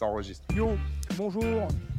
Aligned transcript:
Ça 0.00 0.06
enregistre. 0.06 0.42
Yo, 0.56 0.70
bonjour. 1.18 1.44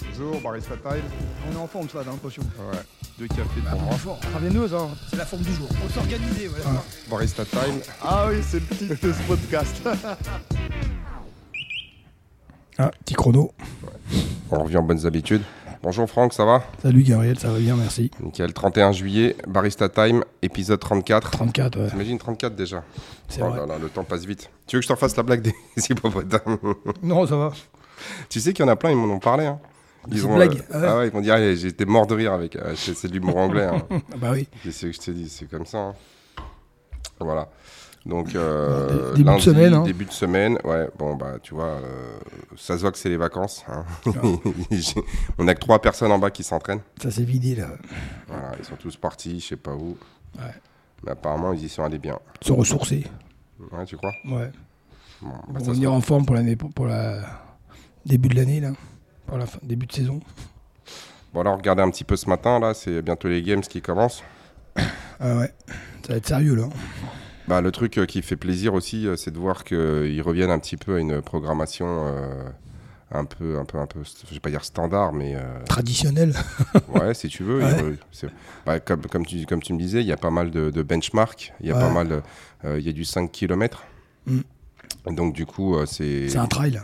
Bonjour, 0.10 0.42
Barista 0.42 0.76
Time. 0.76 1.04
On 1.48 1.54
est 1.56 1.60
en 1.62 1.68
forme, 1.68 1.88
ça, 1.88 2.00
j'ai 2.04 2.10
l'impression. 2.10 2.42
Ouais. 2.58 2.80
Deux 3.20 3.28
cafés 3.28 3.62
pour 3.70 3.80
moi. 3.80 3.94
fort. 3.94 4.20
Travailleuse, 4.22 4.74
hein. 4.74 4.90
C'est 5.08 5.18
la 5.18 5.26
forme 5.28 5.44
du 5.44 5.54
jour. 5.54 5.68
Faut 5.68 5.88
s'organiser, 5.88 6.48
voilà. 6.48 6.82
Barista 7.12 7.46
Time. 7.46 7.80
Ah 8.04 8.26
oui, 8.28 8.38
c'est 8.42 8.60
le 8.60 8.76
titre 8.76 9.08
de 9.08 9.14
ce 9.14 9.22
podcast. 9.28 9.88
Ah, 12.80 12.90
petit 13.06 13.14
chrono. 13.14 13.52
On 14.50 14.64
revient 14.64 14.78
aux 14.78 14.82
bonnes 14.82 15.06
habitudes. 15.06 15.44
Bonjour 15.84 16.10
Franck, 16.10 16.34
ça 16.34 16.46
va? 16.46 16.64
Salut 16.82 17.04
Gabriel, 17.04 17.38
ça 17.38 17.52
va 17.52 17.60
bien, 17.60 17.76
merci. 17.76 18.10
Nickel. 18.20 18.54
31 18.54 18.92
juillet, 18.92 19.36
Barista 19.48 19.88
Time, 19.88 20.24
épisode 20.42 20.80
34. 20.80 21.30
34, 21.32 21.80
ouais. 21.80 21.90
T'imagines 21.90 22.18
34 22.18 22.56
déjà? 22.56 22.84
C'est 23.30 23.44
Oh 23.44 23.50
vrai. 23.50 23.60
là 23.60 23.66
là, 23.68 23.78
le 23.78 23.88
temps 23.90 24.04
passe 24.04 24.26
vite. 24.26 24.50
Tu 24.66 24.78
veux 24.78 24.80
que 24.80 24.84
je 24.84 24.88
te 24.88 24.94
refasse 24.94 25.16
la 25.16 25.22
blague 25.22 25.44
des 25.44 25.54
hippopotames 25.90 26.58
non, 27.04 27.28
ça 27.28 27.36
va. 27.36 27.52
Tu 28.30 28.40
sais 28.40 28.54
qu'il 28.54 28.66
y 28.66 28.68
en 28.68 28.72
a 28.72 28.76
plein, 28.76 28.92
ils 28.92 28.98
m'en 28.98 29.14
ont 29.14 29.20
parlé. 29.20 29.46
Hein. 29.46 29.60
Des 30.08 30.26
ont, 30.26 30.36
blagues, 30.36 30.64
euh, 30.74 30.82
ouais. 30.82 30.88
Ah 30.90 30.98
ouais, 30.98 31.08
ils 31.10 31.14
m'ont 31.14 31.22
dit, 31.22 31.30
allez, 31.30 31.56
j'étais 31.56 31.86
mort 31.86 32.08
de 32.08 32.16
rire 32.16 32.34
avec. 32.34 32.56
euh, 32.56 32.74
c'est 32.76 32.96
c'est 32.96 33.08
de 33.08 33.14
l'humour 33.14 33.38
anglais. 33.38 33.66
Hein. 33.68 33.84
Ah 34.14 34.18
bah 34.18 34.30
oui. 34.34 34.48
Qu'est-ce 34.64 34.88
que 34.88 34.92
je 34.92 35.00
t'ai 35.00 35.14
dit 35.14 35.30
C'est 35.30 35.50
comme 35.50 35.66
ça. 35.66 35.78
hein. 35.78 35.96
Voilà. 37.20 37.50
Donc, 38.04 38.34
euh, 38.34 39.12
Dé- 39.14 39.24
début 39.24 39.36
de 39.36 39.42
semaine, 39.42 39.74
hein. 39.76 39.84
Début 39.84 40.06
de 40.06 40.12
semaine, 40.12 40.58
ouais. 40.64 40.90
Bon, 40.98 41.16
bah, 41.16 41.34
tu 41.44 41.54
vois, 41.54 41.66
euh, 41.66 42.18
ça 42.58 42.76
se 42.76 42.82
voit 42.82 42.92
que 42.92 42.98
c'est 42.98 43.10
les 43.10 43.18
vacances. 43.18 43.64
hein. 43.68 43.86
On 45.38 45.48
a 45.48 45.54
que 45.54 45.60
trois 45.60 45.80
personnes 45.80 46.12
en 46.12 46.18
bas 46.18 46.32
qui 46.32 46.44
s'entraînent. 46.44 46.82
Ça 47.02 47.12
s'est 47.12 47.22
vidé 47.24 47.54
là. 47.56 47.68
Voilà, 48.28 48.54
ils 48.58 48.66
sont 48.66 48.76
tous 48.76 48.96
partis, 48.98 49.40
je 49.40 49.50
sais 49.50 49.56
pas 49.56 49.74
où. 49.76 49.96
Ouais. 50.40 50.52
Mais 51.06 51.12
apparemment, 51.12 51.54
ils 51.54 51.64
y 51.64 51.70
sont 51.70 51.84
allés 51.84 52.00
bien. 52.00 52.18
Se 52.42 52.52
ressourcer. 52.52 53.06
Ouais, 53.72 53.86
tu 53.86 53.98
crois? 53.98 54.14
Ouais. 54.26 54.52
Bon, 55.22 55.30
bah, 55.30 55.36
Pour 55.50 55.60
ça 55.60 55.66
se 55.66 55.70
revenir 55.70 55.94
en 55.94 56.02
forme 56.02 56.26
pour 56.26 56.34
l'année, 56.36 56.56
pour, 56.56 56.72
pour 56.72 56.88
la 56.88 57.22
début 58.06 58.30
de 58.30 58.36
l'année 58.36 58.60
là. 58.60 58.72
Pour 59.28 59.38
la 59.38 59.46
fin, 59.46 59.60
début 59.64 59.86
de 59.86 59.92
saison. 59.94 60.20
Bon, 61.34 61.42
alors, 61.42 61.56
regardez 61.58 61.82
un 61.82 61.90
petit 61.90 62.04
peu 62.04 62.18
ce 62.18 62.28
matin, 62.28 62.60
là, 62.60 62.74
c'est 62.74 63.02
bientôt 63.02 63.30
les 63.30 63.42
games 63.42 63.62
qui 63.62 63.82
commencent. 63.82 64.24
Ah 65.20 65.38
ouais. 65.38 65.54
Ça 66.06 66.10
va 66.14 66.16
être 66.16 66.28
sérieux 66.28 66.56
là. 66.56 66.68
Bah, 67.48 67.62
le 67.62 67.72
truc 67.72 67.98
euh, 67.98 68.06
qui 68.06 68.22
fait 68.22 68.36
plaisir 68.36 68.74
aussi, 68.74 69.08
euh, 69.08 69.16
c'est 69.16 69.32
de 69.32 69.38
voir 69.38 69.64
qu'ils 69.64 70.22
reviennent 70.22 70.50
un 70.52 70.60
petit 70.60 70.78
peu 70.78 70.96
à 70.96 71.00
une 71.00 71.22
programmation 71.22 71.86
euh, 72.08 72.44
un 73.12 73.26
peu, 73.26 73.58
un 73.60 73.66
peu, 73.66 73.78
un 73.78 73.88
peu, 73.88 74.00
je 74.04 74.34
vais 74.34 74.40
pas 74.40 74.50
dire 74.50 74.64
standard, 74.66 75.14
mais 75.14 75.36
euh, 75.36 75.42
Traditionnel. 75.66 76.34
ouais, 76.90 77.14
si 77.14 77.30
tu 77.30 77.44
veux. 77.44 77.60
Ouais. 77.60 77.72
re- 77.74 78.30
bah, 78.66 78.80
comme, 78.80 79.02
comme, 79.04 79.26
tu, 79.26 79.46
comme 79.46 79.62
tu 79.62 79.74
me 79.74 79.80
disais, 79.80 80.02
il 80.02 80.08
y 80.08 80.12
a 80.14 80.18
pas 80.18 80.32
mal 80.32 80.52
de, 80.52 80.70
de 80.70 80.84
benchmarks, 80.84 81.54
il 81.62 81.68
y 81.68 81.72
a 81.72 81.76
Ouais. 81.76 81.82
pas 81.82 81.90
mal, 81.90 82.24
il 82.66 82.82
y 82.82 82.90
a 82.90 82.94
du 82.94 83.06
5 83.06 83.32
km. 83.32 83.84
Mm. 84.26 84.40
Donc 85.12 85.34
du 85.34 85.46
coup, 85.46 85.76
c'est... 85.86 86.28
C'est 86.30 86.38
un 86.38 86.48
trail. 86.48 86.82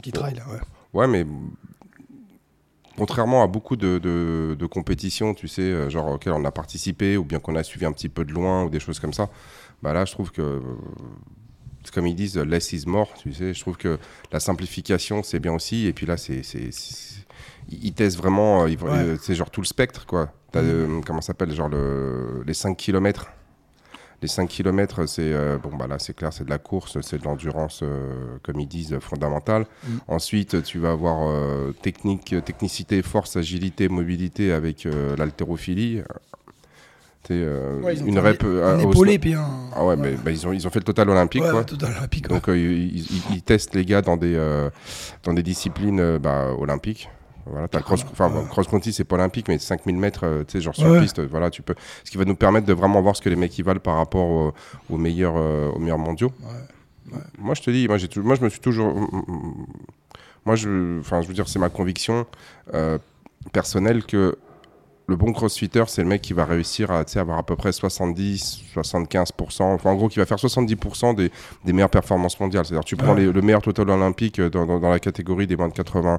Petit 0.00 0.12
trail, 0.12 0.42
ouais. 0.50 0.58
Ouais, 0.94 1.06
mais 1.06 1.26
contrairement 2.96 3.42
à 3.42 3.46
beaucoup 3.46 3.76
de, 3.76 3.98
de- 3.98 4.56
de 4.58 4.66
compétitions, 4.66 5.34
tu 5.34 5.46
sais, 5.48 5.62
euh, 5.62 5.88
genre 5.90 6.08
auxquelles 6.12 6.32
on 6.32 6.44
a 6.44 6.50
participé 6.50 7.16
ou 7.16 7.24
bien 7.24 7.38
qu'on 7.38 7.54
a 7.56 7.62
suivi 7.62 7.84
un 7.86 7.92
petit 7.92 8.08
peu 8.08 8.24
de 8.24 8.32
loin 8.32 8.64
ou 8.64 8.70
des 8.70 8.80
choses 8.80 8.98
comme 8.98 9.12
ça, 9.12 9.28
bah 9.82 9.92
là, 9.92 10.04
je 10.04 10.12
trouve 10.12 10.32
que, 10.32 10.60
comme 11.94 12.06
ils 12.06 12.16
disent, 12.16 12.36
less 12.38 12.72
is 12.72 12.84
more, 12.86 13.12
tu 13.14 13.32
sais. 13.32 13.54
Je 13.54 13.60
trouve 13.60 13.76
que 13.76 13.98
la 14.32 14.40
simplification, 14.40 15.22
c'est 15.22 15.38
bien 15.38 15.54
aussi. 15.54 15.86
Et 15.86 15.92
puis 15.92 16.06
là, 16.06 16.16
c'est, 16.16 16.42
ils 17.70 17.92
testent 17.94 18.16
vraiment, 18.18 18.62
euh, 18.62 18.66
Ouais. 18.66 18.76
euh, 18.90 19.16
c'est 19.20 19.34
genre 19.34 19.50
tout 19.50 19.60
le 19.60 19.66
spectre, 19.66 20.04
quoi. 20.06 20.32
T'as, 20.50 20.60
euh, 20.62 21.00
comment 21.06 21.20
ça 21.20 21.28
s'appelle, 21.28 21.52
genre 21.54 21.68
le, 21.68 22.42
les 22.46 22.54
5 22.54 22.76
km. 22.76 23.28
Les 24.20 24.26
5 24.28 24.48
km, 24.48 25.06
c'est 25.06 25.32
euh, 25.32 25.58
bon 25.58 25.76
bah 25.76 25.86
là 25.86 25.98
c'est 26.00 26.12
clair, 26.14 26.32
c'est 26.32 26.42
de 26.44 26.50
la 26.50 26.58
course, 26.58 26.98
c'est 27.02 27.18
de 27.20 27.24
l'endurance, 27.24 27.80
euh, 27.84 28.36
comme 28.42 28.58
ils 28.58 28.66
disent, 28.66 28.98
fondamentale. 29.00 29.64
Mhm. 29.86 30.00
Ensuite, 30.08 30.62
tu 30.64 30.78
vas 30.80 30.90
avoir 30.90 31.28
euh, 31.28 31.72
technique, 31.82 32.34
technicité, 32.44 33.00
force, 33.02 33.36
agilité, 33.36 33.88
mobilité 33.88 34.52
avec 34.52 34.88
l'haltérophilie. 35.16 36.02
Euh, 37.30 37.82
Ouais, 37.82 37.94
une 37.98 38.18
rep 38.18 38.42
un, 38.42 38.46
un 38.78 38.84
au 38.84 38.90
épaulé 38.90 39.18
puis 39.18 39.34
un. 39.34 39.44
Ah 39.76 39.84
ouais, 39.84 39.96
mais 39.96 40.12
bah, 40.12 40.30
ils 40.30 40.46
ont 40.46 40.52
ils 40.54 40.66
ont 40.66 40.70
fait 40.70 40.78
le 40.78 40.84
total 40.84 41.10
olympique 41.10 41.42
ouais, 41.42 41.50
quoi. 41.50 41.62
total 41.62 41.94
olympique. 41.98 42.26
Donc 42.26 42.48
euh, 42.48 42.56
ils, 42.56 42.96
ils- 42.96 43.22
ils 43.34 43.42
testent 43.42 43.74
les 43.74 43.84
gars 43.84 44.00
dans 44.00 44.16
des 44.16 44.34
dans 44.34 44.70
dans 45.24 45.32
des 45.34 45.42
disciplines 45.42 46.16
bah, 46.16 46.48
olympiques. 46.58 47.10
Voilà, 47.50 47.68
le 47.72 47.80
cross, 47.80 48.04
enfin, 48.12 48.30
cross 48.50 48.66
country 48.68 48.92
c'est 48.92 49.04
pas 49.04 49.16
olympique, 49.16 49.48
mais 49.48 49.58
5000 49.58 49.96
mètres, 49.96 50.24
euh, 50.24 50.44
tu 50.44 50.52
sais, 50.52 50.60
genre 50.60 50.74
sur 50.74 50.88
Ouais. 50.90 51.00
piste, 51.00 51.18
euh, 51.18 51.28
voilà, 51.30 51.50
tu 51.50 51.62
peux. 51.62 51.74
Ce 52.04 52.10
qui 52.10 52.16
va 52.18 52.24
nous 52.24 52.34
permettre 52.36 52.66
de 52.66 52.72
vraiment 52.72 53.00
voir 53.02 53.16
ce 53.16 53.22
que 53.22 53.28
les 53.28 53.36
mecs 53.36 53.56
ils 53.58 53.64
valent 53.64 53.80
par 53.80 53.96
rapport 53.96 54.26
au- 54.28 54.52
aux 54.90 54.96
meilleurs 54.96 55.34
euh, 55.36 55.70
aux 55.70 55.78
meilleurs 55.78 55.98
mondiaux. 55.98 56.32
Ouais. 56.42 57.18
Moi, 57.38 57.54
je 57.54 57.62
te 57.62 57.70
dis, 57.70 57.88
moi, 57.88 57.96
j'ai 57.96 58.08
moi, 58.16 58.34
je 58.34 58.42
me 58.44 58.48
suis 58.50 58.60
toujours, 58.60 58.92
moi, 60.44 60.56
je, 60.56 61.00
enfin, 61.00 61.20
je 61.22 61.28
veux 61.28 61.34
dire, 61.34 61.48
c'est 61.48 61.58
ma 61.58 61.68
conviction 61.68 62.26
euh, 62.74 62.98
personnelle 63.52 64.04
que 64.04 64.36
le 65.06 65.16
bon 65.16 65.32
crossfitter, 65.32 65.84
c'est 65.86 66.02
le 66.02 66.08
mec 66.08 66.20
qui 66.20 66.34
va 66.34 66.44
réussir 66.44 66.90
à 66.90 67.02
avoir 67.16 67.38
à 67.38 67.42
peu 67.42 67.56
près 67.56 67.72
70, 67.72 68.60
75%, 68.74 69.62
enfin, 69.62 69.90
en 69.90 69.94
gros, 69.94 70.08
qui 70.08 70.18
va 70.18 70.26
faire 70.26 70.36
70% 70.38 71.14
des, 71.14 71.30
des 71.64 71.72
meilleures 71.72 71.88
performances 71.88 72.38
mondiales. 72.38 72.66
C'est-à-dire, 72.66 72.84
tu 72.84 72.94
prends 72.96 73.14
Ouais. 73.14 73.20
les- 73.22 73.32
le 73.32 73.40
meilleur 73.40 73.62
total 73.62 73.88
olympique 73.88 74.38
dans, 74.38 74.66
dans- 74.66 74.78
dans 74.78 74.90
la 74.90 74.98
catégorie 75.00 75.46
des 75.46 75.56
moins 75.56 75.68
de 75.68 75.72
80, 75.72 76.18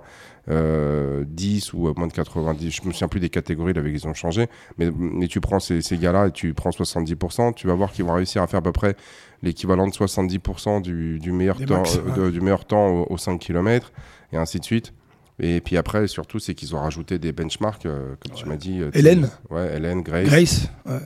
euh, 0.49 1.23
10 1.27 1.73
ou 1.73 1.93
moins 1.95 2.07
de 2.07 2.13
90, 2.13 2.71
je 2.71 2.87
me 2.87 2.91
souviens 2.93 3.07
plus 3.07 3.19
des 3.19 3.29
catégories, 3.29 3.73
là, 3.73 3.81
ils 3.85 4.07
ont 4.07 4.13
changé, 4.13 4.47
mais, 4.77 4.89
mais 4.97 5.27
tu 5.27 5.41
prends 5.41 5.59
ces, 5.59 5.81
ces 5.81 5.97
gars-là 5.97 6.27
et 6.27 6.31
tu 6.31 6.53
prends 6.53 6.69
70%, 6.71 7.53
tu 7.53 7.67
vas 7.67 7.73
voir 7.73 7.91
qu'ils 7.91 8.05
vont 8.05 8.13
réussir 8.13 8.41
à 8.41 8.47
faire 8.47 8.59
à 8.59 8.63
peu 8.63 8.71
près 8.71 8.95
l'équivalent 9.43 9.87
de 9.87 9.91
70% 9.93 10.81
du, 10.81 11.19
du 11.19 11.31
meilleur 11.31 11.57
temps, 11.65 11.77
max, 11.77 11.97
euh, 11.97 12.25
de- 12.25 12.31
du 12.31 12.41
meilleur 12.41 12.65
temps 12.65 12.87
au, 12.87 13.07
au 13.13 13.17
5 13.17 13.37
km, 13.39 13.91
et 14.33 14.37
ainsi 14.37 14.59
de 14.59 14.65
suite. 14.65 14.93
Et 15.41 15.61
puis 15.61 15.77
après, 15.77 16.07
surtout, 16.07 16.39
c'est 16.39 16.53
qu'ils 16.53 16.75
ont 16.75 16.79
rajouté 16.79 17.17
des 17.19 17.31
benchmarks, 17.31 17.85
euh, 17.85 18.15
comme 18.19 18.35
tu 18.35 18.45
m'as 18.45 18.57
dit. 18.57 18.81
euh, 18.81 18.91
Hélène. 18.93 19.29
Ouais, 19.49 19.75
Hélène, 19.77 20.01
Grace. 20.01 20.25
Grace. 20.27 20.67
Ouais. 20.85 20.99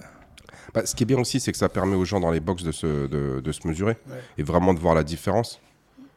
Bah, 0.74 0.88
ce 0.88 0.96
qui 0.96 1.04
est 1.04 1.06
bien 1.06 1.20
aussi, 1.20 1.40
c'est 1.40 1.52
que 1.52 1.58
ça 1.60 1.70
permet 1.70 1.96
aux 1.96 2.06
gens 2.06 2.20
dans 2.20 2.32
les 2.32 2.40
box 2.40 2.64
de 2.64 2.72
se, 2.72 3.06
de, 3.06 3.42
de 3.42 3.52
se 3.52 3.68
mesurer 3.68 3.96
Ouais. 4.10 4.16
et 4.40 4.44
vraiment 4.44 4.74
de 4.74 4.80
voir 4.80 4.96
la 4.96 5.04
différence. 5.04 5.60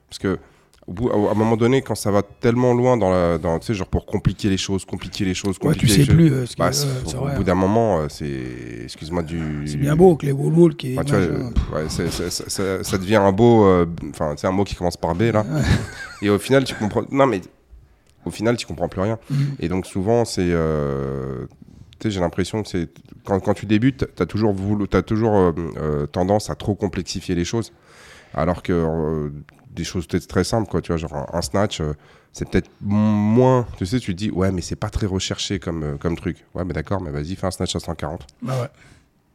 Parce 0.09 0.19
que 0.19 0.39
au 0.87 0.93
bout, 0.93 1.11
à 1.11 1.15
un 1.15 1.35
moment 1.35 1.57
donné, 1.57 1.83
quand 1.83 1.95
ça 1.97 2.11
va 2.11 2.23
tellement 2.23 2.73
loin 2.73 2.97
dans 2.97 3.11
la, 3.11 3.39
dans, 3.39 3.59
tu 3.59 3.67
sais, 3.67 3.75
genre 3.75 3.89
pour 3.89 4.07
compliquer 4.07 4.49
les 4.49 4.57
choses, 4.57 4.85
compliquer 4.85 5.25
les 5.25 5.35
choses, 5.35 5.57
Ouais, 5.57 5.75
compliquer 5.75 5.81
tu 5.81 5.87
les 5.87 5.93
sais 5.93 6.05
choses, 6.05 6.15
plus 6.15 6.33
euh, 6.33 6.47
ce 6.47 6.51
qui 6.55 6.57
bah, 6.61 6.67
ouais, 6.69 6.73
c'est 6.73 7.17
au 7.17 7.21
vrai. 7.21 7.37
bout 7.37 7.45
d'un 7.45 7.55
moment, 7.57 7.99
euh, 8.01 8.07
c'est, 8.09 8.85
excuse-moi 8.85 9.23
du. 9.23 9.67
C'est 9.67 9.79
bien 9.79 9.97
beau 9.97 10.17
que 10.17 10.27
les 10.27 10.33
wall 10.33 10.77
qui. 10.77 10.95
Bah, 10.95 11.03
tu 11.05 11.13
vois, 11.13 11.21
euh, 11.21 11.51
ouais, 11.75 11.89
ça, 11.89 12.83
ça 12.85 12.99
devient 12.99 13.17
un 13.17 13.33
beau, 13.33 13.65
euh, 13.65 13.87
enfin, 14.11 14.35
c'est 14.37 14.47
un 14.47 14.53
mot 14.53 14.65
qui 14.65 14.75
commence 14.77 14.97
par 14.97 15.15
B 15.15 15.23
là. 15.33 15.45
Et 16.23 16.31
au 16.31 16.39
final, 16.39 16.65
tu 16.65 16.75
comprends. 16.75 17.03
Non, 17.11 17.27
mais 17.27 17.41
au 18.25 18.31
final, 18.31 18.57
tu 18.57 18.67
comprends 18.67 18.89
plus 18.89 19.01
rien. 19.01 19.19
Mhm. 19.31 19.57
Et 19.61 19.69
donc 19.69 19.87
souvent, 19.87 20.25
c'est, 20.25 20.43
euh, 20.43 21.47
tu 21.99 22.09
sais, 22.09 22.11
j'ai 22.11 22.21
l'impression 22.21 22.63
que 22.63 22.69
c'est 22.69 22.89
quand, 23.25 23.41
quand 23.41 23.55
tu 23.55 23.67
débutes, 23.67 24.07
t'as 24.15 24.27
toujours 24.27 24.53
voulu, 24.53 24.87
toujours 24.89 25.35
euh, 25.37 25.53
euh, 25.79 26.07
tendance 26.07 26.49
à 26.51 26.55
trop 26.55 26.75
complexifier 26.75 27.35
les 27.35 27.45
choses, 27.45 27.73
alors 28.35 28.63
que 28.63 28.73
euh, 28.73 29.31
des 29.77 29.85
choses 29.85 30.07
peut-être 30.09 30.27
très 30.27 30.43
simples, 30.45 30.69
quoi. 30.69 30.81
Tu 30.83 30.89
vois, 30.93 30.97
genre 30.97 31.29
un, 31.33 31.43
snatch. 31.43 31.81
euh, 31.81 31.93
c'est 32.33 32.49
peut-être 32.51 32.69
moins, 32.81 33.67
tu 33.79 33.87
sais, 33.87 33.99
tu 34.01 34.13
te 34.13 34.19
dis, 34.19 34.31
ouais, 34.31 34.51
mais 34.53 34.61
c'est 34.61 34.77
pas 34.77 34.91
très 34.91 35.07
recherché 35.07 35.59
comme, 35.59 35.83
euh, 35.85 35.97
comme 35.97 36.17
truc. 36.17 36.45
Ouais, 36.55 36.65
mais 36.65 36.75
d'accord, 36.75 37.01
mais 37.01 37.11
vas-y, 37.11 37.35
fais 37.37 37.47
un 37.47 37.51
snatch 37.51 37.75
à 37.77 37.81
140. 37.81 38.27
Bah 38.43 38.53
ouais. 38.61 38.69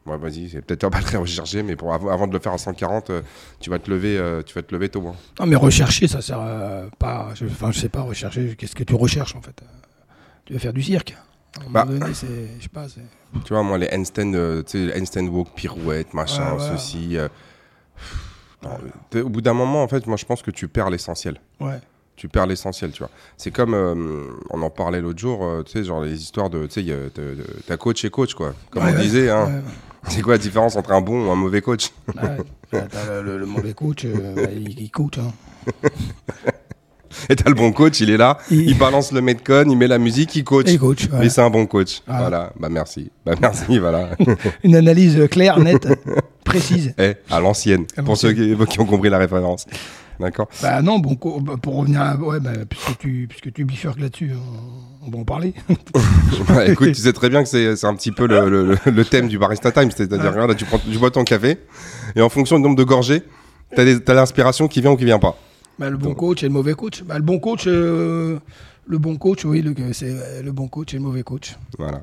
Ouais, 0.04 0.18
vas-y, 0.18 0.48
c'est 0.50 0.62
peut-être 0.62 0.88
pas 0.88 1.00
très 1.00 1.16
recherché, 1.16 1.62
mais 1.62 1.74
pour, 1.76 1.92
av- 1.94 2.08
avant 2.08 2.26
de 2.26 2.32
le 2.32 2.38
faire 2.40 2.52
à 2.52 2.58
140, 2.58 3.10
euh, 3.10 3.22
tu 3.60 3.70
vas 3.70 3.78
te 3.78 3.90
lever, 3.90 4.18
euh, 4.18 4.42
tu 4.42 4.54
vas 4.54 4.62
te 4.62 4.74
lever 4.74 4.88
tôt. 4.88 5.06
hein. 5.08 5.14
Non, 5.40 5.46
mais 5.46 5.56
rechercher, 5.56 6.06
ça 6.08 6.20
sert 6.20 6.40
euh, 6.40 6.88
pas. 6.98 7.28
Enfin, 7.44 7.70
je 7.72 7.78
sais 7.80 7.88
pas, 7.88 8.02
rechercher. 8.02 8.54
Qu'est-ce 8.56 8.74
que 8.76 8.84
tu 8.84 8.94
recherches 8.94 9.34
en 9.36 9.42
fait 9.42 9.60
Tu 10.44 10.52
vas 10.52 10.58
faire 10.58 10.72
du 10.72 10.82
cirque. 10.82 11.16
À 11.56 11.60
un 11.66 11.70
Bah. 11.70 11.84
moment 11.84 11.98
donné, 12.00 12.14
c'est. 12.14 12.26
Je 12.58 12.62
sais 12.64 12.68
pas. 12.68 12.86
Tu 13.44 13.52
vois, 13.52 13.62
moi, 13.62 13.78
les 13.78 13.88
handstand, 13.92 14.62
tu 14.64 14.88
sais, 14.90 15.00
handstand 15.00 15.26
walk, 15.28 15.48
pirouette, 15.54 16.14
machin, 16.14 16.54
Ouais, 16.54 16.68
ceci. 16.76 17.16
Au 19.14 19.28
bout 19.28 19.40
d'un 19.40 19.54
moment, 19.54 19.82
en 19.82 19.88
fait, 19.88 20.06
moi, 20.06 20.16
je 20.16 20.24
pense 20.24 20.42
que 20.42 20.50
tu 20.50 20.68
perds 20.68 20.90
l'essentiel. 20.90 21.40
Ouais. 21.60 21.78
Tu 22.16 22.28
perds 22.28 22.46
l'essentiel, 22.46 22.92
tu 22.92 22.98
vois. 23.00 23.10
C'est 23.36 23.50
comme, 23.50 23.74
euh, 23.74 24.24
on 24.50 24.60
en 24.62 24.70
parlait 24.70 25.00
l'autre 25.00 25.18
jour, 25.18 25.44
euh, 25.44 25.62
tu 25.62 25.72
sais, 25.72 25.84
genre 25.84 26.02
les 26.02 26.20
histoires 26.22 26.50
de, 26.50 26.66
tu 26.66 26.84
sais, 26.84 26.96
t'as 27.66 27.76
coach 27.76 28.04
et 28.04 28.10
coach, 28.10 28.34
quoi. 28.34 28.54
Comme 28.70 28.84
Ouais, 28.84 28.92
on 28.96 29.00
disait, 29.00 29.30
hein. 29.30 29.46
Ouais, 29.46 29.52
ouais. 29.54 29.62
C'est 30.08 30.20
quoi 30.22 30.32
la 30.34 30.38
différence 30.38 30.76
entre 30.76 30.92
un 30.92 31.00
bon 31.00 31.26
ou 31.26 31.30
un 31.30 31.36
mauvais 31.36 31.60
coach? 31.62 31.90
T'as 32.70 33.06
le, 33.06 33.22
le- 33.22 33.38
le 33.38 33.46
mauvais 33.46 33.72
coach, 33.72 34.04
euh, 34.04 34.34
bah, 34.34 34.42
il, 34.54 34.80
il 34.80 34.90
coach. 34.90 35.18
Hein. 35.18 35.32
Et 37.28 37.36
t'as 37.36 37.50
le 37.50 37.54
bon 37.54 37.72
coach, 37.72 38.00
il 38.00 38.08
est 38.10 38.16
là, 38.16 38.38
Il- 38.50 38.68
il 38.70 38.78
balance 38.78 39.12
le 39.12 39.20
metcon, 39.20 39.64
il 39.68 39.76
met 39.76 39.86
la 39.86 39.98
musique, 39.98 40.34
il 40.34 40.44
coach. 40.44 40.66
Il 40.70 40.78
coach. 40.78 41.04
ouais. 41.04 41.18
Mais 41.20 41.28
c'est 41.28 41.42
un 41.42 41.50
bon 41.50 41.66
coach. 41.66 42.00
Voilà. 42.06 42.20
Voilà. 42.22 42.52
Bah 42.58 42.68
merci. 42.70 43.10
Bah 43.26 43.34
merci, 43.40 43.78
voilà. 43.78 44.10
Une 44.64 44.74
analyse 44.76 45.28
claire, 45.30 45.58
nette, 45.60 45.86
précise. 46.58 46.94
Eh, 46.98 47.14
à 47.30 47.40
l'ancienne. 47.40 47.86
Pour 48.04 48.16
ceux 48.16 48.32
qui, 48.32 48.54
qui 48.66 48.80
ont 48.80 48.86
compris 48.86 49.10
la 49.10 49.18
référence. 49.18 49.66
D'accord. 50.20 50.48
Bah 50.62 50.82
non, 50.82 50.98
bon, 50.98 51.16
bah, 51.40 51.54
pour 51.60 51.76
revenir 51.78 52.00
à. 52.00 52.16
Ouais, 52.16 52.38
bah, 52.38 52.50
puisque 52.68 52.98
tu, 52.98 53.26
puisque 53.28 53.52
tu 53.52 53.64
bifurques 53.64 53.98
là-dessus, 53.98 54.32
on, 54.34 55.06
on 55.08 55.10
va 55.10 55.18
en 55.18 55.24
parler. 55.24 55.54
Bah, 56.48 56.66
écoute, 56.66 56.88
tu 56.88 56.94
sais 56.94 57.12
très 57.12 57.28
bien 57.28 57.42
que 57.42 57.48
c'est 57.48 57.84
un 57.86 57.94
petit 57.94 58.12
peu 58.12 58.26
le, 58.26 58.76
le- 58.84 59.04
thème 59.04 59.28
du 59.28 59.38
Barista 59.38 59.70
Time. 59.72 59.90
C'est-à-dire, 59.90 60.30
regarde, 60.30 60.50
là, 60.50 60.54
tu, 60.54 60.64
prends, 60.64 60.78
tu 60.78 60.96
bois 60.98 61.10
ton 61.10 61.24
café 61.24 61.58
et 62.14 62.20
en 62.20 62.28
fonction 62.28 62.56
du 62.56 62.62
nombre 62.62 62.76
de 62.76 62.84
gorgées, 62.84 63.22
t'as 63.74 64.14
l'inspiration 64.14 64.68
qui 64.68 64.80
vient 64.80 64.92
ou 64.92 64.96
qui 64.96 65.04
vient 65.04 65.18
pas. 65.18 65.36
Bah, 65.78 65.90
le 65.90 65.96
bon 65.96 66.14
coach 66.14 66.42
et 66.42 66.46
le 66.46 66.52
mauvais 66.52 66.74
coach. 66.74 67.02
Bah, 67.02 67.16
le 67.16 67.22
bon 67.24 67.38
coach, 67.38 67.64
euh, 67.66 68.38
le 68.86 68.98
bon 68.98 69.16
coach, 69.16 69.44
oui, 69.44 69.64
c'est 69.92 70.42
le 70.42 70.52
bon 70.52 70.68
coach 70.68 70.94
et 70.94 70.98
le 70.98 71.02
mauvais 71.02 71.22
coach. 71.22 71.56
Voilà. 71.78 72.02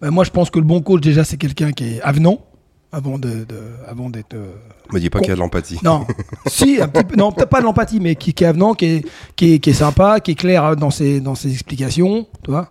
Bah, 0.00 0.10
moi, 0.10 0.24
je 0.24 0.30
pense 0.30 0.50
que 0.50 0.58
le 0.58 0.64
bon 0.64 0.80
coach, 0.80 1.00
déjà, 1.02 1.22
c'est 1.24 1.36
quelqu'un 1.36 1.72
qui 1.72 1.96
est 1.96 2.00
avenant 2.02 2.44
avant 2.92 3.18
de, 3.18 3.44
de- 3.44 3.72
avant 3.86 4.10
d'être. 4.10 4.34
euh, 4.34 4.52
Me 4.92 4.98
dis 4.98 5.10
pas 5.10 5.20
qu'il 5.20 5.28
y 5.28 5.32
a 5.32 5.34
de 5.36 5.40
l'empathie. 5.40 5.78
Non, 5.84 6.06
si, 6.46 6.80
un 6.80 6.88
petit 6.88 7.04
peu, 7.04 7.16
non, 7.16 7.30
peut-être 7.32 7.48
pas 7.50 7.60
de 7.60 7.64
l'empathie, 7.64 8.00
mais 8.00 8.16
qui, 8.16 8.32
qui 8.34 8.44
est 8.44 8.46
avenant, 8.48 8.74
qui 8.74 8.86
est, 8.86 9.06
qui 9.36 9.54
est, 9.54 9.58
qui 9.60 9.70
est 9.70 9.74
sympa, 9.74 10.20
qui 10.20 10.32
est 10.32 10.34
clair 10.34 10.74
dans 10.76 10.90
ses, 10.90 11.20
dans 11.20 11.34
ses 11.34 11.52
explications, 11.52 12.26
tu 12.44 12.50
vois. 12.50 12.70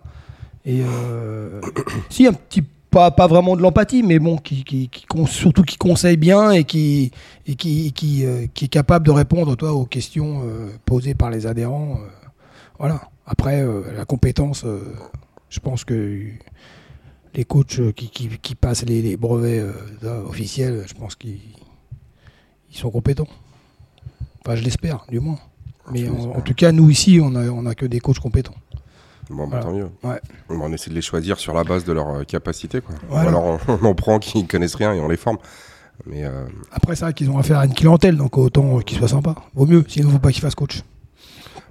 Et 0.66 0.82
euh, 0.82 1.60
si, 2.10 2.26
un 2.26 2.32
petit 2.34 2.62
pas, 2.90 3.10
pas 3.12 3.26
vraiment 3.28 3.56
de 3.56 3.62
l'empathie, 3.62 4.02
mais 4.02 4.18
bon, 4.18 4.36
qui, 4.36 4.64
qui, 4.64 4.88
qui 4.88 5.06
surtout 5.26 5.62
qui 5.62 5.76
conseille 5.78 6.16
bien 6.16 6.50
et 6.50 6.64
qui, 6.64 7.12
et 7.46 7.54
qui, 7.54 7.92
qui, 7.92 8.26
euh, 8.26 8.46
qui 8.52 8.64
est 8.66 8.68
capable 8.68 9.06
de 9.06 9.12
répondre 9.12 9.56
toi, 9.56 9.72
aux 9.72 9.86
questions 9.86 10.42
euh, 10.44 10.68
posées 10.84 11.14
par 11.14 11.30
les 11.30 11.46
adhérents. 11.46 11.98
voilà. 12.78 13.00
Après, 13.26 13.64
la 13.96 14.04
compétence, 14.04 14.64
je 15.50 15.60
pense 15.60 15.84
que 15.84 16.18
les 17.34 17.44
coachs 17.44 17.78
euh, 17.78 17.92
qui, 17.92 18.08
qui, 18.10 18.28
qui 18.28 18.54
passent 18.54 18.84
les, 18.84 19.02
les 19.02 19.16
brevets 19.16 19.60
euh, 20.04 20.24
officiels, 20.28 20.84
je 20.86 20.94
pense 20.94 21.14
qu'ils 21.14 21.38
ils 22.72 22.76
sont 22.76 22.90
compétents. 22.90 23.28
Enfin, 24.44 24.56
je 24.56 24.62
l'espère, 24.62 25.04
du 25.08 25.20
moins. 25.20 25.38
Mais 25.92 26.08
en, 26.08 26.36
en 26.36 26.40
tout 26.40 26.54
cas, 26.54 26.70
nous 26.72 26.88
ici, 26.90 27.18
on 27.22 27.34
a, 27.34 27.48
on 27.48 27.66
a 27.66 27.74
que 27.74 27.86
des 27.86 27.98
coachs 28.00 28.18
compétents. 28.20 28.54
Bon, 29.28 29.46
bah, 29.46 29.60
Voilà. 29.60 29.64
tant 29.64 29.72
mieux. 29.72 29.88
Ouais. 30.02 30.20
Bon, 30.48 30.60
on 30.62 30.72
essaie 30.72 30.90
de 30.90 30.94
les 30.94 31.02
choisir 31.02 31.38
sur 31.38 31.52
la 31.54 31.64
base 31.64 31.84
de 31.84 31.92
leur 31.92 32.08
euh, 32.08 32.24
capacité. 32.24 32.80
Quoi. 32.80 32.94
Voilà. 33.08 33.28
Alors 33.28 33.44
on, 33.44 33.58
on 33.82 33.84
en 33.86 33.94
prend 33.94 34.18
qui 34.18 34.46
connaissent 34.46 34.74
rien 34.76 34.92
et 34.94 35.00
on 35.00 35.08
les 35.08 35.16
forme. 35.16 35.38
Mais 36.06 36.24
euh, 36.24 36.46
Après, 36.72 36.96
c'est 36.96 37.04
vrai 37.04 37.12
qu'ils 37.14 37.30
ont 37.30 37.38
affaire 37.38 37.58
à 37.58 37.66
une 37.66 37.74
clientèle, 37.74 38.16
donc 38.16 38.38
autant 38.38 38.78
qu'ils 38.80 38.98
soient 38.98 39.08
sympas. 39.08 39.34
Vaut 39.54 39.66
mieux, 39.66 39.84
sinon, 39.86 40.06
il 40.06 40.08
ne 40.08 40.12
faut 40.14 40.18
pas 40.20 40.32
qu'ils 40.32 40.40
fassent 40.42 40.54
coach. 40.54 40.82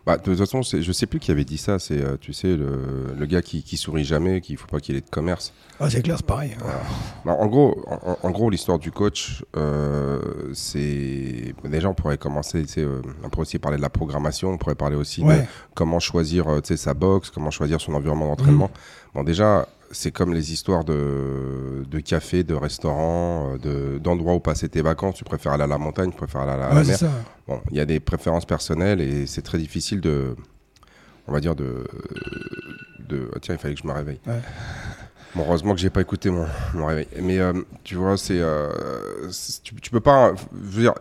Bah, 0.06 0.18
de 0.18 0.24
toute 0.24 0.38
façon, 0.38 0.62
je 0.62 0.92
sais 0.92 1.06
plus 1.06 1.20
qui 1.20 1.32
avait 1.32 1.44
dit 1.46 1.58
ça. 1.58 1.80
C'est, 1.80 2.02
euh, 2.02 2.18
tu 2.20 2.34
sais, 2.34 2.56
le, 2.56 3.14
le 3.18 3.26
gars 3.26 3.42
qui, 3.42 3.64
qui 3.64 3.78
sourit 3.78 4.04
jamais, 4.04 4.42
qu'il 4.42 4.58
faut 4.58 4.68
pas 4.68 4.80
qu'il 4.80 4.96
ait 4.96 5.02
de 5.02 5.10
commerce. 5.10 5.54
Ah, 5.80 5.90
c'est 5.90 6.02
clair, 6.02 6.18
c'est 6.18 6.26
pareil. 6.26 6.56
Bah, 7.26 7.36
en 7.40 7.48
gros, 7.48 7.84
en, 7.88 8.18
en 8.22 8.32
gros, 8.32 8.50
l'histoire 8.50 8.80
du 8.80 8.92
coach, 8.92 9.44
euh, 9.58 10.20
c'est 10.54 11.54
déjà 11.64 11.90
on 11.90 11.94
pourrait 11.94 12.18
commencer. 12.18 12.66
euh, 12.78 13.02
on 13.24 13.30
pourrait 13.30 13.44
aussi 13.44 13.60
parler 13.60 13.78
de 13.78 13.82
la 13.82 13.90
programmation. 13.90 14.50
On 14.50 14.58
pourrait 14.58 14.76
parler 14.76 14.96
aussi 14.96 15.22
de 15.22 15.28
Ouais. 15.28 15.48
comment 15.76 16.00
choisir 16.00 16.46
sa 16.64 16.94
boxe, 16.94 17.30
comment 17.30 17.52
choisir 17.52 17.80
son 17.80 17.94
environnement 17.94 18.28
d'entraînement. 18.28 18.72
Bon, 19.14 19.24
déjà, 19.24 19.68
c'est 19.92 20.12
comme 20.12 20.34
les 20.34 20.54
histoires 20.54 20.84
de, 20.86 21.84
de 21.90 22.00
café, 22.00 22.44
de 22.44 22.54
restaurants, 22.54 23.54
euh, 23.54 23.58
de, 23.58 23.98
d'endroits 24.00 24.36
où 24.36 24.40
passer 24.40 24.70
tes 24.70 24.82
vacances. 24.82 25.16
Tu 25.16 25.24
préfères 25.24 25.54
aller 25.54 25.64
à 25.64 25.68
la 25.68 25.78
montagne, 25.78 26.12
tu 26.12 26.18
préfères 26.18 26.42
aller 26.42 26.52
à 26.52 26.58
la, 26.58 26.70
la 26.70 26.76
Ouais, 26.76 26.84
c'est 26.84 26.90
mer. 26.90 26.98
ça. 27.00 27.12
Bon, 27.48 27.62
il 27.72 27.78
y 27.78 27.80
a 27.80 27.86
des 27.86 28.00
préférences 28.00 28.46
personnelles 28.46 29.02
et 29.02 29.26
c'est 29.26 29.42
très 29.42 29.58
difficile 29.58 30.02
de, 30.02 30.36
on 31.28 31.32
va 31.32 31.40
dire 31.40 31.56
de, 31.56 31.86
de 33.08 33.30
ah, 33.36 33.40
tiens, 33.42 33.56
il 33.56 33.58
fallait 33.58 33.74
que 33.76 33.82
je 33.82 33.88
me 33.88 33.94
réveille. 33.94 34.20
Ouais. 34.28 34.40
Bon, 35.36 35.44
heureusement 35.48 35.74
que 35.76 35.80
j'ai 35.80 35.90
pas 35.92 36.02
écouté 36.02 36.30
mon, 36.30 36.46
mon 36.74 36.86
réveil. 36.88 37.08
Mais 37.22 37.40
euh, 37.40 37.54
tu 37.84 37.96
vois, 37.96 38.18
c'est, 38.18 38.40
euh, 38.40 39.30
c'est- 39.32 39.62
tu, 39.64 39.76
tu 39.76 39.90
peux 39.92 40.00
pas, 40.00 40.34
je 40.54 40.76
veux 40.76 40.82
dire, 40.82 40.94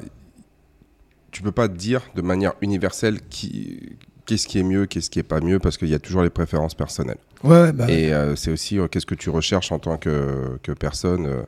tu 1.31 1.43
peux 1.43 1.53
pas 1.53 1.69
dire 1.69 2.03
de 2.15 2.23
manière 2.23 2.53
universelle 2.61 3.21
qui, 3.29 3.97
qu'est-ce 4.27 4.47
qui 4.47 4.59
est 4.59 4.63
mieux, 4.63 4.87
qu'est-ce 4.87 5.09
qui 5.11 5.19
est 5.19 5.23
pas 5.23 5.41
mieux, 5.41 5.59
parce 5.59 5.77
qu'il 5.79 5.89
y 5.89 5.95
a 5.95 5.99
toujours 5.99 6.23
les 6.23 6.31
préférences 6.31 6.75
personnelles. 6.75 7.19
Ouais, 7.45 7.73
bah, 7.73 7.87
Et 7.89 8.13
euh, 8.13 8.35
c'est 8.37 8.51
aussi 8.51 8.79
euh, 8.79 8.89
qu'est-ce 8.89 9.07
que 9.07 9.15
tu 9.15 9.31
recherches 9.31 9.71
en 9.73 9.79
tant 9.79 9.97
que, 9.97 10.59
que 10.63 10.73
personne. 10.73 11.27
euh, 11.27 11.43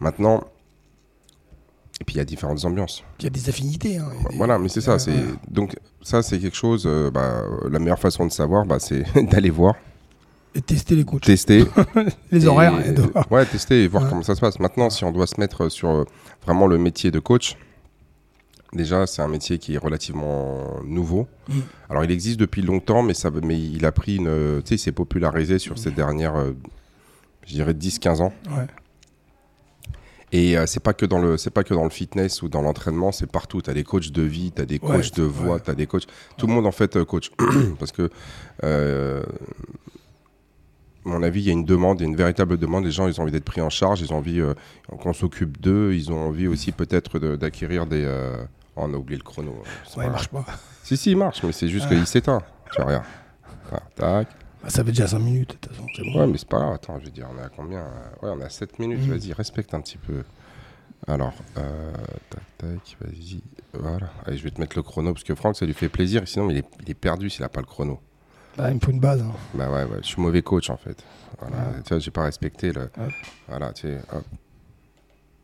maintenant, 0.00 0.44
et 2.00 2.04
puis 2.04 2.14
il 2.14 2.18
y 2.18 2.20
a 2.20 2.24
différentes 2.24 2.64
ambiances. 2.64 3.02
il 3.18 3.24
y 3.24 3.26
a 3.26 3.30
des 3.30 3.48
affinités. 3.48 3.98
hein, 3.98 4.08
des- 4.30 4.36
Voilà, 4.36 4.58
mais 4.58 4.68
c'est 4.68 4.80
ça. 4.80 4.98
C'est 4.98 5.12
donc 5.50 5.76
ça, 6.02 6.22
c'est 6.22 6.38
quelque 6.38 6.56
chose. 6.56 6.88
bah, 7.12 7.42
la 7.70 7.78
meilleure 7.78 7.98
façon 7.98 8.26
de 8.26 8.32
savoir, 8.32 8.64
bah, 8.66 8.78
c'est 8.78 9.02
d'aller 9.30 9.50
voir, 9.50 9.74
Et 10.54 10.60
tester 10.62 10.94
les 10.96 11.04
coachs. 11.04 11.22
tester, 11.22 11.64
les 12.32 12.44
et- 12.44 12.48
horaires. 12.48 12.86
et 12.86 12.92
de- 12.92 13.04
ouais, 13.30 13.44
tester 13.46 13.84
et 13.84 13.88
voir 13.88 14.04
Ouais. 14.04 14.08
comment 14.10 14.22
ça 14.22 14.34
se 14.34 14.40
passe. 14.40 14.58
Maintenant, 14.58 14.88
si 14.90 15.04
on 15.04 15.12
doit 15.12 15.26
se 15.26 15.38
mettre 15.40 15.68
sur 15.68 16.06
vraiment 16.44 16.66
le 16.66 16.78
métier 16.78 17.10
de 17.10 17.18
coach, 17.18 17.56
déjà, 18.72 19.06
c'est 19.06 19.22
un 19.22 19.28
métier 19.28 19.58
qui 19.58 19.74
est 19.74 19.78
relativement 19.78 20.80
nouveau. 20.84 21.26
Mm. 21.48 21.52
Alors, 21.88 22.04
il 22.04 22.10
existe 22.10 22.38
depuis 22.40 22.62
longtemps, 22.62 23.02
mais 23.02 23.14
ça, 23.14 23.30
mais 23.42 23.58
il 23.58 23.84
a 23.86 23.92
pris 23.92 24.16
une, 24.16 24.60
tu 24.62 24.68
sais, 24.68 24.74
il 24.76 24.78
s'est 24.78 24.92
popularisé 24.92 25.58
sur 25.58 25.78
ces 25.78 25.90
dernières, 25.90 26.36
euh, 26.36 26.52
je 27.46 27.52
dirais, 27.54 27.72
10-15 27.74 28.20
ans. 28.22 28.32
Ouais. 28.50 28.66
Et 30.32 30.56
euh, 30.56 30.64
c'est 30.66 30.78
pas 30.78 30.92
que 30.94 31.04
dans 31.06 31.18
le 31.18 31.36
c'est 31.36 31.50
pas 31.50 31.64
que 31.64 31.74
dans 31.74 31.82
le 31.82 31.90
fitness 31.90 32.42
ou 32.42 32.48
dans 32.48 32.62
l'entraînement, 32.62 33.10
c'est 33.10 33.26
partout. 33.26 33.60
Tu 33.62 33.68
as 33.70 33.74
des 33.74 33.82
coachs 33.82 34.12
de 34.12 34.22
vie, 34.22 34.52
tu 34.54 34.62
as 34.62 34.64
des 34.64 34.78
Ouais, 34.80 34.96
coachs 34.98 35.12
de 35.16 35.24
voix, 35.24 35.56
ouais. 35.56 35.60
tu 35.60 35.70
as 35.72 35.74
des 35.74 35.86
coachs. 35.88 36.06
Tout 36.36 36.46
le 36.46 36.52
monde 36.52 36.66
en 36.66 36.70
fait 36.70 36.94
euh, 36.96 37.04
coach 37.04 37.32
parce 37.80 37.90
que 37.90 38.10
euh, 38.62 39.24
à 41.04 41.08
mon 41.08 41.22
avis, 41.24 41.40
il 41.40 41.46
y 41.46 41.48
a 41.48 41.52
une 41.52 41.64
demande, 41.64 41.98
il 42.00 42.04
y 42.04 42.06
a 42.06 42.10
une 42.10 42.16
véritable 42.16 42.58
demande. 42.58 42.84
Les 42.84 42.92
gens, 42.92 43.08
ils 43.08 43.18
ont 43.18 43.24
envie 43.24 43.32
d'être 43.32 43.44
pris 43.44 43.60
en 43.60 43.70
charge, 43.70 44.02
ils 44.02 44.12
ont 44.12 44.18
envie 44.18 44.38
euh, 44.40 44.54
qu'on 45.00 45.12
s'occupe 45.12 45.60
d'eux, 45.60 45.94
ils 45.94 46.12
ont 46.12 46.28
envie 46.28 46.46
aussi 46.46 46.70
peut-être 46.70 47.18
de- 47.18 47.34
d'acquérir 47.34 47.86
des. 47.86 48.04
Oh, 48.76 48.82
on 48.84 48.94
a 48.94 48.96
oublié 48.96 49.18
le 49.18 49.24
chrono. 49.24 49.62
C'est 49.86 49.98
Ouais, 49.98 50.04
pas 50.04 50.10
il 50.10 50.12
marche 50.12 50.28
pas. 50.28 50.44
Si, 50.82 50.96
si, 50.96 51.10
il 51.12 51.16
marche, 51.16 51.42
mais 51.42 51.52
c'est 51.52 51.68
juste 51.68 51.88
qu'il 51.88 52.06
s'éteint. 52.06 52.42
Tu 52.72 52.76
vois, 52.82 52.84
regarde. 52.86 53.04
Tac. 53.96 54.28
Bah, 54.62 54.68
ça 54.68 54.84
fait 54.84 54.90
déjà 54.90 55.06
5 55.06 55.18
minutes, 55.18 55.50
de 55.50 55.54
toute 55.68 55.72
façon. 55.72 55.86
Bon. 56.12 56.20
Ouais, 56.20 56.26
mais 56.26 56.38
c'est 56.38 56.48
pas 56.48 56.58
grave. 56.58 56.74
Attends, 56.74 56.98
je 57.00 57.06
veux 57.06 57.10
dire, 57.10 57.26
on 57.34 57.38
est 57.38 57.44
à 57.44 57.48
combien? 57.48 57.82
Ouais, 58.22 58.30
on 58.30 58.40
est 58.40 58.44
à 58.44 58.48
7 58.50 58.78
minutes. 58.78 59.00
Mhm. 59.00 59.10
Vas-y, 59.16 59.32
respecte 59.32 59.72
un 59.74 59.80
petit 59.80 59.98
peu. 59.98 60.22
Alors, 61.06 61.32
euh, 61.56 61.92
tac, 62.28 62.42
tac, 62.58 62.96
vas-y. 63.00 63.42
Voilà. 63.72 64.10
Allez, 64.26 64.36
je 64.36 64.44
vais 64.44 64.50
te 64.50 64.60
mettre 64.60 64.76
le 64.76 64.82
chrono 64.82 65.12
parce 65.14 65.24
que 65.24 65.34
Franck, 65.34 65.56
ça 65.56 65.64
lui 65.64 65.72
fait 65.72 65.88
plaisir. 65.88 66.22
Sinon, 66.26 66.50
il 66.50 66.58
est, 66.58 66.66
il 66.82 66.90
est 66.90 66.94
perdu 66.94 67.30
s'il 67.30 67.42
n'a 67.42 67.48
pas 67.48 67.60
le 67.60 67.66
chrono. 67.66 68.00
Bah, 68.58 68.68
il 68.70 68.74
me 68.74 68.80
faut 68.80 68.90
une 68.90 69.00
base. 69.00 69.22
hein. 69.22 69.32
Bah 69.54 69.70
ouais, 69.70 69.84
ouais, 69.84 69.98
je 70.02 70.06
suis 70.08 70.20
mauvais 70.20 70.42
coach 70.42 70.68
en 70.70 70.76
fait. 70.76 71.02
Voilà. 71.38 71.56
Ouais. 71.56 71.82
Tu 71.84 71.88
vois, 71.94 71.98
j'ai 72.00 72.10
pas 72.10 72.24
respecté 72.24 72.72
le. 72.72 72.82
Hop. 72.82 73.10
Voilà, 73.48 73.72
tu 73.72 73.82
sais, 73.82 73.98
hop. 74.12 74.24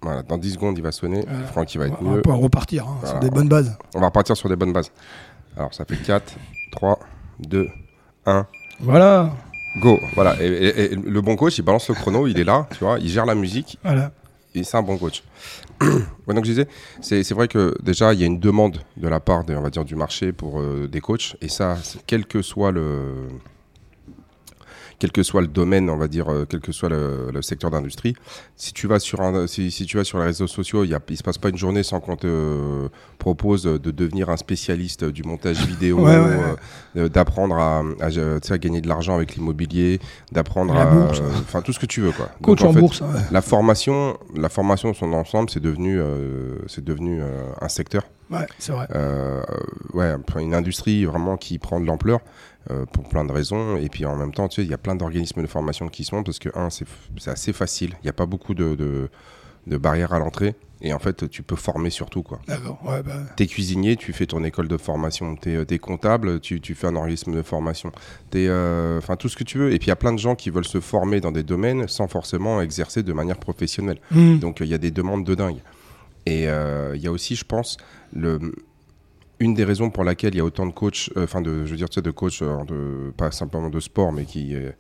Voilà, 0.03 0.23
dans 0.23 0.39
10 0.39 0.53
secondes, 0.53 0.77
il 0.79 0.83
va 0.83 0.93
sonner. 0.93 1.19
Ouais. 1.21 1.47
Franck, 1.53 1.75
il 1.75 1.79
va 1.79 1.87
être 1.87 1.97
on 2.01 2.05
va 2.05 2.17
mieux. 2.17 2.23
pouvoir 2.23 2.41
repartir 2.41 2.87
hein, 2.87 3.07
sur 3.07 3.19
des 3.19 3.31
bonnes 3.31 3.49
bases. 3.49 3.77
On 3.95 4.01
va 4.01 4.07
repartir 4.07 4.37
sur 4.37 4.49
des 4.49 4.57
bonnes 4.57 4.73
bases. 4.73 4.93
Alors, 5.57 5.73
ça 5.75 5.85
fait 5.85 5.97
4, 5.97 6.35
3, 6.73 6.99
2, 7.41 7.69
1. 8.27 8.47
Voilà. 8.81 9.31
Go. 9.81 9.99
Voilà. 10.15 10.37
Et, 10.43 10.47
et- 10.47 10.93
et 10.93 10.97
le 10.97 11.21
bon 11.23 11.35
coach, 11.37 11.59
il 11.59 11.63
balance 11.63 11.89
le 11.89 11.95
chrono, 11.95 12.27
il 12.27 12.39
est 12.39 12.45
là, 12.45 12.67
tu 12.73 12.85
vois, 12.85 12.99
il 12.99 13.09
gère 13.09 13.27
la 13.27 13.35
musique. 13.35 13.79
Voilà. 13.83 14.13
Et 14.55 14.65
c'est 14.65 14.77
un 14.77 14.83
bon 14.83 14.97
coach. 14.99 15.23
Ouais, 16.27 16.35
donc 16.35 16.45
je 16.45 16.51
disais, 16.51 16.67
c'est 17.01 17.33
vrai 17.35 17.47
que 17.47 17.75
déjà 17.83 18.13
il 18.13 18.19
y 18.21 18.25
a 18.25 18.27
une 18.27 18.41
demande 18.41 18.79
de 18.97 19.07
la 19.07 19.21
part, 19.21 19.45
on 19.49 19.61
va 19.61 19.71
dire, 19.71 19.85
du 19.85 19.95
marché 19.95 20.33
pour 20.33 20.61
euh, 20.61 20.89
des 20.89 21.01
coachs, 21.01 21.37
et 21.41 21.49
ça, 21.49 21.77
quel 22.07 22.27
que 22.27 22.43
soit 22.43 22.73
le, 22.73 23.29
quel 24.99 25.13
que 25.13 25.23
soit 25.23 25.41
le 25.43 25.47
domaine, 25.47 25.91
on 25.91 25.97
va 25.97 26.09
dire, 26.09 26.31
euh, 26.33 26.47
quel 26.49 26.61
que 26.61 26.73
soit 26.73 26.89
le, 26.89 27.31
le 27.33 27.43
secteur 27.43 27.71
d'industrie, 27.71 28.15
si 28.57 28.73
tu 28.73 28.87
vas 28.87 28.99
sur 28.99 29.21
un, 29.21 29.47
si, 29.47 29.71
si 29.71 29.85
tu 29.87 29.97
vas 29.99 30.05
sur 30.05 30.19
les 30.19 30.25
réseaux 30.25 30.47
sociaux, 30.47 30.85
il 30.85 30.97
il 31.09 31.17
se 31.17 31.23
passe 31.23 31.39
pas 31.39 31.51
une 31.51 31.59
journée 31.59 31.83
sans 31.83 32.01
qu'on 32.01 32.17
te 32.17 32.27
euh, 32.27 32.89
propose 33.19 33.65
de 33.65 33.91
devenir 33.91 34.31
un 34.31 34.37
spécialiste 34.37 35.05
du 35.05 35.23
montage 35.23 35.59
vidéo, 35.67 35.99
Ouais, 35.99 36.17
ouais, 36.19 36.25
ouais. 36.37 36.55
euh, 36.97 37.09
d'apprendre 37.09 37.57
à, 37.57 37.83
à, 38.01 38.07
à 38.09 38.59
gagner 38.59 38.81
de 38.81 38.89
l'argent 38.89 39.15
avec 39.17 39.35
l'immobilier, 39.37 40.01
d'apprendre 40.33 40.75
à, 40.77 40.87
bourse. 40.87 41.21
enfin 41.41 41.61
tout 41.63 41.73
ce 41.73 41.79
que 41.79 41.87
tu 41.87 42.01
veux 42.01 42.13
quoi. 42.13 42.31
Coach 42.43 42.61
Donc, 42.61 42.71
en 42.71 42.73
fait, 42.73 42.81
bourse. 42.81 43.03
la 43.31 43.43
formation, 43.43 44.17
la 44.35 44.49
formation 44.49 44.95
son 44.95 45.13
ensemble, 45.13 45.51
c'est 45.51 45.61
devenu, 45.61 45.99
euh, 46.01 46.57
c'est 46.69 46.85
devenu 46.85 47.21
euh, 47.23 47.43
un 47.61 47.69
secteur, 47.69 48.03
Ouais, 48.31 48.47
c'est 48.59 48.73
vrai. 48.73 48.87
euh, 48.95 49.43
ouais, 49.95 50.15
une 50.41 50.55
industrie 50.55 51.05
vraiment 51.05 51.37
qui 51.37 51.59
prend 51.59 51.81
de 51.81 51.87
l'ampleur 51.87 52.21
pour 52.93 53.09
plein 53.09 53.25
de 53.25 53.33
raisons. 53.33 53.77
Et 53.77 53.89
puis 53.89 54.05
en 54.05 54.17
même 54.17 54.33
temps, 54.33 54.49
tu 54.49 54.57
sais, 54.57 54.63
il 54.63 54.71
y 54.71 54.75
a 54.75 54.79
plein 54.79 54.97
d'organismes 54.97 55.43
de 55.43 55.47
formation 55.47 55.89
qui 55.89 56.05
sont 56.05 56.23
parce 56.23 56.39
que 56.39 56.49
un, 56.55 56.71
c'est, 56.71 56.87
assez 57.27 57.53
facile. 57.53 57.91
Il 58.03 58.05
n'y 58.05 58.11
a 58.11 58.15
pas 58.15 58.27
beaucoup 58.27 58.55
de, 58.55 58.75
de, 58.75 59.09
de 59.67 59.77
barrières 59.77 60.13
à 60.13 60.19
l'entrée. 60.19 60.55
Et 60.83 60.93
en 60.93 60.99
fait, 60.99 61.29
tu 61.31 61.43
peux 61.43 61.57
former 61.57 61.89
surtout 61.89 62.23
quoi. 62.23 62.39
D'accord. 62.47 62.79
Ouais, 62.85 63.03
bah, 63.03 63.15
T'es 63.37 63.47
cuisinier, 63.47 63.97
tu 63.97 64.13
fais 64.13 64.27
ton 64.27 64.45
école 64.45 64.69
de 64.69 64.77
formation. 64.77 65.35
T'es, 65.37 65.55
es 65.69 65.79
comptable, 65.79 66.39
tu, 66.41 66.61
tu 66.61 66.75
fais 66.75 66.87
un 66.87 66.97
organisme 66.97 67.35
de 67.35 67.43
formation. 67.43 67.93
T'es, 68.31 68.47
euh, 68.49 68.99
enfin 68.99 69.17
tout 69.17 69.29
ce 69.29 69.37
que 69.37 69.45
tu 69.45 69.59
veux. 69.59 69.73
Et 69.73 69.79
puis 69.79 69.87
il 69.87 69.89
y 69.89 69.93
a 69.93 69.97
plein 69.97 70.13
de 70.13 70.19
gens 70.19 70.35
qui 70.35 70.51
veulent 70.51 70.67
se 70.67 70.81
former 70.81 71.21
dans 71.21 71.33
des 71.33 71.43
domaines 71.43 71.89
sans 71.89 72.09
forcément 72.09 72.61
exercer 72.61 73.03
de 73.03 73.13
manière 73.13 73.39
professionnelle. 73.39 73.99
hmm. 74.11 74.39
Donc 74.39 74.59
il 74.61 74.67
y 74.67 74.75
a 74.75 74.79
des 74.79 74.91
demandes 74.91 75.25
de 75.25 75.35
dingue. 75.35 75.61
Et 76.27 76.49
euh, 76.49 76.93
il 76.95 77.01
y 77.01 77.07
a 77.07 77.13
aussi, 77.13 77.37
je 77.37 77.45
pense, 77.45 77.79
le, 78.13 78.39
une 79.39 79.55
des 79.55 79.65
raisons 79.65 79.91
pour 79.91 80.05
laquelle 80.05 80.35
il 80.35 80.39
y 80.39 80.41
a 80.41 80.45
autant 80.45 80.67
de 80.67 80.73
coachs, 80.73 81.11
euh, 81.17 81.25
enfin 81.25 81.41
de, 81.41 81.65
je 81.67 81.71
veux 81.71 81.77
dire, 81.77 81.89
tu 81.89 81.97
sais, 81.97 82.03
de 82.03 82.11
coachs, 82.11 82.43
euh, 82.43 82.65
de, 82.65 83.13
pas 83.17 83.31
simplement 83.31 83.69
de 83.69 83.81
sport, 83.81 84.13
mais 84.13 84.25
qui, 84.25 84.55
euh, 84.55 84.71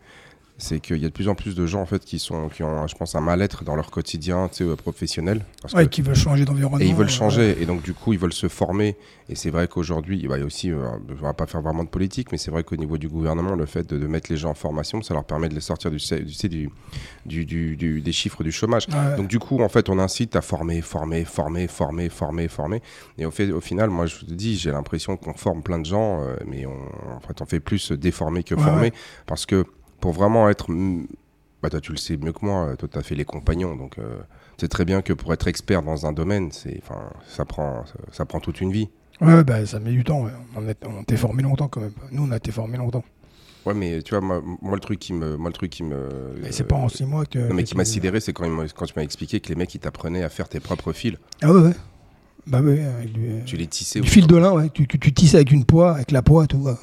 c'est 0.58 0.80
qu'il 0.80 0.96
y 0.96 1.04
a 1.04 1.08
de 1.08 1.12
plus 1.12 1.28
en 1.28 1.34
plus 1.34 1.54
de 1.54 1.66
gens 1.66 1.82
en 1.82 1.86
fait 1.86 2.02
qui 2.04 2.18
sont 2.18 2.48
qui 2.48 2.62
ont 2.62 2.86
je 2.86 2.94
pense 2.94 3.14
un 3.14 3.20
mal-être 3.20 3.62
dans 3.62 3.76
leur 3.76 3.90
quotidien 3.90 4.48
tu 4.48 4.58
sais, 4.58 4.64
euh, 4.64 4.74
professionnel 4.76 5.44
parce 5.60 5.74
Ouais, 5.74 5.84
que- 5.84 5.90
qui 5.90 6.00
veulent 6.02 6.14
changer 6.16 6.44
d'environnement. 6.46 6.80
et 6.82 6.86
ils 6.88 6.94
veulent 6.94 7.06
euh, 7.08 7.10
changer 7.10 7.60
et 7.60 7.66
donc 7.66 7.82
du 7.82 7.92
coup 7.92 8.12
ils 8.14 8.18
veulent 8.18 8.32
se 8.32 8.48
former 8.48 8.96
et 9.28 9.34
c'est 9.34 9.50
vrai 9.50 9.68
qu'aujourd'hui 9.68 10.26
bah, 10.26 10.36
il 10.38 10.40
y 10.40 10.42
a 10.42 10.46
aussi 10.46 10.70
euh, 10.70 10.88
on 11.10 11.14
va 11.22 11.34
pas 11.34 11.46
faire 11.46 11.60
vraiment 11.60 11.84
de 11.84 11.88
politique 11.90 12.32
mais 12.32 12.38
c'est 12.38 12.50
vrai 12.50 12.64
qu'au 12.64 12.76
niveau 12.76 12.96
du 12.96 13.08
gouvernement 13.08 13.54
le 13.54 13.66
fait 13.66 13.86
de, 13.88 13.98
de 13.98 14.06
mettre 14.06 14.30
les 14.32 14.38
gens 14.38 14.50
en 14.50 14.54
formation 14.54 15.02
ça 15.02 15.12
leur 15.12 15.24
permet 15.24 15.48
de 15.50 15.54
les 15.54 15.60
sortir 15.60 15.90
du, 15.90 15.98
du, 17.26 18.00
des 18.00 18.12
chiffres 18.12 18.42
du 18.42 18.52
chômage 18.52 18.86
ouais. 18.88 19.16
donc 19.16 19.28
du 19.28 19.38
coup, 19.38 19.60
en 19.62 19.68
fait, 19.68 19.88
on 19.88 19.98
incite 19.98 20.36
à 20.36 20.40
former, 20.40 20.80
former, 20.80 21.24
former, 21.24 21.66
former, 21.66 22.08
former, 22.08 22.48
former. 22.48 22.82
Et 23.18 23.26
au, 23.26 23.30
fait, 23.30 23.50
au 23.50 23.60
final, 23.60 23.90
moi, 23.90 24.06
je 24.06 24.16
te 24.24 24.32
dis, 24.32 24.56
j'ai 24.56 24.70
l'impression 24.70 25.16
qu'on 25.16 25.34
forme 25.34 25.62
plein 25.62 25.78
de 25.78 25.86
gens, 25.86 26.22
euh, 26.22 26.36
mais 26.46 26.66
on, 26.66 27.14
en 27.14 27.20
fait, 27.20 27.40
on 27.40 27.46
fait 27.46 27.60
plus 27.60 27.92
déformer 27.92 28.42
que 28.42 28.56
former. 28.56 28.92
Parce 29.26 29.46
que 29.46 29.64
pour 30.00 30.12
vraiment 30.12 30.48
être... 30.48 30.66
Bah, 31.62 31.70
toi, 31.70 31.80
tu 31.80 31.90
le 31.92 31.96
sais 31.98 32.16
mieux 32.16 32.32
que 32.32 32.44
moi, 32.44 32.76
toi, 32.76 32.88
tu 32.90 32.98
as 32.98 33.02
fait 33.02 33.14
les 33.14 33.24
compagnons. 33.24 33.76
Donc, 33.76 33.98
euh, 33.98 34.18
c'est 34.58 34.68
très 34.68 34.84
bien 34.84 35.02
que 35.02 35.12
pour 35.12 35.32
être 35.32 35.48
expert 35.48 35.82
dans 35.82 36.06
un 36.06 36.12
domaine, 36.12 36.50
ça, 36.52 37.44
prend, 37.44 37.84
ça, 37.86 37.94
ça 38.12 38.24
prend 38.26 38.40
toute 38.40 38.60
une 38.60 38.72
vie. 38.72 38.88
Ouais, 39.20 39.42
bah, 39.42 39.64
ça 39.64 39.80
met 39.80 39.90
du 39.92 40.04
temps. 40.04 40.22
ouais. 40.24 40.30
On, 40.54 40.68
est- 40.68 40.84
on 40.86 41.02
t'est 41.02 41.16
formé 41.16 41.42
longtemps 41.42 41.68
quand 41.68 41.80
même. 41.80 41.92
Nous, 42.12 42.22
on 42.22 42.30
a 42.30 42.36
été 42.36 42.52
formé 42.52 42.76
longtemps. 42.76 43.04
Ouais, 43.64 43.74
mais 43.74 44.00
tu 44.02 44.10
vois, 44.10 44.20
moi, 44.20 44.42
moi, 44.62 44.74
le 44.74 44.80
truc 44.80 44.98
qui 45.00 45.12
me... 45.12 45.36
Moi, 45.36 45.48
le 45.48 45.54
truc 45.54 45.70
qui 45.70 45.82
me 45.82 46.34
Mais 46.40 46.52
c'est 46.52 46.64
pas 46.64 46.76
en 46.76 46.88
six 46.88 47.04
mois 47.04 47.24
que. 47.26 47.38
non, 47.38 47.54
mais 47.54 47.64
qui 47.64 47.76
m'a 47.76 47.84
sidéré, 47.84 48.20
c'est 48.20 48.32
quand, 48.32 48.44
tu 48.44 48.92
m'as 48.94 49.02
expliqué 49.02 49.40
que 49.40 49.48
les 49.48 49.56
mecs, 49.56 49.74
ils 49.74 49.80
t'apprenaient 49.80 50.22
à 50.22 50.28
faire 50.28 50.48
tes 50.48 50.60
propres 50.60 50.92
fils. 50.92 51.16
Ah 51.42 51.50
ouais, 51.52 51.60
ouais. 51.62 51.74
Bah 52.46 52.60
ouais, 52.60 52.78
du, 53.12 53.42
Tu 53.44 53.56
les 53.56 53.66
tissais. 53.66 53.98
du 54.00 54.08
fil 54.08 54.28
de 54.28 54.36
lin, 54.36 54.52
ouais. 54.52 54.68
Tu, 54.70 54.86
tu, 54.86 55.00
tu 55.00 55.12
tisses 55.12 55.34
avec 55.34 55.50
une 55.50 55.64
poix, 55.64 55.94
avec 55.96 56.12
la 56.12 56.22
poix, 56.22 56.46
tout. 56.46 56.58
ouais. 56.58 56.74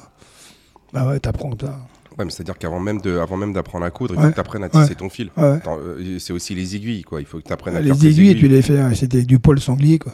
Bah 0.92 1.08
ouais, 1.08 1.18
t'apprends 1.20 1.48
comme 1.50 1.60
ça. 1.68 1.78
Ouais, 2.18 2.24
mais 2.24 2.30
c'est-à-dire 2.30 2.56
qu'avant 2.58 2.78
même 2.80 3.00
de, 3.00 3.18
avant 3.18 3.36
même 3.36 3.52
d'apprendre 3.52 3.84
à 3.84 3.90
coudre, 3.90 4.14
il 4.14 4.18
Ouais. 4.18 4.24
faut 4.24 4.30
que 4.30 4.34
tu 4.34 4.40
apprennes 4.40 4.62
à 4.64 4.68
tisser 4.68 4.90
Ouais. 4.90 4.94
ton 4.94 5.08
fil. 5.08 5.30
Ouais, 5.36 5.42
ouais. 5.42 5.58
Euh, 5.66 6.18
c'est 6.20 6.32
aussi 6.32 6.54
les 6.54 6.76
aiguilles, 6.76 7.02
quoi. 7.02 7.20
Il 7.20 7.26
faut 7.26 7.38
que 7.38 7.42
tu 7.44 7.52
apprennes 7.52 7.76
à 7.76 7.80
Les 7.80 7.90
tes 7.90 8.06
aiguilles, 8.08 8.36
tu 8.36 8.46
les 8.48 8.62
fais, 8.62 8.78
euh, 8.78 8.94
c'était 8.94 9.22
du 9.22 9.38
poil 9.40 9.58
sanglier, 9.60 9.98
quoi. 9.98 10.12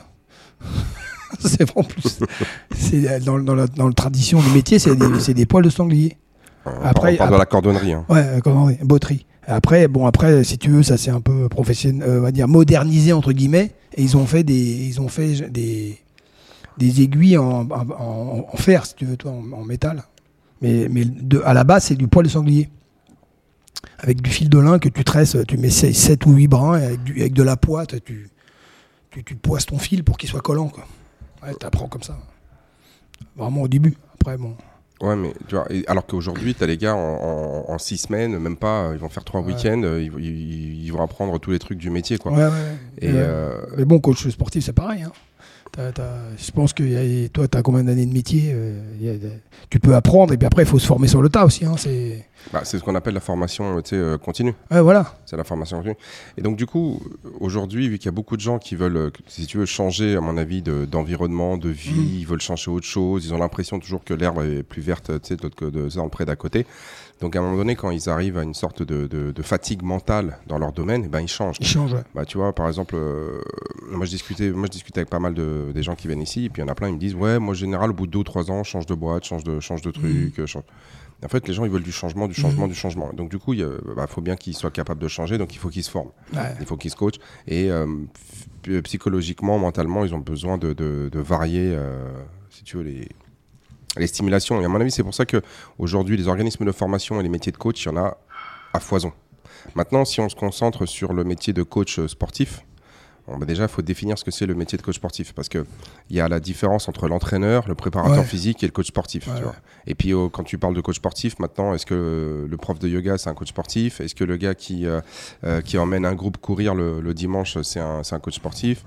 c'est 1.40 1.64
vraiment 1.70 1.86
plus. 1.86 2.18
c'est 2.74 3.08
euh, 3.08 3.20
dans, 3.20 3.38
dans 3.38 3.54
la 3.54 3.66
dans 3.66 3.86
la 3.88 3.94
tradition 3.94 4.40
du 4.40 4.50
métier, 4.50 4.78
c'est 4.78 4.96
des, 4.96 5.34
des 5.34 5.46
poils 5.46 5.64
de 5.64 5.70
sanglier. 5.70 6.16
On 6.66 6.70
Après- 6.70 6.82
parle, 6.82 6.92
on 6.92 6.94
parle 6.94 7.16
de 7.18 7.22
après- 7.22 7.38
la 7.38 7.46
cordonnerie. 7.46 7.92
hein. 7.92 8.04
Ouais, 8.08 8.24
euh, 8.46 8.70
dit, 8.72 8.78
botterie. 8.84 9.26
Après, 9.46 9.88
bon, 9.88 10.06
après, 10.06 10.44
si 10.44 10.58
tu 10.58 10.70
veux, 10.70 10.82
ça 10.82 10.96
c'est 10.96 11.10
un 11.10 11.20
peu 11.20 11.48
professionnel, 11.48 12.08
euh, 12.08 12.18
on 12.18 12.22
va 12.22 12.30
dire 12.32 12.46
modernisé 12.48 13.12
entre 13.12 13.32
guillemets, 13.32 13.72
et 13.96 14.02
ils 14.02 14.16
ont 14.16 14.26
fait 14.26 14.44
des, 14.44 14.54
ils 14.54 15.00
ont 15.00 15.08
fait 15.08 15.50
des, 15.50 15.98
des 16.78 17.02
aiguilles 17.02 17.38
en, 17.38 17.62
en, 17.70 17.90
en- 17.90 18.46
en 18.52 18.56
fer, 18.56 18.86
si 18.86 18.94
tu 18.94 19.06
veux, 19.06 19.16
toi, 19.16 19.32
en 19.32 19.64
métal. 19.64 20.04
Mais, 20.62 20.88
mais 20.90 21.04
de, 21.04 21.40
à 21.44 21.54
la 21.54 21.64
base, 21.64 21.84
c'est 21.84 21.94
du 21.96 22.06
poil 22.08 22.24
de 22.26 22.30
sanglier. 22.30 22.68
Avec 23.98 24.20
du 24.22 24.30
fil 24.30 24.48
de 24.48 24.58
lin 24.58 24.78
que 24.78 24.88
tu 24.88 25.04
tresses, 25.04 25.36
tu 25.48 25.56
mets 25.56 25.70
7 25.70 26.26
ou 26.26 26.32
8 26.32 26.48
brins, 26.48 26.78
et 26.78 26.84
avec, 26.84 27.02
du- 27.04 27.20
avec 27.20 27.32
de 27.32 27.42
la 27.42 27.56
poix, 27.56 27.86
tu, 27.86 28.30
tu, 29.10 29.24
tu 29.24 29.34
poisses 29.36 29.66
ton 29.66 29.78
fil 29.78 30.04
pour 30.04 30.16
qu'il 30.18 30.28
soit 30.28 30.40
collant, 30.40 30.68
quoi. 30.68 30.86
Ouais, 31.42 31.54
t'apprends 31.54 31.88
comme 31.88 32.02
ça. 32.02 32.18
Vraiment 33.36 33.62
au 33.62 33.68
début. 33.68 33.96
Après, 34.14 34.36
bon. 34.36 34.54
Ouais, 35.00 35.16
mais 35.16 35.32
tu 35.48 35.54
vois, 35.54 35.66
alors 35.86 36.04
qu'aujourd'hui, 36.06 36.54
tu 36.54 36.62
as 36.62 36.66
les 36.66 36.76
gars 36.76 36.94
en, 36.94 36.98
en- 36.98 37.72
en 37.72 37.78
six 37.78 37.96
semaines, 37.96 38.38
même 38.38 38.56
pas, 38.56 38.90
ils 38.92 38.98
vont 38.98 39.08
faire 39.08 39.24
trois 39.24 39.40
Ouais. 39.40 39.54
week-ends, 39.54 39.82
euh, 39.82 40.02
ils, 40.02 40.12
ils- 40.22 40.84
ils 40.84 40.90
vont 40.92 41.02
apprendre 41.02 41.38
tous 41.38 41.50
les 41.50 41.58
trucs 41.58 41.78
du 41.78 41.88
métier, 41.88 42.18
quoi. 42.18 42.32
Ouais, 42.32 42.44
ouais. 42.44 42.76
Et 43.00 43.10
euh, 43.14 43.54
Mais 43.78 43.86
bon, 43.86 43.98
coach 43.98 44.28
sportif, 44.28 44.64
c'est 44.64 44.74
pareil. 44.74 45.02
hein. 45.04 45.12
T'as- 45.72 45.92
t'as- 45.92 46.36
je 46.36 46.50
pense 46.50 46.72
que 46.72 46.82
a- 47.24 47.28
toi, 47.28 47.46
tu 47.46 47.56
as 47.56 47.62
combien 47.62 47.84
d'années 47.84 48.04
de 48.06 48.12
métier 48.12 48.50
euh, 48.52 48.80
a 49.08 49.14
Tu 49.70 49.78
peux 49.78 49.94
apprendre 49.94 50.32
et 50.32 50.36
puis 50.36 50.46
après, 50.46 50.62
il 50.64 50.68
faut 50.68 50.80
se 50.80 50.86
former 50.86 51.06
sur 51.06 51.22
le 51.22 51.28
tas 51.28 51.44
aussi. 51.44 51.64
hein, 51.64 51.74
c'est... 51.76 52.26
bah, 52.52 52.62
ce 52.78 52.82
qu'on 52.84 52.96
appelle 52.96 53.14
la 53.14 53.20
formation 53.20 53.76
sais, 53.90 53.96
euh, 53.96 54.18
continue. 54.18 54.52
Ouais, 54.72 54.80
voilà. 54.80 55.14
C'est 55.26 55.36
la 55.36 55.44
formation 55.44 55.76
continue. 55.78 55.94
Et 56.36 56.42
donc, 56.42 56.56
du 56.56 56.66
coup, 56.66 57.00
aujourd'hui, 57.38 57.88
vu 57.88 57.98
qu'il 57.98 58.06
y 58.06 58.08
a 58.08 58.12
beaucoup 58.12 58.36
de 58.36 58.40
gens 58.40 58.58
qui 58.58 58.74
veulent, 58.74 58.96
euh, 58.96 59.10
si 59.28 59.46
tu 59.46 59.58
veux, 59.58 59.66
changer, 59.66 60.16
à 60.16 60.20
mon 60.20 60.36
avis, 60.38 60.60
de- 60.60 60.86
d'environnement, 60.86 61.56
de, 61.56 61.68
vie, 61.68 61.92
Mhm. 61.92 62.18
ils 62.18 62.26
veulent 62.26 62.40
changer 62.40 62.70
autre 62.70 62.86
chose, 62.86 63.24
ils 63.26 63.32
ont 63.32 63.38
l'impression 63.38 63.78
toujours 63.78 64.02
que 64.02 64.12
l'herbe 64.14 64.42
est 64.42 64.64
plus 64.64 64.82
verte, 64.82 65.10
de 65.36 65.70
de, 65.70 65.88
dans 65.94 66.04
le 66.04 66.10
pré 66.10 66.24
d'à 66.24 66.34
côté. 66.34 66.66
Donc, 67.20 67.36
à 67.36 67.38
un 67.38 67.42
moment 67.42 67.56
donné, 67.56 67.76
quand 67.76 67.90
ils 67.90 68.08
arrivent 68.08 68.38
à 68.38 68.42
une 68.42 68.54
sorte 68.54 68.82
de, 68.82 69.06
de- 69.06 69.30
de 69.30 69.42
fatigue 69.42 69.82
mentale 69.82 70.38
dans 70.46 70.58
leur 70.58 70.72
domaine, 70.72 71.02
eh 71.04 71.08
ben, 71.08 71.20
ils 71.20 71.28
changent. 71.28 71.56
Il 71.60 71.66
change. 71.66 71.92
ouais. 71.92 72.02
Bah, 72.14 72.24
tu 72.24 72.38
vois, 72.38 72.54
par 72.54 72.66
exemple, 72.66 72.94
euh, 72.96 73.40
moi, 73.90 74.06
je 74.06 74.10
discutais, 74.10 74.50
moi 74.50 74.66
je 74.66 74.70
discutais 74.72 75.00
avec 75.00 75.10
pas 75.10 75.18
mal 75.18 75.34
de 75.34 75.70
des 75.74 75.82
gens 75.82 75.94
qui 75.94 76.06
viennent 76.06 76.22
ici, 76.22 76.46
et 76.46 76.48
puis 76.48 76.62
il 76.62 76.64
y 76.64 76.68
en 76.68 76.72
a 76.72 76.74
plein, 76.74 76.88
ils 76.88 76.94
me 76.94 76.98
disent 76.98 77.14
Ouais, 77.14 77.38
moi, 77.38 77.50
en 77.50 77.54
général, 77.54 77.90
au 77.90 77.94
bout 77.94 78.06
de 78.06 78.12
deux 78.12 78.20
ou 78.20 78.24
trois 78.24 78.50
ans, 78.50 78.64
je 78.64 78.70
change 78.70 78.86
de 78.86 78.94
boîte, 78.94 79.24
change 79.24 79.44
de, 79.44 79.60
change 79.60 79.82
de 79.82 79.90
truc. 79.90 80.38
euh, 80.38 80.46
change... 80.46 80.62
Et 81.22 81.26
En 81.26 81.28
fait, 81.28 81.46
les 81.46 81.52
gens, 81.52 81.66
ils 81.66 81.70
veulent 81.70 81.82
du 81.82 81.92
changement, 81.92 82.26
du 82.26 82.32
changement, 82.32 82.66
du 82.66 82.74
changement. 82.74 83.10
Donc, 83.12 83.28
du 83.30 83.38
coup, 83.38 83.52
il 83.52 83.68
bah, 83.94 84.06
faut 84.06 84.22
bien 84.22 84.36
qu'ils 84.36 84.54
soient 84.56 84.70
capables 84.70 85.02
de 85.02 85.08
changer, 85.08 85.36
donc 85.36 85.52
il 85.54 85.58
faut 85.58 85.68
qu'ils 85.68 85.84
se 85.84 85.90
forment, 85.90 86.12
Ouais. 86.32 86.54
il 86.60 86.64
faut 86.64 86.78
qu'ils 86.78 86.90
se 86.90 86.96
coachent. 86.96 87.18
Et 87.46 87.70
euh, 87.70 87.84
f- 88.66 88.80
psychologiquement, 88.80 89.58
mentalement, 89.58 90.06
ils 90.06 90.14
ont 90.14 90.18
besoin 90.20 90.56
de, 90.56 90.72
de- 90.72 91.10
de 91.12 91.18
varier, 91.20 91.74
euh, 91.74 92.10
si 92.48 92.64
tu 92.64 92.78
veux, 92.78 92.84
les, 92.84 93.06
les 93.96 94.06
stimulations. 94.06 94.60
Et 94.60 94.64
à 94.64 94.68
mon 94.68 94.80
avis, 94.80 94.90
c'est 94.90 95.02
pour 95.02 95.14
ça 95.14 95.26
que 95.26 95.42
aujourd'hui, 95.78 96.16
les 96.16 96.28
organismes 96.28 96.64
de 96.64 96.72
formation 96.72 97.18
et 97.20 97.22
les 97.22 97.28
métiers 97.28 97.52
de 97.52 97.56
coach, 97.58 97.84
il 97.84 97.88
y 97.88 97.90
en 97.90 97.96
a 97.96 98.16
à 98.72 98.80
foison. 98.80 99.12
Maintenant, 99.74 100.04
si 100.04 100.20
on 100.20 100.28
se 100.28 100.36
concentre 100.36 100.86
sur 100.86 101.12
le 101.12 101.24
métier 101.24 101.52
de 101.52 101.62
coach 101.62 101.98
euh, 101.98 102.08
sportif, 102.08 102.64
bon, 103.26 103.36
bah 103.36 103.44
déjà, 103.46 103.64
il 103.64 103.68
faut 103.68 103.82
définir 103.82 104.16
ce 104.16 104.24
que 104.24 104.30
c'est 104.30 104.46
le 104.46 104.54
métier 104.54 104.78
de 104.78 104.82
coach 104.82 104.94
sportif. 104.96 105.32
Parce 105.34 105.48
qu'il 105.48 105.64
y 106.10 106.20
a 106.20 106.28
la 106.28 106.40
différence 106.40 106.88
entre 106.88 107.08
l'entraîneur, 107.08 107.68
le 107.68 107.74
préparateur 107.74 108.18
Ouais. 108.20 108.24
physique 108.24 108.62
et 108.62 108.66
le 108.66 108.72
coach 108.72 108.86
sportif. 108.86 109.26
Ouais, 109.26 109.32
tu 109.34 109.38
ouais. 109.40 109.44
vois. 109.44 109.56
Et 109.86 109.94
puis, 109.94 110.14
euh, 110.14 110.28
quand 110.28 110.44
tu 110.44 110.56
parles 110.56 110.74
de 110.74 110.80
coach 110.80 110.96
sportif, 110.96 111.38
maintenant, 111.40 111.74
est-ce 111.74 111.84
que 111.84 112.46
le 112.48 112.56
prof 112.56 112.78
de 112.78 112.88
yoga, 112.88 113.18
c'est 113.18 113.28
un 113.28 113.34
coach 113.34 113.48
sportif? 113.48 114.00
Est-ce 114.00 114.14
que 114.14 114.24
le 114.24 114.36
gars 114.36 114.54
qui, 114.54 114.86
euh, 114.86 115.00
euh, 115.44 115.60
qui 115.60 115.76
emmène 115.78 116.06
un 116.06 116.14
groupe 116.14 116.38
courir 116.38 116.74
le, 116.74 117.00
le 117.00 117.12
dimanche, 117.12 117.58
c'est 117.62 117.80
un, 117.80 118.02
coach 118.20 118.36
sportif? 118.36 118.84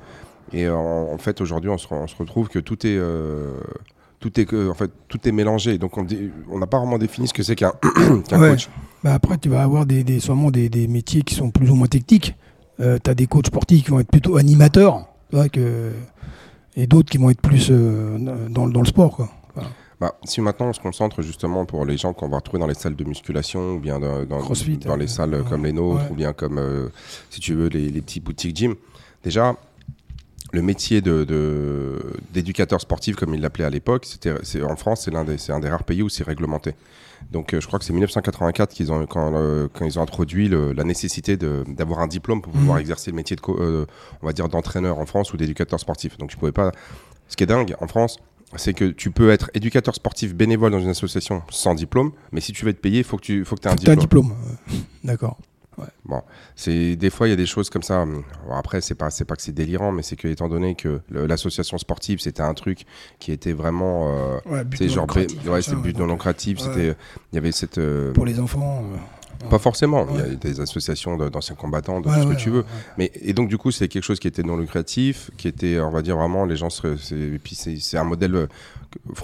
Et 0.53 0.67
en, 0.69 0.77
en 1.13 1.17
fait, 1.17 1.39
aujourd'hui, 1.41 1.69
on 1.69 1.77
se, 1.77 1.87
re- 1.87 1.95
on 1.95 2.07
se 2.07 2.15
retrouve 2.15 2.47
que 2.49 2.59
tout 2.59 2.87
est... 2.87 2.97
euh, 2.97 3.51
tout 4.23 4.39
est, 4.39 4.45
que- 4.45 4.69
en 4.69 4.73
fait, 4.73 4.89
tout 5.09 5.19
est 5.27 5.33
mélangé. 5.33 5.77
Donc, 5.77 5.97
on 5.97 6.07
on 6.49 6.57
n'a 6.57 6.65
pas 6.67 6.79
vraiment 6.79 6.97
défini 6.97 7.27
ce 7.27 7.33
que 7.33 7.43
c'est 7.43 7.55
qu'un 7.57 7.71
Ouais. 8.31 8.51
coach. 8.51 8.69
Bah, 9.03 9.13
après, 9.15 9.37
tu 9.37 9.49
vas 9.49 9.61
avoir 9.63 9.85
des, 9.85 10.05
des, 10.05 10.21
sûrement 10.21 10.49
des, 10.49 10.69
des 10.69 10.87
métiers 10.87 11.23
qui 11.23 11.35
sont 11.35 11.51
plus 11.51 11.69
ou 11.69 11.75
moins 11.75 11.87
techniques. 11.87 12.33
tu 12.79 12.85
as 12.85 13.13
des 13.13 13.27
coachs 13.27 13.47
sportifs 13.47 13.83
qui 13.83 13.91
vont 13.91 13.99
être 13.99 14.09
plutôt 14.09 14.37
animateurs. 14.37 15.05
tu 15.29 15.35
vois, 15.35 15.49
que... 15.49 15.91
Et 16.77 16.87
d'autres 16.87 17.09
qui 17.11 17.17
vont 17.17 17.29
être 17.29 17.41
plus 17.41 17.67
euh, 17.69 18.17
dans, 18.49 18.67
dans 18.67 18.79
le 18.79 18.87
sport. 18.87 19.15
Quoi. 19.15 19.29
Bah, 19.99 20.15
si 20.23 20.39
maintenant 20.41 20.67
on 20.69 20.73
se 20.73 20.79
concentre 20.79 21.21
justement 21.21 21.65
pour 21.65 21.85
les 21.85 21.97
gens 21.97 22.13
qu'on 22.13 22.29
va 22.29 22.37
retrouver 22.37 22.59
dans 22.59 22.67
les 22.67 22.73
salles 22.73 22.95
de 22.95 23.03
musculation 23.03 23.73
ou 23.73 23.79
bien 23.79 23.99
dans, 23.99 24.23
dans, 24.25 24.39
Crossfit, 24.39 24.77
dans 24.77 24.95
les 24.95 25.05
euh, 25.05 25.07
salles 25.07 25.35
ouais. 25.35 25.41
comme 25.49 25.65
les 25.65 25.73
nôtres 25.73 26.03
Ouais. 26.05 26.11
ou 26.11 26.15
bien 26.15 26.31
comme, 26.33 26.57
euh, 26.59 26.87
si 27.29 27.39
tu 27.41 27.53
veux, 27.53 27.67
les, 27.67 27.89
les 27.89 28.01
petits 28.01 28.19
boutiques 28.21 28.55
gym, 28.55 28.73
déjà, 29.23 29.55
le 30.53 30.61
métier 30.61 31.01
de- 31.01 31.23
de- 31.25 31.99
d'éducateur 32.31 32.79
sportif, 32.79 33.15
comme 33.15 33.33
il 33.33 33.41
l'appelait 33.41 33.65
à 33.65 33.69
l'époque, 33.69 34.07
en 34.63 34.75
France, 34.75 35.01
c'est, 35.03 35.11
l'un 35.11 35.23
des, 35.25 35.51
un 35.51 35.59
des 35.59 35.67
rares 35.67 35.83
pays 35.83 36.01
où 36.03 36.09
c'est 36.09 36.23
réglementé. 36.23 36.73
Donc 37.31 37.53
euh, 37.53 37.59
je 37.61 37.67
crois 37.67 37.79
que 37.79 37.85
c'est 37.85 37.93
1984 37.93 38.71
qu'ils 38.73 38.91
ont, 38.91 39.05
quand, 39.07 39.33
euh, 39.35 39.67
quand 39.73 39.85
ils 39.85 39.97
ont 39.97 40.01
introduit 40.03 40.47
le- 40.49 40.71
la 40.73 40.83
nécessité 40.83 41.37
de- 41.37 41.63
d'avoir 41.67 41.99
un 41.99 42.07
diplôme 42.07 42.41
pour 42.41 42.53
pouvoir 42.53 42.75
Mhm. 42.75 42.81
exercer 42.81 43.09
le 43.11 43.15
métier 43.15 43.35
de, 43.35 43.41
euh, 43.49 43.85
on 44.21 44.25
va 44.27 44.33
dire, 44.33 44.47
d'entraîneur 44.47 44.99
en 44.99 45.05
France 45.07 45.33
ou 45.33 45.37
d'éducateur 45.37 45.79
sportif. 45.79 46.17
Donc 46.17 46.29
tu 46.29 46.37
pouvais 46.37 46.51
pas... 46.51 46.71
Ce 47.29 47.35
qui 47.35 47.43
est 47.43 47.47
dingue 47.47 47.75
en 47.79 47.87
France, 47.87 48.17
c'est 48.55 48.73
que 48.75 48.85
tu 48.85 49.09
peux 49.09 49.31
être 49.31 49.49
éducateur 49.55 49.95
sportif 49.95 50.35
bénévole 50.35 50.71
dans 50.71 50.79
une 50.81 50.89
association 50.89 51.41
sans 51.49 51.73
diplôme, 51.73 52.11
mais 52.31 52.41
si 52.41 52.51
tu 52.51 52.63
veux 52.65 52.69
être 52.71 52.81
payé, 52.81 52.99
il 52.99 53.03
faut 53.03 53.17
que 53.17 53.23
tu 53.23 53.43
faut 53.45 53.55
que 53.55 53.67
aies 53.67 53.71
un 53.71 53.75
Tu 53.75 53.89
as 53.89 53.93
un 53.93 53.95
diplôme. 53.95 54.27
diplôme. 54.27 54.77
D'accord. 55.77 56.25
C'est 56.55 56.95
des 56.95 57.09
fois 57.09 57.27
il 57.27 57.31
y 57.31 57.33
a 57.33 57.37
des 57.37 57.45
choses 57.45 57.69
comme 57.69 57.83
ça. 57.83 58.05
bon, 58.05 58.23
après 58.55 58.81
c'est 58.81 58.95
pas 58.95 59.09
c'est 59.09 59.25
pas 59.25 59.35
que 59.35 59.41
c'est 59.41 59.51
délirant, 59.53 59.91
mais 59.91 60.03
c'est 60.03 60.15
que 60.15 60.27
étant 60.27 60.49
donné 60.49 60.75
que 60.75 61.01
l'association 61.09 61.77
sportive 61.77 62.19
c'était 62.19 62.41
un 62.43 62.53
truc 62.53 62.85
qui 63.19 63.31
était 63.31 63.53
vraiment 63.53 64.07
euh, 64.07 64.37
Ouais, 64.45 64.63
but 64.63 64.77
c'est 64.77 64.89
genre 64.89 65.07
ouais, 65.15 65.61
c'est 65.61 65.75
but 65.75 65.97
non 65.97 66.07
lucratif, 66.07 66.59
c'était 66.59 66.95
il 67.31 67.35
y 67.35 67.37
avait 67.37 67.51
cette 67.51 67.77
euh, 67.77 68.13
Pour 68.13 68.25
les 68.25 68.39
enfants. 68.39 68.83
euh, 68.93 68.97
pas 69.49 69.59
forcément, 69.59 70.07
il 70.11 70.17
y 70.17 70.21
a 70.21 70.35
des 70.35 70.61
associations 70.61 71.17
d'anciens 71.17 71.55
combattants, 71.55 71.99
de 71.99 72.07
ouais, 72.07 72.15
tout 72.15 72.21
ce 72.21 72.27
ouais, 72.27 72.35
que 72.35 72.39
tu 72.39 72.49
veux. 72.49 72.63
Mais 72.97 73.11
et 73.15 73.33
donc 73.33 73.49
du 73.49 73.57
coup 73.57 73.71
c'est 73.71 73.87
quelque 73.87 74.03
chose 74.03 74.19
qui 74.19 74.27
était 74.27 74.43
non 74.43 74.57
lucratif, 74.57 75.31
qui 75.37 75.47
était 75.47 75.79
on 75.79 75.91
va 75.91 76.01
dire 76.01 76.17
vraiment 76.17 76.45
les 76.45 76.55
gens 76.55 76.69
et 76.69 77.39
puis 77.43 77.55
c'est 77.55 77.97
un 77.97 78.03
modèle 78.03 78.35
euh, 78.35 78.47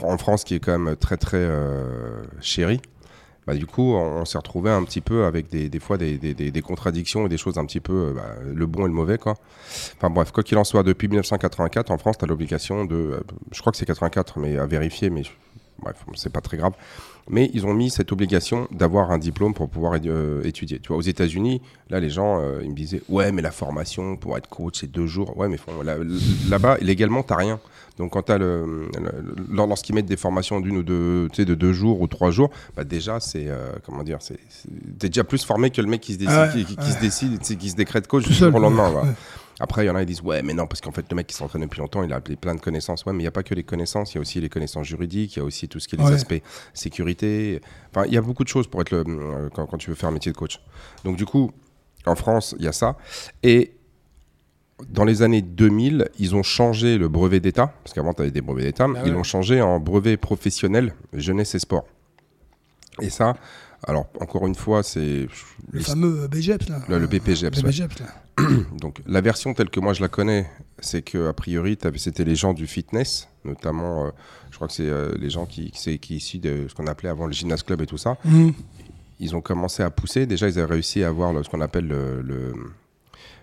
en 0.03 0.18
France 0.18 0.44
qui 0.44 0.56
est 0.56 0.60
quand 0.60 0.77
même 0.77 0.96
très 0.96 1.18
très 1.18 1.38
euh, 1.38 2.22
chéri. 2.41 2.82
Bah, 3.48 3.55
du 3.55 3.65
coup 3.65 3.93
on, 3.96 4.25
s'est 4.25 4.38
retrouvé 4.38 4.69
un 4.69 4.84
petit 4.84 5.01
peu 5.01 5.25
avec 5.25 5.50
des, 5.50 5.79
fois 5.79 5.98
des, 5.98 6.62
contradictions 6.63 7.25
et 7.25 7.29
des 7.29 7.38
choses 7.38 7.58
un 7.58 7.65
petit 7.65 7.79
peu 7.79 7.93
euh, 7.93 8.13
bah, 8.13 8.36
le 8.46 8.65
bon 8.67 8.84
et 8.84 8.88
le 8.88 8.93
mauvais 8.93 9.17
quoi. 9.17 9.36
Enfin 9.98 10.10
bref 10.10 10.31
quoi 10.31 10.43
qu'il 10.43 10.58
en 10.58 10.63
soit 10.63 10.84
depuis 10.84 11.08
1984 11.08 11.89
en 11.89 11.98
France 11.98 12.17
tu 12.17 12.25
as 12.25 12.27
l'obligation 12.27 12.86
de 12.86 12.96
euh, 12.96 13.19
je 13.51 13.60
crois 13.60 13.72
que 13.72 13.77
c'est 13.77 13.86
84 13.86 14.39
mais 14.39 14.58
à 14.58 14.67
vérifier 14.67 15.10
mais 15.10 15.24
bref, 15.81 15.96
c'est 16.15 16.31
pas 16.31 16.41
très 16.41 16.58
grave. 16.58 16.74
Mais 17.31 17.50
ils 17.53 17.65
ont 17.65 17.74
mis 17.74 17.89
cette 17.89 18.12
obligation 18.12 18.67
d'avoir 18.72 19.12
un 19.12 19.19
diplôme 19.19 19.53
pour 19.53 19.69
pouvoir 19.69 20.00
euh, 20.03 20.43
étudier. 20.43 20.79
Tu 20.79 20.88
vois, 20.88 20.98
aux 20.98 21.01
États-Unis, 21.01 21.62
là, 21.89 22.00
les 22.00 22.10
gens, 22.10 22.41
ils 22.62 22.72
me 22.72 22.75
disaient, 22.75 23.03
ouais, 23.08 23.31
mais 23.31 23.43
la 23.43 23.51
formation 23.51 24.17
pour 24.17 24.36
être 24.36 24.50
coach, 24.50 24.79
c'est 24.79 24.91
deux 24.91 25.05
jours. 25.05 25.38
Ouais, 25.38 25.48
mais 25.48 25.58
là-bas, 26.50 26.79
légalement, 26.81 27.22
t'as 27.22 27.36
rien. 27.36 27.60
Donc, 28.00 28.13
quand 28.13 28.24
t'as 28.24 28.38
le, 28.38 28.89
lorsqu'ils 29.51 29.94
mettent 29.94 30.06
des 30.06 30.18
formations 30.18 30.62
d'une 30.62 30.77
ou 30.77 30.84
deux, 30.84 31.27
tu 31.32 31.36
sais, 31.36 31.46
de 31.46 31.53
deux 31.53 31.74
jours 31.74 32.00
ou 32.00 32.08
trois 32.08 32.32
jours, 32.32 32.50
bah 32.75 32.86
déjà, 32.86 33.20
c'est, 33.20 33.48
euh, 33.48 33.74
comment 33.86 34.03
dire, 34.03 34.20
c'est, 34.22 34.39
t'es 34.98 35.10
déjà 35.10 35.25
plus 35.25 35.44
formé 35.44 35.70
que 35.70 35.82
le 35.82 35.88
mec 35.88 36.00
qui 36.00 36.13
se 36.13 36.18
décide, 36.18 36.65
qui, 36.65 36.91
se 36.91 37.00
décide, 37.00 37.39
qui 37.39 37.70
se 37.70 37.75
décrète 37.75 38.08
coach 38.08 38.25
du 38.25 38.34
jour 38.34 38.56
au 38.56 38.60
lendemain. 38.60 39.13
Après, 39.60 39.84
il 39.84 39.88
y 39.88 39.89
en 39.89 39.96
a 39.96 40.00
qui 40.00 40.06
disent 40.06 40.22
Ouais, 40.22 40.41
mais 40.41 40.53
non, 40.53 40.65
parce 40.65 40.79
qu'en 40.79 40.94
fait, 40.94 41.06
le 41.10 41.15
mec 41.18 41.27
qui 41.27 41.36
s'entraîne 41.36 41.63
depuis 41.63 41.82
longtemps, 41.82 42.01
il 42.01 42.13
a 42.13 42.22
plein 42.22 42.56
de 42.56 42.62
connaissances. 42.62 43.06
Ouais, 43.06 43.12
mais 43.12 43.20
il 43.20 43.24
n'y 43.24 43.27
a 43.27 43.32
pas 43.32 43.44
que 43.44 43.53
les 43.53 43.63
connaissances, 43.63 44.13
il 44.13 44.15
y 44.15 44.18
a 44.20 44.22
aussi 44.22 44.39
les 44.39 44.48
connaissances 44.48 44.88
juridiques, 44.88 45.36
il 45.36 45.39
y 45.39 45.41
a 45.41 45.46
aussi 45.46 45.68
tout 45.68 45.82
ce 45.82 45.89
qui 45.89 45.98
est 45.98 46.00
les 46.00 46.13
aspects 46.13 46.41
sécurité. 46.74 47.60
Enfin, 47.94 48.06
il 48.08 48.13
y 48.13 48.18
a 48.18 48.22
beaucoup 48.22 48.46
de 48.46 48.50
choses 48.50 48.68
pour 48.68 48.79
être 48.79 48.91
le, 48.91 49.03
euh, 49.06 49.50
quand, 49.53 49.77
tu 49.77 49.89
veux 49.89 49.96
faire 49.98 50.08
un 50.08 50.13
métier 50.13 50.32
de 50.32 50.38
coach. 50.38 50.62
Donc, 51.03 51.18
du 51.18 51.25
coup, 51.25 51.51
en 52.06 52.15
France, 52.15 52.56
il 52.58 52.63
y 52.63 52.70
a 52.70 52.72
ça. 52.72 52.96
Et 53.44 53.74
dans 54.88 55.03
les 55.03 55.21
années 55.21 55.41
2000, 55.41 56.09
ils 56.19 56.36
ont 56.36 56.43
changé 56.43 56.98
le 56.98 57.07
brevet 57.09 57.39
d'État, 57.39 57.74
parce 57.83 57.93
qu'avant, 57.93 58.13
tu 58.13 58.21
avais 58.21 58.31
des 58.31 58.41
brevets 58.41 58.65
d'État, 58.65 58.88
bah 58.88 59.01
ils 59.05 59.12
l'ont 59.12 59.24
changé 59.24 59.62
en 59.62 59.79
brevet 59.79 60.17
professionnel 60.17 60.93
jeunesse 61.13 61.55
et 61.55 61.59
sport. 61.59 61.86
Et 63.01 63.09
ça, 63.09 63.36
alors, 63.88 64.07
encore 64.19 64.45
une 64.45 64.55
fois, 64.55 64.83
c'est. 64.83 65.27
Le 65.71 65.79
fameux 65.79 66.27
BGEPS, 66.27 66.69
là. 66.69 66.81
Le, 66.89 67.07
BPGEPS. 67.07 67.63
là. 67.63 68.07
Donc, 68.79 69.01
la 69.05 69.21
version 69.21 69.53
telle 69.53 69.69
que 69.69 69.79
moi 69.79 69.93
je 69.93 70.01
la 70.01 70.09
connais, 70.09 70.50
c'est 70.79 71.01
que 71.01 71.27
a 71.27 71.33
priori, 71.33 71.77
c'était 71.95 72.25
les 72.25 72.36
gens 72.36 72.53
du 72.53 72.67
fitness, 72.67 73.29
notamment, 73.45 74.05
euh, 74.05 74.09
je 74.51 74.55
crois 74.55 74.67
que 74.67 74.74
c'est 74.74 74.89
euh, 74.89 75.13
les 75.17 75.29
gens 75.29 75.45
qui, 75.45 75.71
qui, 75.71 76.00
qui 76.00 76.15
issus 76.17 76.39
de 76.39 76.65
ce 76.67 76.75
qu'on 76.75 76.88
appelait 76.88 77.09
avant 77.09 77.25
le 77.25 77.31
gymnase 77.31 77.63
club 77.63 77.81
et 77.81 77.86
tout 77.86 77.98
ça. 77.98 78.17
Mhm. 78.25 78.53
Ils 79.21 79.36
ont 79.36 79.41
commencé 79.41 79.83
à 79.83 79.89
pousser. 79.89 80.25
Déjà, 80.25 80.48
ils 80.48 80.59
avaient 80.59 80.74
réussi 80.74 81.03
à 81.03 81.09
avoir 81.09 81.33
ce 81.43 81.50
qu'on 81.50 81.62
appelle 81.62 81.88
le, 81.88 82.21
le, 82.21 82.53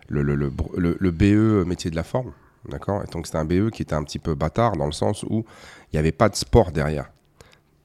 le, 0.09 1.11
BE 1.11 1.23
e, 1.23 1.65
métier 1.65 1.91
de 1.91 1.97
la 1.97 2.05
forme. 2.05 2.33
D'accord? 2.69 3.05
Donc, 3.13 3.27
c'était 3.27 3.39
un 3.39 3.45
BE 3.45 3.71
qui 3.71 3.83
était 3.83 3.95
un 3.95 4.03
petit 4.03 4.19
peu 4.19 4.35
bâtard 4.35 4.77
dans 4.77 4.87
le 4.87 4.93
sens 4.93 5.23
où 5.25 5.45
il 5.93 5.97
n'y 5.97 5.99
avait 5.99 6.13
pas 6.13 6.29
de 6.29 6.37
sport 6.37 6.73
derrière 6.73 7.11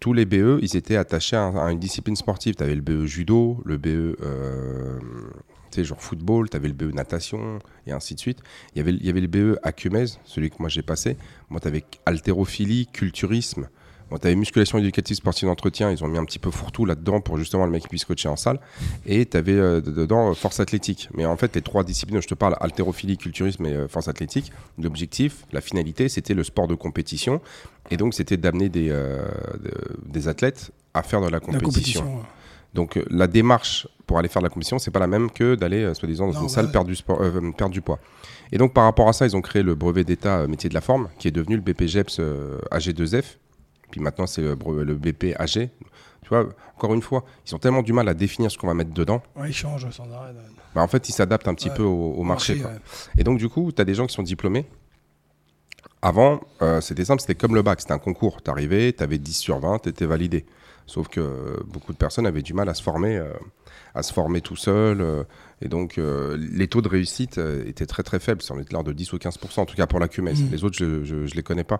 tous 0.02 0.14
les 0.14 0.26
BE, 0.26 0.60
ils 0.64 0.76
étaient 0.76 0.98
attachés 0.98 1.38
à, 1.38 1.72
une 1.72 1.80
discipline 1.80 2.16
sportive. 2.16 2.56
Tu 2.56 2.64
avais 2.64 2.76
le 2.76 2.82
BE 2.82 3.06
judo, 3.06 3.62
le 3.64 3.78
BE 3.78 4.18
euh, 4.24 5.00
genre 5.78 6.02
football, 6.02 6.50
tu 6.50 6.58
avais 6.58 6.68
le 6.68 6.74
BE 6.74 6.94
natation, 6.94 7.60
et 7.86 7.92
ainsi 7.94 8.16
de 8.16 8.20
suite. 8.20 8.40
Il 8.74 8.80
y 8.80 8.82
avait, 8.82 8.92
il 8.92 9.06
y 9.06 9.10
avait 9.10 9.22
le 9.22 9.28
BE 9.28 9.60
Acumez, 9.64 10.08
celui 10.26 10.50
que 10.50 10.56
moi 10.60 10.70
j'ai 10.70 10.82
passé. 10.82 11.18
Moi, 11.50 11.60
tu 11.62 11.68
avais 11.68 11.86
haltérophilie, 12.06 12.88
culturisme, 12.88 13.70
Bon, 14.12 14.18
tu 14.18 14.28
avais 14.28 14.36
musculation 14.36 14.78
éducative 14.78 15.16
sportive 15.16 15.48
d'entretien, 15.48 15.90
ils 15.90 16.04
ont 16.04 16.08
mis 16.10 16.18
un 16.18 16.26
petit 16.26 16.38
peu 16.38 16.52
fourre-tout 16.52 16.86
là-dedans 16.86 17.22
pour 17.22 17.38
justement 17.38 17.66
le 17.66 17.72
mec 17.72 17.88
puisse 17.88 18.04
coacher 18.04 18.28
en 18.28 18.36
salle. 18.36 18.60
Et 19.06 19.26
tu 19.26 19.38
avais 19.38 19.54
euh, 19.54 19.80
dedans 19.80 20.32
euh, 20.32 20.34
force 20.34 20.60
athlétique. 20.60 21.08
Mais 21.14 21.26
en 21.26 21.38
fait, 21.38 21.56
les 21.56 21.62
trois 21.62 21.86
disciplines, 21.86 22.22
je 22.22 22.28
te 22.28 22.34
parle, 22.34 22.58
haltérophilie, 22.60 23.18
culturisme 23.18 23.66
et 23.66 23.74
euh, 23.74 23.88
force 23.88 24.10
athlétique, 24.10 24.52
l'objectif, 24.78 25.46
la 25.54 25.62
finalité, 25.62 26.10
c'était 26.10 26.34
le 26.34 26.44
sport 26.44 26.68
de 26.68 26.76
compétition. 26.76 27.40
Et 27.90 27.96
donc, 27.96 28.14
c'était 28.14 28.36
d'amener 28.36 28.68
des, 28.68 28.94
des 30.06 30.28
athlètes 30.28 30.72
à 30.94 31.04
faire 31.04 31.22
de 31.22 31.30
la 31.30 31.40
compétition. 31.40 32.22
Donc, 32.74 33.00
la 33.10 33.28
démarche 33.28 33.88
pour 34.06 34.18
aller 34.18 34.28
faire 34.28 34.42
de 34.42 34.46
la 34.46 34.50
compétition, 34.50 34.78
c'est 34.78 34.92
pas 34.92 35.00
la 35.00 35.08
même 35.08 35.32
que 35.32 35.56
d'aller, 35.56 35.94
soi-disant, 35.94 36.28
dans 36.28 36.42
une 36.42 36.48
salle 36.48 36.72
perdre, 36.72 36.88
du 36.88 36.96
sport, 36.96 37.20
perdre 37.58 37.74
du 37.74 37.82
poids. 37.82 38.00
Et 38.52 38.58
donc, 38.58 38.74
par 38.74 38.84
rapport 38.84 39.10
à 39.10 39.14
ça, 39.14 39.26
ils 39.26 39.36
ont 39.36 39.42
créé 39.42 39.64
le 39.64 39.76
brevet 39.76 40.04
d'État 40.04 40.48
métier 40.48 40.70
de 40.70 40.74
la 40.74 40.82
forme, 40.82 41.10
qui 41.18 41.28
est 41.28 41.32
devenu 41.32 41.56
le 41.56 41.62
BPGEPS 41.62 42.22
AG2F, 42.72 43.38
puis 43.92 44.02
maintenant 44.02 44.28
c'est 44.28 44.42
le, 44.42 44.56
BP 44.96 45.36
AG. 45.38 45.70
Tu 46.24 46.30
vois, 46.30 46.50
encore 46.76 46.94
une 46.94 47.02
fois, 47.02 47.26
ils 47.46 47.54
ont 47.56 47.60
tellement 47.60 47.82
du 47.82 47.94
mal 47.94 48.08
à 48.08 48.14
définir 48.14 48.50
ce 48.52 48.58
qu'on 48.58 48.68
va 48.68 48.74
mettre 48.74 48.94
dedans. 48.94 49.22
Ouais, 49.36 49.50
ils 49.50 49.54
changent 49.54 49.90
sans 49.92 50.10
arrêt. 50.12 50.34
Bah, 50.74 50.82
en 50.82 50.88
fait, 50.88 51.10
ils 51.10 51.12
s'adaptent 51.12 51.48
un 51.48 51.54
petit 51.54 51.70
peu 51.70 51.84
au, 51.84 52.24
marché. 52.24 52.62
Et 53.18 53.24
donc, 53.24 53.38
du 53.38 53.50
coup, 53.50 53.72
tu 53.72 53.82
as 53.82 53.86
des 53.86 53.94
gens 53.94 54.08
qui 54.08 54.14
sont 54.14 54.24
diplômés. 54.24 54.66
Avant, 56.02 56.42
euh, 56.62 56.82
c'était 56.82 57.06
simple, 57.06 57.22
c'était 57.22 57.36
comme 57.36 57.54
le 57.54 57.62
bac, 57.62 57.80
c'était 57.82 57.94
un 57.94 58.00
concours. 58.00 58.42
Tu 58.42 58.50
arrivais, 58.50 58.92
tu 58.92 59.04
avais 59.04 59.20
10 59.20 59.34
sur 59.34 59.60
20, 59.60 59.80
tu 59.80 59.90
étais 59.90 60.06
validé. 60.06 60.46
Sauf 60.88 61.08
que 61.08 61.64
beaucoup 61.68 61.94
de 61.94 61.98
personnes 61.98 62.26
avaient 62.26 62.42
du 62.42 62.54
mal 62.54 62.68
à 62.68 62.74
se 62.74 62.82
former, 62.82 63.18
euh, 63.18 63.32
à 63.94 64.02
se 64.02 64.12
former 64.12 64.42
tout 64.42 64.56
seul. 64.56 65.00
Euh, 65.02 65.24
et 65.62 65.68
donc, 65.68 66.00
les 66.38 66.68
taux 66.68 66.82
de 66.82 66.88
réussite 66.88 67.40
étaient 67.68 67.86
très 67.86 68.02
très 68.02 68.20
faibles. 68.20 68.42
En 68.50 68.58
était 68.58 68.74
l'ordre 68.74 68.90
de 68.90 68.94
10 68.94 69.14
ou 69.14 69.18
15%, 69.18 69.60
en 69.60 69.66
tout 69.66 69.76
cas 69.76 69.86
pour 69.86 70.00
la 70.00 70.08
QMS. 70.08 70.32
Mmh. 70.32 70.52
Les 70.52 70.64
autres, 70.64 70.76
je 70.76 70.86
ne 70.86 71.28
les 71.28 71.44
connais 71.44 71.64
pas. 71.64 71.80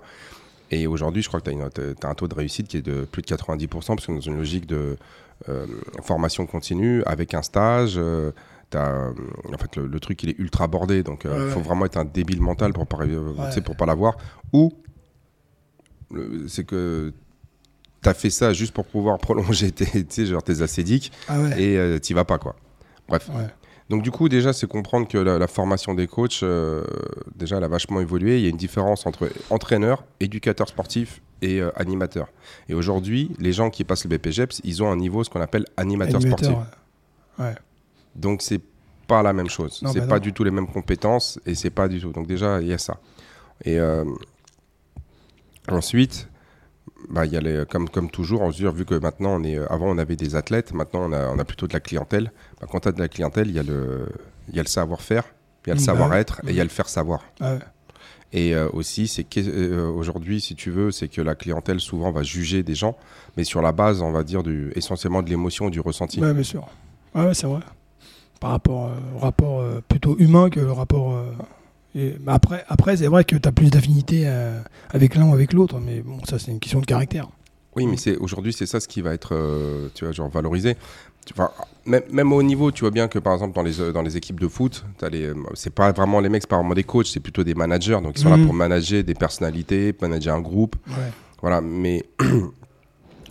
Et 0.72 0.88
aujourd'hui, 0.88 1.22
je 1.22 1.28
crois 1.28 1.42
que 1.42 1.50
tu 1.52 2.06
as, 2.06 2.10
un 2.10 2.14
taux 2.16 2.28
de 2.30 2.34
réussite 2.34 2.68
qui 2.68 2.78
est 2.78 2.82
de 2.82 3.04
plus 3.04 3.22
de 3.22 3.28
90%, 3.28 3.68
parce 3.88 4.06
que 4.06 4.12
dans 4.14 4.22
une 4.22 4.38
logique 4.38 4.66
de 4.66 4.98
euh, 5.50 5.68
formation 6.02 6.46
continue, 6.46 7.04
avec 7.06 7.34
un 7.34 7.42
stage, 7.42 7.96
euh, 7.98 8.32
as, 8.74 9.10
en 9.54 9.58
fait, 9.58 9.76
le, 9.76 10.00
truc, 10.00 10.24
il 10.24 10.30
est 10.30 10.40
ultra 10.40 10.68
bordé. 10.68 11.04
Donc, 11.04 11.22
il 11.26 11.30
euh, 11.30 11.50
faut 11.50 11.60
vraiment 11.60 11.86
être 11.86 11.98
un 11.98 12.06
débile 12.06 12.42
mental 12.42 12.72
pour 12.72 12.88
ne 13.04 13.60
pour 13.60 13.76
pas 13.76 13.86
l'avoir. 13.86 14.18
Ou, 14.54 14.72
c'est 16.48 16.64
que 16.64 17.14
tu 18.02 18.10
as 18.10 18.14
fait 18.14 18.30
ça 18.30 18.54
juste 18.54 18.74
pour 18.74 18.86
pouvoir 18.86 19.18
prolonger 19.20 19.72
tes, 19.72 20.26
genre 20.26 20.44
tes 20.44 20.62
acédiques 20.62 21.12
ah 21.28 21.58
et 21.60 22.00
tu 22.02 22.14
vas 22.14 22.26
pas, 22.26 22.38
quoi. 22.38 22.56
Bref. 23.10 23.30
Donc 23.92 24.04
du 24.04 24.10
coup, 24.10 24.30
déjà, 24.30 24.54
c'est 24.54 24.68
comprendre 24.68 25.06
que 25.06 25.18
la, 25.18 25.48
formation 25.48 25.94
des 25.94 26.08
coachs, 26.08 26.44
euh, 26.44 26.82
déjà, 27.36 27.58
elle 27.58 27.66
a 27.66 27.68
vachement 27.68 28.00
évolué. 28.00 28.38
Il 28.38 28.44
y 28.44 28.46
a 28.46 28.50
une 28.50 28.56
différence 28.56 29.06
entre 29.06 29.30
entraîneur, 29.50 30.06
éducateur 30.22 30.70
sportif 30.70 31.22
et 31.42 31.60
euh, 31.60 31.72
animateur. 31.76 32.30
Et 32.70 32.74
aujourd'hui, 32.74 33.32
les 33.38 33.52
gens 33.52 33.70
qui 33.70 33.84
passent 33.84 34.06
le 34.06 34.18
BPGEPS, 34.18 34.62
ils 34.64 34.82
ont 34.82 34.90
un 34.90 34.96
niveau, 34.96 35.26
ce 35.26 35.30
qu'on 35.30 35.42
appelle 35.42 35.66
animateur, 35.76 36.22
sportif. 36.22 36.56
Ouais. 37.38 37.54
Donc 38.16 38.42
c'est 38.42 38.62
pas 39.08 39.22
la 39.24 39.34
même 39.34 39.50
chose. 39.50 39.84
C'est 39.92 40.00
bah 40.00 40.08
pas 40.08 40.20
du 40.20 40.32
tout 40.32 40.46
les 40.46 40.52
mêmes 40.52 40.68
compétences 40.68 41.38
et 41.46 41.54
c'est 41.54 41.70
pas 41.70 41.90
du 41.90 42.00
tout. 42.00 42.14
Donc 42.14 42.28
déjà, 42.28 42.62
il 42.62 42.70
y 42.70 42.74
a 42.74 42.78
ça. 42.78 42.98
Et 43.66 43.78
euh, 43.78 44.06
ensuite, 45.68 46.30
bah, 47.10 47.26
y 47.26 47.36
a 47.38 47.42
les, 47.42 47.64
comme, 47.70 47.90
comme 47.90 48.10
toujours, 48.10 48.42
on 48.42 48.52
se 48.52 48.58
dit, 48.58 48.78
vu 48.78 48.86
que 48.86 48.96
maintenant, 48.96 49.40
on 49.40 49.44
est, 49.44 49.58
euh, 49.58 49.72
avant 49.72 49.88
on 49.88 49.98
avait 49.98 50.16
des 50.16 50.36
athlètes, 50.36 50.74
maintenant 50.74 51.10
on 51.10 51.14
a, 51.14 51.30
on 51.30 51.40
a 51.40 51.46
plutôt 51.46 51.68
de 51.68 51.74
la 51.74 51.80
clientèle. 51.80 52.32
Bah, 52.60 52.68
quand 52.70 52.82
tu 52.82 52.88
as 52.88 52.92
de 52.92 53.00
la 53.00 53.08
clientèle, 53.08 53.48
il 53.48 53.56
y 53.56 53.60
a 53.60 53.64
le, 53.64 54.08
y 54.52 54.60
a 54.60 54.64
le 54.64 54.68
savoir-faire, 54.68 55.24
il 55.66 55.70
y 55.70 55.72
a 55.72 55.76
le 55.76 55.82
mmh, 55.82 55.84
savoir-être 55.84 56.42
et 56.48 56.52
il 56.52 56.56
y 56.56 56.62
a 56.62 56.64
le 56.64 56.70
faire 56.70 56.90
savoir. 56.90 57.24
Ah 57.40 57.56
et 58.34 58.56
euh, 58.56 58.70
aussi, 58.72 59.10
c'est 59.10 59.26
qu'aujourd'hui, 59.26 60.40
si 60.40 60.56
tu 60.56 60.72
veux, 60.72 60.92
c'est 60.92 61.10
que 61.10 61.22
la 61.22 61.36
clientèle 61.36 61.82
souvent 61.82 62.14
va 62.14 62.24
juger 62.24 62.64
des 62.64 62.76
gens, 62.76 62.96
mais 63.36 63.44
sur 63.44 63.62
la 63.62 63.74
base, 63.74 64.02
on 64.02 64.14
va 64.14 64.24
dire, 64.24 64.42
du, 64.42 64.72
essentiellement 64.74 65.22
de 65.22 65.30
l'émotion 65.30 65.68
et 65.68 65.72
du 65.72 65.82
ressenti. 65.82 66.22
Oui, 66.24 66.34
bien 66.34 66.44
sûr. 66.44 66.66
Ouais, 67.14 67.34
c'est 67.34 67.48
vrai. 67.48 67.60
Par 68.40 68.52
rapport 68.52 68.86
euh, 68.86 69.18
au 69.18 69.20
rapport 69.20 69.64
plutôt 69.90 70.16
humain 70.18 70.50
que 70.50 70.62
le 70.62 70.72
rapport 70.72 71.14
après, 72.28 72.64
après 72.68 72.98
c'est 72.98 73.08
vrai 73.08 73.24
que 73.24 73.36
tu 73.36 73.48
as 73.48 73.52
plus 73.52 73.70
d'affinité 73.70 74.24
euh, 74.26 74.60
avec 74.90 75.16
l'un 75.16 75.30
ou 75.30 75.34
avec 75.34 75.54
l'autre, 75.54 75.80
mais 75.80 76.02
bon, 76.02 76.20
ça, 76.28 76.40
c'est 76.40 76.52
une 76.52 76.60
question 76.60 76.80
de 76.80 76.86
caractère. 76.86 77.28
Oui, 77.76 77.88
mais 77.88 77.98
c'est 77.98 78.18
aujourd'hui, 78.18 78.52
c'est 78.52 78.66
ça 78.66 78.80
ce 78.80 78.88
qui 78.88 79.02
va 79.02 79.14
être, 79.14 79.34
euh, 79.34 79.88
tu 79.94 80.04
vois, 80.04 80.14
genre 80.14 80.30
valorisé. 80.30 80.76
Enfin, 81.32 81.52
même, 81.86 82.04
même, 82.12 82.34
au 82.34 82.44
niveau, 82.44 82.72
tu 82.72 82.82
vois 82.82 82.92
bien 82.92 83.08
que 83.08 83.20
par 83.20 83.34
exemple 83.34 83.54
dans 83.54 83.62
les, 83.62 83.80
euh, 83.80 83.94
dans 83.94 84.02
les 84.02 84.18
équipes 84.18 84.40
de 84.40 84.48
foot, 84.48 84.84
c'est 85.54 85.74
pas 85.74 85.92
vraiment 85.92 86.20
les 86.20 86.30
mecs, 86.30 86.42
c'est 86.42 86.50
pas 86.50 86.58
vraiment 86.58 86.74
des 86.74 86.84
coachs, 86.84 87.08
c'est 87.08 87.20
plutôt 87.20 87.44
des 87.44 87.54
managers. 87.54 88.00
Donc 88.04 88.18
ils 88.18 88.22
sont 88.22 88.30
là 88.30 88.38
mhm. 88.38 88.46
pour 88.46 88.54
manager 88.54 89.04
des 89.04 89.14
personnalités, 89.14 89.96
manager 90.02 90.36
un 90.36 90.42
groupe. 90.42 90.76
Voilà, 91.42 91.62
mais 91.62 92.04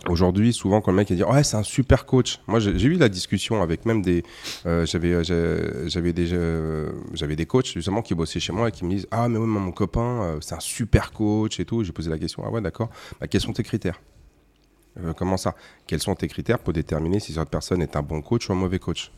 Aujourd'hui, 0.09 0.51
souvent, 0.51 0.81
quand 0.81 0.91
le 0.91 0.97
mec 0.97 1.13
dit 1.13 1.23
ouais, 1.23 1.43
c'est 1.43 1.57
un 1.57 1.63
super 1.63 2.05
coach. 2.05 2.39
Moi, 2.47 2.59
j'ai 2.59 2.87
eu 2.87 2.95
la 2.95 3.07
discussion 3.07 3.61
avec 3.61 3.85
même 3.85 4.01
des, 4.01 4.23
euh, 4.65 4.83
j'avais, 4.85 5.13
euh, 5.13 6.11
des, 6.11 6.33
euh, 6.33 6.91
j'avais 7.13 7.35
des 7.35 7.45
coachs 7.45 7.67
justement 7.67 8.01
qui 8.01 8.15
bossaient 8.15 8.39
chez 8.39 8.51
moi 8.51 8.69
et 8.69 8.71
qui 8.71 8.83
me 8.83 8.89
disent 8.89 9.07
ah 9.11 9.29
mais 9.29 9.37
ouais, 9.37 9.45
mon 9.45 9.71
copain, 9.71 10.39
c'est 10.41 10.55
un 10.55 10.59
super 10.59 11.11
coach 11.11 11.59
et 11.59 11.65
tout. 11.65 11.83
J'ai 11.83 11.91
posé 11.91 12.09
la 12.09 12.17
question 12.17 12.43
ah 12.45 12.49
ouais, 12.49 12.61
d'accord. 12.61 12.89
Bah, 13.19 13.27
quels 13.27 13.41
sont 13.41 13.53
tes 13.53 13.63
critères? 13.63 14.01
Comment 15.15 15.37
ça? 15.37 15.55
Quels 15.87 16.01
sont 16.01 16.15
tes 16.15 16.27
critères 16.27 16.59
pour 16.59 16.73
déterminer 16.73 17.19
si 17.19 17.33
cette 17.33 17.49
personne 17.49 17.81
est 17.81 17.95
un 17.95 18.01
bon 18.01 18.21
coach 18.21 18.49
ou 18.49 18.53
un 18.53 18.55
mauvais 18.55 18.79
coach? 18.79 19.11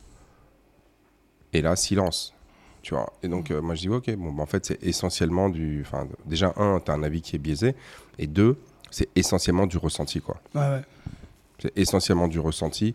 Et 1.53 1.61
là, 1.61 1.75
silence. 1.75 2.33
Tu 2.81 2.93
vois? 2.93 3.13
Et 3.23 3.29
donc, 3.29 3.51
moi, 3.51 3.73
je 3.73 3.81
dis 3.81 3.89
ok, 3.89 4.13
bon, 4.15 4.33
bah, 4.33 4.43
en 4.43 4.45
fait, 4.45 4.65
c'est 4.65 4.83
essentiellement 4.83 5.49
du, 5.49 5.81
enfin, 5.81 6.07
déjà 6.25 6.53
un, 6.57 6.81
as 6.85 6.91
un 6.91 7.03
avis 7.03 7.21
qui 7.21 7.37
est 7.37 7.39
biaisé, 7.39 7.75
et 8.19 8.27
deux 8.27 8.57
c'est 8.93 9.09
essentiellement 9.15 9.65
du 9.65 9.77
ressenti, 9.77 10.21
quoi. 10.21 10.39
C'est 11.59 11.75
essentiellement 11.75 12.27
du 12.27 12.39
ressenti. 12.39 12.93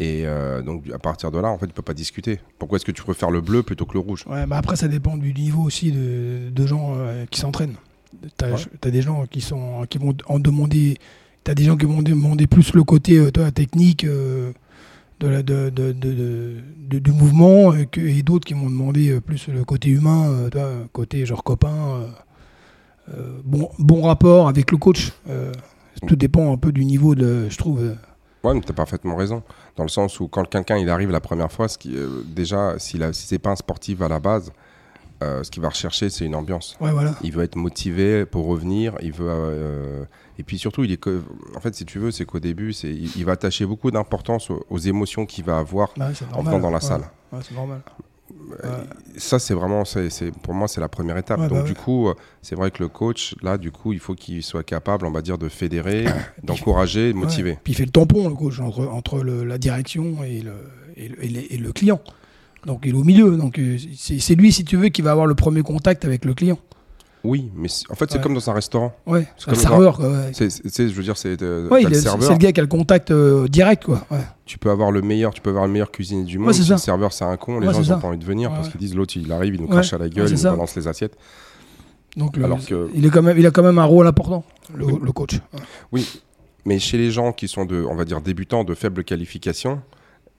Et 0.00 0.22
euh, 0.24 0.62
donc, 0.62 0.84
à 0.92 0.98
partir 0.98 1.30
de 1.30 1.38
là, 1.38 1.48
en 1.48 1.58
fait, 1.58 1.68
tu 1.68 1.72
peux 1.72 1.82
pas 1.82 1.94
discuter. 1.94 2.40
Pourquoi 2.58 2.76
est-ce 2.76 2.84
que 2.84 2.92
tu 2.92 3.02
préfères 3.02 3.30
le 3.30 3.40
bleu 3.40 3.62
plutôt 3.62 3.86
que 3.86 3.94
le 3.94 4.00
rouge? 4.00 4.24
Ouais, 4.26 4.44
après, 4.50 4.76
ça 4.76 4.88
dépend 4.88 5.16
du 5.16 5.32
niveau 5.32 5.62
aussi 5.62 5.92
de, 5.92 6.66
gens 6.66 6.94
euh, 6.96 7.24
qui 7.30 7.40
s'entraînent. 7.40 7.76
Tu 8.36 8.44
as, 8.44 8.90
des 8.90 9.02
gens 9.02 9.26
qui, 9.26 9.40
sont, 9.40 9.86
qui 9.88 9.98
vont 9.98 10.16
en 10.26 10.40
demander. 10.40 10.98
Tu 11.44 11.50
as 11.50 11.54
des 11.54 11.64
gens 11.64 11.76
qui 11.76 11.86
vont 11.86 12.02
demander 12.02 12.48
plus 12.48 12.74
le 12.74 12.82
côté 12.82 13.18
euh, 13.18 13.30
technique 13.50 14.04
de 14.04 14.54
la, 15.20 15.42
de, 15.42 15.70
du 16.84 17.12
mouvement 17.12 17.74
et 17.74 18.22
d'autres 18.22 18.46
qui 18.46 18.54
vont 18.54 18.70
demander 18.70 19.20
plus 19.20 19.48
le 19.48 19.64
côté 19.64 19.90
humain, 19.90 20.48
côté 20.92 21.26
genre 21.26 21.44
copain. 21.44 22.08
Euh, 23.14 23.38
bon, 23.44 23.70
bon 23.78 24.02
rapport 24.02 24.48
avec 24.48 24.70
le 24.70 24.76
coach. 24.78 25.12
Euh, 25.28 25.52
Tout 26.06 26.16
dépend 26.16 26.52
un 26.52 26.56
peu 26.56 26.72
du 26.72 26.84
niveau 26.84 27.14
de, 27.14 27.48
je 27.48 27.56
trouve. 27.58 27.82
euh, 27.82 27.94
Ouais, 28.44 28.54
mais 28.54 28.60
t'as 28.60 28.72
parfaitement 28.72 29.16
raison. 29.16 29.42
Dans 29.76 29.82
le 29.82 29.88
sens 29.88 30.20
où 30.20 30.28
quand 30.28 30.44
quelqu'un 30.48 30.76
il 30.78 30.88
arrive 30.90 31.10
la 31.10 31.20
première 31.20 31.50
fois, 31.50 31.66
ce 31.68 31.76
qui, 31.78 31.96
euh, 31.96 32.22
déjà, 32.24 32.78
si 32.78 32.98
c'est 33.12 33.38
pas 33.38 33.50
un 33.50 33.56
sportif 33.56 34.00
à 34.00 34.08
la 34.08 34.20
base, 34.20 34.52
euh, 35.24 35.42
ce 35.42 35.50
qu'il 35.50 35.60
va 35.62 35.70
rechercher, 35.70 36.08
c'est 36.10 36.24
une 36.24 36.36
ambiance. 36.36 36.76
Ouais, 36.80 36.92
voilà. 36.92 37.14
Il 37.24 37.32
veut 37.32 37.42
être 37.42 37.56
motivé 37.56 38.24
pour 38.26 38.46
revenir. 38.46 38.94
Il 39.02 39.10
veut, 39.12 39.26
euh, 39.28 40.04
et 40.38 40.44
puis 40.44 40.56
surtout, 40.58 40.84
il 40.84 40.92
est 40.92 40.96
que, 40.98 41.20
en 41.56 41.60
fait, 41.60 41.74
si 41.74 41.84
tu 41.84 41.98
veux, 41.98 42.12
c'est 42.12 42.24
qu'au 42.24 42.38
début, 42.38 42.72
c'est, 42.72 42.90
il, 42.90 43.10
il 43.16 43.24
va 43.24 43.32
attacher 43.32 43.66
beaucoup 43.66 43.90
d'importance 43.90 44.50
aux, 44.50 44.64
aux 44.70 44.78
émotions 44.78 45.26
qu'il 45.26 45.44
va 45.44 45.58
avoir. 45.58 45.88
Ouais, 45.98 46.06
c'est 46.14 46.24
En 46.32 46.42
venant 46.42 46.60
dans 46.60 46.70
la 46.70 46.76
Ouais. 46.76 46.80
salle. 46.80 47.02
Ouais, 47.32 47.40
c'est 47.42 47.54
normal. 47.56 47.80
Ça, 49.16 49.38
c'est 49.38 49.54
vraiment, 49.54 49.84
c'est, 49.84 50.08
pour 50.42 50.54
moi, 50.54 50.68
c'est 50.68 50.80
la 50.80 50.88
première 50.88 51.16
étape. 51.16 51.40
Ouais, 51.40 51.48
Donc 51.48 51.58
bah 51.58 51.64
du 51.64 51.74
coup, 51.74 52.08
euh, 52.08 52.14
c'est 52.42 52.54
vrai 52.54 52.70
que 52.70 52.82
le 52.82 52.88
coach, 52.88 53.34
là, 53.42 53.58
du 53.58 53.70
coup, 53.70 53.92
il 53.92 53.98
faut 53.98 54.14
qu'il 54.14 54.42
soit 54.42 54.62
capable, 54.62 55.06
on 55.06 55.10
va 55.10 55.22
dire, 55.22 55.38
de 55.38 55.48
fédérer, 55.48 56.04
d'encourager, 56.42 57.12
de 57.12 57.18
motiver. 57.18 57.58
Puis 57.64 57.72
il 57.72 57.76
fait 57.76 57.84
le 57.84 57.90
tampon, 57.90 58.28
le 58.28 58.34
coach, 58.34 58.60
entre, 58.60 58.86
entre 58.86 59.22
le- 59.22 59.44
la 59.44 59.58
direction 59.58 60.22
et 60.24 60.40
le, 60.40 60.52
et, 60.96 61.08
le, 61.08 61.24
et 61.24 61.28
les- 61.28 61.46
et 61.50 61.56
le 61.58 61.72
client. 61.72 62.00
Donc 62.66 62.80
il 62.84 62.90
est 62.90 62.98
au 62.98 63.04
milieu. 63.04 63.36
Donc 63.36 63.58
euh, 63.58 63.76
c'est 63.96 64.18
c'est 64.18 64.34
lui, 64.34 64.52
si 64.52 64.64
tu 64.64 64.76
veux, 64.76 64.88
qui 64.88 65.02
va 65.02 65.12
avoir 65.12 65.26
le 65.26 65.34
premier 65.34 65.62
contact 65.62 66.04
avec 66.04 66.24
le 66.24 66.34
client. 66.34 66.58
Oui, 67.24 67.50
mais 67.56 67.68
en 67.90 67.94
fait, 67.94 68.06
c'est 68.10 68.16
Ouais. 68.16 68.22
comme 68.22 68.34
dans 68.34 68.48
un 68.48 68.52
restaurant. 68.52 68.94
Ouais, 69.06 69.26
c'est 69.36 69.46
comme 69.46 69.54
le 69.54 69.60
serveur. 69.60 69.96
Quoi, 69.96 70.08
ouais. 70.08 70.30
C'est, 70.32 70.88
je 70.88 70.94
veux 70.94 71.02
dire, 71.02 71.16
c'est, 71.16 71.42
euh, 71.42 71.68
Ouais, 71.68 71.82
le 71.82 71.90
est- 71.90 71.94
c'est 71.94 72.00
serveur. 72.02 72.30
le 72.30 72.36
gars 72.38 72.52
qui 72.52 72.60
a 72.60 72.62
le 72.62 72.68
contact 72.68 73.10
euh, 73.10 73.48
direct, 73.48 73.84
quoi. 73.84 74.06
Tu 74.46 74.56
peux 74.58 74.70
avoir 74.70 74.90
le 74.92 75.02
meilleur, 75.02 75.34
tu 75.34 75.40
peux 75.40 75.50
avoir 75.50 75.66
le 75.66 75.72
meilleur 75.72 75.90
cuisinier 75.90 76.24
du 76.24 76.38
monde. 76.38 76.52
Si 76.54 76.68
le 76.70 76.76
serveur 76.76 77.12
c'est 77.12 77.24
un 77.24 77.36
con, 77.36 77.58
les 77.60 77.66
gens 77.66 77.72
ils 77.72 77.80
ont 77.80 77.84
ça. 77.84 77.96
pas 77.96 78.06
envie 78.08 78.18
de 78.18 78.24
venir 78.24 78.50
parce 78.50 78.68
qu'ils 78.68 78.80
disent 78.80 78.94
l'autre 78.94 79.14
il 79.16 79.30
arrive, 79.32 79.54
il 79.56 79.60
nous 79.60 79.66
crache 79.68 79.92
à 79.92 79.98
la 79.98 80.08
gueule, 80.08 80.28
il 80.30 80.36
nous 80.36 80.42
balance 80.42 80.76
les 80.76 80.86
assiettes. 80.88 81.16
Donc 82.16 82.36
le- 82.36 82.44
Alors 82.44 82.64
que- 82.64 82.88
il, 82.94 83.04
est 83.04 83.10
quand 83.10 83.22
même, 83.22 83.36
il 83.38 83.46
a 83.46 83.50
quand 83.50 83.62
même 83.62 83.78
un 83.78 83.84
rôle 83.84 84.06
important, 84.06 84.44
le, 84.74 84.86
Oui. 84.86 84.94
le 85.02 85.12
coach. 85.12 85.38
Mais 86.64 86.78
chez 86.78 86.98
les 86.98 87.10
gens 87.10 87.32
qui 87.32 87.48
sont 87.48 87.64
de, 87.64 87.84
on 87.88 87.94
va 87.94 88.04
dire 88.04 88.20
débutants 88.20 88.64
de 88.64 88.74
faible 88.74 89.04
qualification, 89.04 89.80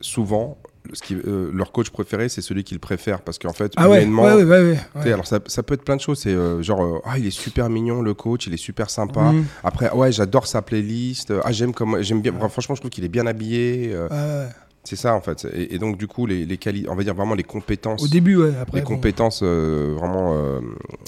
souvent 0.01 0.57
ce 0.93 1.01
qui, 1.03 1.15
euh, 1.15 1.51
leur 1.53 1.71
coach 1.71 1.89
préféré 1.89 2.29
c'est 2.29 2.41
celui 2.41 2.63
qu'ils 2.63 2.79
préfèrent 2.79 3.21
parce 3.21 3.37
qu'en 3.37 3.53
fait 3.53 3.73
Ah 3.75 3.89
ouais, 3.89 4.03
humainement, 4.03 4.23
ouais, 4.23 4.77
ouais, 4.95 5.11
alors 5.13 5.27
ça, 5.27 5.39
ça 5.45 5.61
peut 5.61 5.73
être 5.73 5.83
plein 5.83 5.95
de 5.97 6.01
choses. 6.01 6.19
C'est 6.19 6.33
euh, 6.33 6.61
genre, 6.61 6.81
euh, 6.83 6.99
ah, 7.05 7.17
il 7.19 7.25
est 7.27 7.31
super 7.31 7.69
mignon, 7.69 8.01
le 8.01 8.13
coach, 8.13 8.47
il 8.47 8.53
est 8.53 8.57
super 8.57 8.89
sympa. 8.89 9.31
Mhm. 9.31 9.45
Après, 9.63 9.91
ouais, 9.91 10.11
j'adore 10.11 10.47
sa 10.47 10.61
playlist. 10.61 11.33
Ah, 11.43 11.51
j'aime 11.51 11.73
comme, 11.73 12.01
j'aime 12.01 12.21
bien. 12.21 12.33
Franchement, 12.49 12.75
je 12.75 12.81
trouve 12.81 12.91
qu'il 12.91 13.03
est 13.03 13.09
bien 13.09 13.27
habillé. 13.27 13.91
euh, 13.93 14.47
c'est 14.85 14.95
ça, 14.95 15.13
en 15.13 15.21
fait. 15.21 15.45
Et, 15.53 15.75
et 15.75 15.77
donc, 15.79 15.97
du 15.97 16.07
coup, 16.07 16.25
les, 16.25 16.45
les 16.45 16.57
quali- 16.57 16.87
on 16.89 16.95
va 16.95 17.03
dire 17.03 17.13
vraiment 17.13 17.35
les 17.35 17.43
compétences. 17.43 18.01
Au 18.01 18.07
début, 18.07 18.37
ouais. 18.37 18.53
Après, 18.59 18.79
les 18.79 18.83
bon, 18.85 18.95
compétences, 18.95 19.41
euh, 19.43 19.93
vraiment, 19.99 20.33
euh, 20.35 20.59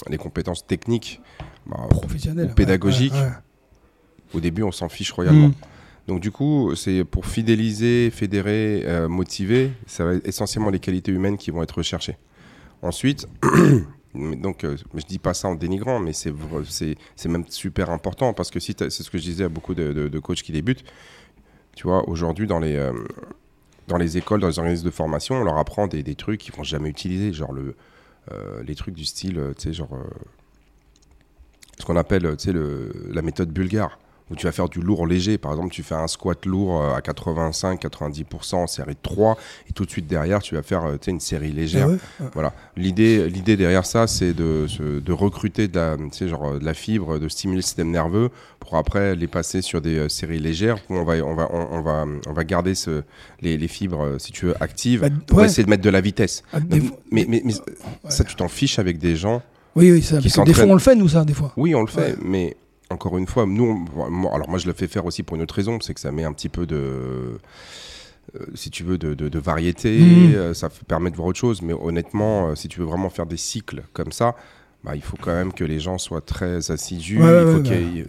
les 0.08 0.18
compétences 0.18 0.66
techniques. 0.66 1.20
bah, 1.66 1.78
professionnel. 1.90 2.44
ou 2.44 2.48
ouais, 2.50 2.54
pédagogiques. 2.54 3.14
au 4.34 4.40
début, 4.40 4.62
on 4.62 4.72
s'en 4.72 4.88
fiche 4.88 5.10
royalement. 5.12 5.48
Mhm. 5.48 5.54
Donc, 6.08 6.20
du 6.20 6.30
coup, 6.32 6.74
c'est 6.74 7.04
pour 7.04 7.26
fidéliser, 7.26 8.10
fédérer, 8.10 8.82
euh, 8.86 9.08
motiver. 9.08 9.70
Ça 9.86 10.04
va 10.04 10.14
être 10.14 10.26
essentiellement 10.26 10.70
les 10.70 10.80
qualités 10.80 11.12
humaines 11.12 11.36
qui 11.36 11.50
vont 11.50 11.62
être 11.62 11.78
recherchées. 11.78 12.16
Ensuite, 12.82 13.28
donc, 14.14 14.64
euh, 14.64 14.76
je 14.94 15.04
dis 15.06 15.18
pas 15.20 15.32
ça 15.32 15.48
en 15.48 15.54
dénigrant, 15.54 16.00
mais 16.00 16.12
c'est 16.12 16.32
même 17.26 17.44
super 17.48 17.90
important 17.90 18.32
parce 18.34 18.50
que 18.50 18.58
si 18.58 18.74
c'est 18.76 18.90
ce 18.90 19.10
que 19.10 19.18
je 19.18 19.22
disais 19.22 19.44
à 19.44 19.48
beaucoup 19.48 19.74
de, 19.74 19.92
de- 19.92 20.18
coachs 20.18 20.42
qui 20.42 20.52
débutent. 20.52 20.84
Tu 21.76 21.84
vois, 21.84 22.06
aujourd'hui, 22.08 22.46
dans 22.46 22.58
les, 22.58 22.76
euh, 22.76 22.92
dans 23.88 23.96
les 23.96 24.18
écoles, 24.18 24.40
dans 24.40 24.48
les 24.48 24.58
organismes 24.58 24.84
de 24.84 24.90
formation, 24.90 25.36
on 25.36 25.44
leur 25.44 25.56
apprend 25.56 25.86
des, 25.86 26.02
des 26.02 26.16
trucs 26.16 26.40
qu'ils 26.40 26.54
vont 26.54 26.64
jamais 26.64 26.88
utiliser, 26.90 27.32
genre 27.32 27.52
le, 27.52 27.76
euh, 28.32 28.62
les 28.64 28.74
trucs 28.74 28.94
du 28.94 29.04
style, 29.04 29.40
tu 29.56 29.68
sais, 29.68 29.72
genre 29.72 29.96
ce 31.78 31.84
qu'on 31.86 31.96
appelle, 31.96 32.36
tu 32.36 32.52
sais, 32.52 32.58
la 33.10 33.22
méthode 33.22 33.50
bulgare, 33.50 33.98
où 34.32 34.36
tu 34.36 34.46
vas 34.46 34.52
faire 34.52 34.68
du 34.68 34.80
lourd 34.80 35.06
léger. 35.06 35.38
Par 35.38 35.52
exemple, 35.52 35.70
tu 35.72 35.82
fais 35.82 35.94
un 35.94 36.08
squat 36.08 36.44
lourd 36.46 36.80
euh, 36.82 36.94
à 36.94 37.00
85-90% 37.00 38.54
en 38.56 38.66
série 38.66 38.94
de 38.94 38.98
3, 39.02 39.36
et 39.68 39.72
tout 39.72 39.84
de 39.84 39.90
suite 39.90 40.06
derrière, 40.06 40.40
tu 40.42 40.54
vas 40.54 40.62
faire, 40.62 40.84
euh, 40.84 40.92
tu 40.92 41.04
sais, 41.06 41.10
une 41.10 41.20
série 41.20 41.52
légère. 41.52 41.88
Ouais. 41.88 41.96
Voilà. 42.34 42.52
L'idée, 42.76 43.28
l'idée 43.28 43.56
derrière 43.56 43.84
ça, 43.86 44.06
c'est 44.06 44.32
de, 44.32 44.66
de 45.00 45.12
recruter 45.12 45.68
de 45.68 45.76
la, 45.78 45.96
tu 45.96 46.02
sais, 46.12 46.28
genre, 46.28 46.54
euh, 46.54 46.58
de 46.58 46.64
la 46.64 46.74
fibre, 46.74 47.18
de 47.18 47.28
stimuler 47.28 47.56
le 47.56 47.62
système 47.62 47.90
nerveux 47.90 48.30
pour 48.58 48.76
après 48.76 49.14
les 49.16 49.26
passer 49.26 49.62
sur 49.62 49.80
des 49.80 50.08
séries 50.08 50.38
légères 50.38 50.78
où 50.88 50.96
on 50.96 51.04
va, 51.04 51.14
on 51.24 51.34
va, 51.34 51.48
on, 51.52 51.78
on 51.78 51.82
va, 51.82 52.04
on 52.26 52.32
va 52.32 52.44
garder 52.44 52.74
ce, 52.74 53.02
les, 53.40 53.56
les 53.58 53.68
fibres, 53.68 54.16
si 54.18 54.32
tu 54.32 54.46
veux, 54.46 54.62
actives 54.62 55.00
Bah, 55.02 55.08
pour 55.26 55.38
ouais. 55.38 55.46
essayer 55.46 55.64
de 55.64 55.70
mettre 55.70 55.82
de 55.82 55.90
la 55.90 56.00
vitesse. 56.00 56.42
Ah, 56.52 56.60
Donc, 56.60 56.82
mais 57.10 57.26
mais, 57.28 57.42
mais 57.44 57.52
ça, 58.08 58.24
tu 58.24 58.34
t'en 58.36 58.48
fiches 58.48 58.78
avec 58.78 58.98
des 58.98 59.16
gens. 59.16 59.42
Oui, 59.74 59.90
oui, 59.90 60.02
ça, 60.02 60.18
qui 60.18 60.24
parce 60.28 60.36
que 60.36 60.42
des 60.44 60.54
fois, 60.54 60.64
on 60.64 60.74
le 60.74 60.78
fait, 60.80 60.94
nous, 60.94 61.08
ça, 61.08 61.24
des 61.24 61.32
fois. 61.34 61.52
Oui, 61.56 61.74
on 61.74 61.80
le 61.80 61.86
fait, 61.86 62.16
mais 62.22 62.56
encore 62.92 63.18
une 63.18 63.26
fois, 63.26 63.46
nous, 63.46 63.84
on- 63.96 64.32
alors 64.34 64.48
moi, 64.48 64.58
je 64.58 64.66
le 64.66 64.72
fais 64.72 64.86
faire 64.88 65.04
aussi 65.06 65.22
pour 65.22 65.36
une 65.36 65.42
autre 65.42 65.54
raison, 65.54 65.78
c'est 65.80 65.94
que 65.94 66.00
ça 66.00 66.12
met 66.12 66.24
un 66.24 66.32
petit 66.32 66.48
peu 66.48 66.66
de. 66.66 66.76
euh, 66.76 68.46
si 68.54 68.70
tu 68.70 68.84
veux, 68.84 68.98
de, 68.98 69.14
de- 69.14 69.28
de 69.28 69.38
variété, 69.38 69.98
Mhm. 69.98 70.34
euh, 70.36 70.54
ça 70.54 70.68
permet 70.86 71.10
de 71.10 71.16
voir 71.16 71.28
autre 71.28 71.38
chose. 71.40 71.60
Mais 71.60 71.72
honnêtement, 71.74 72.48
euh, 72.48 72.54
si 72.54 72.68
tu 72.68 72.78
veux 72.80 72.86
vraiment 72.86 73.10
faire 73.10 73.26
des 73.26 73.36
cycles 73.36 73.82
comme 73.92 74.12
ça, 74.12 74.36
bah, 74.84 74.94
il 74.94 75.02
faut 75.02 75.16
quand 75.20 75.32
même 75.34 75.52
que 75.52 75.64
les 75.64 75.80
gens 75.80 75.98
soient 75.98 76.20
très 76.20 76.70
assidus. 76.70 77.20
Ouais, 77.20 77.42
il 77.42 77.46
faut 77.48 77.56
ouais, 77.58 77.62
qu'il 77.62 77.96
y 77.96 78.00
ait- 78.00 78.06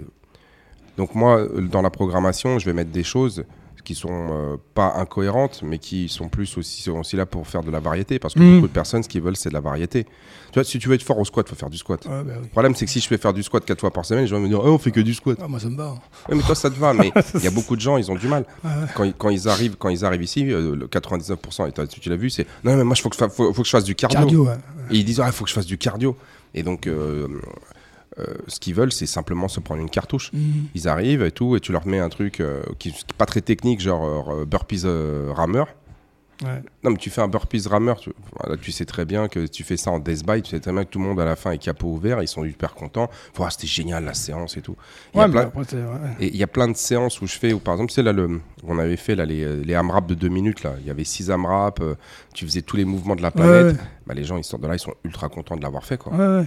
Donc 0.98 1.16
moi, 1.16 1.48
dans 1.72 1.82
la 1.82 1.90
programmation, 1.90 2.60
je 2.60 2.66
vais 2.66 2.74
mettre 2.74 2.92
des 2.92 3.04
choses 3.04 3.44
qui 3.84 3.96
sont 3.96 4.10
euh, 4.32 4.58
pas 4.74 4.94
incohérentes, 4.98 5.62
mais 5.64 5.78
qui 5.78 6.08
sont 6.10 6.30
plus 6.30 6.58
aussi, 6.58 6.82
sont 6.84 7.00
aussi 7.00 7.16
là 7.16 7.26
pour 7.26 7.46
faire 7.48 7.62
de 7.64 7.72
la 7.72 7.80
variété. 7.80 8.20
Parce 8.20 8.34
que 8.34 8.40
Mhm. 8.40 8.56
beaucoup 8.56 8.68
de 8.68 8.74
personnes, 8.74 9.04
ce 9.04 9.10
qu'ils 9.10 9.22
veulent, 9.22 9.36
c'est 9.36 9.50
de 9.50 9.54
la 9.54 9.60
variété. 9.60 10.04
Tu 10.06 10.60
vois, 10.60 10.64
si 10.64 10.78
tu 10.80 10.88
veux 10.88 10.96
être 10.96 11.04
fort 11.04 11.18
au 11.20 11.26
squat, 11.26 11.46
il 11.48 11.50
faut 11.50 11.56
faire 11.56 11.70
du 11.70 11.78
squat. 11.78 12.06
Ouais, 12.06 12.24
bah 12.24 12.34
oui. 12.38 12.44
Le 12.44 12.50
problème, 12.50 12.76
c'est 12.76 12.86
que 12.86 12.92
si 12.92 13.00
je 13.00 13.08
fais 13.08 13.18
faire 13.18 13.34
du 13.34 13.44
squat 13.44 13.66
quatre 13.66 13.80
fois 13.82 13.92
par 13.92 14.06
semaine, 14.06 14.24
les 14.24 14.28
gens 14.28 14.38
vont 14.38 14.44
me 14.44 14.48
dire 14.48 14.62
Ah, 14.64 14.70
on 14.70 14.78
fait 14.78 14.92
que 14.92 15.00
du 15.02 15.14
squat. 15.14 15.38
Ah, 15.42 15.48
moi, 15.48 15.60
ça 15.60 15.68
me 15.70 15.76
va. 15.78 15.86
hein. 15.86 16.00
Ouais, 16.30 16.36
mais 16.36 16.44
toi, 16.44 16.56
ça 16.56 16.70
te 16.70 16.80
va. 16.80 16.94
Mais 16.94 17.12
il 17.36 17.44
y 17.44 17.48
a 17.48 17.52
beaucoup 17.52 17.76
de 17.76 17.82
gens, 17.82 17.98
ils 17.98 18.12
ont 18.12 18.16
du 18.16 18.28
mal. 18.28 18.46
Ouais. 18.64 18.70
Quand, 18.96 19.04
ils- 19.04 19.14
quand 19.14 19.30
ils, 19.30 19.48
arrivent, 19.50 19.76
quand 19.78 19.90
ils 19.90 20.06
arrivent 20.06 20.24
ici, 20.24 20.46
euh, 20.52 20.76
le 20.76 20.88
99%, 20.88 21.68
et 21.68 21.72
t'as- 21.72 21.88
tu 21.88 22.08
l'as 22.10 22.16
vu, 22.16 22.30
c'est 22.30 22.46
Non, 22.64 22.76
mais 22.76 22.84
moi, 22.84 22.96
il 22.98 23.02
faut, 23.02 23.10
que 23.10 23.16
je 23.16 23.20
fa- 23.20 23.30
faut, 23.30 23.52
faut 23.54 23.62
que 23.64 23.68
je 23.68 23.72
fasse 23.72 23.84
du 23.84 23.96
cardio. 23.96 24.48
Et 24.92 24.98
ils 24.98 25.04
disent 25.06 25.20
Ah, 25.20 25.28
il 25.28 25.34
faut 25.34 25.44
que 25.44 25.50
je 25.50 25.56
fasse 25.56 25.66
du 25.66 25.78
cardio. 25.78 26.16
Et 26.54 26.62
donc, 26.64 26.86
euh, 26.88 27.28
euh, 28.20 28.26
ce 28.48 28.60
qu'ils 28.60 28.76
veulent, 28.76 28.92
c'est 28.92 29.06
simplement 29.06 29.48
se 29.48 29.60
prendre 29.60 29.82
une 29.82 29.90
cartouche. 29.90 30.32
Mhm. 30.34 30.66
Ils 30.76 30.88
arrivent 30.88 31.24
et 31.24 31.32
tout, 31.32 31.56
et 31.56 31.60
tu 31.60 31.72
leur 31.72 31.88
mets 31.88 32.00
un 32.00 32.10
truc 32.10 32.40
euh, 32.40 32.62
qui 32.80 32.90
n'est 32.90 32.96
pas 33.18 33.26
très 33.26 33.42
technique, 33.42 33.80
genre 33.82 34.30
euh, 34.32 34.46
burpees 34.46 34.86
rameur. 35.34 35.68
Ouais. 36.44 36.62
Non, 36.84 36.90
mais 36.92 36.98
tu 36.98 37.10
fais 37.10 37.22
un 37.22 37.28
burpees 37.30 37.68
rameur, 37.70 38.00
tu, 38.00 38.12
voilà, 38.42 38.58
tu 38.58 38.72
sais 38.74 38.86
très 38.86 39.06
bien 39.06 39.28
que 39.30 39.46
tu 39.46 39.64
fais 39.64 39.78
ça 39.78 39.92
en 39.92 40.00
death 40.00 40.26
by, 40.26 40.42
tu 40.42 40.50
sais 40.50 40.60
très 40.60 40.74
bien 40.74 40.84
que 40.84 40.90
tout 40.90 41.00
le 41.00 41.06
monde 41.06 41.20
à 41.22 41.26
la 41.26 41.36
fin 41.38 41.52
est 41.52 41.58
capot 41.60 41.88
ouvert, 41.88 42.22
ils 42.22 42.28
sont 42.28 42.44
hyper 42.44 42.74
contents. 42.74 43.10
Faut, 43.34 43.44
ah, 43.46 43.50
c'était 43.50 43.68
génial 43.68 44.04
la 44.04 44.14
séance 44.16 44.58
et 44.58 44.62
tout. 44.62 44.76
Il 45.14 45.20
y 45.20 45.22
a 45.22 45.26
Ouais, 45.26 45.32
plein- 45.32 45.42
après, 45.44 45.64
c'est- 45.66 45.78
ouais. 45.78 46.16
et 46.20 46.28
il 46.28 46.36
y 46.36 46.44
a 46.44 46.48
plein 46.48 46.68
de 46.68 46.76
séances 46.76 47.22
où 47.22 47.28
je 47.28 47.38
fais, 47.38 47.54
où 47.54 47.60
par 47.60 47.76
exemple, 47.76 47.92
tu 47.92 47.96
sais, 47.96 48.04
là, 48.04 48.12
le, 48.12 48.42
on 48.64 48.78
avait 48.80 48.98
fait 48.98 49.16
là, 49.16 49.26
les, 49.26 49.64
les 49.64 49.76
AMRAP 49.76 50.08
de 50.08 50.16
deux 50.16 50.28
minutes, 50.28 50.64
là. 50.64 50.74
Il 50.82 50.88
y 50.88 50.90
avait 50.90 51.06
six 51.06 51.30
AMRAP, 51.30 51.82
tu 52.34 52.46
faisais 52.46 52.64
tous 52.64 52.76
les 52.78 52.86
mouvements 52.86 53.16
de 53.16 53.22
la 53.22 53.32
planète. 53.32 53.78
Bah, 54.06 54.14
les 54.16 54.24
gens, 54.26 54.36
ils 54.38 54.44
sortent 54.44 54.64
de 54.64 54.68
là, 54.68 54.76
ils 54.76 54.80
sont 54.80 54.96
ultra 55.06 55.30
contents 55.30 55.56
de 55.56 55.62
l'avoir 55.62 55.86
fait, 55.86 55.98
quoi. 55.98 56.12
Ouais, 56.14 56.40
ouais. 56.42 56.46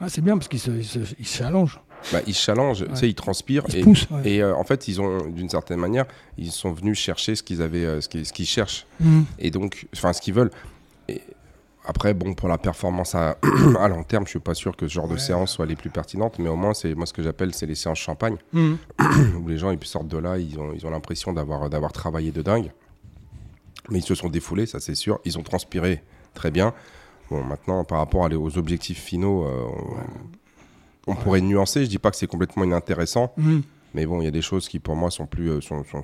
Ah, 0.00 0.08
c'est 0.08 0.20
bien 0.20 0.36
parce 0.36 0.48
qu'ils 0.48 0.58
se, 0.60 0.70
ils 0.70 0.84
se, 0.84 0.98
ils 1.18 1.26
se 1.26 1.38
challengent. 1.38 1.80
Bah, 2.12 2.20
ils 2.26 2.34
se 2.34 2.42
challengent, 2.42 2.84
tu 2.86 2.96
sais, 2.96 3.08
ils 3.08 3.14
transpirent. 3.14 3.64
Ils 3.68 3.76
et 3.78 3.82
poussent, 3.82 4.06
ouais. 4.10 4.28
et, 4.30 4.42
euh, 4.42 4.54
en 4.54 4.64
fait, 4.64 4.88
ils 4.88 5.00
ont, 5.00 5.26
d'une 5.30 5.48
certaine 5.48 5.78
manière, 5.78 6.04
ils 6.36 6.52
sont 6.52 6.72
venus 6.72 6.98
chercher 6.98 7.34
ce 7.34 7.42
qu'ils 7.42 7.62
avaient, 7.62 7.84
euh, 7.86 8.00
ce 8.02 8.08
qu'ils 8.08 8.46
cherchent. 8.46 8.86
Mhm. 9.00 9.24
Et 9.38 9.50
donc, 9.50 9.86
enfin, 9.94 10.12
ce 10.12 10.20
qu'ils 10.20 10.34
veulent. 10.34 10.50
Et 11.08 11.22
après, 11.86 12.12
bon, 12.12 12.34
pour 12.34 12.48
la 12.48 12.58
performance 12.58 13.14
à, 13.14 13.38
à 13.80 13.88
long 13.88 14.02
terme, 14.02 14.24
je 14.26 14.30
suis 14.30 14.38
pas 14.38 14.54
sûr 14.54 14.76
que 14.76 14.86
ce 14.86 14.92
genre 14.92 15.08
de 15.08 15.14
Ouais. 15.14 15.18
séances 15.18 15.52
soient 15.52 15.64
les 15.66 15.76
plus 15.76 15.90
pertinentes, 15.90 16.38
mais 16.38 16.48
au 16.50 16.56
moins, 16.56 16.74
c'est 16.74 16.94
moi 16.94 17.06
ce 17.06 17.12
que 17.14 17.22
j'appelle, 17.22 17.54
c'est 17.54 17.66
les 17.66 17.74
séances 17.74 17.98
champagne. 18.00 18.36
Mhm. 18.52 18.76
où 19.42 19.48
les 19.48 19.56
gens 19.56 19.70
ils 19.70 19.82
sortent 19.84 20.08
de 20.08 20.18
là, 20.18 20.36
ils 20.36 20.58
ont 20.58 20.72
ils 20.74 20.84
ont 20.86 20.90
l'impression 20.90 21.32
d'avoir 21.32 21.70
d'avoir 21.70 21.92
travaillé 21.92 22.32
de 22.32 22.42
dingue. 22.42 22.70
Mais 23.90 23.98
ils 23.98 24.04
se 24.04 24.14
sont 24.14 24.28
défoulés, 24.28 24.66
ça 24.66 24.80
c'est 24.80 24.94
sûr. 24.94 25.20
Ils 25.24 25.38
ont 25.38 25.42
transpiré 25.42 26.02
très 26.34 26.50
bien. 26.50 26.74
Bon, 27.30 27.42
maintenant, 27.42 27.84
par 27.84 27.98
rapport 27.98 28.28
aux 28.32 28.58
objectifs 28.58 29.00
finaux, 29.02 29.44
euh, 29.44 29.64
on, 31.06 31.12
on 31.12 31.14
pourrait 31.14 31.40
nuancer. 31.40 31.84
Je 31.84 31.90
dis 31.90 31.98
pas 31.98 32.10
que 32.10 32.16
c'est 32.16 32.26
complètement 32.26 32.64
inintéressant, 32.64 33.32
Mhm. 33.36 33.62
mais 33.94 34.06
bon, 34.06 34.20
il 34.20 34.24
y 34.24 34.28
a 34.28 34.30
des 34.30 34.42
choses 34.42 34.68
qui 34.68 34.78
pour 34.78 34.94
moi 34.96 35.10
sont 35.10 35.26
plus 35.26 35.50
euh, 35.50 35.60
sont, 35.60 35.84
sont, 35.84 36.02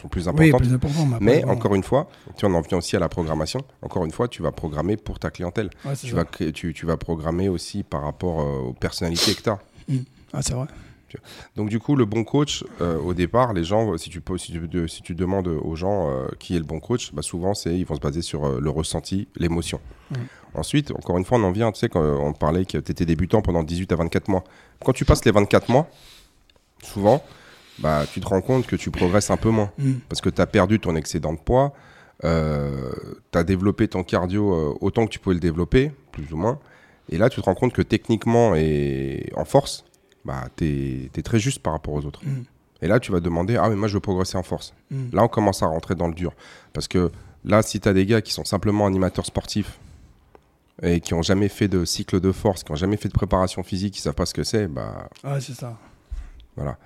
sont, 0.00 0.08
plus 0.08 0.22
Oui, 0.24 0.28
importantes. 0.28 0.60
plus 0.62 0.74
important. 0.74 1.08
mais 1.20 1.42
bon. 1.42 1.50
encore 1.50 1.74
une 1.74 1.82
fois, 1.82 2.08
tu 2.36 2.46
en 2.46 2.54
en 2.54 2.60
vient 2.62 2.78
aussi 2.78 2.96
à 2.96 3.00
la 3.00 3.08
programmation. 3.08 3.60
Encore 3.82 4.04
une 4.04 4.12
fois, 4.12 4.28
tu 4.28 4.42
vas 4.42 4.52
programmer 4.52 4.96
pour 4.96 5.18
ta 5.18 5.30
clientèle. 5.30 5.70
Ouais, 5.84 5.94
Tu 5.96 6.08
ça. 6.08 6.16
vas, 6.16 6.24
tu, 6.24 6.72
tu 6.72 6.86
vas 6.86 6.96
programmer 6.96 7.48
aussi 7.48 7.82
par 7.82 8.02
rapport 8.02 8.40
euh, 8.40 8.68
aux 8.68 8.72
personnalités 8.72 9.34
que 9.34 9.42
tu 9.42 9.50
as. 9.50 9.58
Ah, 10.32 10.42
c'est 10.42 10.54
vrai. 10.54 10.66
Donc 11.56 11.68
du 11.68 11.78
coup, 11.78 11.96
le 11.96 12.04
bon 12.04 12.24
coach, 12.24 12.64
euh, 12.80 12.98
au 12.98 13.14
départ, 13.14 13.52
les 13.52 13.64
gens, 13.64 13.96
si 13.96 14.10
tu, 14.10 14.20
poses- 14.20 14.42
si 14.42 14.52
tu, 14.52 14.58
de- 14.68 14.86
si 14.86 15.02
tu 15.02 15.14
demandes 15.14 15.48
aux 15.48 15.74
gens 15.76 16.10
euh, 16.10 16.26
qui 16.38 16.54
est 16.56 16.58
le 16.58 16.64
bon 16.64 16.80
coach, 16.80 17.12
bah, 17.12 17.22
souvent 17.22 17.54
c'est 17.54 17.76
ils 17.78 17.84
vont 17.86 17.94
se 17.94 18.00
baser 18.00 18.22
sur 18.22 18.44
euh, 18.44 18.58
le 18.60 18.70
ressenti, 18.70 19.28
l'émotion. 19.36 19.80
Ensuite, 20.54 20.90
encore 20.92 21.16
une 21.18 21.24
fois, 21.24 21.38
on 21.38 21.44
en 21.44 21.52
vient, 21.52 21.70
tu 21.72 21.78
sais, 21.80 21.88
quand 21.88 22.02
on 22.02 22.32
parlait 22.32 22.64
que 22.64 22.78
tu 22.78 22.90
étais 22.92 23.04
débutant 23.04 23.40
pendant 23.42 23.62
18 23.62 23.92
à 23.92 23.96
24 23.96 24.28
mois. 24.28 24.44
Quand 24.84 24.92
tu 24.92 25.04
passes 25.04 25.24
les 25.24 25.30
24 25.32 25.68
mois, 25.70 25.88
souvent, 26.82 27.22
bah, 27.78 28.04
tu 28.10 28.20
te 28.20 28.26
rends 28.26 28.40
compte 28.40 28.66
que 28.66 28.76
tu 28.76 28.90
progresses 28.90 29.30
un 29.30 29.36
peu 29.36 29.50
moins. 29.50 29.70
Mhm. 29.78 30.00
Parce 30.08 30.20
que 30.20 30.30
tu 30.30 30.40
as 30.40 30.46
perdu 30.46 30.80
ton 30.80 30.96
excédent 30.96 31.32
de 31.34 31.38
poids, 31.38 31.72
tu 32.22 32.28
as 33.38 33.44
développé 33.44 33.88
ton 33.88 34.02
cardio 34.02 34.76
autant 34.80 35.04
que 35.06 35.10
tu 35.10 35.18
pouvais 35.18 35.34
le 35.34 35.40
développer, 35.40 35.92
plus 36.12 36.32
ou 36.32 36.36
moins. 36.36 36.58
Et 37.10 37.18
là, 37.18 37.28
tu 37.28 37.40
te 37.40 37.44
rends 37.44 37.54
compte 37.54 37.72
que 37.72 37.82
techniquement 37.82 38.54
et 38.56 39.30
en 39.36 39.44
force, 39.44 39.84
bah, 40.26 40.48
tu 40.56 41.08
es, 41.14 41.22
très 41.22 41.38
juste 41.38 41.60
par 41.60 41.72
rapport 41.72 41.94
aux 41.94 42.04
autres. 42.04 42.20
Mhm. 42.24 42.44
Et 42.82 42.88
là, 42.88 43.00
tu 43.00 43.10
vas 43.12 43.20
demander, 43.20 43.56
ah 43.56 43.68
mais 43.70 43.76
moi 43.76 43.88
je 43.88 43.94
veux 43.94 44.00
progresser 44.00 44.36
en 44.36 44.42
force. 44.42 44.74
Mm. 44.90 45.04
Là, 45.14 45.24
on 45.24 45.28
commence 45.28 45.62
à 45.62 45.66
rentrer 45.66 45.94
dans 45.94 46.08
le 46.08 46.14
dur. 46.14 46.32
Parce 46.74 46.88
que 46.88 47.10
là, 47.44 47.62
si 47.62 47.80
tu 47.80 47.88
as 47.88 47.94
des 47.94 48.04
gars 48.04 48.20
qui 48.20 48.32
sont 48.32 48.44
simplement 48.44 48.86
animateurs 48.86 49.24
sportifs 49.24 49.78
et 50.82 51.00
qui 51.00 51.14
ont 51.14 51.22
jamais 51.22 51.48
fait 51.48 51.68
de 51.68 51.86
cycle 51.86 52.20
de 52.20 52.32
force, 52.32 52.62
qui 52.64 52.72
ont 52.72 52.76
jamais 52.76 52.98
fait 52.98 53.08
de 53.08 53.14
préparation 53.14 53.62
physique, 53.62 53.94
qui 53.94 54.02
savent 54.02 54.14
pas 54.14 54.26
ce 54.26 54.34
que 54.34 54.44
c'est, 54.44 54.68
bah 54.68 55.08
Ouais, 55.24 55.40
c'est 55.40 55.54
ça. 55.54 55.74
voilà. 56.54 56.76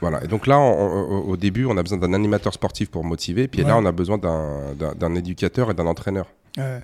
Voilà. 0.00 0.24
Et 0.24 0.28
donc 0.28 0.46
là, 0.46 0.58
on- 0.58 0.86
on- 0.88 1.28
au 1.28 1.36
début, 1.36 1.66
on 1.66 1.76
a 1.76 1.82
besoin 1.82 1.98
d'un 1.98 2.14
animateur 2.14 2.54
sportif 2.54 2.90
pour 2.90 3.04
motiver, 3.04 3.48
puis 3.48 3.62
là, 3.64 3.76
on 3.76 3.84
a 3.84 3.92
besoin 3.92 4.16
d'un- 4.16 5.14
éducateur 5.14 5.70
et 5.70 5.74
d'un 5.74 5.86
entraîneur. 5.86 6.26
Ouais. 6.56 6.80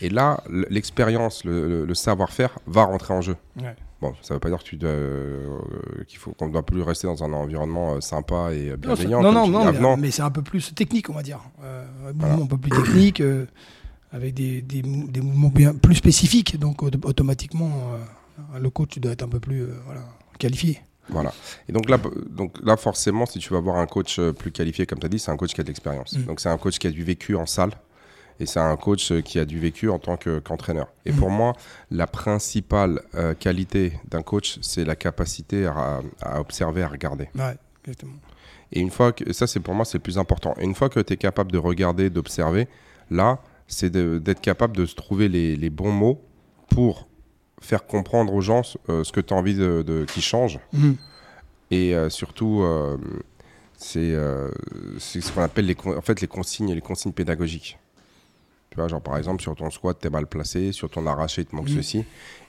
Et 0.00 0.08
là, 0.08 0.42
l'expérience, 0.70 1.44
le, 1.44 1.68
le- 1.68 1.84
le 1.84 1.94
savoir-faire 1.94 2.58
va 2.66 2.84
rentrer 2.84 3.12
en 3.12 3.20
jeu. 3.20 3.36
Ouais. 3.60 3.76
Bon, 4.00 4.14
ça 4.22 4.32
veut 4.34 4.40
pas 4.40 4.48
dire 4.48 4.58
que 4.58 4.64
tu 4.64 4.76
dois, 4.76 4.88
euh, 4.90 5.58
qu'il 6.08 6.18
faut 6.18 6.32
qu'on 6.32 6.46
ne 6.48 6.52
doit 6.52 6.64
plus 6.64 6.80
rester 6.82 7.06
dans 7.06 7.22
un 7.22 7.32
environnement 7.34 7.94
euh, 7.96 8.00
sympa 8.00 8.50
et 8.52 8.70
euh, 8.70 8.72
Non, 8.72 8.94
bienveillant. 8.94 9.22
non, 9.22 9.32
non, 9.32 9.42
tu 9.66 9.76
dis, 9.76 9.82
non, 9.82 9.96
mais, 9.98 10.10
c'est 10.10 10.22
un 10.22 10.30
peu 10.30 10.40
plus 10.42 10.74
technique, 10.74 11.10
on 11.10 11.14
va 11.14 11.22
dire. 11.22 11.40
Un 11.62 12.12
Voilà. 12.14 12.34
mouvement 12.34 12.44
un 12.44 12.48
peu 12.48 12.56
plus 12.56 12.70
technique, 12.70 13.22
avec 14.12 14.34
des, 14.34 14.62
des, 14.62 14.82
mou- 14.82 15.06
des 15.08 15.20
mouvements 15.20 15.48
bien 15.48 15.74
plus 15.74 15.94
spécifiques. 15.96 16.58
Donc, 16.58 16.82
auto- 16.82 16.98
automatiquement, 17.06 17.70
euh, 18.54 18.58
le 18.58 18.70
coach 18.70 18.98
doit 18.98 19.12
être 19.12 19.22
un 19.22 19.28
peu 19.28 19.38
plus 19.40 19.66
voilà, 19.84 20.00
qualifié. 20.38 20.80
Voilà. 21.10 21.32
Et 21.68 21.72
donc 21.72 21.90
là, 21.90 21.98
donc 22.30 22.56
là, 22.62 22.76
forcément, 22.76 23.26
si 23.26 23.38
tu 23.40 23.52
vas 23.52 23.60
voir 23.60 23.76
un 23.76 23.86
coach 23.86 24.20
plus 24.38 24.50
qualifié, 24.52 24.86
comme 24.86 24.98
tu 25.00 25.06
as 25.06 25.08
dit, 25.08 25.18
c'est 25.18 25.30
un 25.30 25.36
coach 25.36 25.52
qui 25.52 25.60
a 25.60 25.64
de 25.64 25.68
l'expérience. 25.68 26.16
Mm. 26.16 26.22
Donc 26.22 26.40
c'est 26.40 26.48
un 26.48 26.56
coach 26.58 26.78
qui 26.78 26.86
a 26.86 26.90
du 26.90 27.02
vécu 27.04 27.34
en 27.36 27.46
salle 27.46 27.72
et 28.40 28.46
c'est 28.46 28.58
un 28.58 28.76
coach 28.76 29.12
euh, 29.12 29.20
qui 29.20 29.38
a 29.38 29.44
du 29.44 29.58
vécu 29.60 29.88
en 29.90 29.98
tant 30.00 30.16
que- 30.16 30.40
qu'entraîneur. 30.40 30.88
et 31.04 31.12
pour 31.12 31.30
moi, 31.30 31.52
la 31.90 32.06
principale 32.06 33.02
euh, 33.14 33.34
qualité 33.34 33.92
d'un 34.08 34.22
coach, 34.22 34.58
c'est 34.62 34.84
la 34.84 34.96
capacité 34.96 35.66
à, 35.66 36.00
à 36.22 36.40
observer, 36.40 36.82
à 36.82 36.88
regarder. 36.88 37.28
Ouais, 37.36 37.56
exactement. 37.84 38.14
Et 38.72 38.80
une 38.80 38.90
fois 38.90 39.12
que 39.12 39.32
ça, 39.32 39.46
c'est 39.46 39.60
pour 39.60 39.74
moi, 39.74 39.84
c'est 39.84 39.98
le 39.98 40.02
plus 40.02 40.16
important. 40.18 40.54
Et 40.58 40.64
une 40.64 40.74
fois 40.74 40.88
que 40.88 41.00
tu 41.00 41.12
es 41.12 41.16
capable 41.16 41.52
de 41.52 41.58
regarder, 41.58 42.08
d'observer, 42.08 42.66
là, 43.10 43.40
c'est 43.66 43.90
d'être 43.90 44.40
capable 44.40 44.76
de 44.76 44.86
se 44.86 44.94
trouver 44.94 45.28
les, 45.28 45.54
les 45.56 45.70
bons 45.70 45.92
mots 45.92 46.22
pour 46.70 47.08
faire 47.60 47.84
comprendre 47.86 48.32
aux 48.32 48.40
gens 48.40 48.62
euh, 48.88 49.04
ce 49.04 49.12
que 49.12 49.20
tu 49.20 49.34
as 49.34 49.36
envie 49.36 49.54
de, 49.56 49.82
de- 49.82 50.04
qu'ils 50.06 50.22
changent. 50.22 50.60
Mhm. 50.72 50.96
Et 51.72 51.94
euh, 51.94 52.08
surtout, 52.10 52.62
euh, 52.62 52.96
c'est 53.76 54.14
ce 54.98 55.32
qu'on 55.32 55.42
appelle 55.42 55.66
les, 55.66 55.76
en 55.84 56.00
fait, 56.00 56.20
les 56.20 56.28
consignes, 56.28 56.72
les 56.72 56.80
consignes 56.80 57.12
pédagogiques. 57.12 57.78
Tu 58.70 58.76
vois, 58.76 58.86
genre 58.88 59.02
par 59.02 59.16
exemple, 59.16 59.42
sur 59.42 59.54
ton 59.56 59.68
squat, 59.70 59.98
t'es 59.98 60.10
mal 60.10 60.26
placé, 60.26 60.70
sur 60.72 60.88
ton 60.88 61.06
arraché, 61.06 61.42
il 61.42 61.46
te 61.46 61.56
manque 61.56 61.68
Mhm. 61.68 61.76
ceci. 61.76 62.04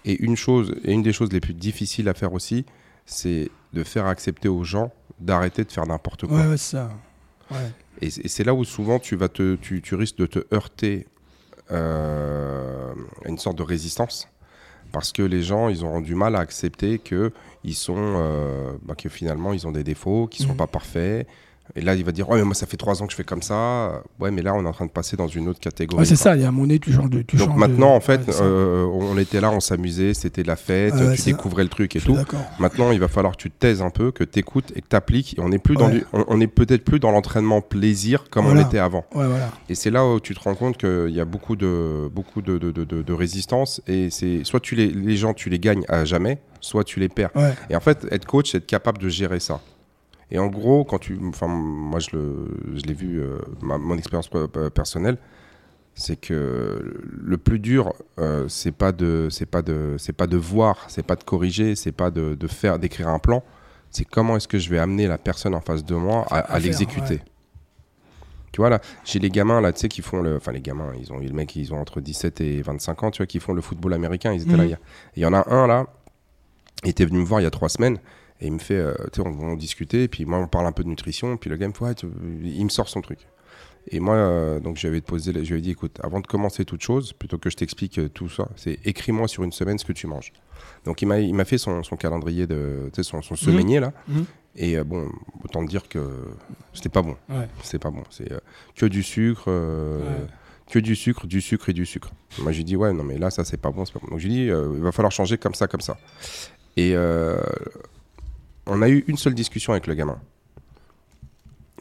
Et 0.06 0.22
une 0.24 0.36
chose, 0.36 0.74
et 0.84 0.92
une 0.94 1.02
des 1.02 1.14
choses 1.14 1.32
les 1.34 1.40
plus 1.40 1.54
difficiles 1.56 2.08
à 2.10 2.14
faire 2.14 2.34
aussi, 2.34 2.66
c'est 3.06 3.50
de 3.74 3.84
faire 3.84 4.06
accepter 4.06 4.48
aux 4.48 4.64
gens 4.64 4.92
d'arrêter 5.20 5.64
de 5.64 5.72
faire 5.72 5.86
n'importe 5.86 6.28
quoi. 6.28 6.48
Ouais, 6.48 6.58
ça. 6.58 6.92
Ouais. 7.50 7.58
Et 8.02 8.10
c'est 8.10 8.22
et 8.26 8.28
c'est 8.28 8.44
là 8.44 8.54
où 8.54 8.64
souvent 8.64 9.00
tu, 9.00 9.16
vas 9.16 9.30
te, 9.30 9.56
tu, 9.56 9.82
tu 9.82 9.96
risques 9.96 10.18
de 10.18 10.26
te 10.28 10.40
heurter 10.54 11.08
euh, 11.72 12.94
à 13.26 13.30
une 13.30 13.38
sorte 13.38 13.58
de 13.58 13.64
résistance. 13.64 14.28
Parce 14.92 15.12
que 15.14 15.22
les 15.24 15.42
gens, 15.42 15.70
ils 15.70 15.84
auront 15.86 16.02
du 16.02 16.16
mal 16.16 16.36
à 16.36 16.40
accepter 16.40 17.00
que, 17.00 17.32
ils 17.64 17.76
sont, 17.76 17.96
euh, 17.98 18.74
bah, 18.84 18.94
que 18.96 19.08
finalement, 19.10 19.54
ils 19.54 19.66
ont 19.66 19.72
des 19.72 19.84
défauts, 19.84 20.28
qu'ils 20.28 20.44
ne 20.44 20.48
sont 20.48 20.54
Mhm. 20.54 20.58
pas 20.58 20.68
parfaits. 20.68 21.28
Et 21.76 21.82
là, 21.82 21.96
il 21.96 22.04
va 22.04 22.12
dire, 22.12 22.30
ouais, 22.30 22.38
mais 22.40 22.44
moi, 22.44 22.54
ça 22.54 22.66
fait 22.66 22.78
trois 22.78 23.02
ans 23.02 23.06
que 23.06 23.12
je 23.12 23.18
fais 23.18 23.24
comme 23.24 23.42
ça. 23.42 24.02
Ouais, 24.20 24.30
mais 24.32 24.42
là, 24.42 24.54
on 24.54 24.64
est 24.66 24.68
en 24.68 24.74
train 24.74 24.86
de 24.86 24.92
passer 24.92 25.16
dans 25.16 25.28
une 25.28 25.48
autre 25.48 25.60
catégorie. 25.60 26.02
Ouais, 26.02 26.06
c'est 26.06 26.16
ça, 26.16 26.36
il 26.36 26.42
y 26.42 26.46
a 26.46 26.50
un 26.50 26.52
moment 26.52 26.64
donné, 26.64 26.80
tu 26.80 26.92
changes 26.92 27.10
de. 27.10 27.22
Tu 27.22 27.38
Donc 27.38 27.50
changes 27.50 27.58
maintenant, 27.58 27.92
de- 27.92 27.98
en 27.98 28.00
fait, 28.02 28.28
ouais, 28.28 28.34
euh, 28.42 28.86
on 28.86 29.18
était 29.18 29.40
là, 29.42 29.52
on 29.52 29.60
s'amusait, 29.60 30.14
c'était 30.14 30.44
la 30.44 30.56
fête, 30.56 30.94
ouais, 30.96 31.16
tu 31.16 31.22
découvrais 31.24 31.64
le 31.64 31.70
truc 31.70 31.96
et 31.96 32.00
tout. 32.02 32.18
Maintenant, 32.60 32.92
il 32.92 33.00
va 33.00 33.08
falloir 33.08 33.36
que 33.38 33.42
tu 33.42 33.50
te 33.50 33.58
taises 33.58 33.82
un 33.82 33.90
peu, 33.90 34.12
que 34.12 34.24
tu 34.24 34.40
écoutes 34.40 34.72
et 34.76 34.82
que 34.82 34.88
tu 34.90 34.96
appliques. 34.96 35.38
Et 35.38 35.42
on 35.42 35.50
n'est 35.50 35.60
plus 35.60 35.76
dans 35.76 35.90
du- 35.90 36.04
on, 36.14 36.26
on 36.28 36.42
est 36.42 36.48
peut-être 36.48 36.84
plus 36.84 37.00
dans 37.00 37.12
l'entraînement 37.12 37.62
plaisir 37.62 38.26
comme 38.30 38.46
Voilà. 38.46 38.62
on 38.62 38.68
était 38.68 38.80
avant. 38.80 39.06
Ouais, 39.16 39.28
voilà. 39.28 39.50
Et 39.70 39.76
c'est 39.76 39.92
là 39.92 40.06
où 40.06 40.20
tu 40.20 40.34
te 40.36 40.40
rends 40.42 40.56
compte 40.56 40.78
qu'il 40.78 41.10
y 41.12 41.20
a 41.20 41.26
beaucoup 41.26 41.56
de, 41.56 42.10
beaucoup 42.14 42.42
de, 42.42 42.58
de, 42.58 42.72
de- 42.72 43.14
résistance. 43.14 43.82
Et 43.88 44.10
c'est 44.10 44.44
soit 44.44 44.60
tu 44.60 44.76
les, 44.76 44.88
les 44.88 45.16
gens, 45.18 45.34
tu 45.34 45.50
les 45.50 45.60
gagnes 45.60 45.84
à 45.90 46.06
jamais, 46.06 46.40
soit 46.60 46.84
tu 46.84 47.00
les 47.00 47.10
perds. 47.10 47.30
Et 47.70 47.76
en 47.76 47.80
fait, 47.82 48.08
être 48.12 48.26
coach, 48.26 48.52
c'est 48.52 48.58
être 48.58 48.66
capable 48.66 48.98
de 48.98 49.10
gérer 49.10 49.40
ça. 49.40 49.60
Et 50.32 50.40
en 50.40 50.48
gros, 50.48 50.84
quand 50.86 50.98
tu, 51.00 51.20
enfin, 51.28 51.48
moi 51.48 52.00
je 52.00 52.10
le, 52.16 52.48
je 52.76 52.84
l'ai 52.84 52.94
vu, 52.94 53.20
euh, 53.22 53.40
ma- 53.62 53.78
mon 53.78 53.98
expérience 53.98 54.30
pe- 54.30 54.48
personnelle, 54.70 55.18
c'est 55.94 56.16
que 56.16 56.80
le 57.22 57.38
plus 57.38 57.60
dur, 57.60 57.94
euh, 58.18 58.48
c'est 58.48 58.72
pas 58.72 58.92
de, 58.94 59.28
c'est 59.30 59.46
pas 59.46 59.62
de, 59.62 59.96
c'est 60.00 60.14
pas 60.14 60.28
de 60.28 60.38
voir, 60.38 60.78
c'est 60.88 61.06
pas 61.06 61.16
de 61.18 61.24
corriger, 61.24 61.76
c'est 61.76 61.92
pas 61.92 62.12
de, 62.12 62.34
de 62.36 62.48
faire, 62.48 62.80
d'écrire 62.80 63.10
un 63.10 63.20
plan. 63.20 63.44
C'est 63.90 64.06
comment 64.06 64.38
est-ce 64.38 64.48
que 64.48 64.58
je 64.58 64.70
vais 64.70 64.80
amener 64.80 65.06
la 65.08 65.18
personne 65.18 65.54
en 65.54 65.60
face 65.60 65.84
de 65.84 65.96
moi 65.96 66.26
à, 66.32 66.60
l'exécuter. 66.60 67.16
ouais. 67.16 67.22
Tu 68.54 68.60
vois 68.62 68.70
là, 68.70 68.80
j'ai 69.06 69.20
les 69.20 69.30
gamins 69.30 69.60
là, 69.62 69.72
tu 69.74 69.80
sais, 69.82 69.88
qui 69.90 70.02
font 70.02 70.22
le, 70.22 70.36
enfin 70.38 70.52
les 70.54 70.62
gamins, 70.62 70.92
ils 71.00 71.12
ont, 71.12 71.20
les 71.20 71.32
mecs, 71.32 71.56
ils 71.58 71.74
ont 71.74 71.80
entre 71.80 72.00
17 72.02 72.40
et 72.42 72.62
25 72.62 73.04
ans, 73.04 73.12
tu 73.12 73.18
vois, 73.20 73.26
qui 73.26 73.40
font 73.40 73.54
le 73.54 73.62
football 73.62 73.94
américain. 73.94 74.34
Ils 74.34 74.42
étaient 74.44 74.52
Mhm. 74.52 74.58
là 74.58 74.66
hier. 74.66 74.78
Et 75.16 75.20
Il 75.20 75.24
y 75.24 75.26
en 75.26 75.34
a 75.34 75.50
un 75.54 75.68
là, 75.68 75.88
il 76.84 76.90
était 76.90 77.06
venu 77.06 77.20
me 77.20 77.24
voir 77.26 77.40
il 77.42 77.44
y 77.44 77.48
a 77.48 77.52
trois 77.52 77.70
semaines. 77.70 77.98
Et 78.42 78.48
il 78.48 78.54
me 78.54 78.60
fait, 78.60 78.76
euh, 78.76 78.94
tu 79.14 79.22
sais, 79.22 79.28
on, 79.28 79.40
on 79.40 79.56
discutait, 79.56 80.04
et 80.04 80.08
puis 80.08 80.26
moi 80.26 80.40
on 80.40 80.48
parle 80.48 80.66
un 80.66 80.72
peu 80.72 80.84
de 80.84 80.90
nutrition, 80.90 81.38
puis 81.38 81.50
le 81.50 81.58
gars 81.58 81.68
me 81.68 81.74
fait, 81.74 81.84
ouais, 81.86 81.96
tu- 81.96 82.08
il 82.44 82.64
me 82.64 82.70
sort 82.70 82.90
son 82.90 83.02
truc. 83.02 83.20
Et 83.90 84.00
moi, 84.00 84.16
euh, 84.16 84.60
donc 84.60 84.78
je 84.78 84.82
lui 84.82 84.88
avais 84.90 85.02
posé, 85.02 85.32
je 85.34 85.40
lui 85.40 85.54
avais 85.54 85.62
dit, 85.62 85.72
écoute, 85.72 86.00
avant 86.04 86.20
de 86.20 86.28
commencer 86.28 86.66
toute 86.66 86.82
chose, 86.82 87.14
plutôt 87.14 87.38
que 87.40 87.50
je 87.50 87.56
t'explique 87.58 87.98
euh, 88.00 88.10
tout 88.10 88.30
ça, 88.30 88.48
c'est 88.56 88.80
écris-moi 88.86 89.28
sur 89.28 89.44
une 89.44 89.52
semaine 89.52 89.78
ce 89.80 89.86
que 89.86 89.94
tu 89.94 90.06
manges. 90.08 90.32
Donc 90.86 91.02
il 91.02 91.08
m'a, 91.08 91.20
il 91.20 91.34
m'a 91.34 91.46
fait 91.46 91.58
son, 91.58 91.82
son 91.84 91.96
calendrier 91.98 92.46
de, 92.48 92.90
tu 92.94 92.98
sais, 92.98 93.04
son, 93.04 93.22
son 93.22 93.36
semainier 93.36 93.80
là. 93.80 93.92
Mhm. 94.08 94.26
Et 94.56 94.78
euh, 94.78 94.84
bon, 94.84 95.10
autant 95.44 95.64
te 95.66 95.70
dire 95.70 95.88
que 95.88 96.00
c'était 96.74 96.90
pas 96.90 97.02
bon. 97.02 97.16
Ouais. 97.30 97.48
C'était 97.64 97.80
pas 97.80 97.90
bon. 97.90 98.04
C'est 98.12 98.30
que 98.76 98.86
du 98.86 99.02
sucre, 99.02 99.48
Ouais. 99.50 100.28
que 100.70 100.80
du 100.80 100.96
sucre, 100.96 101.26
du 101.26 101.42
sucre 101.42 101.70
et 101.70 101.74
du 101.74 101.86
sucre. 101.86 102.12
Moi, 102.40 102.52
je 102.52 102.58
lui 102.58 102.66
dis, 102.66 102.76
ouais, 102.76 102.92
non, 102.94 103.04
mais 103.04 103.18
là, 103.18 103.30
ça, 103.32 103.44
c'est 103.46 103.58
pas 103.58 103.72
bon. 103.72 103.86
c'est 103.86 103.94
Pas 103.94 104.00
bon. 104.00 104.08
Donc, 104.12 104.20
je 104.20 104.28
lui 104.28 104.34
dis, 104.34 104.50
euh, 104.50 104.72
il 104.76 104.82
va 104.82 104.92
falloir 104.92 105.12
changer 105.12 105.38
comme 105.38 105.56
ça, 105.56 105.68
comme 105.68 105.82
ça. 105.82 105.98
Et 106.78 106.92
euh, 106.96 107.42
on 108.68 108.82
a 108.82 108.90
eu 108.90 109.04
une 109.08 109.18
seule 109.18 109.34
discussion 109.34 109.74
avec 109.74 109.88
le 109.88 109.94
gamin. 109.96 110.20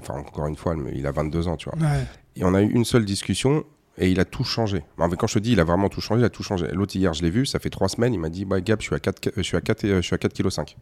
Enfin, 0.00 0.14
encore 0.14 0.46
une 0.46 0.56
fois, 0.56 0.74
il 0.94 1.06
a 1.06 1.10
22 1.10 1.48
ans, 1.48 1.56
tu 1.56 1.68
vois. 1.68 1.78
Ouais. 1.78 2.04
Et 2.36 2.44
on 2.44 2.54
a 2.54 2.62
eu 2.62 2.70
une 2.70 2.84
seule 2.84 3.04
discussion 3.04 3.64
et 3.98 4.10
il 4.10 4.18
a 4.20 4.24
tout 4.24 4.44
changé. 4.44 4.82
Enfin, 4.96 5.14
quand 5.14 5.26
je 5.26 5.34
te 5.34 5.38
dis, 5.40 5.52
il 5.52 5.60
a 5.60 5.64
vraiment 5.64 5.88
tout 5.88 6.00
changé, 6.00 6.22
il 6.22 6.24
a 6.24 6.30
tout 6.30 6.42
changé. 6.42 6.66
L'autre, 6.72 6.96
hier, 6.96 7.12
je 7.12 7.22
l'ai 7.22 7.30
vu, 7.30 7.44
ça 7.44 7.58
fait 7.58 7.70
trois 7.70 7.88
semaines, 7.88 8.14
il 8.14 8.20
m'a 8.20 8.30
dit, 8.30 8.44
ouais, 8.46 8.62
Gab, 8.62 8.80
je 8.80 8.86
suis 8.86 8.94
à 8.94 9.00
4, 9.00 9.32
je 9.36 9.42
suis 9.42 9.56
à 9.56 9.60
4, 9.60 9.86
je 9.86 10.00
suis 10.00 10.14
à 10.14 10.18
4 10.18 10.32
kg 10.32 10.48
5. 10.48 10.76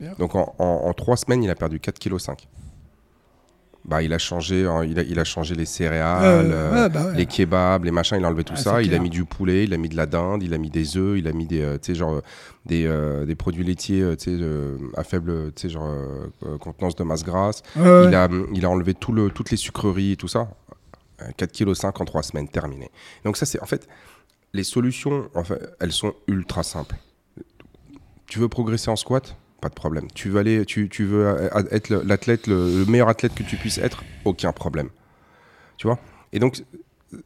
Bien. 0.00 0.14
Donc, 0.18 0.34
en, 0.34 0.54
en, 0.58 0.64
en 0.64 0.92
trois 0.94 1.16
semaines, 1.16 1.42
il 1.44 1.50
a 1.50 1.54
perdu 1.54 1.78
4 1.78 1.98
kg 1.98 2.18
5. 2.18 2.48
Bah, 3.90 4.02
il 4.04 4.12
a 4.12 4.18
changé, 4.18 4.66
hein, 4.66 4.84
il 4.84 5.00
a, 5.00 5.02
il 5.02 5.18
a 5.18 5.24
changé 5.24 5.56
les 5.56 5.64
céréales, 5.64 6.22
Euh, 6.22 6.42
euh, 6.52 6.84
ouais, 6.84 6.88
bah 6.88 7.06
ouais. 7.06 7.16
les 7.16 7.26
kebabs, 7.26 7.82
les 7.84 7.90
machins, 7.90 8.16
il 8.20 8.24
a 8.24 8.28
enlevé 8.28 8.44
tout 8.44 8.52
Ah, 8.56 8.60
ça. 8.60 8.82
Il 8.82 8.94
a 8.94 9.00
mis 9.00 9.10
du 9.10 9.24
poulet, 9.24 9.64
il 9.64 9.74
a 9.74 9.78
mis 9.78 9.88
de 9.88 9.96
la 9.96 10.06
dinde, 10.06 10.44
il 10.44 10.54
a 10.54 10.58
mis 10.58 10.70
des 10.70 10.96
œufs, 10.96 11.18
il 11.18 11.26
a 11.26 11.32
mis 11.32 11.44
des, 11.44 11.60
euh, 11.60 11.78
genre, 11.92 12.14
euh, 12.14 12.20
des, 12.66 12.86
euh, 12.86 13.26
des 13.26 13.34
produits 13.34 13.64
laitiers, 13.64 14.04
à 14.96 15.02
faible, 15.02 15.50
genre, 15.64 15.90
contenance 16.60 16.94
de 16.94 17.02
masse 17.02 17.24
grasse. 17.24 17.64
Ouais. 17.74 18.04
Il, 18.06 18.14
a, 18.14 18.28
il 18.54 18.64
a 18.64 18.70
enlevé 18.70 18.94
tout 18.94 19.10
le, 19.12 19.28
toutes 19.28 19.50
les 19.50 19.56
sucreries 19.56 20.12
et 20.12 20.16
tout 20.16 20.28
ça. 20.28 20.48
4 21.36 21.50
kg 21.52 21.74
5 21.74 22.00
en 22.00 22.04
3 22.04 22.22
semaines, 22.22 22.46
terminé. 22.48 22.92
Donc 23.24 23.36
ça, 23.36 23.44
c'est 23.44 23.60
en 23.60 23.66
fait, 23.66 23.88
les 24.52 24.62
solutions, 24.62 25.28
en 25.34 25.42
fait, 25.42 25.60
elles 25.80 25.90
sont 25.92 26.14
ultra 26.28 26.62
simples. 26.62 26.94
Tu 28.28 28.38
veux 28.38 28.48
progresser 28.48 28.88
en 28.88 28.94
squat? 28.96 29.36
Pas 29.60 29.68
de 29.68 29.74
problème. 29.74 30.06
Tu 30.14 30.30
veux, 30.30 30.40
aller, 30.40 30.64
tu, 30.64 30.88
tu 30.88 31.04
veux 31.04 31.26
euh, 31.26 31.48
être 31.70 31.90
le- 31.90 32.02
l'athlète, 32.02 32.46
le, 32.46 32.78
le 32.78 32.84
meilleur 32.86 33.08
athlète 33.08 33.34
que 33.34 33.42
tu 33.42 33.56
puisses 33.56 33.78
être? 33.78 34.04
Aucun 34.24 34.52
problème. 34.52 34.88
Tu 35.76 35.86
vois? 35.86 35.98
Et 36.32 36.38
donc, 36.38 36.62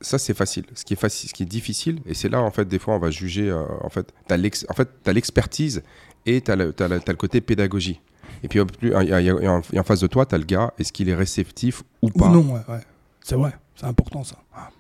ça, 0.00 0.18
c'est 0.18 0.34
facile. 0.34 0.64
Ce 0.74 0.84
qui 0.84 0.94
est, 0.94 0.96
facile, 0.96 1.28
ce 1.28 1.34
qui 1.34 1.42
est 1.44 1.46
difficile, 1.46 2.00
et 2.06 2.14
c'est 2.14 2.28
là, 2.28 2.40
en 2.42 2.50
fait, 2.50 2.66
des 2.66 2.78
fois, 2.78 2.94
on 2.94 2.98
va 2.98 3.10
juger, 3.10 3.50
euh, 3.50 3.62
en 3.82 3.88
fait, 3.90 4.12
tu 4.28 4.34
as 4.34 5.12
l'expertise 5.12 5.82
et 6.26 6.40
tu 6.40 6.50
as, 6.50 6.56
le 6.56 6.72
t'as 6.72 6.88
le- 6.88 7.00
t'as 7.00 7.12
le 7.12 7.18
côté 7.18 7.40
pédagogie. 7.40 8.00
Et 8.42 8.48
puis, 8.48 8.58
il 8.82 8.88
y 8.88 8.94
a- 8.94 9.20
il 9.20 9.26
y 9.26 9.30
en 9.48 9.62
et 9.72 9.78
en 9.78 9.84
face 9.84 10.00
de 10.00 10.06
toi, 10.06 10.26
tu 10.26 10.34
as 10.34 10.38
le 10.38 10.44
gars, 10.44 10.72
est-ce 10.78 10.92
qu'il 10.92 11.08
est 11.08 11.14
réceptif 11.14 11.82
ou 12.02 12.08
Ou 12.08 12.10
pas? 12.10 12.30
non, 12.30 12.52
ouais, 12.54 12.60
ouais. 12.68 12.80
C'est 13.22 13.36
vrai, 13.36 13.52
c'est 13.76 13.86
important 13.86 14.24
ça. 14.24 14.36
Ah. 14.54 14.70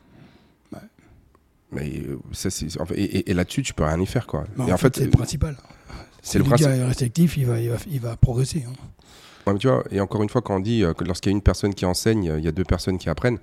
Mais 1.72 1.90
euh, 2.06 2.18
ça, 2.32 2.50
c'est- 2.50 2.80
en 2.80 2.86
fait, 2.86 2.94
et, 2.94 3.02
et- 3.18 3.30
et 3.30 3.34
là-dessus, 3.34 3.62
tu 3.62 3.74
peux 3.74 3.82
rien 3.84 4.00
y 4.00 4.06
faire, 4.06 4.26
quoi. 4.28 4.44
Non, 4.56 4.68
et 4.68 4.72
en, 4.72 4.76
fait, 4.76 4.94
c'est 4.94 5.02
euh, 5.02 5.06
le 5.06 5.10
principal. 5.10 5.56
C'est 6.24 6.38
le 6.38 6.44
Si 6.44 6.48
principe. 6.48 6.66
gars 6.68 6.74
est 6.76 6.84
réceptif, 6.84 7.36
il 7.36 7.46
va, 7.46 7.60
il 7.60 7.70
va, 7.70 7.76
il 7.90 8.00
va 8.00 8.16
progresser. 8.16 8.64
hein. 8.68 8.72
Ouais, 9.46 9.52
mais 9.52 9.58
tu 9.58 9.68
vois, 9.68 9.84
et 9.90 10.00
encore 10.00 10.22
une 10.22 10.28
fois, 10.30 10.40
quand 10.40 10.56
on 10.56 10.60
dit 10.60 10.82
euh, 10.82 10.94
que 10.94 11.04
lorsqu'il 11.04 11.30
y 11.30 11.34
a 11.34 11.36
une 11.36 11.42
personne 11.42 11.74
qui 11.74 11.84
enseigne, 11.84 12.30
euh, 12.30 12.38
il 12.38 12.44
y 12.44 12.48
a 12.48 12.52
deux 12.52 12.64
personnes 12.64 12.96
qui 12.98 13.08
apprennent. 13.10 13.38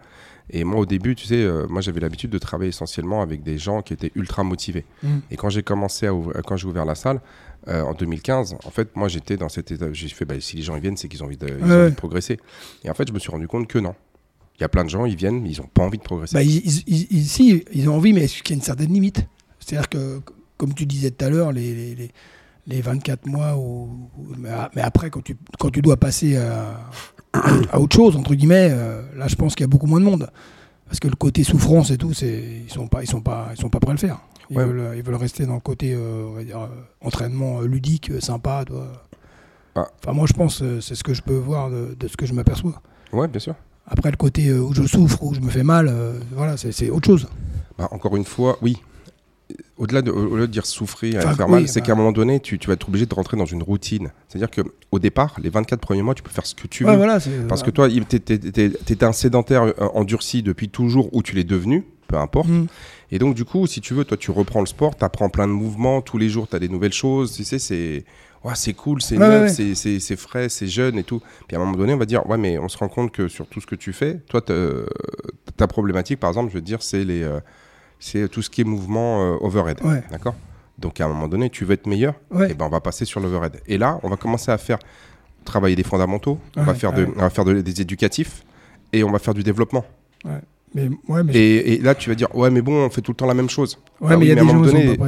Et 0.49 0.63
moi, 0.63 0.79
au 0.81 0.85
début, 0.87 1.13
tu 1.15 1.25
sais, 1.27 1.35
euh, 1.35 1.67
moi, 1.69 1.79
j'avais 1.81 1.99
l'habitude 1.99 2.31
de 2.31 2.39
travailler 2.39 2.69
essentiellement 2.69 3.21
avec 3.21 3.43
des 3.43 3.57
gens 3.59 3.83
qui 3.83 3.93
étaient 3.93 4.11
ultra 4.15 4.43
motivés. 4.43 4.83
Mm. 5.03 5.07
Et 5.29 5.37
quand 5.37 5.49
j'ai 5.49 5.61
commencé 5.61 6.07
à 6.07 6.13
ouvrir, 6.13 6.41
quand 6.45 6.57
j'ai 6.57 6.67
ouvert 6.67 6.83
la 6.85 6.95
salle 6.95 7.21
euh, 7.67 7.83
en 7.83 7.93
2015, 7.93 8.55
en 8.65 8.71
fait, 8.71 8.95
moi, 8.95 9.07
j'étais 9.07 9.37
dans 9.37 9.47
cet 9.47 9.71
état. 9.71 9.93
J'ai 9.93 10.09
fait, 10.09 10.25
bah, 10.25 10.33
si 10.39 10.57
les 10.57 10.63
gens 10.63 10.75
ils 10.75 10.81
viennent, 10.81 10.97
c'est 10.97 11.07
qu'ils 11.07 11.21
ont 11.21 11.27
envie 11.27 11.37
de, 11.37 11.47
ils 11.47 11.53
ont 11.53 11.57
Ouais, 11.57 11.63
envie 11.73 11.81
ouais. 11.83 11.89
de 11.91 11.95
progresser. 11.95 12.39
Et 12.83 12.89
en 12.89 12.95
fait, 12.95 13.07
je 13.07 13.13
me 13.13 13.19
suis 13.19 13.29
rendu 13.31 13.47
compte 13.47 13.67
que 13.67 13.77
non. 13.77 13.93
Il 14.57 14.61
y 14.61 14.65
a 14.65 14.69
plein 14.69 14.83
de 14.83 14.89
gens, 14.89 15.05
ils 15.05 15.15
viennent, 15.15 15.41
mais 15.41 15.51
ils 15.51 15.59
n'ont 15.61 15.67
pas 15.71 15.83
envie 15.83 15.99
de 15.99 16.03
progresser. 16.03 16.33
Bah, 16.33 16.41
ils, 16.43 16.57
ils- 16.65 16.83
ils- 16.87 17.07
ils- 17.11 17.25
si, 17.27 17.63
ils 17.73 17.87
ont 17.89 17.95
envie, 17.95 18.11
mais 18.11 18.23
est-ce 18.23 18.41
qu'il 18.41 18.55
y 18.55 18.57
a 18.57 18.59
une 18.59 18.63
certaine 18.65 18.91
limite? 18.91 19.25
C'est-à-dire 19.59 19.87
que, 19.87 20.21
comme 20.57 20.73
tu 20.73 20.87
disais 20.87 21.11
tout 21.11 21.23
à 21.25 21.29
l'heure, 21.29 21.51
les, 21.51 21.73
les, 21.75 21.95
les- 21.95 22.11
les 22.67 22.81
24 22.81 23.25
mois. 23.25 23.55
Ou, 23.57 24.09
mais, 24.37 24.49
mais 24.75 24.81
après, 24.81 25.09
quand 25.09 25.23
tu, 25.23 25.37
quand 25.59 25.69
tu 25.69 25.81
dois 25.81 25.97
passer 25.97 26.37
à, 26.37 26.79
à 27.71 27.79
autre 27.79 27.95
chose, 27.95 28.15
entre 28.15 28.33
guillemets, 28.35 28.69
euh, 28.71 29.01
là, 29.17 29.27
je 29.27 29.35
pense 29.35 29.55
qu'il 29.55 29.63
y 29.63 29.65
a 29.65 29.67
beaucoup 29.67 29.87
moins 29.87 29.99
de 29.99 30.05
monde. 30.05 30.29
Parce 30.87 30.99
que 30.99 31.07
le 31.07 31.15
côté 31.15 31.43
souffrance 31.45 31.89
et 31.91 31.97
tout, 31.97 32.13
c'est, 32.13 32.43
ils 32.65 32.69
sont 32.71 32.87
pas, 32.87 33.01
ils 33.01 33.07
sont 33.07 33.21
pas, 33.21 33.47
ils 33.55 33.59
sont 33.59 33.69
pas 33.69 33.79
prêts 33.79 33.91
à 33.91 33.93
le 33.93 33.99
faire. 33.99 34.19
Ils, 34.49 34.57
Ouais. 34.57 34.65
veulent, 34.65 34.97
ils 34.97 35.01
veulent 35.03 35.15
rester 35.15 35.45
dans 35.45 35.53
le 35.53 35.61
côté, 35.61 35.93
euh, 35.93 36.27
on 36.29 36.33
va 36.33 36.43
dire, 36.43 36.59
euh, 36.59 36.67
entraînement 36.99 37.61
euh, 37.61 37.65
ludique, 37.67 38.09
euh, 38.11 38.19
sympa. 38.19 38.65
toi. 38.65 38.91
Ah. 39.75 39.87
Enfin, 40.03 40.11
moi, 40.11 40.25
je 40.27 40.33
pense, 40.33 40.61
euh, 40.61 40.81
c'est 40.81 40.95
ce 40.95 41.03
que 41.05 41.13
je 41.13 41.21
peux 41.21 41.35
voir 41.37 41.69
de, 41.69 41.95
de 41.97 42.07
ce 42.09 42.17
que 42.17 42.25
je 42.25 42.33
m'aperçois. 42.33 42.81
Ouais, 43.13 43.29
bien 43.29 43.39
sûr. 43.39 43.55
Après, 43.87 44.11
le 44.11 44.17
côté 44.17 44.49
euh, 44.49 44.59
où 44.59 44.73
je 44.73 44.83
souffre, 44.85 45.23
où 45.23 45.33
je 45.33 45.39
me 45.39 45.49
fais 45.49 45.63
mal, 45.63 45.87
euh, 45.89 46.19
voilà, 46.33 46.57
c'est, 46.57 46.73
c'est 46.73 46.89
autre 46.89 47.05
chose. 47.07 47.27
Bah, 47.77 47.87
encore 47.91 48.17
une 48.17 48.25
fois, 48.25 48.57
oui. 48.61 48.81
Au-delà 49.77 50.01
de, 50.01 50.45
dire 50.45 50.65
souffrir 50.65 51.17
et 51.17 51.21
faire 51.35 51.47
oui, 51.47 51.51
mal, 51.51 51.67
c'est 51.67 51.79
bah. 51.81 51.85
qu'à 51.87 51.91
un 51.93 51.95
moment 51.95 52.11
donné, 52.11 52.39
tu, 52.39 52.59
tu 52.59 52.67
vas 52.67 52.73
être 52.73 52.87
obligé 52.87 53.05
de 53.05 53.13
rentrer 53.13 53.37
dans 53.37 53.45
une 53.45 53.63
routine. 53.63 54.11
C'est-à-dire 54.27 54.49
qu'au 54.51 54.99
départ, 54.99 55.35
les 55.41 55.49
24 55.49 55.79
premiers 55.79 56.01
mois, 56.03 56.13
tu 56.15 56.23
peux 56.23 56.29
faire 56.31 56.45
ce 56.45 56.55
que 56.55 56.67
tu 56.67 56.83
Ouais, 56.85 56.91
veux. 56.91 56.97
voilà, 56.97 57.19
Parce 57.47 57.63
que 57.63 57.71
toi, 57.71 57.87
t'é- 57.89 58.19
t'étais 58.19 59.03
un 59.05 59.11
sédentaire 59.11 59.63
euh, 59.63 59.73
endurci 59.93 60.43
depuis 60.43 60.69
toujours 60.69 61.09
où 61.13 61.23
tu 61.23 61.35
l'es 61.35 61.43
devenu, 61.43 61.85
peu 62.07 62.17
importe. 62.17 62.49
Mm. 62.49 62.67
Et 63.11 63.19
donc, 63.19 63.35
du 63.35 63.43
coup, 63.45 63.67
si 63.67 63.81
tu 63.81 63.93
veux, 63.93 64.05
toi, 64.05 64.17
tu 64.17 64.31
reprends 64.31 64.61
le 64.61 64.65
sport, 64.67 64.95
tu 64.95 65.03
apprends 65.03 65.29
plein 65.29 65.47
de 65.47 65.53
mouvements, 65.53 66.01
tous 66.01 66.17
les 66.17 66.29
jours, 66.29 66.47
tu 66.47 66.55
as 66.55 66.59
des 66.59 66.69
nouvelles 66.69 66.93
choses. 66.93 67.33
Tu 67.33 67.43
sais, 67.43 67.59
c'est 67.59 68.05
ouais, 68.43 68.53
c'est 68.55 68.73
cool, 68.73 69.01
c'est 69.01 69.17
Ouais, 69.17 69.27
neuf, 69.27 69.57
ouais, 69.59 69.75
c'est- 69.75 70.15
frais, 70.15 70.49
c'est 70.49 70.67
jeune 70.67 70.97
et 70.97 71.03
tout. 71.03 71.21
Puis 71.47 71.55
à 71.57 71.59
un 71.59 71.63
moment 71.65 71.77
donné, 71.77 71.93
on 71.93 71.97
va 71.97 72.05
dire, 72.05 72.25
ouais, 72.29 72.37
mais 72.37 72.57
on 72.57 72.69
se 72.69 72.77
rend 72.77 72.87
compte 72.87 73.11
que 73.11 73.27
sur 73.27 73.47
tout 73.47 73.59
ce 73.61 73.67
que 73.67 73.75
tu 73.75 73.93
fais, 73.93 74.15
toi, 74.29 74.41
t'as- 74.41 74.85
ta 75.57 75.67
problématique, 75.67 76.19
par 76.19 76.29
exemple, 76.29 76.49
je 76.49 76.55
veux 76.55 76.61
dire, 76.61 76.81
c'est 76.81 77.03
les, 77.03 77.21
euh, 77.23 77.39
c'est 78.01 78.27
tout 78.27 78.41
ce 78.41 78.49
qui 78.49 78.59
est 78.61 78.65
mouvement 78.65 79.21
euh, 79.21 79.37
overhead. 79.39 79.77
Ouais. 79.85 80.03
D'accord? 80.11 80.35
Donc, 80.77 80.99
à 80.99 81.05
un 81.05 81.07
moment 81.07 81.27
donné, 81.29 81.49
tu 81.49 81.63
veux 81.63 81.73
être 81.73 81.85
meilleur, 81.87 82.15
Ouais. 82.31 82.51
et 82.51 82.53
ben, 82.55 82.65
on 82.65 82.69
va 82.69 82.81
passer 82.81 83.05
sur 83.05 83.19
l'overhead. 83.21 83.61
Et 83.67 83.77
là, 83.77 83.99
on 84.03 84.09
va 84.09 84.17
commencer 84.17 84.51
à 84.51 84.57
faire 84.57 84.79
travailler 85.45 85.75
des 85.75 85.83
fondamentaux, 85.83 86.39
on 86.57 86.63
va 86.63 86.71
Ouais, 86.73 86.77
faire, 86.77 86.91
de, 86.91 87.07
on 87.15 87.21
va 87.21 87.29
faire 87.29 87.45
de- 87.45 87.61
des 87.61 87.81
éducatifs, 87.81 88.43
et 88.91 89.03
on 89.03 89.11
va 89.11 89.19
faire 89.19 89.33
du 89.35 89.43
développement. 89.43 89.85
Mais, 90.73 90.89
ouais, 91.09 91.23
mais 91.23 91.33
Et, 91.35 91.73
et 91.73 91.77
là, 91.79 91.95
tu 91.95 92.09
vas 92.09 92.15
dire, 92.15 92.33
ouais, 92.35 92.49
mais 92.49 92.61
bon, 92.61 92.85
on 92.85 92.89
fait 92.89 93.01
tout 93.01 93.11
le 93.11 93.15
temps 93.17 93.25
la 93.27 93.33
même 93.33 93.49
chose. 93.49 93.77
Ouais, 93.99 94.09
Ah 94.13 94.17
mais 94.17 94.17
il 94.17 94.19
oui, 94.19 94.27
y 94.29 94.31
a 94.31 94.35
des 94.35 94.41
un 94.41 94.53
gens, 94.53 94.61
donné- 94.61 94.97
pas. 94.97 95.07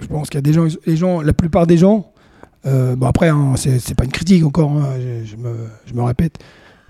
Je, 0.00 0.06
pense 0.06 0.28
qu'il 0.30 0.36
y 0.36 0.38
a 0.38 0.42
des 0.42 0.52
gens, 0.52 0.66
les 0.86 0.96
gens, 0.96 1.20
la 1.20 1.32
plupart 1.34 1.66
des 1.66 1.76
gens, 1.76 2.10
euh, 2.66 2.96
bon 2.96 3.06
après, 3.06 3.28
hein, 3.28 3.52
c'est 3.56 3.78
c'est 3.78 3.94
pas 3.94 4.04
une 4.04 4.10
critique 4.12 4.44
encore, 4.44 4.70
hein, 4.72 4.94
je, 4.98 5.24
je 5.26 5.36
me, 5.36 5.54
je 5.84 5.92
me 5.94 6.02
répète, 6.02 6.38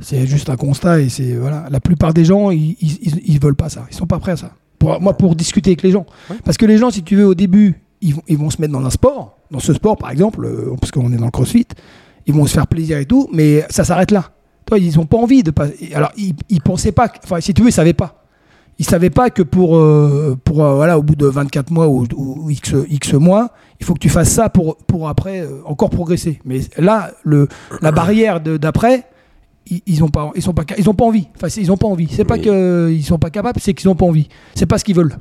c'est 0.01 0.27
juste 0.27 0.49
un 0.51 0.57
constat 0.57 1.01
et 1.01 1.09
c'est 1.09 1.35
voilà, 1.35 1.67
la 1.71 1.81
plupart 1.81 2.15
des 2.15 2.25
gens, 2.25 2.51
ils, 2.51 2.77
ils, 2.81 2.99
ils- 3.03 3.23
ils 3.35 3.41
veulent 3.41 3.57
pas 3.57 3.69
ça, 3.71 3.87
ils 3.91 3.95
sont 3.97 4.07
pas 4.07 4.19
prêts 4.21 4.33
à 4.33 4.37
ça. 4.37 4.53
Pour, 4.83 5.01
moi, 5.01 5.17
pour 5.17 5.37
discuter 5.37 5.71
avec 5.71 5.83
les 5.83 5.93
gens, 5.93 6.07
Ouais. 6.29 6.37
parce 6.45 6.57
que 6.57 6.67
les 6.67 6.77
gens, 6.77 6.91
si 6.91 7.03
tu 7.05 7.15
veux, 7.17 7.27
au 7.27 7.35
début, 7.35 7.81
ils 8.01 8.15
vont, 8.17 8.23
ils 8.27 8.37
vont 8.37 8.51
se 8.51 8.61
mettre 8.61 8.73
dans 8.73 8.85
un 8.85 8.91
sport, 8.91 9.37
dans 9.53 9.61
ce 9.61 9.73
sport 9.75 9.97
par 9.97 10.11
exemple, 10.11 10.45
euh, 10.45 10.75
parce 10.81 10.91
qu'on 10.91 11.13
est 11.13 11.17
dans 11.17 11.27
le 11.27 11.31
CrossFit, 11.31 11.69
ils 12.27 12.35
vont 12.35 12.47
se 12.47 12.53
faire 12.55 12.67
plaisir 12.67 12.99
et 12.99 13.07
tout, 13.07 13.29
mais 13.33 13.65
ça 13.71 13.85
s'arrête 13.85 14.11
là. 14.11 14.31
Toi, 14.67 14.79
ils 14.79 14.99
ont 14.99 15.07
pas 15.07 15.19
envie 15.19 15.43
de 15.45 15.51
pas. 15.53 15.67
Alors, 15.95 16.11
ils, 16.17 16.35
ils 16.49 16.61
pensaient 16.61 16.91
pas, 16.93 17.13
enfin, 17.23 17.41
si 17.41 17.55
tu 17.55 17.63
veux, 17.63 17.69
ils 17.69 17.73
savaient 17.73 17.93
pas 17.95 18.19
ils 18.79 18.87
savaient 18.87 19.11
pas 19.11 19.29
que 19.31 19.43
pour, 19.43 19.77
euh, 19.77 20.37
pour 20.43 20.65
euh, 20.65 20.75
voilà, 20.75 20.99
au 20.99 21.03
bout 21.03 21.15
de 21.15 21.27
24 21.27 21.71
mois 21.71 21.89
ou, 21.89 22.07
ou 22.17 22.51
X, 22.51 22.75
X 22.89 23.13
mois, 23.13 23.51
il 23.79 23.85
faut 23.87 23.93
que 23.95 23.99
tu 24.01 24.09
fasses 24.09 24.31
ça 24.31 24.49
pour, 24.49 24.77
pour 24.79 25.09
après 25.11 25.47
encore 25.67 25.91
progresser. 25.91 26.41
Mais 26.47 26.61
là, 26.79 27.11
le, 27.23 27.49
la 27.83 27.93
barrière 27.93 28.41
d'après, 28.41 29.05
ils, 29.67 29.83
ils 29.87 30.05
ont 30.05 30.09
pas, 30.09 30.31
ils 30.35 30.43
sont 30.43 30.53
pas, 30.53 30.65
ils 30.79 30.89
ont 30.89 30.95
pas 30.95 31.05
envie. 31.05 31.29
Enfin, 31.37 31.49
ils 31.57 31.71
ont 31.73 31.77
pas 31.77 31.87
envie. 31.87 32.09
C'est 32.11 32.25
pas 32.25 32.37
Mais- 32.37 32.43
qu'ils 32.43 33.05
sont 33.05 33.19
pas 33.19 33.31
capables, 33.31 33.61
c'est 33.61 33.75
qu'ils 33.75 33.89
ont 33.89 33.95
pas 33.95 34.07
envie. 34.07 34.29
C'est 34.55 34.67
pas 34.67 34.79
ce 34.79 34.85
qu'ils 34.85 34.97
veulent. 34.97 35.17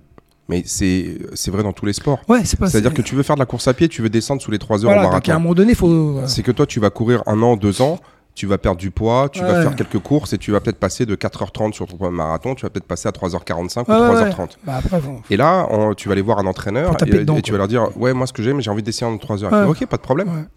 Mais 0.49 0.63
c'est 0.65 1.17
c'est 1.33 1.49
vrai 1.51 1.63
dans 1.63 1.71
tous 1.73 1.85
les 1.85 1.93
sports. 1.93 2.19
Ouais, 2.27 2.41
c'est 2.43 2.59
pas. 2.59 2.67
C'est-à-dire 2.69 2.93
que 2.93 3.01
tu 3.01 3.15
veux 3.15 3.23
faire 3.23 3.35
de 3.35 3.39
la 3.41 3.45
course 3.45 3.67
à 3.67 3.73
pied, 3.73 3.87
tu 3.87 4.01
veux 4.01 4.09
descendre 4.09 4.41
sous 4.41 4.51
les 4.51 4.59
3 4.59 4.83
heures 4.85 4.91
voilà, 4.91 5.01
en 5.07 5.11
donc 5.11 5.13
à 5.13 5.15
un 5.15 5.19
marathon. 5.35 5.41
moment 5.43 5.53
donné, 5.55 5.75
faut. 5.75 6.19
C'est 6.25 6.43
que 6.43 6.51
toi, 6.51 6.65
tu 6.65 6.79
vas 6.79 6.89
courir 6.89 7.23
un 7.25 7.41
an, 7.41 7.55
deux 7.55 7.81
ans, 7.81 7.99
tu 8.35 8.47
vas 8.47 8.57
perdre 8.57 8.77
du 8.79 8.91
poids, 8.91 9.29
tu 9.31 9.39
vas 9.41 9.61
faire 9.61 9.75
quelques 9.75 9.99
courses 9.99 10.33
et 10.33 10.37
tu 10.37 10.51
vas 10.51 10.59
peut-être 10.59 10.79
passer 10.79 11.05
de 11.05 11.15
4h30 11.15 11.73
sur 11.73 11.85
ton 11.85 11.95
premier 11.95 12.17
marathon, 12.17 12.55
tu 12.55 12.63
vas 12.65 12.69
peut-être 12.69 12.85
passer 12.87 13.07
à 13.07 13.11
3h45 13.11 13.87
Ouais, 13.87 13.95
ou 13.95 13.99
ouais, 14.13 14.21
ouais. 14.23 14.29
3h30. 14.29 14.57
Bah, 14.65 14.75
après, 14.83 14.99
bon. 14.99 15.21
Et 15.29 15.37
là, 15.37 15.67
on- 15.69 15.93
tu 15.93 16.09
vas 16.09 16.13
aller 16.13 16.21
voir 16.21 16.39
un 16.39 16.45
entraîneur 16.45 16.95
et, 17.01 17.09
dedans, 17.09 17.37
et 17.37 17.41
tu 17.41 17.51
vas 17.53 17.57
leur 17.59 17.67
dire 17.69 17.89
Ouais, 17.97 18.13
moi, 18.13 18.27
ce 18.27 18.33
que 18.33 18.41
j'aime, 18.43 18.59
j'ai 18.59 18.71
envie 18.71 18.83
d'essayer 18.83 19.05
en 19.07 19.17
3 19.17 19.43
heures. 19.45 19.69
Ok, 19.69 19.85
pas 19.85 19.97
de 19.97 20.01
problème. 20.01 20.47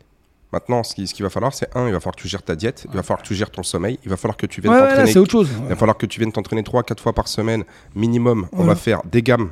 Maintenant, 0.54 0.84
ce 0.84 0.94
qu'il 0.94 1.08
ce 1.08 1.20
va 1.20 1.30
falloir, 1.30 1.52
c'est 1.52 1.68
un, 1.76 1.88
il 1.88 1.92
va 1.92 1.98
falloir 1.98 2.14
que 2.14 2.20
tu 2.22 2.28
gères 2.28 2.44
ta 2.44 2.54
diète, 2.54 2.86
il 2.88 2.94
va 2.94 3.02
falloir 3.02 3.22
que 3.22 3.26
tu 3.26 3.34
gères 3.34 3.50
ton 3.50 3.64
sommeil, 3.64 3.98
il 4.04 4.08
va 4.08 4.16
falloir 4.16 4.36
que 4.36 4.46
tu 4.46 4.60
viennes 4.60 4.72
Ouais, 4.72 4.78
t'entraîner 4.78 5.10
c'est 5.10 5.18
autre 5.18 5.32
chose. 5.32 5.48
Il 5.64 5.68
va 5.68 5.74
falloir 5.74 5.96
que 5.98 6.06
tu 6.06 6.20
viennes 6.20 6.30
t'entraîner 6.30 6.62
3-4 6.62 7.00
fois 7.00 7.12
par 7.12 7.26
semaine 7.26 7.64
minimum. 7.96 8.46
On 8.52 8.62
va 8.62 8.76
faire 8.76 9.02
des 9.04 9.20
gammes. 9.20 9.50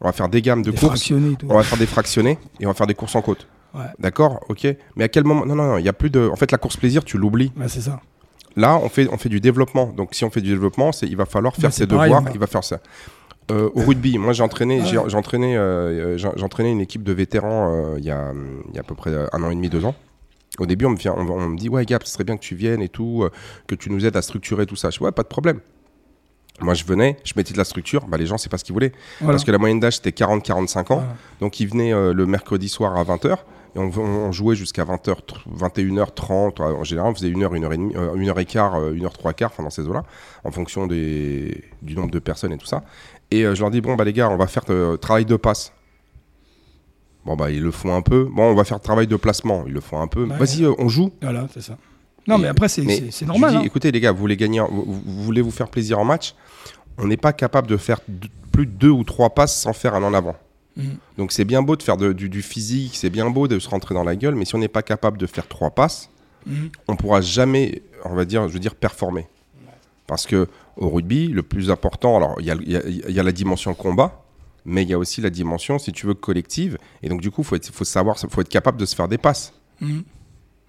On 0.00 0.06
va 0.06 0.12
faire 0.12 0.28
des 0.28 0.40
gammes 0.40 0.62
de 0.62 0.70
Des 0.70 0.76
courses. 0.78 1.12
On 1.48 1.54
va 1.56 1.64
faire 1.64 1.78
des 1.78 1.86
fractionnés 1.86 2.38
et 2.60 2.66
on 2.66 2.68
va 2.68 2.74
faire 2.74 2.86
des 2.86 2.94
courses 2.94 3.16
en 3.16 3.22
côte. 3.22 3.48
Ouais. 3.74 3.86
D'accord? 3.98 4.38
Ok. 4.48 4.68
Mais 4.94 5.02
à 5.02 5.08
quel 5.08 5.24
moment 5.24 5.44
Non, 5.44 5.56
non, 5.56 5.66
non. 5.66 5.78
Il 5.78 5.84
y 5.84 5.88
a 5.88 5.92
plus 5.92 6.10
de. 6.10 6.28
En 6.32 6.36
fait, 6.36 6.52
la 6.52 6.58
course 6.58 6.76
plaisir, 6.76 7.04
tu 7.04 7.18
l'oublies. 7.18 7.50
C'est 7.66 7.80
ça. 7.80 8.00
Là, 8.54 8.76
on 8.76 8.88
fait, 8.88 9.08
on 9.10 9.18
fait 9.18 9.28
du 9.28 9.40
développement. 9.40 9.86
Donc, 9.96 10.14
si 10.14 10.24
on 10.24 10.30
fait 10.30 10.40
du 10.42 10.50
développement, 10.50 10.92
c'est, 10.92 11.06
il 11.08 11.16
va 11.16 11.26
falloir 11.26 11.54
faire 11.56 11.70
Bah, 11.70 11.70
ses 11.72 11.88
pareil, 11.88 12.12
devoirs. 12.12 12.32
Il 12.32 12.38
va 12.38 12.46
faire 12.46 12.62
ça. 12.62 12.78
Euh, 13.50 13.68
au 13.74 13.80
rugby, 13.80 14.16
moi, 14.16 14.32
j'ai 14.32 14.44
entraîné, 14.44 14.80
Ouais. 14.80 14.86
j'ai, 14.86 14.98
j'ai 15.08 15.16
entraîné, 15.16 15.56
euh, 15.56 16.16
j'ai, 16.16 16.28
entraîné 16.44 16.70
une 16.70 16.80
équipe 16.80 17.02
de 17.02 17.12
vétérans 17.12 17.72
euh, 17.72 17.98
il 17.98 18.04
y, 18.04 18.10
a, 18.10 18.30
hum, 18.30 18.62
il 18.68 18.74
y 18.76 18.78
a 18.78 18.80
à 18.80 18.84
peu 18.84 18.94
près 18.94 19.10
un 19.32 19.42
an 19.42 19.50
et 19.50 19.54
demi, 19.56 19.68
deux 19.68 19.84
ans. 19.84 19.94
Au 20.58 20.66
début, 20.66 20.84
on 20.84 20.90
me, 20.90 20.96
vient, 20.96 21.14
on, 21.16 21.28
on 21.28 21.48
me 21.50 21.56
dit 21.56 21.68
Ouais, 21.68 21.84
Gap, 21.84 22.04
ce 22.04 22.12
serait 22.12 22.24
bien 22.24 22.36
que 22.36 22.42
tu 22.42 22.54
viennes 22.54 22.82
et 22.82 22.88
tout, 22.88 23.22
euh, 23.22 23.30
que 23.66 23.74
tu 23.74 23.90
nous 23.90 24.04
aides 24.04 24.16
à 24.16 24.22
structurer 24.22 24.66
tout 24.66 24.76
ça. 24.76 24.90
Je 24.90 24.98
dis 24.98 25.04
Ouais, 25.04 25.12
pas 25.12 25.22
de 25.22 25.28
problème. 25.28 25.60
Moi, 26.60 26.74
je 26.74 26.84
venais, 26.84 27.16
je 27.24 27.32
mettais 27.36 27.52
de 27.52 27.58
la 27.58 27.64
structure. 27.64 28.06
Bah, 28.06 28.18
les 28.18 28.26
gens, 28.26 28.36
c'est 28.36 28.50
pas 28.50 28.58
ce 28.58 28.64
qu'ils 28.64 28.74
voulaient. 28.74 28.92
Voilà. 29.20 29.34
Parce 29.34 29.44
que 29.44 29.50
la 29.50 29.58
moyenne 29.58 29.80
d'âge, 29.80 29.96
c'était 29.96 30.10
40-45 30.10 30.78
ans. 30.92 30.96
Voilà. 30.96 31.16
Donc, 31.40 31.58
ils 31.60 31.66
venaient 31.66 31.94
euh, 31.94 32.12
le 32.12 32.26
mercredi 32.26 32.68
soir 32.68 32.96
à 32.96 33.04
20h. 33.04 33.36
Et 33.76 33.78
on, 33.78 33.90
on 33.96 34.32
jouait 34.32 34.56
jusqu'à 34.56 34.84
20h, 34.84 35.14
21h30. 35.56 36.60
En 36.60 36.84
général, 36.84 37.12
on 37.12 37.14
faisait 37.14 37.30
1h, 37.30 37.48
1h30, 37.48 37.96
euh, 37.96 38.14
1h15, 38.16 38.80
euh, 38.80 38.92
1h 38.94 39.12
3 39.12 39.32
quarts, 39.32 39.50
enfin 39.52 39.62
dans 39.62 39.70
ces 39.70 39.86
eaux-là, 39.86 40.02
en 40.44 40.50
fonction 40.50 40.86
des, 40.86 41.64
du 41.80 41.94
nombre 41.94 42.10
de 42.10 42.18
personnes 42.18 42.52
et 42.52 42.58
tout 42.58 42.66
ça. 42.66 42.82
Et 43.30 43.44
euh, 43.44 43.54
je 43.54 43.60
leur 43.60 43.70
dis, 43.70 43.80
bon, 43.80 43.94
bah 43.94 44.04
les 44.04 44.12
gars, 44.12 44.28
on 44.28 44.36
va 44.36 44.46
faire 44.46 44.64
euh, 44.70 44.96
travail 44.96 45.24
de 45.24 45.36
passe. 45.36 45.72
Bon, 47.26 47.36
bah 47.36 47.50
ils 47.50 47.62
le 47.62 47.70
font 47.70 47.94
un 47.94 48.02
peu. 48.02 48.24
Bon, 48.30 48.44
on 48.50 48.54
va 48.54 48.64
faire 48.64 48.80
travail 48.80 49.06
de 49.06 49.16
placement. 49.16 49.64
Ils 49.66 49.72
le 49.74 49.80
font 49.80 50.00
un 50.00 50.06
peu. 50.08 50.24
Ouais. 50.24 50.36
Vas-y, 50.38 50.64
euh, 50.64 50.72
on 50.78 50.88
joue. 50.88 51.12
Voilà, 51.20 51.46
c'est 51.52 51.60
ça. 51.62 51.76
Non, 52.26 52.38
mais 52.38 52.48
après, 52.48 52.68
c'est 52.68 52.82
normal. 53.26 53.50
dis, 53.50 53.56
hein. 53.56 53.62
écoutez, 53.64 53.90
les 53.92 54.00
gars, 54.00 54.12
vous 54.12 54.18
voulez 54.18 54.36
gagner, 54.36 54.60
vous, 54.60 54.84
vous 55.04 55.22
voulez 55.24 55.40
vous 55.42 55.50
faire 55.50 55.68
plaisir 55.68 55.98
en 55.98 56.04
match. 56.04 56.34
On 56.98 57.06
n'est 57.06 57.16
pas 57.16 57.32
capable 57.32 57.66
de 57.66 57.76
faire 57.76 58.00
plus 58.52 58.66
de 58.66 58.70
deux 58.72 58.90
ou 58.90 59.04
trois 59.04 59.30
passes 59.30 59.56
sans 59.58 59.72
faire 59.72 59.94
un 59.94 60.02
en 60.02 60.12
avant. 60.14 60.36
Mhm. 60.76 60.96
Donc 61.18 61.32
c'est 61.32 61.44
bien 61.44 61.62
beau 61.62 61.76
de 61.76 61.82
faire 61.82 61.96
de- 61.96 62.12
du, 62.12 62.28
du 62.28 62.42
physique, 62.42 62.92
c'est 62.94 63.10
bien 63.10 63.28
beau 63.30 63.48
de 63.48 63.58
se 63.58 63.68
rentrer 63.68 63.94
dans 63.94 64.04
la 64.04 64.16
gueule, 64.16 64.34
mais 64.34 64.44
si 64.44 64.54
on 64.54 64.58
n'est 64.58 64.68
pas 64.68 64.82
capable 64.82 65.18
de 65.18 65.26
faire 65.26 65.48
trois 65.48 65.70
passes, 65.70 66.10
Mhm. 66.46 66.70
on 66.88 66.96
pourra 66.96 67.20
jamais, 67.20 67.82
on 68.04 68.14
va 68.14 68.24
dire, 68.24 68.46
je 68.48 68.52
veux 68.52 68.60
dire, 68.60 68.74
performer. 68.74 69.26
Parce 70.06 70.26
que 70.26 70.46
au 70.76 70.88
rugby, 70.88 71.28
le 71.28 71.42
plus 71.42 71.70
important, 71.70 72.16
alors 72.16 72.40
y 72.40 72.46
y 72.50 73.02
il 73.08 73.14
y 73.14 73.20
a 73.20 73.22
la 73.22 73.32
dimension 73.32 73.74
combat, 73.74 74.22
mais 74.64 74.82
il 74.82 74.88
y 74.88 74.94
a 74.94 74.98
aussi 74.98 75.20
la 75.20 75.30
dimension, 75.30 75.78
si 75.78 75.92
tu 75.92 76.06
veux, 76.06 76.14
collective. 76.14 76.78
Et 77.02 77.08
donc 77.08 77.20
du 77.20 77.30
coup, 77.30 77.42
faut 77.42 77.56
être, 77.56 77.70
faut 77.72 77.84
savoir, 77.84 78.18
faut 78.18 78.40
être 78.40 78.48
capable 78.48 78.78
de 78.78 78.86
se 78.86 78.94
faire 78.94 79.08
des 79.08 79.18
passes. 79.18 79.52
Mhm. 79.80 80.04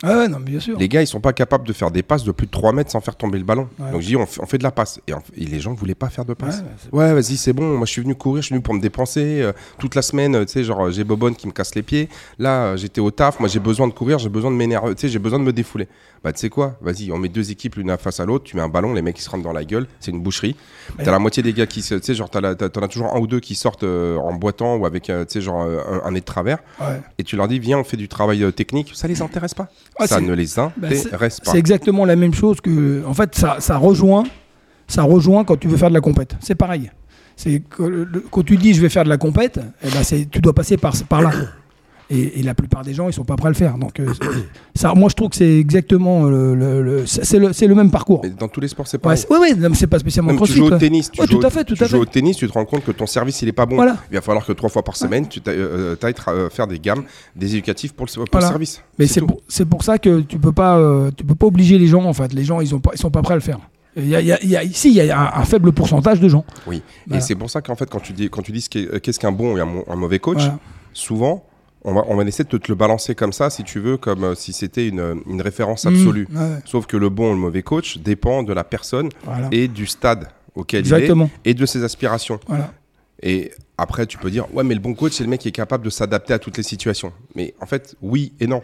Ah 0.03 0.17
ouais, 0.17 0.27
non, 0.27 0.39
mais 0.39 0.51
bien 0.51 0.59
sûr. 0.59 0.77
Les 0.79 0.89
gars, 0.89 1.01
ils 1.01 1.07
sont 1.07 1.19
pas 1.19 1.33
capables 1.33 1.67
de 1.67 1.73
faire 1.73 1.91
des 1.91 2.01
passes 2.03 2.23
de 2.23 2.31
plus 2.31 2.47
de 2.47 2.51
3 2.51 2.73
mètres 2.73 2.89
sans 2.91 3.01
faire 3.01 3.15
tomber 3.15 3.37
le 3.37 3.43
ballon. 3.43 3.67
Ouais. 3.79 3.91
Donc 3.91 4.01
je 4.01 4.07
dis, 4.07 4.15
on 4.15 4.25
fait, 4.25 4.41
on 4.41 4.45
fait 4.47 4.57
de 4.57 4.63
la 4.63 4.71
passe. 4.71 4.99
Et, 5.07 5.45
les 5.45 5.59
gens 5.59 5.73
voulaient 5.73 5.93
pas 5.95 6.09
faire 6.09 6.25
de 6.25 6.33
passe. 6.33 6.63
ouais, 6.91 7.13
vas-y, 7.13 7.37
c'est 7.37 7.53
bon. 7.53 7.77
Moi, 7.77 7.85
je 7.85 7.91
suis 7.91 8.01
venu 8.01 8.15
courir, 8.15 8.41
je 8.41 8.47
suis 8.47 8.53
venu 8.55 8.63
pour 8.63 8.73
me 8.73 8.79
dépenser 8.81 9.41
euh, 9.41 9.51
toute 9.77 9.93
la 9.95 10.01
semaine. 10.01 10.35
euh, 10.35 10.45
Tu 10.45 10.53
sais, 10.53 10.63
genre, 10.63 10.85
euh, 10.87 10.91
j'ai 10.91 11.03
Bobonne 11.03 11.35
qui 11.35 11.45
me 11.47 11.51
casse 11.51 11.75
les 11.75 11.83
pieds. 11.83 12.09
Là, 12.39 12.63
euh, 12.65 12.77
j'étais 12.77 13.01
au 13.01 13.11
taf. 13.11 13.39
Moi, 13.39 13.47
j'ai 13.49 13.59
besoin 13.59 13.87
de 13.87 13.93
courir, 13.93 14.17
j'ai 14.19 14.29
besoin 14.29 14.49
de 14.51 14.55
m'énerver. 14.55 14.95
Tu 14.95 15.01
sais, 15.01 15.09
j'ai 15.09 15.19
besoin 15.19 15.37
de 15.39 15.43
me 15.43 15.53
défouler. 15.53 15.87
Bah, 16.23 16.31
tu 16.33 16.39
sais 16.39 16.49
quoi? 16.49 16.77
Vas-y, 16.81 17.11
on 17.11 17.17
met 17.17 17.29
deux 17.29 17.49
équipes 17.51 17.75
l'une 17.75 17.95
face 17.97 18.19
à 18.19 18.25
l'autre. 18.25 18.43
Tu 18.45 18.55
mets 18.55 18.61
un 18.61 18.69
ballon, 18.69 18.93
les 18.93 19.01
mecs 19.01 19.17
ils 19.19 19.23
se 19.23 19.29
rentrent 19.29 19.43
dans 19.43 19.53
la 19.53 19.63
gueule. 19.65 19.87
C'est 19.99 20.11
une 20.11 20.21
boucherie. 20.21 20.55
T'as 21.03 21.11
la 21.11 21.19
moitié 21.19 21.41
des 21.43 21.53
gars 21.53 21.65
qui, 21.67 21.81
se- 21.81 21.95
tu 21.95 22.01
sais, 22.03 22.13
genre, 22.15 22.29
t'en 22.29 22.43
as 22.43 22.87
toujours 22.87 23.15
un 23.15 23.19
ou 23.19 23.27
deux 23.27 23.39
qui 23.39 23.55
sortent 23.55 23.83
en 23.83 24.33
boitant 24.33 24.75
ou 24.77 24.85
avec, 24.85 25.03
tu 25.03 25.13
sais, 25.27 25.41
genre, 25.41 25.61
un, 25.61 26.01
un 26.05 26.11
nez 26.11 26.19
de 26.21 26.25
travers. 26.25 26.59
Et 27.17 27.23
tu 27.23 27.35
leur 27.35 27.47
dis, 27.47 27.59
viens, 27.59 27.77
on 27.79 27.83
fait 27.83 27.97
du 27.97 28.07
travail 28.07 28.51
technique. 28.53 28.91
Ça 28.95 29.07
les 29.07 29.21
intéresse 29.21 29.53
pas. 29.53 29.67
Ça 30.07 30.21
ne 30.21 30.33
les 30.33 30.55
bah, 30.55 30.87
c'est- 30.91 31.07
intéresse 31.07 31.39
pas. 31.39 31.51
C'est 31.51 31.57
exactement 31.57 32.05
la 32.05 32.15
même 32.15 32.33
chose 32.33 32.61
que. 32.61 33.03
En 33.05 33.13
fait, 33.13 33.35
ça, 33.35 33.57
ça 33.59 33.77
rejoint. 33.77 34.23
Ça 34.87 35.03
rejoint 35.03 35.45
quand 35.45 35.57
tu 35.57 35.67
veux 35.67 35.77
faire 35.77 35.89
de 35.89 35.93
la 35.93 36.01
compète. 36.01 36.35
C'est 36.41 36.55
pareil. 36.55 36.91
C'est 37.35 37.63
quand 38.29 38.43
tu 38.43 38.57
dis 38.57 38.73
je 38.73 38.81
vais 38.81 38.89
faire 38.89 39.03
de 39.03 39.09
la 39.09 39.17
compète, 39.17 39.59
eh 39.83 39.89
ben 39.89 40.03
c'est, 40.03 40.29
tu 40.29 40.41
dois 40.41 40.53
passer 40.53 40.77
par, 40.77 40.93
par 41.09 41.21
là. 41.21 41.31
Et, 42.11 42.39
et 42.39 42.43
la 42.43 42.53
plupart 42.53 42.83
des 42.83 42.93
gens, 42.93 43.07
ils 43.07 43.13
sont 43.13 43.23
pas 43.23 43.37
prêts 43.37 43.47
à 43.47 43.51
le 43.51 43.55
faire. 43.55 43.77
Donc, 43.77 43.99
euh, 43.99 44.13
ça, 44.75 44.93
moi, 44.93 45.07
je 45.09 45.15
trouve 45.15 45.29
que 45.29 45.37
c'est 45.37 45.57
exactement 45.59 46.25
le, 46.25 46.53
le- 46.55 46.81
le- 46.83 47.05
c'est, 47.05 47.39
le, 47.39 47.53
c'est 47.53 47.67
le 47.67 47.75
même 47.75 47.89
parcours. 47.89 48.19
Mais 48.23 48.29
dans 48.31 48.47
tous 48.49 48.59
les 48.59 48.67
sports, 48.67 48.85
c'est 48.87 49.03
ouais, 49.05 49.15
non, 49.55 49.69
mais 49.69 49.75
c'est 49.75 49.87
pas 49.87 49.99
spécialement 49.99 50.33
Même 50.33 50.41
tu 50.41 50.51
joues 50.53 50.65
au 50.65 50.77
tennis, 50.77 51.09
tu 51.09 51.21
Ouais, 51.21 51.27
joues, 51.27 51.39
tout 51.39 51.43
à 51.45 51.47
au- 51.47 51.49
fait, 51.51 51.63
tout 51.63 51.75
tu 51.75 51.83
à 51.83 51.87
joues 51.87 51.95
fait. 51.95 52.01
au 52.01 52.05
tennis, 52.05 52.35
tu 52.37 52.47
te 52.47 52.53
rends 52.53 52.65
compte 52.65 52.83
que 52.83 52.91
ton 52.91 53.05
service 53.05 53.41
il 53.41 53.47
est 53.47 53.53
pas 53.53 53.65
bon. 53.65 53.75
Voilà. 53.77 53.97
Il 54.11 54.15
va 54.15 54.21
falloir 54.21 54.45
que 54.45 54.51
trois 54.51 54.69
fois 54.69 54.83
par 54.83 54.95
semaine, 54.97 55.27
tu 55.27 55.39
ailles 55.47 55.55
euh, 55.57 55.95
euh, 56.27 56.49
faire 56.49 56.67
des 56.67 56.79
gammes, 56.79 57.03
des 57.35 57.51
éducatifs 57.53 57.93
pour 57.93 58.05
le, 58.07 58.13
pour 58.13 58.25
Voilà. 58.31 58.47
service. 58.49 58.81
Mais 58.99 59.07
c'est 59.07 59.21
pour, 59.21 59.41
c'est 59.47 59.65
pour 59.65 59.83
ça 59.83 59.97
que 59.97 60.19
tu 60.21 60.37
peux 60.37 60.51
pas, 60.51 60.77
euh, 60.77 61.11
tu 61.15 61.23
peux 61.23 61.35
pas 61.35 61.45
obliger 61.47 61.77
les 61.79 61.87
gens. 61.87 62.03
En 62.03 62.13
fait, 62.13 62.33
les 62.33 62.43
gens, 62.43 62.59
ils 62.61 62.75
ont 62.75 62.79
pas, 62.79 62.91
ils 62.93 62.99
sont 62.99 63.09
pas 63.11 63.21
prêts 63.21 63.33
à 63.33 63.37
le 63.37 63.41
faire. 63.41 63.59
Il 63.97 64.07
y 64.07 64.15
a, 64.15 64.21
il 64.21 64.27
y 64.27 64.31
a- 64.31 64.39
il 64.43 64.49
y 64.49 64.55
a- 64.57 64.63
ici, 64.63 64.89
il 64.89 64.95
y 64.95 65.01
a 65.11 65.19
un, 65.19 65.41
un 65.41 65.45
faible 65.45 65.71
pourcentage 65.71 66.19
de 66.19 66.27
gens. 66.29 66.45
Oui. 66.67 66.81
Voilà. 67.07 67.21
Et 67.21 67.25
c'est 67.25 67.35
pour 67.35 67.49
ça 67.49 67.61
qu'en 67.61 67.75
fait, 67.75 67.89
quand 67.89 67.99
tu 67.99 68.13
dis, 68.13 68.29
quand 68.29 68.41
tu 68.41 68.51
dis 68.51 68.61
ce 68.61 68.69
qu'est- 68.69 68.87
euh, 68.93 68.99
qu'est-ce 68.99 69.19
qu'un 69.19 69.31
bon 69.31 69.57
et 69.57 69.61
un, 69.61 69.95
mauvais 69.95 70.19
coach, 70.19 70.41
souvent, 70.93 71.43
on 71.83 71.93
va, 71.93 72.03
on 72.07 72.15
va 72.15 72.23
essayer 72.23 72.43
de 72.43 72.57
te 72.57 72.67
le 72.69 72.75
balancer 72.75 73.15
comme 73.15 73.33
ça, 73.33 73.49
si 73.49 73.63
tu 73.63 73.79
veux, 73.79 73.97
comme 73.97 74.23
euh, 74.23 74.35
si 74.35 74.53
c'était 74.53 74.87
une, 74.87 75.21
une 75.27 75.41
référence 75.41 75.85
Mmh, 75.85 75.87
absolue. 75.87 76.27
ouais, 76.31 76.59
Sauf 76.65 76.85
que 76.85 76.97
le 76.97 77.09
bon 77.09 77.31
ou 77.31 77.33
le 77.33 77.39
mauvais 77.39 77.63
coach 77.63 77.97
dépend 77.97 78.43
de 78.43 78.53
la 78.53 78.63
personne 78.63 79.09
voilà. 79.23 79.47
et 79.51 79.67
du 79.67 79.85
stade 79.87 80.27
auquel 80.55 80.79
Exactement. 80.81 81.29
il 81.45 81.49
est 81.49 81.51
et 81.51 81.53
de 81.55 81.65
ses 81.65 81.83
aspirations. 81.83 82.39
Voilà. 82.47 82.71
Et 83.23 83.51
après, 83.77 84.05
tu 84.07 84.17
peux 84.17 84.29
dire, 84.31 84.45
ouais, 84.53 84.63
mais 84.63 84.73
le 84.75 84.79
bon 84.79 84.93
coach, 84.93 85.13
c'est 85.13 85.23
le 85.23 85.29
mec 85.29 85.41
qui 85.41 85.47
est 85.47 85.51
capable 85.51 85.83
de 85.85 85.89
s'adapter 85.89 86.33
à 86.33 86.39
toutes 86.39 86.57
les 86.57 86.63
situations. 86.63 87.13
Mais 87.35 87.53
en 87.59 87.65
fait, 87.65 87.95
oui 88.01 88.33
et 88.39 88.47
non. 88.47 88.61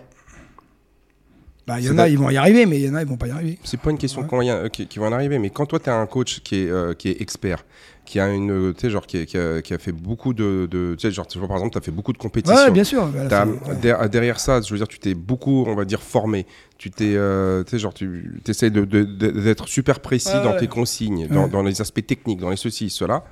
Bah, 1.65 1.79
il 1.79 1.83
y 1.83 1.87
C'est 1.87 1.93
en 1.93 1.97
a, 1.97 2.07
ils 2.07 2.17
vont 2.17 2.29
y 2.29 2.37
arriver, 2.37 2.65
mais 2.65 2.79
il 2.79 2.85
y 2.85 2.89
en 2.89 2.95
a, 2.95 3.01
ils 3.01 3.07
vont 3.07 3.17
pas 3.17 3.27
y 3.27 3.31
arriver. 3.31 3.59
C'est 3.63 3.79
pas 3.79 3.91
une 3.91 3.97
question 3.97 4.25
Ouais. 4.31 4.45
y 4.45 4.49
a- 4.49 4.55
euh, 4.55 4.69
qui, 4.69 4.87
qui 4.87 4.99
va 4.99 5.07
en 5.07 5.11
arriver, 5.11 5.37
mais 5.37 5.49
quand 5.49 5.65
toi, 5.65 5.79
tu 5.79 5.89
as 5.89 5.95
un 5.95 6.05
coach 6.05 6.39
qui 6.41 6.63
est, 6.63 6.69
euh, 6.69 6.93
qui 6.93 7.09
est 7.09 7.21
expert, 7.21 7.65
qui 8.07 8.21
a 8.21 8.29
une, 8.33 8.51
euh, 8.51 8.73
tu 8.73 8.79
sais, 8.79 8.89
genre, 8.89 9.05
qui, 9.05 9.25
qui 9.25 9.37
a, 9.37 9.61
qui 9.61 9.73
a 9.73 9.77
fait 9.77 9.91
beaucoup 9.91 10.33
de, 10.33 10.65
de 10.71 10.95
tu 10.97 11.01
sais, 11.01 11.11
genre, 11.13 11.27
tu 11.27 11.37
vois, 11.39 11.47
par 11.49 11.57
exemple, 11.57 11.73
tu 11.73 11.77
as 11.77 11.81
fait 11.81 11.91
beaucoup 11.91 12.13
de 12.13 12.17
compétitions. 12.17 12.57
Ouais, 12.57 12.71
bien 12.71 12.85
sûr. 12.85 13.07
T'as- 13.29 13.45
c'est- 13.45 13.69
ouais. 13.69 13.75
der- 13.81 14.09
derrière 14.09 14.39
ça, 14.39 14.61
je 14.61 14.71
veux 14.71 14.77
dire, 14.77 14.87
tu 14.87 14.97
t'es 14.97 15.13
beaucoup, 15.13 15.65
on 15.67 15.75
va 15.75 15.83
dire, 15.83 16.01
formé. 16.01 16.45
Tu 16.77 16.89
t'es, 16.89 17.13
euh, 17.17 17.63
tu 17.65 17.71
sais, 17.71 17.79
genre, 17.79 17.93
tu 17.93 18.31
essaies 18.47 18.69
d'être 18.71 19.67
super 19.67 19.99
précis 19.99 20.29
Ouais, 20.37 20.43
dans 20.43 20.51
ouais. 20.53 20.57
tes 20.59 20.67
consignes, 20.67 21.27
dans, 21.27 21.47
dans 21.47 21.63
les 21.63 21.81
aspects 21.81 22.05
techniques, 22.05 22.39
dans 22.39 22.49
les 22.49 22.55
ceci, 22.55 22.89
cela. 22.89 23.23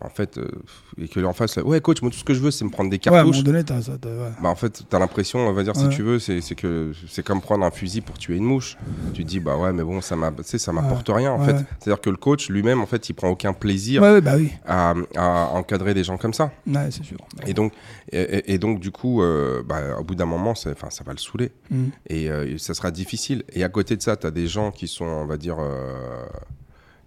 En 0.00 0.10
fait, 0.10 0.38
euh, 0.38 0.48
et 0.96 1.08
que 1.08 1.18
en 1.24 1.32
face, 1.32 1.56
là, 1.56 1.64
ouais, 1.64 1.80
coach, 1.80 2.02
moi, 2.02 2.10
tout 2.10 2.18
ce 2.18 2.24
que 2.24 2.34
je 2.34 2.40
veux, 2.40 2.50
c'est 2.50 2.64
me 2.64 2.70
prendre 2.70 2.88
des 2.90 2.96
Ouais, 2.96 3.08
à 3.08 3.10
un 3.10 3.14
cartouches. 3.24 3.36
moment 3.38 3.46
donné, 3.46 3.64
t'as 3.64 3.82
ça. 3.82 3.98
t'as- 4.00 4.08
ouais. 4.08 4.30
Bah, 4.42 4.48
en 4.48 4.54
fait, 4.54 4.82
t'as 4.88 4.98
l'impression, 4.98 5.40
on 5.40 5.52
va 5.52 5.62
dire, 5.64 5.74
si 5.76 5.88
tu 5.88 6.02
veux, 6.02 6.18
c'est 6.18 6.40
c'est 6.40 6.54
que 6.54 6.92
c'est 7.08 7.24
comme 7.24 7.40
prendre 7.40 7.64
un 7.64 7.70
fusil 7.70 8.00
pour 8.00 8.16
tuer 8.18 8.36
une 8.36 8.44
mouche. 8.44 8.76
Tu 9.14 9.24
te 9.24 9.28
dis, 9.28 9.40
bah 9.40 9.56
ouais, 9.56 9.72
mais 9.72 9.82
bon, 9.82 10.00
ça 10.00 10.14
m'a- 10.16 10.30
tu 10.30 10.42
sais, 10.44 10.58
ça 10.58 10.72
m'apporte 10.72 11.08
rien, 11.08 11.32
en 11.32 11.44
fait. 11.44 11.56
C'est-à-dire 11.80 12.00
que 12.00 12.10
le 12.10 12.16
coach 12.16 12.48
lui-même, 12.48 12.80
en 12.80 12.86
fait, 12.86 13.08
il 13.08 13.14
prend 13.14 13.28
aucun 13.28 13.52
plaisir 13.52 14.00
bah 14.22 14.34
oui. 14.36 14.50
à, 14.66 14.94
à 15.16 15.46
encadrer 15.54 15.94
des 15.94 16.04
gens 16.04 16.16
comme 16.16 16.34
ça. 16.34 16.52
Ouais, 16.66 16.90
c'est 16.90 17.04
sûr. 17.04 17.18
Et 17.46 17.54
donc, 17.54 17.72
et, 18.12 18.20
et- 18.20 18.52
et 18.54 18.58
donc 18.58 18.80
du 18.80 18.90
coup, 18.90 19.22
euh, 19.22 19.62
bah, 19.66 19.98
au 19.98 20.04
bout 20.04 20.14
d'un 20.14 20.26
moment, 20.26 20.50
enfin, 20.52 20.90
ça 20.90 21.04
va 21.04 21.12
le 21.12 21.18
saouler. 21.18 21.50
Mm. 21.70 21.84
Et 22.08 22.30
euh, 22.30 22.56
ça 22.58 22.74
sera 22.74 22.90
difficile. 22.90 23.42
Et 23.52 23.64
à 23.64 23.68
côté 23.68 23.96
de 23.96 24.02
ça, 24.02 24.16
tu 24.16 24.26
as 24.26 24.30
des 24.30 24.46
gens 24.46 24.70
qui 24.70 24.86
sont, 24.88 25.04
on 25.04 25.26
va 25.26 25.36
dire, 25.36 25.56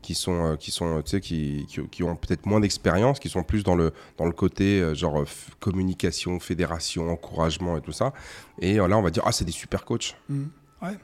qui 0.01 0.15
sont, 0.15 0.45
euh, 0.53 0.55
qui 0.55 0.71
sont, 0.71 1.01
tu 1.03 1.11
sais, 1.11 1.21
qui, 1.21 1.65
qui, 1.67 1.81
qui 1.89 2.03
ont 2.03 2.15
peut-être 2.15 2.45
moins 2.45 2.59
d'expérience, 2.59 3.19
qui 3.19 3.29
sont 3.29 3.43
plus 3.43 3.63
dans 3.63 3.75
le, 3.75 3.93
dans 4.17 4.25
le 4.25 4.31
côté 4.31 4.79
euh, 4.81 4.93
genre 4.95 5.21
euh, 5.21 5.25
communication, 5.59 6.39
fédération, 6.39 7.09
encouragement 7.11 7.77
et 7.77 7.81
tout 7.81 7.91
ça. 7.91 8.13
Et 8.59 8.79
euh, 8.79 8.87
là, 8.87 8.97
on 8.97 9.01
va 9.01 9.09
dire, 9.11 9.23
ah, 9.25 9.31
c'est 9.31 9.45
des 9.45 9.51
super 9.51 9.85
coachs. 9.85 10.15
Mm. 10.29 10.43
Ouais. 10.81 10.97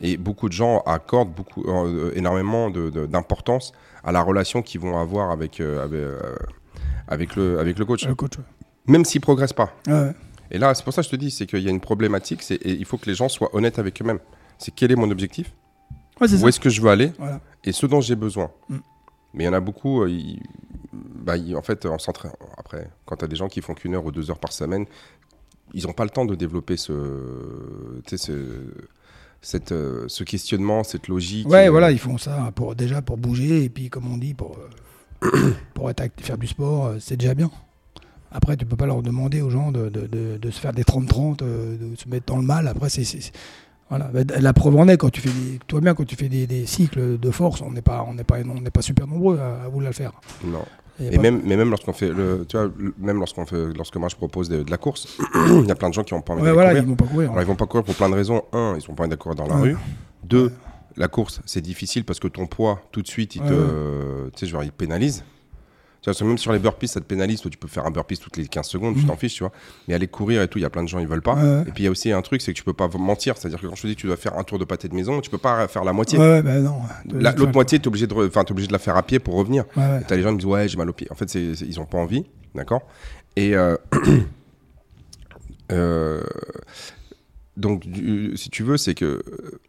Et 0.00 0.16
beaucoup 0.16 0.48
de 0.48 0.52
gens 0.54 0.80
accordent 0.86 1.32
beaucoup, 1.34 1.62
euh, 1.68 2.10
énormément 2.16 2.70
de- 2.70 2.90
de- 2.90 3.06
d'importance 3.06 3.72
à 4.02 4.10
la 4.10 4.20
relation 4.22 4.62
qu'ils 4.62 4.80
vont 4.80 4.98
avoir 4.98 5.30
avec, 5.30 5.60
euh, 5.60 5.84
avec, 5.84 6.00
euh, 6.00 6.36
avec 7.08 7.36
le, 7.36 7.58
avec 7.60 7.78
le 7.78 7.84
coach, 7.84 8.06
Le 8.06 8.14
coach. 8.14 8.38
ouais. 8.38 8.44
même 8.88 9.04
s'ils 9.04 9.20
progressent 9.20 9.52
pas. 9.52 9.72
Ouais. 9.86 10.12
Et 10.50 10.58
là, 10.58 10.74
c'est 10.74 10.82
pour 10.84 10.92
ça 10.92 11.02
que 11.02 11.06
je 11.06 11.10
te 11.10 11.16
dis, 11.16 11.30
c'est 11.30 11.46
qu'il 11.46 11.60
y 11.60 11.68
a 11.68 11.70
une 11.70 11.80
problématique, 11.80 12.42
c'est 12.42 12.56
et 12.56 12.72
il 12.72 12.84
faut 12.84 12.98
que 12.98 13.06
les 13.06 13.14
gens 13.14 13.28
soient 13.28 13.54
honnêtes 13.54 13.78
avec 13.78 14.00
eux-mêmes. 14.02 14.18
C'est 14.58 14.74
quel 14.74 14.90
est 14.92 14.96
mon 14.96 15.10
objectif? 15.10 15.52
Où 16.20 16.24
est-ce 16.48 16.60
que 16.60 16.68
je 16.70 16.80
veux 16.82 16.90
aller? 16.90 17.12
Voilà. 17.18 17.40
Et 17.64 17.72
ce 17.72 17.86
dont 17.86 18.00
j'ai 18.00 18.16
besoin. 18.16 18.50
Mm. 18.68 18.76
Mais 19.34 19.44
il 19.44 19.46
y 19.46 19.50
en 19.50 19.52
a 19.54 19.60
beaucoup, 19.60 20.02
euh, 20.02 20.10
bah, 20.92 21.34
en 21.56 21.62
fait, 21.62 21.86
en. 21.86 21.96
Après, 22.58 22.88
quand 23.06 23.16
tu 23.16 23.24
as 23.24 23.28
des 23.28 23.36
gens 23.36 23.48
qui 23.48 23.60
font 23.62 23.74
qu'une 23.74 23.94
heure 23.94 24.04
ou 24.04 24.12
deux 24.12 24.30
heures 24.30 24.38
par 24.38 24.52
semaine, 24.52 24.84
ils 25.74 25.86
n'ont 25.86 25.92
pas 25.94 26.04
le 26.04 26.10
temps 26.10 26.24
de 26.26 26.34
développer 26.34 26.76
ce, 26.76 26.92
cette, 29.40 29.72
euh, 29.72 30.04
ce 30.08 30.24
questionnement, 30.24 30.84
cette 30.84 31.08
logique. 31.08 31.48
Ouais, 31.48 31.66
euh, 31.68 31.70
voilà, 31.70 31.90
ils 31.90 31.98
font 31.98 32.18
ça 32.18 32.52
pour, 32.54 32.74
déjà 32.74 33.00
pour 33.02 33.16
bouger 33.16 33.64
et 33.64 33.68
puis, 33.68 33.88
comme 33.90 34.12
on 34.12 34.18
dit, 34.18 34.34
pour, 34.34 34.56
euh, 35.24 35.52
pour 35.74 35.90
être 35.90 36.02
faire 36.20 36.38
du 36.38 36.46
sport, 36.46 36.86
euh, 36.86 36.96
c'est 37.00 37.16
déjà 37.16 37.34
bien. 37.34 37.50
Après, 38.30 38.56
tu 38.56 38.64
peux 38.64 38.76
pas 38.76 38.86
leur 38.86 39.02
demander 39.02 39.42
aux 39.42 39.50
gens 39.50 39.72
de, 39.72 39.88
de, 39.88 40.06
de- 40.06 40.38
de 40.38 40.50
se 40.50 40.58
faire 40.58 40.72
des 40.72 40.84
30-30, 40.84 41.42
euh, 41.42 41.76
de 41.76 41.96
se 41.96 42.08
mettre 42.08 42.26
dans 42.26 42.38
le 42.38 42.46
mal. 42.46 42.66
Après, 42.68 42.88
c'est. 42.88 43.04
Voilà. 43.96 44.10
La 44.40 44.52
preuve 44.52 44.76
en 44.76 44.88
est, 44.88 44.96
quand 44.96 45.10
tu 45.10 45.20
fais 45.20 45.28
des, 45.30 45.58
toi 45.66 45.80
bien, 45.80 45.94
quand 45.94 46.04
tu 46.06 46.16
fais 46.16 46.28
des, 46.28 46.46
des 46.46 46.66
cycles 46.66 47.18
de 47.18 47.30
force, 47.30 47.60
on 47.62 47.70
n'est 47.70 47.82
pas, 47.82 48.04
on 48.08 48.14
n'est 48.14 48.24
pas, 48.24 48.36
on 48.48 48.60
n'est 48.60 48.70
pas 48.70 48.82
super 48.82 49.06
nombreux 49.06 49.38
à, 49.38 49.64
à 49.64 49.68
vouloir 49.68 49.90
le 49.90 49.94
faire. 49.94 50.12
Non. 50.44 50.62
Et 51.00 51.16
pas- 51.16 51.22
même, 51.22 51.40
mais 51.44 51.56
même 51.56 51.70
lorsqu'on 51.70 51.92
fait, 51.92 52.10
le, 52.10 52.44
tu 52.48 52.56
vois, 52.56 52.70
le- 52.76 52.94
même 52.98 53.18
lorsqu'on 53.18 53.44
fait, 53.46 53.66
lorsque 53.76 53.96
moi 53.96 54.08
je 54.08 54.16
propose 54.16 54.48
de, 54.48 54.62
de 54.62 54.70
la 54.70 54.76
course, 54.78 55.18
il 55.34 55.66
y 55.66 55.70
a 55.70 55.74
plein 55.74 55.88
de 55.88 55.94
gens 55.94 56.04
qui 56.04 56.14
ont 56.14 56.20
pas 56.22 56.32
envie 56.34 56.42
Ouais, 56.42 56.52
voilà, 56.52 56.70
courir. 56.70 56.82
ils 56.84 56.88
vont 56.88 56.96
pas 56.96 57.06
courir. 57.06 57.30
Alors, 57.30 57.42
ils 57.42 57.46
vont 57.46 57.54
pas 57.56 57.66
courir 57.66 57.84
pour 57.84 57.94
plein 57.94 58.08
de 58.08 58.14
raisons. 58.14 58.42
Un, 58.52 58.76
ils 58.78 58.90
ont 58.90 58.94
pas 58.94 59.02
envie 59.04 59.10
de 59.10 59.16
courir 59.16 59.36
dans 59.36 59.46
la 59.46 59.56
Ouais. 59.56 59.72
rue. 59.72 59.76
Deux, 60.22 60.52
la 60.96 61.08
course, 61.08 61.40
c'est 61.46 61.60
difficile 61.62 62.04
parce 62.04 62.20
que 62.20 62.28
ton 62.28 62.46
poids, 62.46 62.80
tout 62.92 63.02
de 63.02 63.08
suite, 63.08 63.36
il 63.36 63.42
Ouais, 63.42 63.48
te, 63.48 64.28
tu 64.30 64.38
sais, 64.40 64.46
genre, 64.46 64.62
il 64.64 64.72
pénalise. 64.72 65.24
Tu 66.02 66.06
vois, 66.06 66.14
parce 66.14 66.18
que 66.18 66.24
même 66.24 66.36
sur 66.38 66.52
les 66.52 66.58
burpees, 66.58 66.88
ça 66.88 67.00
te 67.00 67.04
pénalise. 67.06 67.40
Toi, 67.40 67.50
tu 67.50 67.56
peux 67.58 67.68
faire 67.68 67.86
un 67.86 67.92
burpees 67.92 68.16
toutes 68.18 68.36
les 68.36 68.48
15 68.48 68.66
secondes, 68.66 68.96
tu 68.96 69.02
Mhm. 69.02 69.06
t'en 69.06 69.16
fiches, 69.16 69.34
tu 69.34 69.44
vois. 69.44 69.52
Mais 69.86 69.94
aller 69.94 70.08
courir 70.08 70.42
et 70.42 70.48
tout, 70.48 70.58
il 70.58 70.62
y 70.62 70.64
a 70.64 70.70
plein 70.70 70.82
de 70.82 70.88
gens, 70.88 70.98
ils 70.98 71.06
veulent 71.06 71.22
pas. 71.22 71.34
Ouais. 71.36 71.60
Et 71.68 71.70
puis, 71.70 71.82
il 71.82 71.84
y 71.84 71.86
a 71.86 71.92
aussi 71.92 72.10
un 72.10 72.20
truc, 72.22 72.42
c'est 72.42 72.52
que 72.52 72.56
tu 72.58 72.64
peux 72.64 72.72
pas 72.72 72.88
mentir. 72.98 73.36
C'est-à-dire 73.36 73.60
que 73.60 73.68
quand 73.68 73.76
je 73.76 73.82
te 73.82 73.86
dis 73.86 73.94
que 73.94 74.00
tu 74.00 74.08
dois 74.08 74.16
faire 74.16 74.36
un 74.36 74.42
tour 74.42 74.58
de 74.58 74.64
pâté 74.64 74.88
de 74.88 74.94
maison, 74.96 75.20
tu 75.20 75.30
peux 75.30 75.38
pas 75.38 75.68
faire 75.68 75.84
la 75.84 75.92
moitié. 75.92 76.18
Ouais, 76.18 76.42
bah 76.42 76.58
non. 76.58 76.80
La- 77.08 77.30
L'autre 77.30 77.52
moitié, 77.52 77.78
tu 77.78 77.84
es 77.84 77.88
obligé 77.88 78.08
de, 78.08 78.14
re- 78.14 78.26
enfin, 78.26 78.42
t'es 78.42 78.50
obligé 78.50 78.66
de 78.66 78.72
la 78.72 78.80
faire 78.80 78.96
à 78.96 79.02
pied 79.04 79.20
pour 79.20 79.34
revenir. 79.34 79.64
Ouais, 79.76 79.82
ouais. 79.84 80.00
Les 80.10 80.22
gens 80.22 80.30
qui 80.30 80.34
me 80.34 80.38
disent 80.40 80.46
ouais 80.46 80.68
j'ai 80.68 80.76
mal 80.76 80.90
au 80.90 80.92
pied. 80.92 81.06
En 81.10 81.14
fait 81.14 81.32
ils 81.34 81.78
ont 81.78 81.84
pas 81.86 81.98
envie, 81.98 82.24
d'accord? 82.56 82.82
Et 83.36 83.54
euh, 83.54 83.76
euh, 85.72 86.22
donc 87.56 87.86
du- 87.86 88.36
si 88.36 88.50
tu 88.50 88.62
veux 88.62 88.76
c'est 88.76 88.94
que 88.94 89.04
euh, 89.04 89.60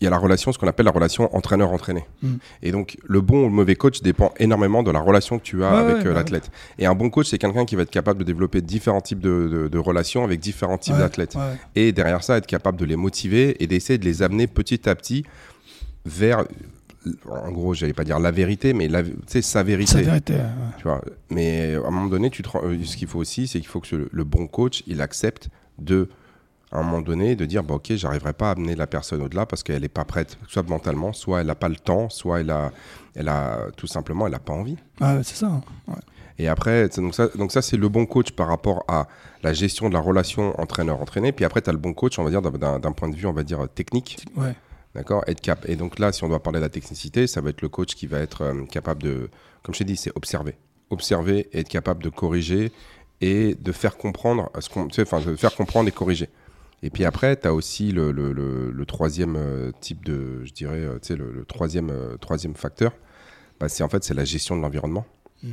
il 0.00 0.04
y 0.04 0.06
a 0.06 0.10
la 0.10 0.18
relation, 0.18 0.52
ce 0.52 0.58
qu'on 0.58 0.68
appelle 0.68 0.86
la 0.86 0.92
relation 0.92 1.34
entraîneur-entraîné. 1.34 2.04
Mm. 2.22 2.34
Et 2.62 2.70
donc 2.70 2.96
le 3.04 3.20
bon 3.20 3.40
ou 3.42 3.48
le 3.48 3.52
mauvais 3.54 3.74
coach 3.74 4.00
dépend 4.00 4.32
énormément 4.38 4.82
de 4.84 4.90
la 4.92 5.00
relation 5.00 5.38
que 5.38 5.42
tu 5.44 5.64
as 5.64 5.72
Ouais, 5.72 5.78
avec 5.78 5.96
ouais, 5.96 6.06
euh, 6.06 6.08
bah 6.10 6.14
l'athlète. 6.20 6.50
Et 6.78 6.86
un 6.86 6.94
bon 6.94 7.10
coach 7.10 7.26
c'est 7.28 7.38
quelqu'un 7.38 7.64
qui 7.64 7.74
va 7.74 7.82
être 7.82 7.90
capable 7.90 8.20
de 8.20 8.24
développer 8.24 8.60
différents 8.60 9.00
types 9.00 9.18
de, 9.20 9.48
de- 9.50 9.68
de 9.68 9.78
relations 9.78 10.22
avec 10.22 10.38
différents 10.38 10.78
types 10.78 10.96
d'athlètes 10.96 11.36
et 11.74 11.90
derrière 11.92 12.22
ça 12.22 12.36
être 12.36 12.46
capable 12.46 12.78
de 12.78 12.84
les 12.84 12.94
motiver 12.96 13.62
et 13.62 13.66
d'essayer 13.66 13.98
de 13.98 14.04
les 14.04 14.22
amener 14.22 14.46
petit 14.46 14.88
à 14.88 14.94
petit 14.94 15.24
vers 16.06 16.44
en 17.30 17.50
gros 17.50 17.74
j'allais 17.74 17.92
pas 17.92 18.04
dire 18.04 18.18
la 18.18 18.30
vérité 18.30 18.72
mais 18.74 18.86
la, 18.88 19.02
tu 19.02 19.10
sais, 19.26 19.42
sa 19.42 19.62
vérité 19.62 19.96
la 19.96 20.02
vérité. 20.02 20.34
ouais. 20.34 20.40
tu 20.76 20.82
vois 20.84 21.00
mais 21.30 21.74
à 21.74 21.78
un 21.86 21.90
moment 21.90 22.06
donné 22.06 22.28
tu 22.30 22.42
te 22.42 22.48
rends- 22.48 22.62
euh, 22.64 22.76
ce 22.84 22.96
qu'il 22.96 23.08
faut 23.08 23.18
aussi 23.18 23.46
c'est 23.48 23.58
qu'il 23.60 23.68
faut 23.68 23.80
que 23.80 23.96
le, 23.96 24.08
le 24.12 24.24
bon 24.24 24.46
coach 24.46 24.82
il 24.86 25.00
accepte 25.00 25.48
de 25.78 26.08
à 26.72 26.78
un 26.78 26.82
moment 26.82 27.00
donné 27.00 27.34
de 27.36 27.44
dire 27.46 27.62
bah, 27.62 27.74
ok 27.76 27.92
j'arriverai 27.94 28.32
pas 28.32 28.48
à 28.48 28.52
amener 28.52 28.74
la 28.76 28.86
personne 28.86 29.22
au-delà 29.22 29.46
parce 29.46 29.62
qu'elle 29.62 29.82
n'est 29.82 29.88
pas 29.88 30.04
prête 30.04 30.38
soit 30.48 30.62
mentalement 30.68 31.12
soit 31.12 31.40
elle 31.40 31.46
n'a 31.46 31.54
pas 31.54 31.68
le 31.68 31.76
temps 31.76 32.08
soit 32.10 32.40
elle 32.40 32.50
a 32.50 32.72
elle 33.14 33.28
a 33.28 33.68
tout 33.76 33.86
simplement 33.86 34.26
elle 34.26 34.34
a 34.34 34.38
pas 34.38 34.52
envie 34.52 34.76
Ouais, 35.00 35.20
c'est 35.22 35.36
ça. 35.36 35.46
hein. 35.46 35.62
Ouais. 35.88 35.94
et 36.38 36.46
après, 36.48 36.88
c'est- 36.90 37.00
donc 37.00 37.14
ça, 37.14 37.28
donc 37.36 37.52
ça 37.52 37.62
c'est 37.62 37.76
le 37.76 37.88
bon 37.88 38.04
coach 38.06 38.32
par 38.32 38.48
rapport 38.48 38.84
à 38.88 39.08
la 39.42 39.52
gestion 39.52 39.88
de 39.88 39.94
la 39.94 40.00
relation 40.00 40.58
entraîneur-entraîné. 40.60 41.30
Puis 41.32 41.44
après, 41.44 41.62
tu 41.62 41.70
as 41.70 41.72
le 41.72 41.78
bon 41.78 41.94
coach, 41.94 42.18
on 42.18 42.24
va 42.24 42.30
dire, 42.30 42.42
d'un 42.42 42.92
point 42.92 43.08
de 43.08 43.14
vue, 43.16 43.26
on 43.26 43.32
va 43.32 43.44
dire, 43.44 43.68
technique. 43.72 44.24
Ouais. 44.36 44.54
D'accord? 44.96 45.22
Être 45.28 45.40
cap. 45.40 45.64
Et 45.68 45.76
donc 45.76 45.98
là, 46.00 46.10
si 46.12 46.24
on 46.24 46.28
doit 46.28 46.42
parler 46.42 46.58
de 46.58 46.64
la 46.64 46.68
technicité, 46.68 47.26
ça 47.28 47.40
va 47.40 47.50
être 47.50 47.62
le 47.62 47.68
coach 47.68 47.94
qui 47.94 48.06
va 48.08 48.18
être 48.18 48.42
euh, 48.42 48.64
capable 48.66 49.02
de, 49.04 49.30
comme 49.62 49.74
je 49.74 49.78
t'ai 49.78 49.84
dit, 49.84 49.96
c'est 49.96 50.10
observer. 50.16 50.56
Observer 50.90 51.48
et 51.52 51.60
être 51.60 51.68
capable 51.68 52.02
de 52.02 52.08
corriger 52.08 52.72
et 53.20 53.54
de 53.60 53.72
faire 53.72 53.96
comprendre, 53.96 54.50
ce 54.60 54.68
qu'on, 54.68 54.86
tu 54.88 54.94
sais, 54.94 55.02
enfin, 55.02 55.20
de 55.20 55.36
faire 55.36 55.54
comprendre 55.54 55.88
et 55.88 55.92
corriger. 55.92 56.28
Et 56.82 56.90
puis 56.90 57.04
après, 57.04 57.36
tu 57.36 57.46
as 57.48 57.54
aussi 57.54 57.90
le, 57.92 58.12
le- 58.12 58.32
le- 58.32 58.70
le 58.70 58.86
troisième 58.86 59.34
euh, 59.36 59.72
type 59.80 60.04
de, 60.04 60.44
je 60.44 60.52
dirais, 60.52 60.78
euh, 60.78 60.98
tu 61.00 61.08
sais, 61.08 61.16
le, 61.16 61.44
troisième, 61.46 61.90
euh, 61.90 62.16
troisième 62.18 62.54
facteur, 62.54 62.92
bah, 63.58 63.68
c'est 63.68 63.82
en 63.82 63.88
fait 63.88 64.04
c'est 64.04 64.14
la 64.14 64.24
gestion 64.24 64.56
de 64.56 64.62
l'environnement. 64.62 65.04
Mm. 65.42 65.52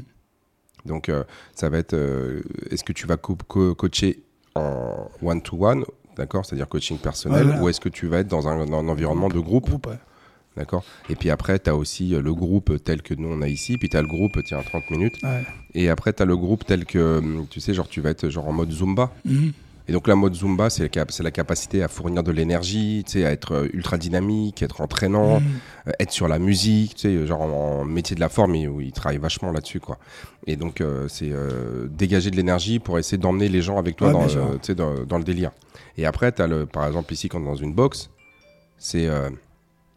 Donc 0.86 1.10
euh, 1.10 1.24
ça 1.56 1.70
va 1.70 1.80
être, 1.80 1.94
euh, 1.96 2.42
est-ce 2.70 2.84
que 2.84 2.94
tu 2.94 3.08
vas 3.08 3.18
co- 3.18 3.38
co- 3.48 3.74
coacher 3.74 4.22
en 4.54 5.10
one-to-one, 5.24 5.84
d'accord, 6.16 6.46
c'est-à-dire 6.46 6.70
coaching 6.70 7.00
personnel, 7.00 7.44
voilà. 7.48 7.62
ou 7.64 7.70
est-ce 7.70 7.80
que 7.82 7.90
tu 7.90 8.06
vas 8.08 8.20
être 8.20 8.28
dans 8.28 8.48
un, 8.48 8.64
dans 8.66 8.78
un 8.80 8.88
environnement 8.88 9.28
de 9.30 9.40
groupe 9.40 9.66
Groupe, 9.68 9.88
ouais. 9.88 10.00
D'accord 10.56 10.86
Et 11.10 11.16
puis 11.16 11.32
après, 11.32 11.60
tu 11.60 11.70
as 11.70 11.76
aussi 11.76 12.10
le 12.12 12.34
groupe 12.34 12.82
tel 12.84 13.02
que 13.02 13.14
nous 13.14 13.28
on 13.28 13.42
a 13.42 13.48
ici, 13.50 13.78
puis 13.78 13.90
tu 13.90 13.98
as 13.98 14.02
le 14.02 14.08
groupe, 14.08 14.42
tiens, 14.46 14.62
30 14.62 14.90
minutes. 14.92 15.22
Ouais. 15.24 15.44
Et 15.74 15.90
après, 15.90 16.14
tu 16.14 16.22
as 16.22 16.26
le 16.26 16.38
groupe 16.38 16.64
tel 16.66 16.86
que, 16.86 17.22
tu 17.50 17.60
sais, 17.60 17.74
genre 17.74 17.90
tu 17.90 18.00
vas 18.00 18.12
être 18.12 18.30
genre 18.30 18.48
en 18.48 18.54
mode 18.54 18.72
Zumba. 18.72 19.12
Mhm. 19.26 19.52
Et 19.88 19.92
donc 19.92 20.08
la 20.08 20.16
mode 20.16 20.34
Zumba, 20.34 20.70
c'est 20.70 20.94
la, 20.96 21.32
capacité 21.32 21.84
à 21.84 21.88
fournir 21.88 22.24
de 22.24 22.32
l'énergie, 22.32 23.04
tu 23.06 23.14
sais, 23.14 23.26
à 23.26 23.32
être 23.32 23.52
euh, 23.54 23.68
ultra 23.74 23.98
dynamique, 23.98 24.64
être 24.64 24.82
entraînant, 24.82 25.40
Mhm. 25.40 25.48
euh, 25.88 25.92
être 26.00 26.12
sur 26.12 26.28
la 26.28 26.40
musique, 26.40 26.96
tu 26.96 27.02
sais, 27.02 27.28
genre 27.28 27.42
en, 27.42 27.82
en 27.82 27.86
métier 27.86 28.16
de 28.16 28.20
la 28.20 28.30
forme, 28.30 28.56
ils 28.56 28.92
travaillent 28.92 29.20
vachement 29.20 29.52
là-dessus, 29.52 29.80
quoi. 29.80 29.98
Et 30.48 30.56
donc, 30.56 30.82
euh, 30.82 31.08
c'est 31.08 31.30
euh, 31.32 31.88
dégager 31.90 32.32
de 32.32 32.36
l'énergie 32.36 32.80
pour 32.80 32.98
essayer 32.98 33.18
d'emmener 33.18 33.48
les 33.50 33.62
gens 33.62 33.78
avec 33.78 33.96
toi 33.96 34.08
Ouais, 34.14 34.14
dans, 34.14 34.74
dans, 34.74 35.06
dans 35.06 35.18
le 35.18 35.24
délire. 35.24 35.52
Et 35.98 36.06
après, 36.06 36.34
as 36.42 36.48
le, 36.48 36.66
par 36.66 36.88
exemple, 36.88 37.14
ici, 37.14 37.30
quand 37.30 37.40
on 37.40 37.44
est 37.44 37.46
dans 37.46 37.56
une 37.56 37.74
boxe, 37.74 38.10
c'est 38.78 39.08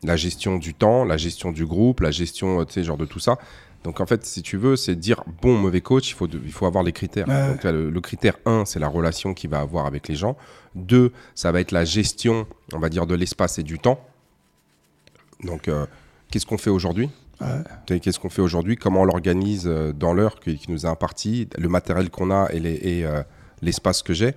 la 0.05 0.17
gestion 0.17 0.59
du 0.59 0.75
temps, 0.75 1.05
la 1.05 1.17
gestion 1.17 1.51
du 1.51 1.67
groupe, 1.67 2.01
la 2.01 2.11
gestion, 2.13 2.65
tu 2.65 2.75
sais, 2.75 2.85
genre 2.85 2.97
de 2.97 3.05
tout 3.05 3.19
ça. 3.19 3.37
Donc 3.85 4.01
en 4.01 4.07
fait, 4.07 4.25
si 4.27 4.43
tu 4.43 4.57
veux, 4.57 4.77
c'est 4.77 4.97
dire 4.97 5.23
bon, 5.41 5.57
mauvais 5.57 5.81
coach, 5.81 6.11
il 6.11 6.15
faut, 6.15 6.27
de- 6.27 6.41
il 6.45 6.53
faut 6.53 6.67
avoir 6.67 6.83
les 6.85 6.93
critères. 6.93 7.29
Ouais. 7.29 7.49
Donc, 7.53 7.65
le, 7.65 7.91
le 7.91 8.01
critère 8.01 8.37
1, 8.45 8.65
c'est 8.65 8.79
la 8.81 8.89
relation 8.89 9.35
qu'il 9.35 9.51
va 9.51 9.61
avoir 9.61 9.87
avec 9.87 10.09
les 10.09 10.15
gens. 10.17 10.37
2, 10.75 11.13
ça 11.35 11.53
va 11.53 11.61
être 11.61 11.73
la 11.73 11.85
gestion, 11.85 12.47
on 12.73 12.79
va 12.79 12.89
dire, 12.89 13.07
de 13.07 13.15
l'espace 13.15 13.59
et 13.59 13.63
du 13.63 13.79
temps. 13.79 14.01
Donc, 15.45 15.69
euh, 15.69 15.87
qu'est-ce 16.31 16.45
qu'on 16.47 16.59
fait 16.59 16.71
aujourd'hui? 16.71 17.09
Ouais. 17.41 18.01
Qu'est-ce 18.01 18.19
qu'on 18.19 18.29
fait 18.31 18.43
aujourd'hui? 18.43 18.77
Comment 18.77 19.03
on 19.03 19.05
l'organise 19.05 19.69
euh, 19.69 19.93
dans 19.93 20.13
l'heure 20.13 20.41
qui, 20.41 20.59
qui 20.59 20.71
nous 20.73 20.85
est 20.85 20.89
impartie 20.89 21.49
Le 21.57 21.69
matériel 21.69 22.11
qu'on 22.11 22.33
a 22.33 22.49
et, 22.53 22.59
les, 22.59 23.05
euh, 23.05 23.23
l'espace 23.63 24.03
que 24.03 24.13
j'ai? 24.13 24.35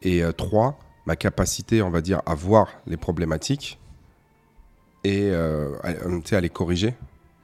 Et 0.00 0.24
euh, 0.24 0.32
trois, 0.32 0.78
ma 1.04 1.16
capacité, 1.16 1.82
on 1.82 1.90
va 1.90 2.00
dire, 2.00 2.22
à 2.24 2.34
voir 2.34 2.68
les 2.86 2.96
problématiques 2.96 3.78
et 5.04 5.30
à, 5.34 6.40
les 6.40 6.48
corriger. 6.48 6.94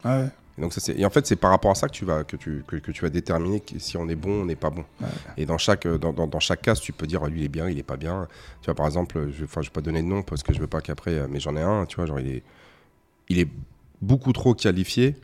Ouais. 0.05 0.29
Et, 0.59 0.61
donc 0.61 0.73
ça, 0.73 0.81
c'est- 0.81 0.99
et 0.99 1.07
en 1.07 1.11
fait, 1.11 1.25
c'est 1.27 1.37
par 1.37 1.51
rapport 1.51 1.71
à 1.71 1.75
ça 1.77 1.87
que 1.87 1.93
tu 1.93 2.05
vas, 2.05 2.25
que 2.25 2.37
tu, 2.37 2.65
que, 2.67 2.77
que 2.77 2.91
tu 2.91 3.03
vas 3.03 3.11
déterminer 3.11 3.63
si 3.79 3.97
on 3.97 4.09
est 4.09 4.17
bon 4.17 4.41
ou 4.41 4.43
on 4.43 4.45
n'est 4.45 4.57
pas 4.57 4.71
bon. 4.71 4.85
Et 5.37 5.47
dans 5.47 5.57
chaque, 5.57 5.87
euh, 5.87 5.99
dans, 5.99 6.13
dans, 6.13 6.27
dans 6.27 6.41
chaque 6.41 6.63
cas, 6.63 6.75
tu 6.75 6.93
peux 6.93 7.07
dire 7.07 7.25
lui 7.27 7.41
il 7.41 7.45
est 7.45 7.49
bien, 7.49 7.69
il 7.71 7.79
est 7.79 7.83
pas 7.85 7.97
bien. 7.97 8.27
Tu 8.61 8.67
vois, 8.67 8.75
par 8.75 8.87
exemple, 8.87 9.29
je 9.31 9.43
ne 9.43 9.47
vais 9.47 9.71
pas 9.73 9.81
donner 9.81 10.03
de 10.03 10.09
nom 10.09 10.23
parce 10.23 10.43
que 10.43 10.53
je 10.53 10.59
veux 10.59 10.67
pas 10.67 10.81
qu'après, 10.81 11.13
euh, 11.15 11.27
mais 11.31 11.39
j'en 11.41 11.55
ai 11.57 11.63
un, 11.63 11.87
tu 11.87 11.97
vois, 11.97 12.07
genre 12.07 12.19
il 12.21 12.29
est, 12.29 12.43
il 13.29 13.39
est 13.39 13.49
beaucoup 14.03 14.33
trop 14.33 14.55
qualifié 14.55 15.15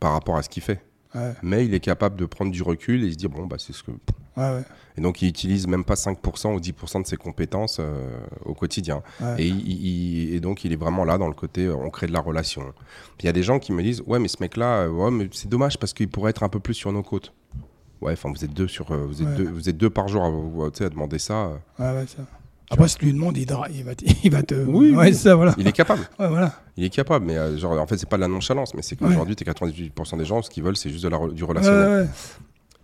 par 0.00 0.12
rapport 0.12 0.36
à 0.36 0.42
ce 0.42 0.48
qu'il 0.48 0.62
fait. 0.62 0.80
Ouais. 1.14 1.32
Mais 1.42 1.64
il 1.66 1.74
est 1.74 1.80
capable 1.80 2.16
de 2.16 2.24
prendre 2.26 2.50
du 2.50 2.62
recul 2.62 3.04
et 3.04 3.10
se 3.12 3.16
dire 3.16 3.30
bon, 3.30 3.46
bah 3.46 3.56
c'est 3.58 3.72
ce 3.74 3.82
que. 3.82 3.90
Ouais, 4.38 4.50
ouais. 4.56 4.64
Et 4.96 5.00
donc 5.00 5.22
il 5.22 5.28
utilise 5.28 5.66
même 5.68 5.84
pas 5.84 5.94
5% 5.94 6.54
ou 6.54 6.58
10% 6.60 7.02
de 7.02 7.06
ses 7.06 7.16
compétences 7.16 7.78
euh, 7.80 8.18
au 8.44 8.54
quotidien. 8.54 9.02
Ouais. 9.20 9.34
Et, 9.42 9.46
il- 9.46 9.86
il- 9.86 10.34
et 10.34 10.40
donc 10.40 10.64
il 10.64 10.72
est 10.72 10.76
vraiment 10.76 11.04
là 11.04 11.18
dans 11.18 11.28
le 11.28 11.34
côté 11.34 11.66
euh, 11.66 11.74
on 11.76 11.90
crée 11.90 12.06
de 12.08 12.12
la 12.12 12.20
relation. 12.20 12.62
Il 13.20 13.26
y 13.26 13.28
a 13.28 13.32
des 13.32 13.42
gens 13.44 13.58
qui 13.58 13.72
me 13.72 13.82
disent 13.82 14.02
ouais 14.06 14.18
mais 14.18 14.28
ce 14.28 14.36
mec 14.40 14.56
là 14.56 14.88
ouais 14.88 15.10
mais 15.10 15.28
c'est 15.32 15.48
dommage 15.48 15.78
parce 15.78 15.92
qu'il 15.92 16.08
pourrait 16.08 16.30
être 16.30 16.42
un 16.42 16.48
peu 16.48 16.58
plus 16.60 16.74
sur 16.74 16.90
nos 16.92 17.02
côtes. 17.02 17.32
Ouais 18.00 18.12
enfin 18.12 18.30
vous 18.34 18.44
êtes 18.44 18.52
deux 18.54 18.68
sur 18.68 18.90
euh, 18.92 19.06
vous 19.06 19.22
êtes 19.22 19.28
Ouais. 19.28 19.36
deux 19.36 19.48
vous 19.50 19.68
êtes 19.68 19.76
deux 19.76 19.90
par 19.90 20.08
jour 20.08 20.22
à, 20.24 20.84
à 20.84 20.88
demander 20.88 21.18
ça. 21.18 21.34
euh. 21.34 21.56
Ouais, 21.78 22.00
ouais, 22.00 22.06
ça. 22.06 22.22
Après, 22.70 22.86
si 22.86 22.98
tu 22.98 23.06
lui 23.06 23.14
demandes, 23.14 23.34
il, 23.38 23.46
dra- 23.46 23.66
il 23.70 23.82
va, 23.82 23.94
te- 23.94 24.04
il 24.24 24.30
va 24.30 24.42
te. 24.42 24.54
Oui, 24.54 24.90
ouais, 24.94 25.06
oui. 25.08 25.14
ça, 25.14 25.34
voilà. 25.34 25.54
Il 25.58 25.66
est 25.66 25.72
capable. 25.72 26.02
Ouais, 26.18 26.28
voilà. 26.28 26.52
Il 26.76 26.84
est 26.84 26.90
capable 26.90 27.24
mais 27.24 27.36
euh, 27.36 27.56
genre 27.56 27.80
en 27.80 27.86
fait 27.86 27.96
c'est 27.98 28.08
pas 28.08 28.16
de 28.16 28.20
la 28.22 28.28
nonchalance 28.28 28.74
mais 28.74 28.82
c'est 28.82 28.94
qu'aujourd'hui 28.96 29.34
t'es 29.36 29.44
98% 29.44 30.18
des 30.18 30.24
gens 30.24 30.42
ce 30.42 30.50
qu'ils 30.50 30.62
veulent 30.64 30.76
c'est 30.76 30.90
juste 30.90 31.02
de 31.04 31.08
la, 31.08 31.16
re- 31.16 31.32
du 31.32 31.42
Ouais, 31.42 31.48
relationnel. 31.48 32.08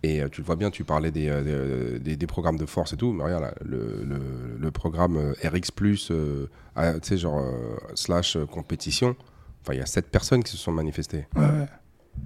Et 0.03 0.21
euh, 0.21 0.29
tu 0.29 0.41
le 0.41 0.45
vois 0.45 0.55
bien, 0.55 0.69
tu 0.69 0.83
parlais 0.83 1.09
des, 1.11 1.29
euh, 1.29 1.97
des, 1.99 2.15
des- 2.15 2.27
programmes 2.27 2.57
de 2.57 2.65
force 2.65 2.93
et 2.93 2.97
tout, 2.97 3.11
mais 3.11 3.23
regarde, 3.23 3.43
là, 3.43 3.53
le, 3.63 4.03
le, 4.03 4.19
le 4.59 4.71
programme 4.71 5.17
euh, 5.17 5.33
RX, 5.43 5.71
euh, 6.11 6.47
ah, 6.75 6.93
tu 6.99 6.99
sais, 7.09 7.17
genre 7.17 7.39
euh, 7.39 7.75
slash 7.95 8.35
euh, 8.35 8.45
compétition, 8.45 9.15
enfin, 9.63 9.73
il 9.73 9.79
y 9.79 9.81
a 9.81 9.85
7 9.87 10.07
personnes 10.11 10.43
qui 10.43 10.51
se 10.51 10.57
sont 10.57 10.71
manifestées. 10.71 11.25
Ouais, 11.35 11.41
ouais. 11.45 11.67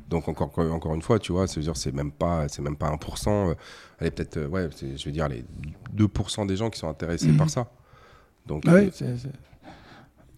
Donc, 0.09 0.27
encore, 0.27 0.51
encore 0.57 0.93
une 0.93 1.01
fois, 1.01 1.19
tu 1.19 1.31
vois, 1.31 1.47
c'est 1.47 1.61
c'est 1.75 1.93
même 1.93 2.11
pas, 2.11 2.47
c'est 2.49 2.61
même 2.61 2.75
pas 2.75 2.89
1%, 2.89 3.49
euh, 3.51 3.53
allez, 3.99 4.11
peut-être, 4.11 4.37
euh, 4.37 4.47
ouais, 4.47 4.67
c'est- 4.75 4.97
je 4.97 5.05
veux 5.05 5.11
dire, 5.13 5.29
les 5.29 5.45
2% 5.93 6.45
des 6.45 6.57
gens 6.57 6.69
qui 6.69 6.79
sont 6.79 6.89
intéressés 6.89 7.29
Mhm. 7.29 7.37
par 7.37 7.49
ça. 7.49 7.71
Donc, 8.45 8.65
Ouais, 8.65 8.71
euh, 8.87 8.89
c'est- 8.91 9.17
c'est- 9.17 9.29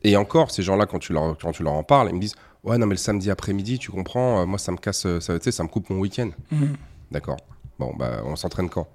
et 0.03 0.15
encore, 0.17 0.51
ces 0.51 0.63
gens-là, 0.63 0.85
quand, 0.85 0.99
tu 0.99 1.13
leur- 1.13 1.37
quand 1.37 1.51
tu 1.51 1.63
leur 1.63 1.73
en 1.73 1.83
parles, 1.83 2.09
ils 2.09 2.15
me 2.15 2.21
disent 2.21 2.35
Ouais, 2.63 2.77
non, 2.77 2.85
mais 2.85 2.93
le 2.93 2.97
samedi 2.99 3.31
après-midi, 3.31 3.79
tu 3.79 3.89
comprends, 3.89 4.41
euh, 4.41 4.45
moi, 4.45 4.59
ça 4.59 4.71
me 4.71 4.77
casse, 4.77 5.07
euh, 5.07 5.19
ça, 5.19 5.33
tu 5.39 5.45
sais, 5.45 5.51
ça 5.51 5.63
me 5.63 5.67
coupe 5.67 5.89
mon 5.89 5.97
week-end. 5.97 6.29
Mhm. 6.51 6.75
D'accord. 7.11 7.37
Bon, 7.79 7.93
bah, 7.97 8.21
on 8.25 8.35
s'entraîne 8.35 8.69
quand? 8.69 8.87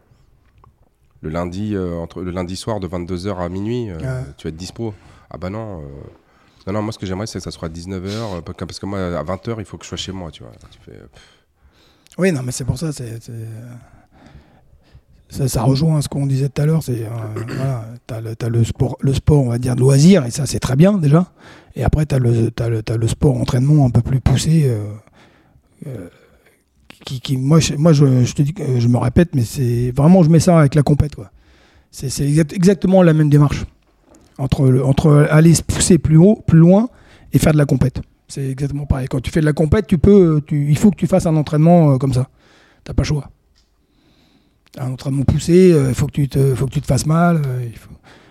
Le 1.22 1.30
lundi, 1.30 1.74
euh, 1.74 1.96
entre 1.96 2.22
le 2.22 2.30
lundi 2.30 2.56
soir 2.56 2.78
de 2.80 2.86
22h 2.88 3.36
à 3.38 3.48
minuit, 3.48 3.90
euh, 3.90 4.22
tu 4.36 4.46
vas 4.46 4.50
être 4.50 4.56
dispo? 4.56 4.94
Ah 5.30 5.38
bah 5.38 5.50
non. 5.50 5.80
euh, 5.80 5.84
Non, 6.66 6.72
non, 6.74 6.82
moi 6.82 6.92
ce 6.92 6.98
que 6.98 7.06
j'aimerais 7.06 7.26
c'est 7.26 7.38
que 7.38 7.44
ça 7.44 7.50
soit 7.50 7.68
à 7.68 7.70
19h, 7.70 8.42
parce 8.42 8.78
que 8.78 8.86
moi 8.86 8.98
à 9.18 9.22
20h 9.24 9.56
il 9.58 9.64
faut 9.64 9.76
que 9.78 9.84
je 9.84 9.88
sois 9.88 9.98
chez 9.98 10.12
moi, 10.12 10.30
tu 10.30 10.42
vois. 10.42 10.52
Tu 10.70 10.78
fais, 10.84 10.92
euh, 10.96 11.06
pff, 11.12 11.22
Oui, 12.18 12.32
non, 12.32 12.42
mais 12.42 12.52
c'est 12.52 12.64
pour 12.64 12.78
ça. 12.78 12.92
c'est 12.92 13.18
Ça, 15.28 15.48
ça 15.48 15.62
rejoint 15.62 16.00
ce 16.02 16.08
qu'on 16.08 16.26
disait 16.26 16.48
tout 16.48 16.62
à 16.62 16.66
l'heure. 16.66 16.82
C'est 16.82 17.04
euh, 17.04 17.08
voilà, 17.56 17.84
t'as 18.06 18.20
le, 18.20 18.36
t'as 18.36 18.48
le 18.48 18.62
sport, 18.62 18.96
le 19.00 19.12
sport, 19.12 19.42
on 19.42 19.48
va 19.48 19.58
dire 19.58 19.74
de 19.74 19.80
loisir, 19.80 20.24
et 20.24 20.30
ça 20.30 20.46
c'est 20.46 20.60
très 20.60 20.76
bien 20.76 20.98
déjà. 20.98 21.32
Et 21.74 21.82
après 21.82 22.06
t'as 22.06 22.18
le, 22.18 22.50
t'as 22.50 22.68
le, 22.68 22.82
t'as 22.82 22.96
le 22.96 23.08
sport 23.08 23.36
entraînement 23.36 23.84
un 23.86 23.90
peu 23.90 24.02
plus 24.02 24.20
poussé. 24.20 24.64
euh, 24.66 24.92
euh, 25.86 26.08
qui, 27.04 27.20
qui- 27.20 27.36
moi, 27.36 27.60
je, 27.60 27.74
moi 27.74 27.92
je, 27.92 28.24
je 28.24 28.32
te 28.34 28.42
dis, 28.42 28.54
je 28.78 28.88
me 28.88 28.98
répète, 28.98 29.34
mais 29.34 29.44
c'est 29.44 29.92
vraiment 29.96 30.22
je 30.22 30.30
mets 30.30 30.40
ça 30.40 30.58
avec 30.58 30.74
la 30.74 30.82
compète, 30.82 31.14
quoi. 31.14 31.30
C'est 31.90 32.06
exact- 32.26 32.52
exactement 32.52 33.02
la 33.02 33.12
même 33.14 33.30
démarche 33.30 33.64
entre 34.38 34.68
le, 34.68 34.84
entre 34.84 35.26
aller 35.30 35.54
se 35.54 35.62
pousser 35.62 35.98
plus 35.98 36.16
haut, 36.18 36.42
plus 36.46 36.58
loin, 36.58 36.88
et 37.32 37.38
faire 37.38 37.52
de 37.52 37.58
la 37.58 37.64
compète. 37.66 38.00
C'est 38.28 38.50
exactement 38.50 38.86
pareil. 38.86 39.06
Quand 39.08 39.20
tu 39.20 39.30
fais 39.30 39.40
de 39.40 39.46
la 39.46 39.52
compète, 39.52 39.86
tu 39.86 39.98
peux, 39.98 40.42
tu, 40.46 40.68
il 40.68 40.76
faut 40.76 40.90
que 40.90 40.96
tu 40.96 41.06
fasses 41.06 41.26
un 41.26 41.36
entraînement 41.36 41.92
euh, 41.92 41.96
comme 41.98 42.12
ça. 42.12 42.28
T'as 42.84 42.92
pas 42.92 43.02
le 43.02 43.06
choix. 43.06 43.30
Un 44.78 44.90
entraînement 44.92 45.22
poussé, 45.22 45.72
euh, 45.72 45.88
il 45.88 45.94
faut 45.94 46.06
que 46.06 46.12
tu 46.12 46.28
te, 46.28 46.54
faut 46.54 46.66
que 46.66 46.72
tu 46.72 46.80
te 46.82 46.86
fasses 46.86 47.06
mal. 47.06 47.40
euh, 47.46 47.64
il 47.64 47.76
faut, 47.78 47.90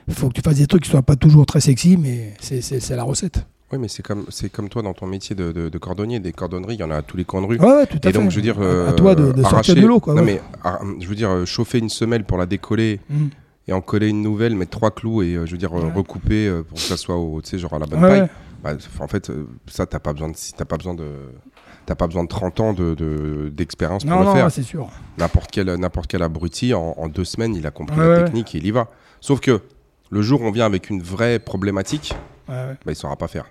faut 0.09 0.28
que 0.28 0.34
tu 0.34 0.41
fasses 0.41 0.57
des 0.57 0.68
trucs 0.68 0.84
qui 0.84 0.89
soient 0.91 1.01
pas 1.01 1.16
toujours 1.16 1.45
très 1.45 1.61
sexy, 1.61 1.97
mais 1.97 2.34
c'est 2.39 2.95
la 2.95 3.03
recette. 3.03 3.47
Oui, 3.72 3.80
mais 3.80 3.88
c'est 3.88 4.03
comme, 4.03 4.26
c'est 4.30 4.49
comme 4.51 4.70
toi 4.70 4.84
dans 4.84 4.93
ton 4.93 5.07
métier 5.07 5.36
de, 5.36 5.51
de- 5.51 5.70
de 5.70 5.78
cordonnier, 5.80 6.20
des 6.20 6.32
cordonneries, 6.34 6.76
il 6.76 6.80
y 6.80 6.84
en 6.84 6.91
a 6.91 6.97
à 6.97 7.01
tous 7.01 7.18
les 7.18 7.26
coins 7.26 7.41
de 7.41 7.47
rue. 7.47 7.57
Ouais, 7.57 7.66
ouais, 7.66 7.88
tout 7.88 7.99
à 8.03 8.09
Et 8.09 8.11
fait. 8.13 8.20
donc, 8.20 8.30
je 8.30 8.36
veux 8.36 8.41
dire, 8.43 8.59
à 8.59 8.63
euh, 8.63 8.91
toi 8.93 9.16
de, 9.16 9.32
de 9.32 9.41
sortir 9.41 9.53
arracher- 9.57 9.76
de 9.82 9.88
l'eau, 9.88 9.99
quoi. 9.99 10.13
Non, 10.13 10.24
ouais. 10.24 10.39
mais 10.63 10.99
je 11.01 11.07
veux 11.07 11.16
dire, 11.16 11.30
euh, 11.32 11.45
chauffer 11.45 11.80
une 11.80 11.89
semelle 11.89 12.24
pour 12.26 12.38
la 12.38 12.45
décoller 12.45 12.99
Mhm. 13.09 13.30
et 13.68 13.74
en 13.74 13.82
coller 13.82 14.09
une 14.09 14.22
nouvelle, 14.22 14.55
mettre 14.55 14.72
trois 14.72 14.91
clous 14.91 15.24
et 15.24 15.34
euh, 15.36 15.45
je 15.47 15.51
veux 15.53 15.57
dire, 15.57 15.72
recouper 15.72 16.47
pour 16.70 16.76
que 16.78 16.84
ça 16.84 16.95
soit 16.95 17.16
au, 17.18 17.41
tu 17.41 17.49
sais, 17.49 17.57
genre 17.57 17.74
à 17.74 17.80
la 17.80 17.88
bonne 17.88 18.01
taille. 18.01 18.30
Bah, 18.63 18.72
en 18.99 19.07
fait, 19.07 19.32
ça, 19.68 19.86
t'as 19.88 19.99
pas 19.99 20.13
besoin 20.13 20.30
de, 20.30 20.36
t'as 20.57 20.66
pas 20.66 20.78
besoin 20.78 20.93
de, 20.93 21.05
t'as 21.88 21.95
pas 21.95 22.05
besoin 22.07 22.24
de 22.24 22.30
30 22.30 22.59
ans 22.59 22.74
de, 22.74 22.93
de- 22.93 23.49
d'expérience 23.53 24.03
pour 24.03 24.13
Non, 24.13 24.20
le 24.22 24.26
non, 24.26 24.34
faire. 24.34 24.51
c'est 24.51 24.63
sûr. 24.63 24.89
N'importe 25.18 25.49
quel, 25.51 25.74
n'importe 25.76 26.07
quel 26.09 26.22
abruti, 26.22 26.74
en, 26.76 26.93
en 26.97 27.07
deux 27.07 27.26
semaines, 27.26 27.55
il 27.55 27.66
a 27.66 27.72
compris 27.72 27.97
la 27.99 28.24
technique 28.24 28.53
et 28.55 28.59
il 28.59 28.66
y 28.68 28.72
va. 28.72 28.88
Sauf 29.22 29.39
que 29.39 29.61
le 30.10 30.22
jour 30.22 30.41
où 30.41 30.45
on 30.45 30.51
vient 30.51 30.66
avec 30.66 30.89
une 30.89 31.01
vraie 31.01 31.39
problématique, 31.39 32.14
Ouais, 32.47 32.53
ouais. 32.56 32.74
bah, 32.86 32.91
il 32.91 32.95
saura 32.95 33.16
pas 33.16 33.28
faire. 33.28 33.45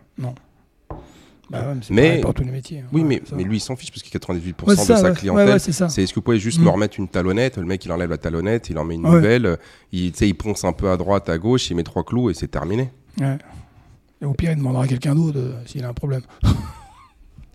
Bah 1.50 1.60
ouais, 1.60 1.74
mais 1.74 1.80
c'est 1.82 1.92
Mais- 1.92 2.02
pareil 2.08 2.20
pour 2.22 2.34
tous 2.34 2.42
les 2.44 2.50
métiers. 2.50 2.78
hein. 2.80 2.84
Oui, 2.92 3.02
Ouais, 3.02 3.06
mais, 3.06 3.22
ça. 3.24 3.36
mais 3.36 3.44
lui, 3.44 3.58
il 3.58 3.60
s'en 3.60 3.76
fiche 3.76 3.90
parce 3.90 4.02
que 4.02 4.08
98% 4.08 4.66
Ouais, 4.66 4.74
de 4.76 4.80
c'est 4.80 4.86
sa 4.86 4.96
ça, 4.96 5.10
clientèle, 5.10 5.60
c'est 5.60 5.72
ça. 5.72 5.86
est-ce 5.86 6.08
que 6.10 6.14
vous 6.14 6.22
pouvez 6.22 6.38
juste 6.38 6.58
Mm. 6.58 6.64
me 6.64 6.68
remettre 6.70 6.98
une 6.98 7.08
talonnette 7.08 7.58
Le 7.58 7.66
mec, 7.66 7.84
il 7.84 7.92
enlève 7.92 8.08
la 8.08 8.16
talonnette, 8.16 8.70
il 8.70 8.78
en 8.78 8.84
met 8.84 8.94
une 8.94 9.02
nouvelle, 9.02 9.58
il, 9.92 10.12
il 10.18 10.34
ponce 10.36 10.64
un 10.64 10.72
peu 10.72 10.90
à 10.90 10.96
droite, 10.96 11.28
à 11.28 11.36
gauche, 11.36 11.68
il 11.70 11.76
met 11.76 11.82
trois 11.82 12.02
clous 12.02 12.30
et 12.30 12.34
c'est 12.34 12.48
terminé. 12.48 12.90
Ouais. 13.20 13.36
Et 14.22 14.24
au 14.24 14.32
pire, 14.32 14.52
il 14.52 14.56
demandera 14.56 14.84
à 14.84 14.86
quelqu'un 14.86 15.14
d'autre 15.14 15.38
euh, 15.38 15.52
s'il 15.66 15.84
a 15.84 15.88
un 15.88 15.92
problème. 15.92 16.22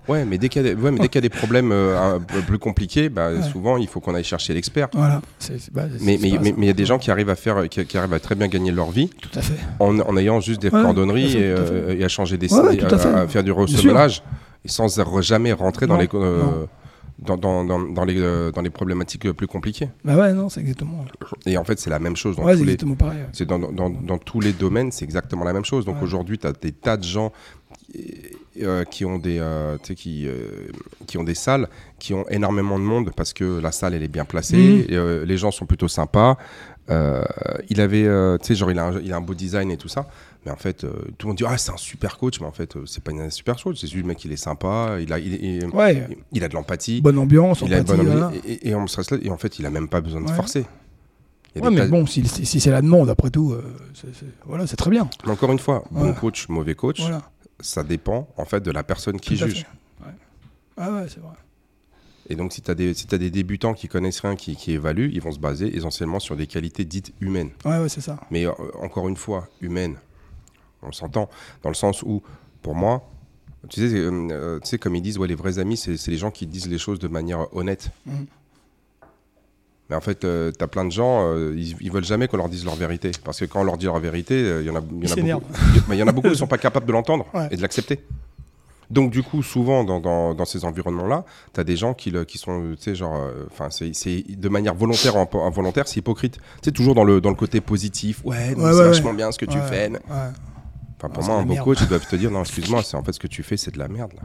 Ouais, 0.09 0.25
mais 0.25 0.37
dès 0.37 0.49
qu'il 0.49 0.65
y 0.65 0.69
a 0.69 0.73
des, 0.73 0.81
ouais, 0.81 0.91
mais 0.91 0.99
dès 0.99 1.07
qu'il 1.07 1.23
y 1.23 1.25
a 1.25 1.29
des 1.29 1.35
problèmes 1.37 1.71
euh, 1.71 2.17
plus 2.47 2.57
compliqués, 2.59 3.09
bah, 3.09 3.29
Ouais. 3.31 3.41
souvent, 3.43 3.77
il 3.77 3.87
faut 3.87 3.99
qu'on 3.99 4.15
aille 4.15 4.23
chercher 4.23 4.53
l'expert. 4.53 4.87
Voilà. 4.93 5.21
Bah, 5.71 5.83
Mais 6.01 6.15
il 6.15 6.65
y 6.65 6.69
a 6.69 6.73
des 6.73 6.85
gens 6.85 6.97
qui 6.97 7.11
arrivent 7.11 7.29
à 7.29 7.35
faire, 7.35 7.69
qui, 7.69 7.85
qui 7.85 7.97
arrivent 7.97 8.13
à 8.13 8.19
très 8.19 8.35
bien 8.35 8.47
gagner 8.47 8.71
leur 8.71 8.89
vie 8.91 9.09
Tout 9.21 9.29
à 9.35 9.41
fait. 9.41 9.53
en, 9.79 9.99
en 9.99 10.17
ayant 10.17 10.39
juste 10.41 10.61
des 10.61 10.71
cordonneries 10.71 11.37
et, 11.37 11.43
euh, 11.43 11.95
et 11.97 12.03
à 12.03 12.07
changer 12.07 12.37
des 12.37 12.47
tout 12.47 12.55
à 12.55 13.19
à, 13.19 13.27
faire 13.27 13.43
du 13.43 13.51
et 14.65 14.67
sans 14.67 15.21
jamais 15.21 15.53
rentrer 15.53 15.87
dans 15.87 15.97
les 15.97 16.09
euh, 16.13 16.43
non. 16.43 16.67
dans, 17.19 17.37
dans, 17.37 17.63
dans, 17.63 17.79
dans 17.79 18.05
les 18.05 18.19
euh, 18.19 18.51
dans 18.51 18.61
les 18.61 18.69
problématiques 18.69 19.25
euh, 19.25 19.33
plus 19.33 19.47
compliquées. 19.47 19.89
Bah 20.03 20.15
ouais, 20.15 20.33
non, 20.33 20.49
c'est 20.49 20.59
exactement. 20.61 21.05
Et 21.45 21.57
en 21.57 21.63
fait, 21.63 21.79
c'est 21.79 21.89
la 21.89 21.99
même 21.99 22.15
chose 22.15 22.35
dans 22.35 22.43
Ouais, 22.43 22.53
tous 22.53 22.59
les 22.63 22.73
exactement 22.73 22.95
pareil. 22.95 23.19
ouais. 23.19 23.27
c'est 23.31 23.45
dans, 23.45 23.59
dans, 23.59 23.89
dans 23.89 24.17
tous 24.17 24.39
les 24.41 24.53
domaines, 24.53 24.91
c'est 24.91 25.05
exactement 25.05 25.45
la 25.45 25.53
même 25.53 25.65
chose. 25.65 25.85
Donc 25.85 25.97
Ouais. 25.97 26.03
aujourd'hui, 26.03 26.37
tu 26.37 26.47
as 26.47 26.51
des 26.53 26.71
tas 26.71 26.97
de 26.97 27.03
gens 27.03 27.31
euh, 28.63 28.83
qui 28.85 29.05
ont 29.05 29.17
des 29.17 29.39
euh, 29.39 29.77
qui 29.77 30.27
euh, 30.27 30.69
qui 31.07 31.17
ont 31.17 31.23
des 31.23 31.35
salles 31.35 31.67
qui 31.99 32.13
ont 32.13 32.25
énormément 32.29 32.77
de 32.79 32.83
monde 32.83 33.11
parce 33.15 33.33
que 33.33 33.59
la 33.59 33.71
salle 33.71 33.93
elle 33.93 34.03
est 34.03 34.07
bien 34.07 34.25
placée, 34.25 34.85
Mhm. 34.89 34.93
et, 35.23 35.25
les 35.25 35.37
gens 35.37 35.51
sont 35.51 35.65
plutôt 35.65 35.87
sympas. 35.87 36.37
Il 37.69 37.81
avait 37.81 38.07
tu 38.39 38.47
sais 38.47 38.55
genre 38.55 38.71
il 38.71 38.79
a, 38.79 38.85
un, 38.87 38.99
il 38.99 39.13
a 39.13 39.17
un 39.17 39.21
beau 39.21 39.33
design 39.33 39.71
et 39.71 39.77
tout 39.77 39.87
ça. 39.89 40.07
Mais 40.45 40.51
en 40.51 40.55
fait, 40.55 40.85
euh, 40.85 40.91
tout 41.17 41.27
le 41.27 41.29
monde 41.29 41.37
dit 41.37 41.43
ah 41.45 41.57
c'est 41.57 41.71
un 41.71 41.77
super 41.77 42.17
coach, 42.17 42.39
mais 42.39 42.47
en 42.47 42.53
fait 42.53 42.77
euh, 42.77 42.83
c'est 42.85 43.03
pas 43.03 43.11
une 43.11 43.29
super 43.29 43.61
coach, 43.61 43.75
c'est 43.81 43.87
juste 43.87 44.01
le 44.01 44.07
mec 44.07 44.23
il 44.23 44.31
est 44.31 44.37
sympa, 44.37 44.95
il 45.01 45.11
a 45.11 45.19
il, 45.19 45.33
il- 45.43 45.65
Ouais, 45.73 46.07
il 46.31 46.43
a 46.45 46.47
de 46.47 46.53
l'empathie, 46.53 47.01
bonne 47.01 47.17
ambiance, 47.17 47.61
il 47.65 47.73
a 47.73 47.83
bonne 47.83 47.99
ambiance, 47.99 48.33
et, 48.47 48.51
et, 48.53 48.69
et 48.69 48.75
on 48.75 48.87
se 48.87 49.01
là, 49.13 49.19
et 49.21 49.29
en 49.29 49.37
fait 49.37 49.59
il 49.59 49.65
a 49.65 49.69
même 49.69 49.89
pas 49.89 49.99
besoin 49.99 50.21
de 50.21 50.27
Ouais. 50.29 50.33
forcer. 50.33 50.65
Ouais, 51.59 51.69
mais 51.71 51.87
bon, 51.87 52.05
si, 52.05 52.25
si- 52.25 52.45
si 52.45 52.59
c'est 52.61 52.69
la 52.71 52.81
demande, 52.81 53.09
après 53.09 53.31
tout, 53.31 53.51
euh, 53.51 53.61
c'est- 53.93 54.07
voilà, 54.45 54.65
c'est 54.65 54.77
très 54.77 54.91
bien. 54.91 55.09
Mais 55.25 55.31
Encore 55.33 55.51
une 55.51 55.59
fois, 55.59 55.83
bon 55.91 56.13
coach, 56.13 56.47
mauvais 56.47 56.75
coach, 56.75 57.01
Voilà, 57.01 57.21
ça 57.59 57.83
dépend 57.83 58.27
en 58.37 58.45
fait 58.45 58.61
de 58.61 58.71
la 58.71 58.83
personne 58.83 59.19
qui 59.19 59.35
juge. 59.35 59.65
Ouais. 60.01 60.11
Ah 60.77 60.91
ouais, 60.93 61.05
c'est 61.09 61.19
vrai. 61.19 61.33
Et 62.29 62.35
donc 62.35 62.53
si 62.53 62.61
tu 62.61 62.69
as, 62.69 62.75
des- 62.75 62.93
si 62.93 63.07
t'as 63.07 63.17
des 63.17 63.31
débutants 63.31 63.73
qui 63.73 63.87
connaissent 63.87 64.19
rien, 64.19 64.35
qui, 64.35 64.55
qui 64.55 64.71
évaluent, 64.73 65.09
ils 65.13 65.21
vont 65.21 65.31
se 65.31 65.39
baser 65.39 65.75
essentiellement 65.75 66.19
sur 66.19 66.35
des 66.35 66.45
qualités 66.47 66.85
dites 66.85 67.11
humaines. 67.21 67.49
Ouais, 67.65 67.79
ouais, 67.79 67.89
c'est 67.89 68.01
ça. 68.01 68.19
Mais 68.29 68.45
euh, 68.45 68.51
encore 68.81 69.07
une 69.09 69.17
fois, 69.17 69.47
humaines, 69.61 69.95
on 70.83 70.91
s'entend, 70.91 71.27
dans 71.63 71.69
le 71.69 71.75
sens 71.75 72.03
où, 72.03 72.21
pour 72.61 72.75
moi, 72.75 73.09
tu 73.67 73.81
sais, 73.81 73.95
euh, 73.95 74.27
euh, 74.31 74.59
tu 74.59 74.67
sais 74.67 74.77
comme 74.77 74.95
ils 74.95 75.01
disent, 75.01 75.17
ouais, 75.17 75.27
les 75.27 75.35
vrais 75.35 75.57
amis, 75.59 75.75
c'est 75.75 75.97
c'est 75.97 76.11
les 76.11 76.17
gens 76.17 76.31
qui 76.31 76.45
disent 76.45 76.67
les 76.69 76.77
choses 76.77 76.99
de 76.99 77.07
manière 77.07 77.53
honnête. 77.55 77.89
Mhm. 78.05 78.27
Mais 79.89 79.95
en 79.95 80.01
fait, 80.01 80.19
tu 80.19 80.63
as 80.63 80.67
plein 80.67 80.85
de 80.85 80.91
gens, 80.91 81.21
euh, 81.33 81.53
ils, 81.57 81.75
ils 81.81 81.91
veulent 81.91 82.03
jamais 82.05 82.27
qu'on 82.27 82.37
leur 82.37 82.49
dise 82.49 82.63
leur 82.65 82.75
vérité. 82.75 83.11
Parce 83.23 83.39
que 83.39 83.45
quand 83.45 83.61
on 83.61 83.63
leur 83.63 83.77
dit 83.77 83.85
leur 83.87 83.99
vérité, 83.99 84.35
euh, 84.35 84.61
il 84.61 84.67
y 84.67 84.69
en 84.69 84.75
a, 84.75 84.81
il 84.91 84.97
y 84.97 85.09
en 85.09 85.11
a 85.11 85.15
s'énervent. 85.15 85.41
beaucoup. 85.41 85.85
Mais 85.89 85.95
il 85.97 85.99
y 85.99 86.03
en 86.03 86.07
a 86.07 86.11
beaucoup 86.11 86.29
qui 86.29 86.35
sont 86.37 86.47
pas 86.47 86.57
capables 86.59 86.85
de 86.85 86.91
l'entendre 86.91 87.25
Ouais. 87.33 87.47
et 87.51 87.57
de 87.57 87.61
l'accepter. 87.61 87.99
Donc 88.91 89.11
du 89.11 89.21
coup, 89.21 89.43
souvent 89.43 89.83
dans, 89.83 89.99
dans, 89.99 90.33
dans 90.33 90.45
ces 90.45 90.65
environnements-là, 90.65 91.23
tu 91.53 91.59
as 91.59 91.63
des 91.63 91.75
gens 91.75 91.93
qui, 91.93 92.09
le- 92.09 92.25
qui 92.25 92.37
sont, 92.39 92.59
euh, 92.59 92.75
tu 92.75 92.81
sais, 92.83 92.95
genre, 92.95 93.15
euh, 93.17 93.45
enfin, 93.51 93.69
c'est 93.69 93.93
c'est 93.93 94.23
de 94.27 94.49
manière 94.49 94.73
volontaire 94.73 95.15
ou 95.15 95.37
involontaire, 95.41 95.87
c'est 95.87 95.97
hypocrite. 95.99 96.35
Tu 96.37 96.41
sais, 96.65 96.71
toujours 96.71 96.95
dans 96.95 97.03
le, 97.03 97.21
dans 97.21 97.29
le 97.29 97.35
côté 97.35 97.61
positif. 97.61 98.21
Ouais, 98.25 98.49
c'est 98.55 98.55
vachement 98.55 99.13
bien 99.13 99.31
ce 99.31 99.37
que 99.37 99.45
tu 99.45 99.59
fais. 99.59 99.91
Enfin, 101.01 101.09
pour 101.13 101.23
Ah, 101.23 101.27
moi, 101.27 101.35
un 101.37 101.45
beau 101.45 101.55
coach, 101.63 101.77
ils 101.81 101.87
doivent 101.87 102.07
te 102.07 102.15
dire, 102.15 102.29
non, 102.31 102.41
excuse-moi, 102.41 102.81
c'est 102.83 102.97
en 102.97 103.03
fait 103.03 103.13
ce 103.13 103.19
que 103.19 103.27
tu 103.27 103.41
fais, 103.43 103.57
c'est 103.57 103.71
de 103.71 103.79
la 103.79 103.87
merde. 103.87 104.11
là. 104.15 104.21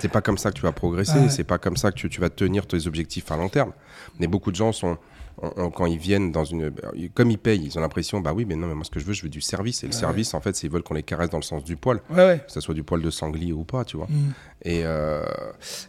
C'est 0.00 0.08
pas 0.10 0.20
comme 0.20 0.38
ça 0.38 0.50
que 0.50 0.56
tu 0.56 0.62
vas 0.62 0.72
progresser, 0.72 1.18
Ouais. 1.18 1.28
c'est 1.28 1.44
pas 1.44 1.58
comme 1.58 1.76
ça 1.76 1.90
que 1.90 1.96
tu, 1.96 2.08
tu 2.08 2.20
vas 2.20 2.30
tenir 2.30 2.66
tes 2.66 2.86
objectifs 2.86 3.30
à 3.32 3.36
long 3.36 3.48
terme. 3.48 3.72
Mais 4.18 4.26
beaucoup 4.26 4.50
de 4.50 4.56
gens 4.56 4.72
sont 4.72 4.96
on- 5.42 5.50
on- 5.56 5.70
quand 5.70 5.86
ils 5.86 5.98
viennent 5.98 6.30
dans 6.30 6.44
une. 6.44 6.72
Comme 7.12 7.28
ils 7.32 7.38
payent, 7.38 7.64
ils 7.64 7.76
ont 7.76 7.80
l'impression, 7.80 8.20
bah 8.20 8.32
oui, 8.32 8.44
mais 8.44 8.54
non, 8.54 8.68
mais 8.68 8.74
moi 8.74 8.84
ce 8.84 8.90
que 8.90 9.00
je 9.00 9.04
veux, 9.04 9.12
je 9.12 9.22
veux 9.24 9.28
du 9.28 9.40
service. 9.40 9.82
Et 9.82 9.88
le 9.88 9.92
Ouais. 9.92 9.98
service, 9.98 10.32
en 10.32 10.40
fait, 10.40 10.54
c'est 10.54 10.68
ils 10.68 10.72
veulent 10.72 10.84
qu'on 10.84 10.94
les 10.94 11.02
caresse 11.02 11.28
dans 11.28 11.38
le 11.38 11.42
sens 11.42 11.64
du 11.64 11.76
poil, 11.76 12.00
Ouais, 12.10 12.16
ouais. 12.24 12.42
que 12.46 12.52
ce 12.52 12.60
soit 12.60 12.72
du 12.74 12.84
poil 12.84 13.02
de 13.02 13.10
sanglier 13.10 13.52
ou 13.52 13.64
pas, 13.64 13.84
tu 13.84 13.96
vois. 13.96 14.06
Mm. 14.08 14.32
Et, 14.62 14.82
euh, 14.84 15.24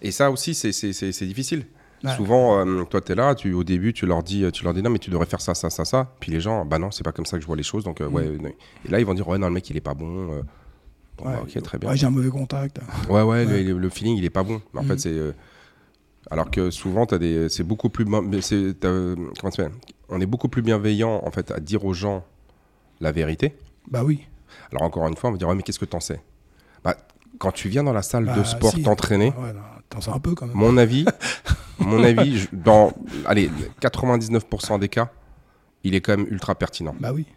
et 0.01 0.09
ça 0.11 0.31
aussi, 0.31 0.55
c'est- 0.55 0.71
difficile. 1.25 1.67
Souvent, 2.15 2.59
euh, 2.65 2.83
toi, 2.85 3.01
tu 3.01 3.11
es 3.11 3.15
là, 3.15 3.33
tu, 3.35 3.53
au 3.53 3.63
début, 3.63 3.93
tu 3.93 4.05
leur, 4.07 4.21
dis, 4.23 4.45
tu 4.51 4.63
leur 4.63 4.73
dis 4.75 4.81
non, 4.83 4.89
mais 4.91 4.99
tu 4.99 5.09
devrais 5.11 5.25
faire 5.27 5.41
ça, 5.41 5.53
ça, 5.55 5.69
ça, 5.71 5.85
ça. 5.85 6.11
Puis 6.19 6.31
les 6.31 6.39
gens, 6.39 6.63
bah 6.65 6.77
non, 6.79 6.89
c'est 6.91 7.03
pas 7.03 7.11
comme 7.11 7.25
ça 7.25 7.37
que 7.37 7.41
je 7.41 7.47
vois 7.47 7.55
les 7.55 7.63
choses. 7.63 7.83
Donc, 7.83 8.01
euh, 8.01 8.07
ouais. 8.07 8.27
Et 8.85 8.89
là, 8.89 8.99
ils 8.99 9.05
vont 9.05 9.13
dire, 9.15 9.27
ouais, 9.27 9.37
non, 9.39 9.47
le 9.47 9.53
mec, 9.53 9.67
il 9.71 9.77
est 9.77 9.81
pas 9.81 9.93
bon. 9.95 10.43
Bon, 11.17 11.25
Ouais. 11.25 11.33
bah, 11.35 11.41
ok, 11.43 11.61
très 11.63 11.77
bien. 11.77 11.89
Ouais, 11.89 11.97
j'ai 11.97 12.05
un 12.05 12.09
mauvais 12.11 12.29
contact. 12.29 12.79
Ouais, 13.09 13.21
ouais, 13.21 13.45
Ouais. 13.45 13.63
Le, 13.63 13.77
le 13.77 13.89
feeling, 13.89 14.17
il 14.17 14.25
est 14.25 14.29
pas 14.29 14.43
bon. 14.43 14.61
En 14.75 14.81
Mhm. 14.83 14.87
fait, 14.89 14.99
c'est. 14.99 15.09
euh, 15.13 15.31
alors 16.31 16.49
que 16.51 16.71
souvent, 16.71 17.05
t'as 17.05 17.17
des, 17.19 17.49
c'est 17.49 17.63
beaucoup 17.63 17.89
plus. 17.89 18.05
euh, 18.05 19.15
comment 19.39 19.51
ça 19.51 19.67
On 20.09 20.19
est 20.21 20.25
beaucoup 20.25 20.49
plus 20.49 20.61
bienveillant, 20.61 21.21
en 21.23 21.31
fait, 21.31 21.51
à 21.51 21.59
dire 21.59 21.85
aux 21.85 21.93
gens 21.93 22.23
la 22.99 23.11
vérité. 23.11 23.55
Bah 23.89 24.03
oui. 24.03 24.25
Alors, 24.71 24.83
encore 24.83 25.07
une 25.07 25.15
fois, 25.15 25.29
on 25.29 25.33
va 25.33 25.37
dire, 25.37 25.47
ouais, 25.47 25.55
mais 25.55 25.63
qu'est-ce 25.63 25.79
que 25.79 25.85
t'en 25.85 25.99
sais? 25.99 26.21
Bah, 26.83 26.95
Quand 27.37 27.51
tu 27.51 27.67
viens 27.69 27.83
dans 27.83 27.93
la 27.93 28.01
salle 28.01 28.25
de 28.25 28.29
Bah, 28.31 28.43
sport 28.45 28.71
si. 28.71 28.81
t'entraîner, 28.83 29.31
non, 29.31 29.53
T'en 29.89 30.01
sais 30.01 30.09
un 30.11 30.19
peu 30.19 30.33
quand 30.33 30.47
même. 30.47 30.55
mon 30.57 30.77
avis, 30.77 31.05
mon 31.79 32.03
avis, 32.03 32.47
dans 32.53 32.91
allez, 33.27 33.51
99% 33.81 34.79
des 34.79 34.89
cas, 34.89 35.09
il 35.83 35.93
est 35.95 36.01
quand 36.01 36.17
même 36.17 36.25
ultra 36.31 36.55
pertinent. 36.55 36.95
Bah 36.99 37.11
oui. 37.13 37.27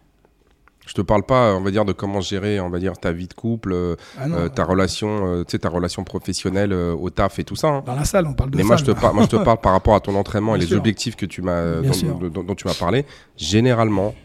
Je 0.89 0.95
te 0.95 1.01
parle 1.01 1.21
pas, 1.21 1.53
on 1.53 1.61
va 1.61 1.69
dire, 1.69 1.85
de 1.85 1.93
comment 1.93 2.19
gérer, 2.19 2.59
on 2.59 2.69
va 2.71 2.79
dire, 2.79 2.93
ta 2.97 3.11
vie 3.11 3.27
de 3.27 3.33
couple, 3.35 3.73
euh, 3.73 3.95
Ah 4.17 4.25
non, 4.25 4.37
euh, 4.37 4.47
ta 4.49 4.63
relation, 4.63 5.27
euh, 5.27 5.43
tu 5.43 5.51
sais, 5.51 5.59
ta 5.59 5.69
relation 5.69 6.03
professionnelle 6.03 6.73
au 6.73 7.11
taf 7.11 7.37
et 7.37 7.43
tout 7.43 7.55
ça. 7.55 7.67
hein. 7.67 7.83
Dans 7.85 7.93
la 7.95 8.05
salle, 8.05 8.25
on 8.25 8.33
parle 8.33 8.49
de 8.49 8.57
Mais 8.57 8.63
salle. 8.63 8.67
moi 8.69 8.77
je, 8.77 8.85
te 8.85 8.91
par- 8.91 9.13
moi, 9.13 9.21
je 9.23 9.29
te 9.29 9.35
parle 9.35 9.59
par 9.61 9.73
rapport 9.73 9.93
à 9.93 9.99
ton 9.99 10.15
entraînement 10.23 10.55
et 10.55 10.57
les 10.57 10.73
objectifs 10.73 11.15
que 11.15 11.27
tu 11.27 11.43
m'as, 11.43 11.81
dont, 11.81 11.93
sûr. 11.93 12.15
dont- 12.17 12.43
dont 12.43 12.55
tu 12.55 12.67
m'as 12.67 12.73
parlé. 12.73 13.05
Généralement, 13.37 14.15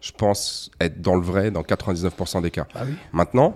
je 0.00 0.10
pense 0.10 0.72
être 0.80 1.00
dans 1.00 1.14
le 1.14 1.22
vrai 1.22 1.52
dans 1.52 1.62
99% 1.62 2.42
des 2.42 2.50
cas. 2.50 2.66
Bah 2.74 2.80
oui. 2.84 2.94
Maintenant, 3.12 3.54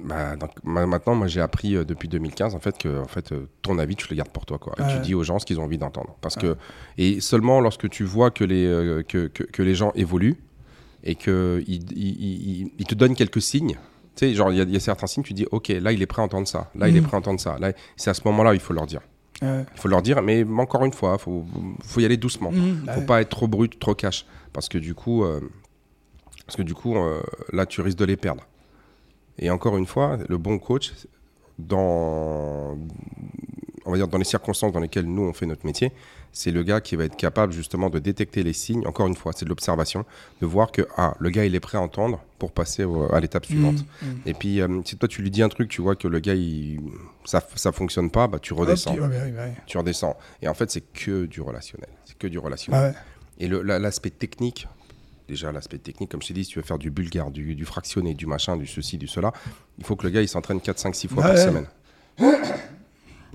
bah, 0.00 0.34
donc, 0.34 0.50
maintenant, 0.64 1.14
moi 1.14 1.26
j'ai 1.28 1.40
appris 1.42 1.76
euh, 1.76 1.84
depuis 1.84 2.08
2015 2.08 2.54
en 2.54 2.58
fait 2.58 2.76
que 2.78 3.00
en 3.00 3.06
fait 3.06 3.32
euh, 3.32 3.46
ton 3.62 3.78
avis 3.78 3.94
tu 3.96 4.06
le 4.10 4.16
gardes 4.16 4.30
pour 4.30 4.46
toi 4.46 4.58
quoi. 4.58 4.72
Et 4.78 4.82
Ouais. 4.82 4.94
tu 4.94 4.98
dis 5.00 5.14
aux 5.14 5.22
gens 5.22 5.38
ce 5.38 5.44
qu'ils 5.46 5.60
ont 5.60 5.64
envie 5.64 5.78
d'entendre. 5.78 6.16
Parce 6.22 6.34
que 6.36 6.56
et 6.98 7.20
seulement 7.20 7.60
lorsque 7.60 7.88
tu 7.90 8.02
vois 8.04 8.30
que 8.30 8.42
les 8.42 8.64
euh, 8.66 9.02
que, 9.06 9.26
que, 9.28 9.44
que 9.44 9.62
les 9.62 9.74
gens 9.74 9.92
évoluent 9.94 10.36
et 11.04 11.16
ils- 11.26 12.70
ils 12.78 12.86
te 12.86 12.94
donnent 12.94 13.14
quelques 13.14 13.42
signes. 13.42 13.76
Tu 14.16 14.26
sais, 14.28 14.34
genre 14.34 14.50
il 14.52 14.58
y, 14.58 14.60
a- 14.60 14.64
il 14.64 14.72
y 14.72 14.76
a 14.76 14.80
certains 14.80 15.06
signes, 15.06 15.22
tu 15.22 15.32
dis 15.34 15.46
ok 15.50 15.68
là 15.68 15.92
il 15.92 16.02
est 16.02 16.06
prêt 16.06 16.20
à 16.20 16.24
entendre 16.24 16.46
ça, 16.48 16.70
là 16.74 16.88
il 16.88 16.96
est 16.96 17.00
Mhm. 17.00 17.06
prêt 17.06 17.16
à 17.16 17.20
entendre 17.20 17.40
ça. 17.40 17.56
Là 17.58 17.72
c'est 17.96 18.10
à 18.10 18.14
ce 18.14 18.22
moment-là 18.26 18.54
il 18.54 18.60
faut 18.60 18.72
leur 18.74 18.86
dire. 18.86 19.00
Ouais. 19.42 19.64
Il 19.74 19.80
faut 19.80 19.88
leur 19.88 20.02
dire, 20.02 20.20
mais 20.20 20.44
encore 20.58 20.84
une 20.84 20.92
fois, 20.92 21.16
faut 21.16 21.46
faut 21.82 22.00
y 22.00 22.04
aller 22.04 22.18
doucement. 22.18 22.52
Mhm, 22.52 22.82
bah 22.84 22.92
Faut 22.94 23.00
ouais. 23.00 23.06
pas 23.06 23.20
être 23.22 23.30
trop 23.30 23.46
brut, 23.48 23.78
trop 23.78 23.94
cash, 23.94 24.26
parce 24.52 24.68
que 24.68 24.76
du 24.76 24.94
coup, 24.94 25.24
euh, 25.24 25.40
parce 26.44 26.56
que 26.56 26.62
du 26.62 26.74
coup, 26.74 26.94
euh, 26.96 27.22
là, 27.52 27.64
tu 27.64 27.80
risques 27.80 27.96
de 27.98 28.04
les 28.04 28.16
perdre. 28.18 28.42
Et 29.38 29.48
encore 29.48 29.78
une 29.78 29.86
fois, 29.86 30.18
le 30.28 30.36
bon 30.36 30.58
coach, 30.58 30.92
dans, 31.58 32.76
on 33.86 33.90
va 33.90 33.96
dire, 33.96 34.08
dans 34.08 34.18
les 34.18 34.24
circonstances 34.24 34.72
dans 34.72 34.80
lesquelles 34.80 35.06
nous 35.06 35.22
on 35.22 35.32
fait 35.32 35.46
notre 35.46 35.64
métier, 35.64 35.92
c'est 36.32 36.50
le 36.50 36.62
gars 36.62 36.80
qui 36.80 36.94
va 36.96 37.04
être 37.04 37.16
capable 37.16 37.52
justement 37.52 37.90
de 37.90 37.98
détecter 37.98 38.42
les 38.42 38.52
signes. 38.52 38.86
Encore 38.86 39.06
une 39.06 39.16
fois, 39.16 39.32
c'est 39.34 39.44
de 39.44 39.48
l'observation, 39.50 40.04
de 40.40 40.46
voir 40.46 40.70
que 40.72 40.86
ah, 40.96 41.14
le 41.18 41.30
gars 41.30 41.44
il 41.44 41.54
est 41.54 41.60
prêt 41.60 41.78
à 41.78 41.80
entendre 41.80 42.22
pour 42.38 42.52
passer 42.52 42.84
au- 42.84 43.12
à 43.12 43.18
l'étape 43.20 43.44
suivante. 43.46 43.84
Mhm, 44.02 44.08
mhm. 44.10 44.20
Et 44.26 44.34
puis, 44.34 44.60
euh, 44.60 44.80
si 44.84 44.96
toi 44.96 45.08
tu 45.08 45.22
lui 45.22 45.30
dis 45.30 45.42
un 45.42 45.48
truc, 45.48 45.68
tu 45.68 45.82
vois 45.82 45.96
que 45.96 46.06
le 46.08 46.20
gars 46.20 46.34
il, 46.34 46.80
ça, 47.24 47.42
ça 47.56 47.72
fonctionne 47.72 48.10
pas, 48.10 48.28
bah 48.28 48.38
tu 48.40 48.52
redescends 48.54 48.94
ouais, 48.94 49.00
ouais, 49.00 49.32
ouais. 49.36 49.54
tu 49.66 49.76
redescends. 49.78 50.16
Et 50.42 50.48
en 50.48 50.54
fait, 50.54 50.70
c'est 50.70 50.82
que 50.92 51.26
du 51.26 51.40
relationnel. 51.40 51.88
C'est 52.04 52.16
que 52.16 52.26
du 52.26 52.38
relationnel. 52.38 52.94
Ah. 52.96 53.00
Et 53.38 53.48
la- 53.48 53.78
l'aspect 53.78 54.10
technique, 54.10 54.68
déjà 55.28 55.50
l'aspect 55.52 55.78
technique, 55.78 56.10
comme 56.10 56.22
je 56.22 56.28
t'ai 56.28 56.34
dit, 56.34 56.44
si 56.44 56.50
tu 56.52 56.58
veux 56.58 56.64
faire 56.64 56.78
du 56.78 56.90
bulgare, 56.90 57.30
du, 57.30 57.54
du 57.54 57.64
fractionné, 57.64 58.14
du 58.14 58.26
machin, 58.26 58.56
du 58.56 58.66
ceci, 58.66 58.98
du 58.98 59.06
cela, 59.08 59.32
il 59.78 59.84
faut 59.84 59.96
que 59.96 60.04
le 60.04 60.10
gars 60.10 60.22
il 60.22 60.28
s'entraîne 60.28 60.60
4, 60.60 60.78
5, 60.78 60.94
6 60.94 61.08
fois 61.08 61.24
Ouais, 61.24 61.34
par 61.34 61.38
semaine. 61.38 61.66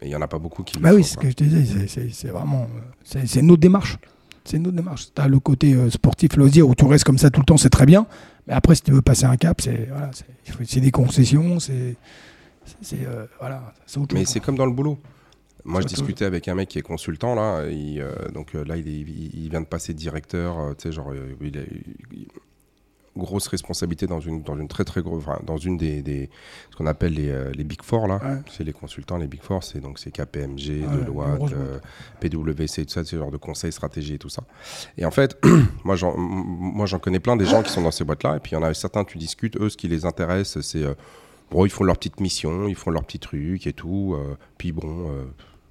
Et 0.02 0.06
il 0.06 0.10
n'y 0.10 0.16
en 0.16 0.22
a 0.22 0.28
pas 0.28 0.40
beaucoup 0.40 0.64
qui 0.64 0.76
le 0.78 0.82
Bah 0.84 0.94
oui, 0.94 1.04
c'est 1.04 1.14
ce 1.14 1.18
que 1.18 1.30
je 1.30 1.34
te 1.36 1.44
disais, 1.44 1.88
c'est- 1.88 2.10
vraiment. 2.28 2.64
euh, 2.64 2.80
C'est 3.04 3.42
autre 3.52 3.62
démarche. 3.62 3.98
C'est 4.44 4.58
une 4.58 4.68
autre 4.68 4.76
démarche. 4.76 5.08
Tu 5.16 5.22
as 5.22 5.28
le 5.28 5.40
côté 5.40 5.74
euh, 5.74 5.90
sportif, 5.90 6.36
loisir, 6.36 6.68
où 6.68 6.76
tu 6.76 6.86
restes 6.86 7.04
comme 7.06 7.18
ça 7.18 7.30
tout 7.30 7.40
le 7.42 7.46
temps, 7.46 7.58
c'est 7.58 7.70
très 7.70 7.86
bien. 7.86 8.06
Mais 8.48 8.54
après, 8.54 8.76
si 8.76 8.82
tu 8.84 8.92
veux 8.92 9.02
passer 9.02 9.26
un 9.26 9.38
cap, 9.38 9.60
c'est 9.62 9.88
voilà, 9.90 10.12
des 10.82 10.92
concessions, 10.92 11.60
c'est. 11.60 11.96
euh, 12.94 13.26
voilà, 13.40 13.74
Mais 14.14 14.26
c'est 14.26 14.40
comme 14.40 14.56
dans 14.58 14.66
le 14.66 14.72
boulot. 14.72 15.00
Moi, 15.68 15.82
je 15.82 15.88
discutais 15.88 16.26
avec 16.26 16.48
un 16.48 16.54
mec 16.54 16.70
qui 16.70 16.78
est 16.78 16.84
consultant, 16.84 17.34
là. 17.34 17.66
il, 17.68 18.00
euh, 18.00 18.12
donc 18.34 18.54
là, 18.54 18.78
il, 18.78 18.88
est- 18.88 18.92
il- 19.02 19.32
il 19.46 19.50
vient 19.50 19.62
de 19.62 19.66
passer 19.66 19.96
directeur. 19.96 20.76
tu 20.78 20.84
sais, 20.84 20.92
genre, 20.92 21.12
il 21.42 21.58
a 21.58 21.62
il- 22.12 22.28
grosse 23.16 23.48
responsabilité 23.48 24.08
dans 24.08 24.20
une, 24.20 24.42
dans 24.44 24.58
une 24.58 24.68
très, 24.68 24.84
très 24.84 25.02
grosse. 25.02 25.24
enfin, 25.28 25.40
dans 25.46 25.58
une 25.58 25.78
des. 25.78 26.02
des- 26.02 26.30
ce 26.72 26.76
qu'on 26.76 26.86
appelle 26.88 27.14
les, 27.14 27.30
euh, 27.30 27.52
les 27.54 27.64
Big 27.64 27.82
Four, 27.82 28.08
là. 28.08 28.20
Ouais. 28.24 28.38
C'est 28.52 28.64
les 28.64 28.74
consultants, 28.74 29.18
les 29.18 29.28
Big 29.28 29.42
Four. 29.42 29.64
C'est 29.64 29.80
donc 29.80 30.00
c'est 30.00 30.12
KPMG, 30.12 30.84
Ouais, 30.86 30.98
Deloitte, 31.06 31.54
euh, 31.54 31.80
PWC, 32.20 32.86
tout 32.86 32.92
ça, 32.94 33.04
ce 33.04 33.16
genre 33.16 33.32
de 33.32 33.38
conseils, 33.38 33.72
stratégie 33.72 34.16
et 34.16 34.18
tout 34.20 34.30
ça. 34.30 34.44
Et 34.98 35.06
en 35.06 35.12
fait, 35.12 35.38
moi, 35.84 35.96
j'en, 35.96 36.14
m- 36.16 36.20
moi, 36.20 36.86
j'en 36.86 37.00
connais 37.00 37.20
plein 37.20 37.36
des 37.36 37.46
gens 37.46 37.64
qui 37.64 37.72
sont 37.72 37.82
dans 37.82 37.92
ces 37.92 38.04
boîtes-là. 38.04 38.38
Et 38.38 38.40
puis, 38.40 38.52
il 38.52 38.56
y 38.56 38.58
en 38.58 38.64
a 38.64 38.74
certains, 38.74 39.04
tu 39.04 39.18
discutes, 39.18 39.58
eux, 39.58 39.70
ce 39.70 39.78
qui 39.78 39.88
les 39.88 40.06
intéresse, 40.06 40.60
c'est. 40.62 40.84
euh, 40.84 40.94
Bon, 41.52 41.64
ils 41.64 41.70
font 41.70 41.84
leur 41.84 41.96
petite 41.98 42.20
mission, 42.22 42.68
ils 42.68 42.74
font 42.76 42.90
leur 42.90 43.04
petit 43.04 43.20
truc 43.20 43.68
et 43.68 43.74
tout. 43.74 44.18
puis 44.58 44.72
bon, 44.72 45.12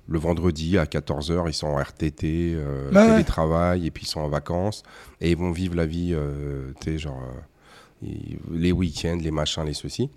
le 0.06 0.18
vendredi 0.18 0.76
à 0.78 0.84
14h, 0.84 1.44
ils 1.48 1.54
sont 1.54 1.66
en 1.68 1.76
RTT, 1.78 2.52
euh, 2.54 2.90
Bah 2.92 3.06
ouais. 3.06 3.12
télétravail, 3.12 3.86
et 3.86 3.90
puis 3.90 4.04
ils 4.04 4.08
sont 4.08 4.20
en 4.20 4.28
vacances. 4.28 4.82
Et 5.20 5.30
ils 5.30 5.36
vont 5.36 5.50
vivre 5.50 5.74
la 5.74 5.86
vie, 5.86 6.10
euh, 6.12 6.72
tu 6.80 6.92
sais, 6.92 6.98
genre, 6.98 7.22
euh, 7.22 8.08
les 8.52 8.72
week-ends, 8.72 9.18
les 9.20 9.30
machins, 9.30 9.64
les 9.64 9.72
ceci. 9.74 10.10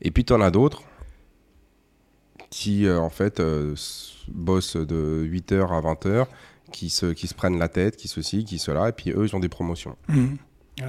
Et 0.00 0.10
puis 0.10 0.24
tu 0.24 0.32
en 0.32 0.40
as 0.40 0.50
d'autres 0.50 0.82
qui, 2.50 2.86
euh, 2.86 2.98
en 3.00 3.10
fait, 3.10 3.40
bossent 4.28 4.76
de 4.76 5.26
8h 5.30 5.70
à 5.72 5.80
20h, 5.80 6.26
qui 6.70 6.88
se, 6.90 7.06
qui 7.12 7.26
se 7.26 7.34
prennent 7.34 7.58
la 7.58 7.68
tête, 7.68 7.96
qui 7.96 8.08
ceci, 8.08 8.44
qui 8.44 8.58
cela, 8.58 8.88
et 8.88 8.92
puis 8.92 9.10
eux, 9.10 9.26
ils 9.26 9.36
ont 9.36 9.40
des 9.40 9.48
promotions. 9.50 9.96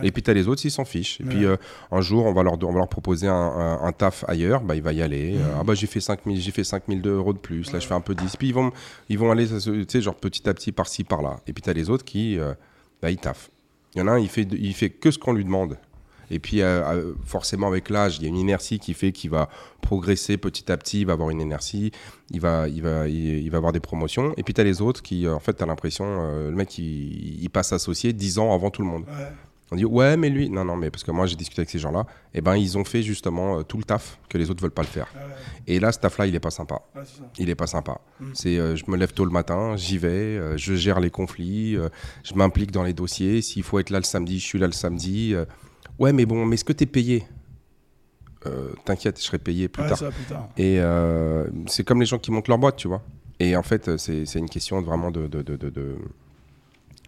Et 0.02 0.12
puis 0.12 0.24
tu 0.24 0.32
as 0.32 0.34
les 0.34 0.48
autres, 0.48 0.66
ils 0.66 0.72
s'en 0.72 0.86
fichent. 0.86 1.20
Et 1.20 1.24
Ouais. 1.24 1.30
puis 1.30 1.46
euh, 1.46 1.58
un 1.92 2.00
jour, 2.02 2.26
on 2.26 2.34
va, 2.34 2.42
leur, 2.44 2.54
on 2.64 2.72
va 2.72 2.78
leur 2.80 2.88
proposer 2.88 3.28
un, 3.28 3.34
un- 3.34 3.82
un 3.84 3.92
taf 3.92 4.24
ailleurs, 4.30 4.62
bah, 4.62 4.76
il 4.76 4.82
va 4.82 4.94
y 4.94 5.02
aller. 5.02 5.34
Mhm. 5.34 5.42
Euh, 5.42 5.56
ah 5.60 5.64
bah 5.64 5.74
j'ai 5.76 5.88
fait 5.88 6.00
5000 6.00 6.40
j'ai 6.40 6.52
fait 6.52 6.64
5000 6.64 7.06
euros 7.08 7.34
de 7.34 7.38
plus, 7.38 7.72
là 7.74 7.80
je 7.80 7.88
fais 7.88 7.94
un 7.94 8.00
peu 8.02 8.16
10. 8.16 8.38
Puis 8.38 8.48
ils 8.48 8.54
vont, 8.54 8.72
ils 9.10 9.20
vont 9.20 9.30
aller, 9.32 9.46
tu 9.48 9.86
sais, 9.88 10.02
genre 10.02 10.16
petit 10.16 10.48
à 10.48 10.54
petit 10.54 10.72
par-ci 10.72 11.04
par-là. 11.04 11.36
Et 11.48 11.54
puis 11.54 11.62
tu 11.62 11.70
as 11.70 11.74
les 11.74 11.90
autres 11.90 12.06
qui, 12.06 12.40
euh, 12.40 12.54
bah, 13.02 13.12
ils 13.12 13.18
taffent. 13.18 13.52
Il 13.96 14.00
y 14.00 14.02
en 14.02 14.08
a 14.08 14.12
un, 14.14 14.20
il 14.20 14.30
fait, 14.30 14.48
il 14.52 14.74
fait 14.74 14.90
que 14.90 15.12
ce 15.12 15.20
qu'on 15.20 15.34
lui 15.34 15.44
demande. 15.44 15.78
Et 16.32 16.40
puis 16.40 16.62
euh, 16.62 17.12
forcément 17.26 17.68
avec 17.68 17.90
l'âge, 17.90 18.18
il 18.18 18.24
y 18.24 18.26
a 18.26 18.30
une 18.30 18.38
inertie 18.38 18.80
qui 18.80 18.94
fait 18.94 19.12
qu'il 19.12 19.30
va 19.30 19.50
progresser 19.82 20.38
petit 20.38 20.72
à 20.72 20.78
petit, 20.78 21.02
il 21.02 21.06
va 21.08 21.14
avoir 21.14 21.30
une 21.30 21.42
inertie, 21.42 21.92
il 22.32 22.40
va, 22.40 22.68
il 22.70 22.82
va, 22.82 23.08
il, 23.10 23.44
il 23.44 23.52
va 23.52 23.58
avoir 23.58 23.74
des 23.74 23.82
promotions. 23.82 24.34
Et 24.38 24.44
puis 24.44 24.54
tu 24.54 24.62
as 24.62 24.64
les 24.64 24.82
autres 24.82 25.02
qui, 25.04 25.28
en 25.28 25.40
fait, 25.42 25.54
tu 25.56 25.62
as 25.64 25.68
l'impression, 25.68 26.06
le 26.50 26.56
mec, 26.56 26.78
il, 26.80 27.44
il 27.44 27.50
passe 27.50 27.74
associé 27.74 28.14
10 28.14 28.40
ans 28.40 28.54
avant 28.56 28.72
tout 28.72 28.82
le 28.82 28.88
monde. 28.88 29.04
On 29.74 29.76
dit 29.76 29.86
ouais 29.86 30.17
mais 30.17 30.30
lui 30.30 30.49
non 30.51 30.63
non 30.63 30.76
mais 30.76 30.91
parce 30.91 31.03
que 31.03 31.09
moi 31.09 31.26
j'ai 31.26 31.36
discuté 31.36 31.61
avec 31.61 31.69
ces 31.71 31.80
gens-là 31.80 32.05
et 32.34 32.41
ben 32.41 32.55
ils 32.55 32.78
ont 32.78 32.84
fait 32.86 33.01
justement 33.01 33.57
euh, 33.57 33.63
tout 33.63 33.78
le 33.78 33.84
taf 33.84 34.19
que 34.30 34.38
les 34.38 34.51
autres 34.51 34.61
veulent 34.61 34.69
pas 34.69 34.84
le 34.84 34.88
faire 34.88 35.07
Ouais, 35.15 35.21
et 35.65 35.80
là 35.80 35.91
ce 35.91 35.97
taf 35.97 36.19
là 36.19 36.28
il 36.28 36.36
est 36.36 36.39
pas 36.39 36.51
sympa 36.51 36.80
ça. 36.93 37.24
il 37.39 37.49
est 37.49 37.55
pas 37.55 37.65
sympa 37.65 37.99
Mm. 38.19 38.26
c'est 38.36 38.57
euh, 38.59 38.76
je 38.76 38.84
me 38.88 38.95
lève 38.97 39.11
tôt 39.13 39.26
le 39.26 39.32
matin 39.32 39.76
j'y 39.76 39.97
vais 39.97 40.07
euh, 40.09 40.55
je 40.57 40.76
gère 40.76 40.99
les 40.99 41.09
conflits 41.09 41.76
je 42.24 42.34
m'implique 42.36 42.69
dans 42.71 42.84
les 42.84 42.93
dossiers 42.93 43.41
s'il 43.41 43.63
faut 43.63 43.80
être 43.80 43.89
là 43.89 43.97
le 43.97 44.03
samedi 44.05 44.38
je 44.39 44.45
suis 44.45 44.59
là 44.59 44.67
le 44.67 44.74
samedi 44.74 45.34
ouais 45.97 46.13
mais 46.13 46.28
bon 46.28 46.45
mais 46.45 46.53
est-ce 46.53 46.65
que 46.65 46.74
t'es 46.74 46.86
payé? 46.86 47.26
T'inquiète 48.86 49.17
je 49.19 49.24
serai 49.24 49.39
payé 49.39 49.69
plus 49.69 49.84
Ouais, 49.84 49.89
tard 49.89 49.97
ça, 49.97 50.11
plus 50.11 50.26
tard. 50.26 50.49
et 50.57 50.80
c'est 51.67 51.84
comme 51.86 51.99
les 52.01 52.05
gens 52.05 52.19
qui 52.19 52.30
montent 52.32 52.49
leur 52.49 52.57
boîte, 52.57 52.76
tu 52.76 52.88
vois. 52.89 53.01
Et 53.39 53.55
en 53.55 53.63
fait, 53.63 53.97
c'est 53.97 54.36
une 54.36 54.49
question 54.49 54.82
vraiment 54.82 55.11
de, 55.11 55.28
de, 55.28 55.41
de, 55.41 55.55
de, 55.55 55.95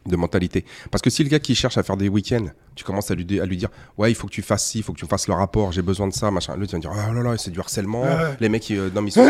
de- 0.06 0.16
mentalité. 0.16 0.66
Parce 0.91 1.01
que 1.01 1.10
si 1.10 1.24
le 1.24 1.30
gars 1.30 1.39
qui 1.39 1.56
cherche 1.56 1.78
à 1.78 1.84
faire 1.84 1.97
des 1.97 2.10
week-ends, 2.10 2.45
tu 2.76 2.84
commences 2.84 3.12
à 3.12 3.16
lui, 3.16 3.39
à 3.39 3.45
lui 3.45 3.58
dire 3.58 3.70
Ouais, 3.97 4.12
il 4.12 4.16
faut 4.16 4.28
que 4.28 4.32
tu 4.34 4.41
fasses 4.41 4.66
ci, 4.66 4.80
il 4.80 4.84
faut 4.84 4.93
que 4.93 4.99
tu 4.99 5.06
fasses 5.06 5.28
le 5.28 5.34
rapport, 5.34 5.72
j'ai 5.72 5.82
besoin 5.82 6.08
de 6.08 6.14
ça, 6.14 6.32
machin. 6.32 6.56
L'autre, 6.56 6.74
il 6.74 6.82
va 6.84 6.93
dire 6.93 7.06
Oh 7.10 7.14
là 7.14 7.22
là, 7.24 7.38
c'est 7.38 7.51
du 7.51 7.60
harcèlement. 7.60 8.03
Ouais. 8.03 8.36
Les 8.39 8.49
mecs, 8.49 8.70
euh, 8.72 8.89
non, 8.93 9.01
mais 9.01 9.10
ils 9.10 9.14
sont- 9.14 9.28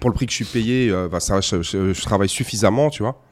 pour 0.00 0.10
le 0.10 0.14
prix 0.14 0.26
que 0.26 0.32
je 0.32 0.36
suis 0.36 0.44
payé, 0.44 0.90
euh, 0.90 1.08
bah, 1.08 1.20
ça, 1.20 1.40
je, 1.40 1.62
je- 1.62 1.92
je 1.92 2.02
travaille 2.02 2.28
suffisamment, 2.28 2.90
tu 2.90 3.02
vois. 3.02 3.22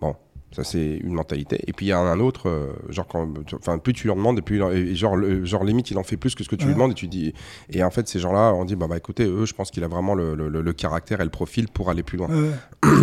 Bon, 0.00 0.16
ça, 0.54 0.64
c'est 0.64 0.96
une 1.02 1.12
mentalité. 1.14 1.60
Et 1.66 1.72
puis, 1.72 1.86
il 1.86 1.88
y 1.90 1.92
a 1.92 1.98
un 1.98 2.20
autre, 2.20 2.48
euh, 2.48 2.72
genre, 2.88 3.06
quand, 3.06 3.28
enfin, 3.54 3.78
plus 3.78 3.92
tu 3.92 4.04
lui 4.04 4.10
en 4.10 4.16
demandes, 4.16 4.38
et 4.38 4.42
plus, 4.42 4.62
et 4.74 4.94
genre, 4.94 5.16
le- 5.16 5.44
genre, 5.44 5.64
limite, 5.64 5.90
il 5.90 5.98
en 5.98 6.02
fait 6.02 6.16
plus 6.16 6.34
que 6.34 6.42
ce 6.44 6.48
que 6.48 6.56
tu 6.56 6.66
lui 6.66 6.74
demandes, 6.74 6.90
et 6.92 6.94
tu 6.94 7.06
dis. 7.08 7.32
Et 7.70 7.82
en 7.84 7.90
fait, 7.90 8.08
ces 8.08 8.18
gens-là, 8.18 8.52
on 8.54 8.64
dit 8.64 8.76
Bah, 8.76 8.86
bah 8.88 8.96
écoutez, 8.96 9.24
eux, 9.24 9.46
je 9.46 9.54
pense 9.54 9.70
qu'il 9.70 9.84
a 9.84 9.88
vraiment 9.88 10.14
le, 10.14 10.34
le- 10.34 10.72
caractère 10.72 11.20
et 11.20 11.24
le 11.24 11.30
profil 11.30 11.68
pour 11.68 11.90
aller 11.90 12.02
plus 12.02 12.18
loin. 12.18 12.28
Ouais. 12.28 12.50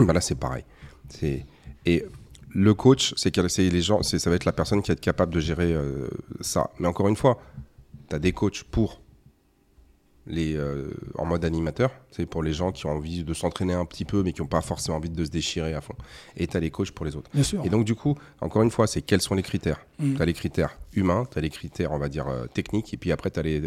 bah 0.05 0.13
là, 0.13 0.21
c'est 0.21 0.35
pareil. 0.35 0.63
C'est 1.09 1.45
et 1.85 2.05
le 2.51 2.73
coach, 2.73 3.13
c'est 3.15 3.35
les 3.35 3.81
gens, 3.81 4.01
ça 4.01 4.29
va 4.29 4.35
être 4.35 4.45
la 4.45 4.51
personne 4.51 4.81
qui 4.81 4.89
va 4.89 4.93
être 4.93 5.01
capable 5.01 5.33
de 5.33 5.39
gérer 5.39 5.73
euh, 5.73 6.07
ça. 6.41 6.71
Mais 6.79 6.87
encore 6.87 7.07
une 7.07 7.15
fois, 7.15 7.41
tu 8.09 8.15
as 8.15 8.19
des 8.19 8.31
coachs 8.31 8.63
pour 8.63 9.01
les, 10.25 10.55
euh, 10.55 10.91
en 11.17 11.25
mode 11.25 11.43
animateur, 11.43 11.91
c'est 12.11 12.25
pour 12.25 12.43
les 12.43 12.53
gens 12.53 12.71
qui 12.71 12.85
ont 12.85 12.91
envie 12.91 13.23
de 13.23 13.33
s'entraîner 13.33 13.73
un 13.73 13.85
petit 13.85 14.05
peu 14.05 14.21
mais 14.21 14.31
qui 14.31 14.41
n'ont 14.41 14.47
pas 14.47 14.61
forcément 14.61 14.97
envie 14.97 15.09
de 15.09 15.25
se 15.25 15.29
déchirer 15.29 15.73
à 15.73 15.81
fond. 15.81 15.95
Et 16.37 16.45
tu 16.45 16.55
as 16.55 16.59
les 16.59 16.69
coachs 16.69 16.91
pour 16.91 17.05
les 17.05 17.15
autres. 17.15 17.29
Bien 17.33 17.43
sûr. 17.43 17.65
Et 17.65 17.69
donc 17.69 17.85
du 17.85 17.95
coup, 17.95 18.15
encore 18.41 18.61
une 18.61 18.69
fois, 18.69 18.85
c'est 18.85 19.01
quels 19.01 19.21
sont 19.21 19.33
les 19.33 19.41
critères? 19.41 19.85
Mm. 19.97 20.15
Tu 20.15 20.21
as 20.21 20.25
les 20.25 20.33
critères 20.33 20.77
humains, 20.93 21.25
tu 21.31 21.37
as 21.37 21.41
les 21.41 21.49
critères, 21.49 21.91
on 21.91 21.97
va 21.97 22.09
dire, 22.09 22.27
euh, 22.27 22.45
techniques, 22.45 22.93
et 22.93 22.97
puis 22.97 23.11
après, 23.11 23.31
tu 23.31 23.39
as 23.39 23.43
les 23.43 23.61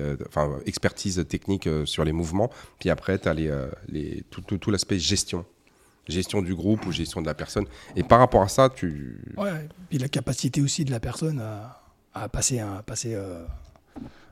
expertise 0.66 1.24
technique 1.28 1.68
sur 1.85 2.05
les 2.05 2.12
mouvements, 2.12 2.51
puis 2.78 2.91
après, 2.91 3.18
tu 3.18 3.28
as 3.28 3.35
les, 3.35 3.53
les, 3.89 4.22
tout, 4.30 4.41
tout, 4.41 4.59
tout 4.59 4.70
l'aspect 4.70 4.99
gestion. 4.99 5.45
Gestion 6.09 6.43
du 6.43 6.55
groupe 6.55 6.85
ou 6.87 6.93
gestion 6.93 7.21
de 7.23 7.27
la 7.27 7.35
personne. 7.35 7.65
Et 7.97 8.03
par 8.03 8.19
rapport 8.19 8.43
à 8.43 8.49
ça, 8.49 8.69
tu... 8.69 9.21
Ouais, 9.37 9.69
puis 9.89 9.99
la 9.99 10.09
capacité 10.09 10.61
aussi 10.61 10.85
de 10.85 10.91
la 10.91 10.99
personne 11.01 11.41
à, 11.41 11.81
à 12.15 12.29
passer, 12.29 12.59
un, 12.61 12.77
à 12.79 12.83
passer 12.83 13.15
euh, 13.15 13.45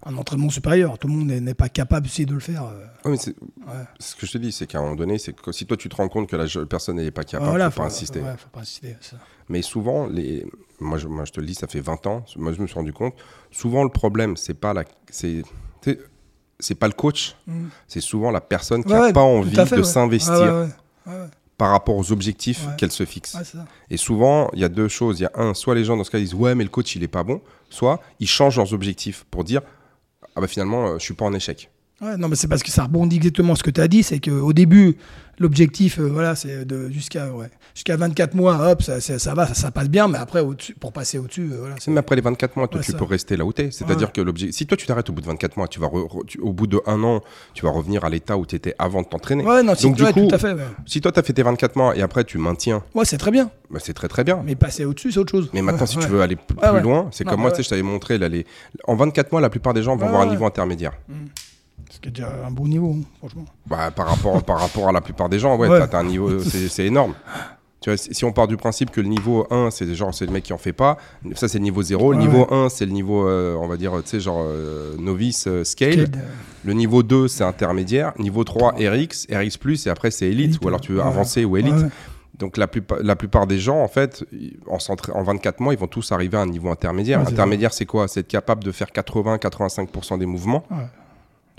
un 0.04 0.16
entraînement 0.16 0.50
supérieur. 0.50 0.98
Tout 0.98 1.06
le 1.06 1.14
monde 1.14 1.28
n'est 1.28 1.54
pas 1.54 1.68
capable 1.68 2.06
aussi 2.06 2.26
de 2.26 2.34
le 2.34 2.40
faire. 2.40 2.64
euh. 2.64 2.84
Ouais, 3.04 3.12
mais 3.12 3.16
c'est 3.16 3.36
Ouais. 3.66 3.84
ce 4.00 4.16
que 4.16 4.26
je 4.26 4.32
te 4.32 4.38
dis, 4.38 4.50
c'est 4.50 4.66
qu'à 4.66 4.78
un 4.78 4.82
moment 4.82 4.96
donné, 4.96 5.18
c'est 5.18 5.32
que 5.32 5.52
si 5.52 5.64
toi 5.64 5.76
tu 5.76 5.88
te 5.88 5.94
rends 5.94 6.08
compte 6.08 6.28
que 6.28 6.34
la 6.36 6.46
personne 6.66 6.96
n'est 6.96 7.10
pas 7.12 7.22
capable, 7.24 7.50
voilà, 7.50 7.70
faut 7.70 7.80
pas 7.82 7.86
insister. 7.86 8.20
Ouais, 8.20 8.34
faut 8.36 8.48
pas 8.50 8.60
insister. 8.60 8.96
ça. 9.00 9.16
Mais 9.48 9.62
souvent, 9.62 10.06
les... 10.08 10.44
moi, 10.80 10.98
je, 10.98 11.06
moi 11.06 11.24
je 11.24 11.30
te 11.32 11.40
le 11.40 11.46
dis, 11.46 11.54
ça 11.54 11.66
fait 11.68 11.80
20 11.80 12.06
ans, 12.08 12.24
moi 12.36 12.52
je 12.52 12.60
me 12.60 12.66
suis 12.66 12.74
rendu 12.74 12.92
compte, 12.92 13.14
souvent 13.52 13.84
le 13.84 13.90
problème, 13.90 14.36
c'est 14.36 14.54
pas 14.54 14.72
la... 14.74 14.84
c'est 15.10 15.42
c'est 16.62 16.74
pas 16.74 16.88
le 16.88 16.92
coach, 16.92 17.36
Mm. 17.46 17.68
c'est 17.88 18.00
souvent 18.02 18.30
la 18.30 18.40
personne 18.42 18.84
qui 18.84 18.90
n'a 18.92 19.00
ouais, 19.00 19.12
pas 19.14 19.22
envie 19.22 19.54
fait, 19.66 19.76
de 19.76 19.82
s'investir 19.82 20.34
ouais. 20.34 20.68
Ouais, 21.06 21.26
par 21.60 21.70
rapport 21.72 21.94
aux 21.96 22.10
objectifs 22.10 22.66
Ouais. 22.66 22.72
qu'elle 22.78 22.90
se 22.90 23.04
fixe. 23.04 23.34
ouais. 23.34 23.60
Et 23.90 23.98
souvent, 23.98 24.48
il 24.54 24.60
y 24.60 24.64
a 24.64 24.70
deux 24.70 24.88
choses. 24.88 25.20
Il 25.20 25.24
y 25.24 25.26
a 25.26 25.32
un, 25.34 25.52
soit 25.52 25.74
les 25.74 25.84
gens 25.84 25.94
dans 25.96 26.04
ce 26.04 26.10
cas 26.10 26.18
disent 26.18 26.32
ouais, 26.32 26.54
mais 26.54 26.64
le 26.64 26.70
coach 26.70 26.96
il 26.96 27.02
est 27.02 27.08
pas 27.08 27.22
bon, 27.22 27.42
soit 27.68 28.00
ils 28.18 28.26
changent 28.26 28.56
leurs 28.56 28.72
objectifs 28.72 29.26
pour 29.30 29.44
dire 29.44 29.60
ah 30.34 30.40
bah 30.40 30.46
finalement 30.46 30.86
euh, 30.86 30.98
je 30.98 31.04
suis 31.04 31.12
pas 31.14 31.26
en 31.26 31.34
échec. 31.34 31.70
Ouais, 32.02 32.16
non, 32.16 32.28
mais 32.28 32.36
c'est 32.36 32.48
parce 32.48 32.62
que 32.62 32.70
ça 32.70 32.84
rebondit 32.84 33.16
exactement 33.16 33.54
ce 33.54 33.62
que 33.62 33.70
tu 33.70 33.80
as 33.80 33.86
dit, 33.88 34.02
c'est 34.02 34.20
qu'au 34.20 34.54
début, 34.54 34.96
l'objectif, 35.38 35.98
euh, 35.98 36.08
voilà, 36.08 36.34
c'est 36.34 36.64
de 36.64 36.88
jusqu'à 36.90 37.30
ouais, 37.30 37.50
jusqu'à 37.74 37.96
24 37.98 38.34
mois, 38.34 38.70
hop, 38.70 38.80
ça, 38.82 39.02
ça, 39.02 39.18
ça 39.18 39.34
va, 39.34 39.46
ça, 39.48 39.54
ça 39.54 39.70
passe 39.70 39.90
bien, 39.90 40.08
mais 40.08 40.16
après, 40.16 40.40
au-dessus, 40.40 40.74
pour 40.74 40.94
passer 40.94 41.18
au-dessus, 41.18 41.50
euh, 41.52 41.56
voilà. 41.60 41.74
C'est 41.78 41.90
même 41.90 41.98
après 41.98 42.16
les 42.16 42.22
24 42.22 42.56
mois, 42.56 42.68
toi 42.68 42.80
Ouais, 42.80 42.86
tu 42.86 42.92
peux 42.94 43.04
rester 43.04 43.36
là 43.36 43.44
où 43.44 43.52
tu 43.52 43.62
es. 43.62 43.70
C'est-à-dire 43.70 44.08
Ouais. 44.08 44.12
que 44.14 44.20
l'objectif, 44.22 44.56
si 44.56 44.66
toi 44.66 44.78
tu 44.78 44.86
t'arrêtes 44.86 45.10
au 45.10 45.12
bout 45.12 45.20
de 45.20 45.26
24 45.26 45.58
mois, 45.58 45.68
tu 45.68 45.78
vas 45.78 45.88
re- 45.88 46.08
re- 46.08 46.24
tu- 46.26 46.38
au 46.40 46.54
bout 46.54 46.66
de 46.66 46.80
un 46.86 47.02
an, 47.04 47.20
tu 47.52 47.66
vas 47.66 47.70
revenir 47.70 48.02
à 48.02 48.08
l'état 48.08 48.38
où 48.38 48.46
tu 48.46 48.56
étais 48.56 48.74
avant 48.78 49.02
de 49.02 49.06
t'entraîner. 49.06 49.44
Ouais, 49.44 49.62
non, 49.62 49.74
c'est 49.76 49.82
Donc, 49.88 49.96
du 49.96 50.02
ouais, 50.04 50.12
coup, 50.14 50.26
tout 50.26 50.34
à 50.34 50.38
fait. 50.38 50.56
Si 50.86 51.02
toi 51.02 51.12
tu 51.12 51.20
as 51.20 51.22
fait 51.22 51.34
tes 51.34 51.42
24 51.42 51.76
mois 51.76 51.94
et 51.96 52.00
après 52.00 52.24
tu 52.24 52.38
maintiens, 52.38 52.82
Ouais, 52.94 53.04
c'est 53.04 53.18
très 53.18 53.30
bien, 53.30 53.50
bah, 53.70 53.78
c'est 53.82 53.92
très 53.94 54.08
très 54.08 54.24
bien. 54.24 54.42
mais 54.42 54.54
passer 54.54 54.86
au-dessus, 54.86 55.12
c'est 55.12 55.18
autre 55.20 55.32
chose. 55.32 55.50
Mais 55.52 55.60
maintenant, 55.60 55.84
si 55.86 55.98
tu 55.98 56.06
veux 56.06 56.22
aller 56.22 56.36
plus 56.36 56.80
loin, 56.80 57.08
c'est 57.12 57.24
comme 57.24 57.40
moi, 57.40 57.50
tu 57.50 57.58
sais, 57.58 57.62
je 57.62 57.68
t'avais 57.68 57.82
montré, 57.82 58.16
là, 58.16 58.30
les... 58.30 58.46
en 58.86 58.96
24 58.96 59.32
mois, 59.32 59.42
la 59.42 59.50
plupart 59.50 59.74
des 59.74 59.82
gens 59.82 59.96
vont 59.96 60.06
avoir 60.06 60.22
un 60.22 60.26
niveau 60.30 60.46
intermédiaire. 60.46 60.92
Ce 62.02 62.02
qui 62.02 62.08
est 62.08 62.12
déjà 62.12 62.32
un 62.46 62.50
bon 62.50 62.66
niveau, 62.66 62.96
hein, 62.98 63.04
franchement. 63.18 63.44
Bah, 63.66 63.90
par, 63.90 64.06
rapport, 64.08 64.42
par 64.42 64.58
rapport 64.58 64.88
à 64.88 64.92
la 64.92 65.02
plupart 65.02 65.28
des 65.28 65.38
gens, 65.38 65.56
ouais, 65.58 65.68
Ouais. 65.68 65.86
t'as- 65.86 65.98
un 65.98 66.04
niveau, 66.04 66.38
c'est 66.40 66.68
c'est 66.68 66.86
énorme. 66.86 67.12
Tu 67.82 67.90
vois, 67.90 67.96
si 67.98 68.24
on 68.24 68.32
part 68.32 68.46
du 68.48 68.56
principe 68.56 68.90
que 68.90 69.00
le 69.02 69.08
niveau 69.08 69.46
1, 69.50 69.70
c'est 69.70 69.94
genre, 69.94 70.14
c'est 70.14 70.24
le 70.26 70.32
mec 70.32 70.44
qui 70.44 70.52
en 70.54 70.58
fait 70.58 70.72
pas, 70.74 70.96
ça 71.34 71.46
c'est 71.48 71.58
le 71.58 71.64
niveau 71.64 71.82
0. 71.82 72.12
Le 72.12 72.18
Ouais. 72.18 72.24
niveau 72.24 72.46
1, 72.50 72.68
c'est 72.70 72.84
le 72.86 72.92
niveau, 72.92 73.26
euh, 73.28 73.54
on 73.60 73.66
va 73.68 73.76
dire, 73.76 73.92
tu 74.02 74.08
sais, 74.08 74.20
genre 74.20 74.42
euh, 74.46 74.96
novice, 74.98 75.46
euh, 75.46 75.62
scale. 75.64 76.08
Le 76.64 76.72
niveau 76.74 77.02
2, 77.02 77.28
c'est 77.28 77.44
intermédiaire. 77.44 78.12
Niveau 78.18 78.44
3, 78.44 78.72
RX, 78.72 79.26
RX, 79.30 79.86
et 79.86 79.90
après 79.90 80.10
c'est 80.10 80.26
élite, 80.26 80.50
Élite, 80.50 80.64
ou 80.64 80.68
alors 80.68 80.80
tu 80.80 80.92
veux 80.92 81.00
ouais. 81.00 81.06
avancer 81.06 81.44
ou 81.44 81.56
élite. 81.58 81.74
Ouais, 81.74 81.82
ouais. 81.84 81.88
Donc 82.38 82.56
la, 82.56 82.66
plupart- 82.66 82.98
la 83.02 83.16
plupart 83.16 83.46
des 83.46 83.58
gens, 83.58 83.82
en 83.82 83.88
fait, 83.88 84.24
en, 84.66 84.78
en 85.14 85.22
24 85.22 85.60
mois, 85.60 85.74
ils 85.74 85.78
vont 85.78 85.86
tous 85.86 86.10
arriver 86.12 86.38
à 86.38 86.40
un 86.40 86.46
niveau 86.46 86.70
intermédiaire. 86.70 87.20
Ouais, 87.20 87.28
intermédiaire, 87.28 87.72
c'est 87.74 87.84
quoi? 87.86 88.08
C'est 88.08 88.20
être 88.20 88.28
capable 88.28 88.64
de 88.64 88.72
faire 88.72 88.88
80-85% 88.92 90.16
des 90.18 90.24
mouvements. 90.26 90.64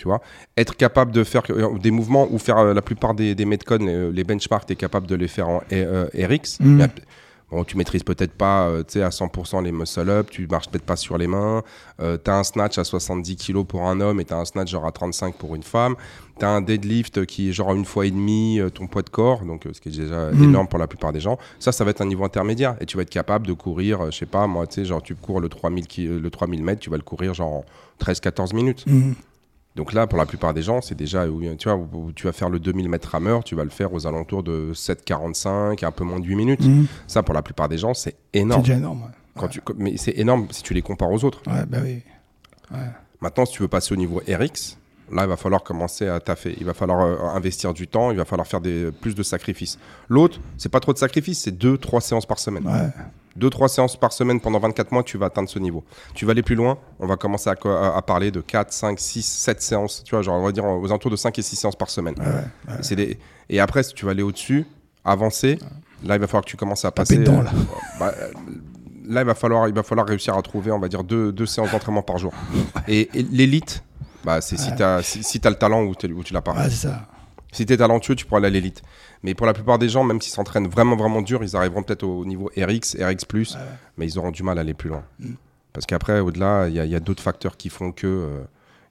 Tu 0.02 0.08
vois 0.08 0.20
Être 0.58 0.76
capable 0.76 1.12
de 1.12 1.24
faire 1.24 1.44
euh, 1.52 1.78
des 1.78 1.92
mouvements 1.92 2.28
ou 2.32 2.40
faire 2.40 2.58
euh, 2.58 2.74
la 2.74 2.82
plupart 2.82 3.14
des, 3.14 3.36
des 3.36 3.46
metcons, 3.46 3.78
les, 4.12 4.24
benchmarks, 4.24 4.66
tu 4.66 4.74
es 4.74 4.76
capable 4.76 5.06
de 5.06 5.14
les 5.14 5.28
faire 5.28 5.48
en 5.48 5.62
euh, 5.72 6.08
RX. 6.16 6.58
Mais, 6.62 6.88
Bon, 7.52 7.66
tu 7.66 7.76
maîtrises 7.76 8.04
peut-être 8.04 8.32
pas 8.32 8.68
euh, 8.70 8.80
à 8.96 9.10
100% 9.10 9.62
les 9.62 9.74
muscle-up, 9.74 10.30
tu 10.32 10.48
marches 10.48 10.70
peut-être 10.70 10.86
pas 10.86 10.96
sur 10.96 11.18
les 11.18 11.28
mains, 11.28 11.64
euh, 12.00 12.18
tu 12.24 12.32
as 12.32 12.38
un 12.38 12.44
snatch 12.46 12.78
à 12.78 12.86
70 12.86 13.36
kg 13.36 13.66
pour 13.66 13.82
un 13.90 14.00
homme 14.00 14.22
et 14.22 14.26
tu 14.26 14.34
as 14.34 14.38
un 14.38 14.46
snatch 14.46 14.72
genre 14.72 14.86
à 14.86 14.94
35 14.94 15.36
pour 15.36 15.54
une 15.54 15.62
femme, 15.62 15.96
tu 16.40 16.46
as 16.46 16.50
un 16.50 16.62
deadlift 16.62 17.26
qui 17.26 17.50
est 17.50 17.52
genre 17.52 17.74
une 17.76 17.84
fois 17.84 18.06
et 18.06 18.12
demi 18.12 18.58
euh, 18.62 18.70
ton 18.70 18.88
poids 18.88 19.02
de 19.02 19.10
corps, 19.10 19.42
donc 19.44 19.66
euh, 19.66 19.72
ce 19.74 19.82
qui 19.82 19.90
est 19.90 19.98
déjà 20.00 20.32
Mhm. 20.32 20.44
énorme 20.46 20.68
pour 20.70 20.80
la 20.80 20.88
plupart 20.88 21.12
des 21.12 21.20
gens. 21.20 21.38
Ça, 21.60 21.74
ça 21.74 21.84
va 21.84 21.92
être 21.92 22.00
un 22.00 22.06
niveau 22.06 22.24
intermédiaire 22.24 22.78
et 22.80 22.86
tu 22.86 22.96
vas 22.96 23.04
être 23.04 23.10
capable 23.10 23.46
de 23.46 23.54
courir, 23.54 24.00
euh, 24.00 24.12
je 24.12 24.18
sais 24.20 24.26
pas, 24.26 24.48
moi, 24.48 24.66
tu 24.66 24.76
sais, 24.76 24.86
genre 24.86 25.04
tu 25.04 25.16
cours 25.16 25.42
le 25.42 25.50
3000, 25.50 25.88
ki- 25.88 26.08
le 26.08 26.30
3000 26.30 26.64
mètres, 26.64 26.80
tu 26.80 26.90
vas 26.90 26.96
le 26.96 27.04
courir 27.04 27.34
genre 27.34 27.52
en 27.52 27.66
13-14 28.00 28.54
minutes. 28.56 28.86
Mhm. 28.88 29.14
Donc 29.76 29.94
là, 29.94 30.06
pour 30.06 30.18
la 30.18 30.26
plupart 30.26 30.54
des 30.54 30.62
gens, 30.64 30.82
c'est 30.82 30.96
déjà, 30.96 31.26
où, 31.28 31.42
tu 31.56 31.70
vois, 31.70 31.78
où, 31.78 32.12
tu 32.12 32.26
vas 32.26 32.34
faire 32.34 32.50
le 32.50 32.60
2000 32.60 32.90
mètres 32.90 33.08
rameur, 33.10 33.44
tu 33.44 33.56
vas 33.56 33.64
le 33.64 33.70
faire 33.70 33.94
aux 33.94 34.06
alentours 34.06 34.44
de 34.44 34.72
7,45, 34.74 35.86
un 35.86 35.92
peu 35.92 36.04
moins 36.04 36.20
de 36.20 36.26
8 36.26 36.36
minutes. 36.36 36.66
Mhm. 36.66 36.88
Ça, 37.08 37.24
pour 37.24 37.34
la 37.34 37.42
plupart 37.42 37.70
des 37.70 37.78
gens, 37.78 37.94
c'est 37.94 38.16
C'est 38.34 38.40
énorme. 38.42 38.62
déjà 38.64 38.76
énorme. 38.76 39.02
ouais. 39.04 39.08
Quand 39.38 39.48
tu, 39.48 39.62
mais 39.78 39.96
c'est 39.96 40.18
énorme 40.18 40.48
si 40.52 40.62
tu 40.62 40.74
les 40.74 40.82
compares 40.82 41.10
aux 41.10 41.24
autres. 41.24 41.42
Ouais, 41.48 41.66
bah 41.66 41.78
oui. 41.82 42.02
Maintenant, 43.22 43.46
si 43.46 43.54
tu 43.54 43.62
veux 43.62 43.68
passer 43.70 43.94
au 43.94 43.98
niveau 43.98 44.18
RX, 44.28 44.78
là, 45.12 45.24
il 45.24 45.28
va 45.30 45.38
falloir 45.38 45.64
commencer 45.64 46.08
à 46.08 46.20
taffer. 46.20 46.56
Il 46.60 46.66
va 46.66 46.74
falloir 46.74 47.02
euh, 47.02 47.18
investir 47.38 47.74
du 47.74 47.88
temps, 47.88 48.12
il 48.12 48.18
va 48.18 48.26
falloir 48.26 48.48
faire 48.48 48.60
des, 48.62 48.92
plus 48.92 49.16
de 49.16 49.24
sacrifices. 49.24 49.78
L'autre, 50.10 50.40
c'est 50.58 50.70
pas 50.70 50.80
trop 50.82 50.92
de 50.92 50.98
sacrifices, 50.98 51.42
c'est 51.44 51.58
2-3 51.58 52.02
séances 52.02 52.26
par 52.26 52.40
semaine. 52.40 52.66
Ouais. 52.68 52.90
2-3 53.40 53.68
séances 53.70 53.98
par 53.98 54.12
semaine 54.14 54.40
pendant 54.42 54.60
24 54.60 54.92
mois, 54.92 55.04
tu 55.04 55.18
vas 55.18 55.28
atteindre 55.28 55.50
ce 55.50 55.60
niveau. 55.60 55.84
Tu 56.14 56.26
vas 56.26 56.32
aller 56.32 56.44
plus 56.44 56.56
loin, 56.56 56.78
on 57.00 57.08
va 57.08 57.16
commencer 57.18 57.50
à, 57.50 57.56
co- 57.56 57.70
à- 57.70 57.96
à 57.96 58.02
parler 58.02 58.32
de 58.32 58.42
4, 58.42 58.72
5, 58.74 59.00
6, 59.00 59.22
7 59.26 59.62
séances. 59.62 60.04
Tu 60.06 60.14
vois, 60.16 60.22
genre, 60.22 60.40
on 60.40 60.44
va 60.46 60.52
dire 60.52 60.66
aux 60.66 60.86
alentours 60.86 61.12
de 61.12 61.16
5 61.16 61.38
et 61.40 61.42
6 61.42 61.56
séances 61.56 61.76
par 61.76 61.90
semaine. 61.90 62.16
Et 62.80 62.84
c'est 62.84 62.96
des- 62.96 63.18
Et 63.50 63.60
après, 63.60 63.84
si 63.84 63.94
tu 63.94 64.06
vas 64.06 64.12
aller 64.12 64.24
au-dessus, 64.24 64.66
avancer, 65.04 65.58
là, 66.04 66.16
il 66.16 66.20
va 66.22 66.28
falloir 66.28 66.44
que 66.44 66.50
tu 66.50 66.58
commences 66.58 66.86
à 66.86 66.92
passer. 66.92 67.16
dedans, 67.24 67.40
euh, 67.40 67.44
là. 67.44 67.52
bah, 68.00 68.14
euh, 68.20 68.32
là, 69.08 69.22
il 69.22 69.26
va, 69.28 69.36
falloir, 69.36 69.68
il 69.68 69.74
va 69.74 69.84
falloir 69.84 70.08
réussir 70.08 70.36
à 70.38 70.42
trouver, 70.42 70.72
on 70.72 70.80
va 70.80 70.88
dire, 70.88 71.04
deux, 71.04 71.32
deux 71.32 71.46
séances 71.46 71.72
d'entraînement 71.72 72.02
par 72.04 72.18
jour. 72.18 72.34
Et, 72.88 73.10
et 73.18 73.24
l'élite, 73.24 73.84
bah, 74.24 74.42
c'est 74.42 74.58
si 74.58 74.76
tu 74.76 74.84
as, 74.84 75.02
si, 75.04 75.24
si 75.24 75.40
le 75.44 75.56
talent 75.56 75.84
ou, 75.84 75.92
ou 75.92 76.24
tu 76.24 76.34
l'as 76.34 76.42
pas. 76.42 76.54
Ouais, 76.54 76.70
c'est 76.70 76.88
ça. 76.88 77.08
Si 77.52 77.66
tu 77.66 77.74
es 77.74 77.78
talentueux, 77.78 78.16
tu 78.16 78.26
pourras 78.26 78.38
aller 78.40 78.48
à 78.48 78.52
l'élite. 78.52 78.82
Mais 79.24 79.36
pour 79.36 79.46
la 79.46 79.54
plupart 79.54 79.78
des 79.78 79.88
gens, 79.90 80.04
même 80.04 80.20
s'ils 80.22 80.34
s'entraînent 80.34 80.68
vraiment, 80.68 80.96
vraiment 80.96 81.22
dur, 81.22 81.44
ils 81.44 81.56
arriveront 81.56 81.84
peut-être 81.84 82.04
au 82.04 82.26
niveau 82.26 82.50
RX, 82.58 82.98
RX, 83.00 83.56
mais 83.98 84.08
ils 84.08 84.18
auront 84.18 84.32
du 84.32 84.42
mal 84.44 84.58
à 84.58 84.62
aller 84.62 84.74
plus 84.74 84.90
loin. 84.90 85.04
Mm. 85.20 85.34
Parce 85.74 85.86
qu'après, 85.86 86.20
au-delà, 86.20 86.68
il 86.68 86.76
y 86.76 86.96
a, 86.96 87.00
d'autres 87.00 87.24
facteurs 87.24 87.56
qui 87.58 87.70
font 87.70 87.92
que. 87.92 88.08
euh, 88.08 88.40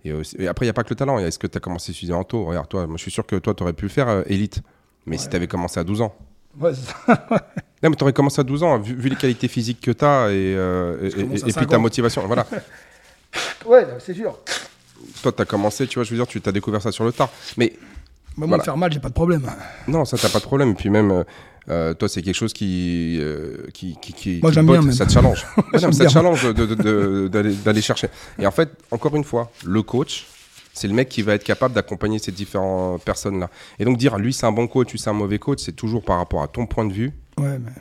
et, 0.04 0.12
aussi- 0.12 0.36
et 0.38 0.46
après, 0.48 0.64
il 0.64 0.68
n'y 0.68 0.70
a 0.70 0.74
pas 0.74 0.84
que 0.84 0.90
le 0.90 0.94
talent. 0.96 1.18
Est-ce 1.18 1.38
que 1.38 1.46
tu 1.46 1.56
as 1.58 1.60
commencé 1.60 1.92
suffisamment 1.92 2.24
tôt 2.24 2.44
Regarde, 2.46 2.68
toi, 2.68 2.86
moi, 2.86 2.96
je 2.96 3.02
suis 3.02 3.10
sûr 3.10 3.26
que 3.26 3.36
toi, 3.36 3.54
tu 3.54 3.62
aurais 3.62 3.72
pu 3.74 3.84
le 3.84 3.90
faire 3.90 4.08
euh, 4.08 4.22
élite. 4.26 4.60
Mais 5.06 5.18
si 5.18 5.28
tu 5.28 5.36
avais 5.36 5.46
commencé 5.48 5.78
à 5.80 5.84
12 5.84 6.00
ans. 6.02 6.14
Ouais, 6.58 6.72
ça. 6.74 7.26
Non, 7.82 7.88
mais 7.88 7.96
tu 7.96 8.02
aurais 8.04 8.12
commencé 8.12 8.38
à 8.38 8.44
12 8.44 8.62
ans, 8.62 8.78
vu, 8.78 8.94
vu 8.94 9.08
les 9.08 9.16
qualités 9.16 9.48
physiques 9.48 9.80
que 9.80 9.90
tu 9.90 10.04
as 10.04 10.28
et, 10.30 10.54
euh, 10.54 11.08
et- 11.08 11.24
puis 11.30 11.40
ta 11.52 11.60
50. 11.60 11.80
motivation. 11.80 12.26
Voilà. 12.26 12.46
ouais, 13.66 13.86
c'est 13.98 14.12
sûr. 14.14 14.38
toi, 15.22 15.32
tu 15.32 15.40
as 15.42 15.44
commencé, 15.46 15.86
tu 15.86 15.94
vois, 15.94 16.04
je 16.04 16.10
veux 16.10 16.16
dire, 16.16 16.26
tu 16.26 16.40
t'as 16.42 16.52
découvert 16.52 16.82
ça 16.82 16.92
sur 16.92 17.04
le 17.04 17.12
tard. 17.12 17.30
Mais 17.56 17.72
Moi, 18.36 18.46
Voilà. 18.46 18.62
me 18.62 18.64
faire 18.64 18.76
mal, 18.76 18.92
j'ai 18.92 19.00
pas 19.00 19.08
de 19.08 19.14
problème. 19.14 19.42
Non, 19.88 20.04
ça, 20.04 20.16
t'as 20.16 20.28
pas 20.28 20.38
de 20.38 20.44
problème. 20.44 20.70
Et 20.70 20.74
puis 20.74 20.88
même, 20.90 21.10
euh, 21.10 21.24
euh, 21.68 21.94
toi, 21.94 22.08
c'est 22.08 22.22
quelque 22.22 22.34
chose 22.34 22.52
qui, 22.52 23.18
euh, 23.20 23.66
qui, 23.74 23.96
qui, 24.00 24.12
qui- 24.12 24.40
Moi, 24.42 24.50
qui 24.50 24.60
botte, 24.62 24.80
bien. 24.82 24.92
Ça 24.92 25.04
te 25.06 25.12
challenge. 25.12 25.44
Ouais, 25.72 25.80
non, 25.80 25.92
ça 25.92 26.04
te 26.06 26.10
challenge 26.10 26.44
d'aller 27.28 27.82
chercher. 27.82 28.08
Et 28.38 28.46
en 28.46 28.50
fait, 28.50 28.70
encore 28.90 29.14
une 29.16 29.24
fois, 29.24 29.50
le 29.64 29.82
coach, 29.82 30.26
c'est 30.72 30.88
le 30.88 30.94
mec 30.94 31.08
qui 31.08 31.22
va 31.22 31.34
être 31.34 31.44
capable 31.44 31.74
d'accompagner 31.74 32.18
ces 32.18 32.32
différentes 32.32 33.02
personnes-là. 33.04 33.50
Et 33.78 33.84
donc 33.84 33.98
dire, 33.98 34.16
lui, 34.18 34.32
c'est 34.32 34.46
un 34.46 34.52
bon 34.52 34.66
coach, 34.68 34.90
lui, 34.92 34.98
c'est 34.98 35.10
un 35.10 35.14
mauvais 35.14 35.38
coach, 35.38 35.58
c'est 35.60 35.72
toujours 35.76 36.02
par 36.04 36.18
rapport 36.18 36.42
à 36.42 36.48
ton 36.48 36.66
point 36.66 36.84
de 36.86 36.92
vue. 36.92 37.12
Ouais, 37.38 37.58
mais 37.58 37.72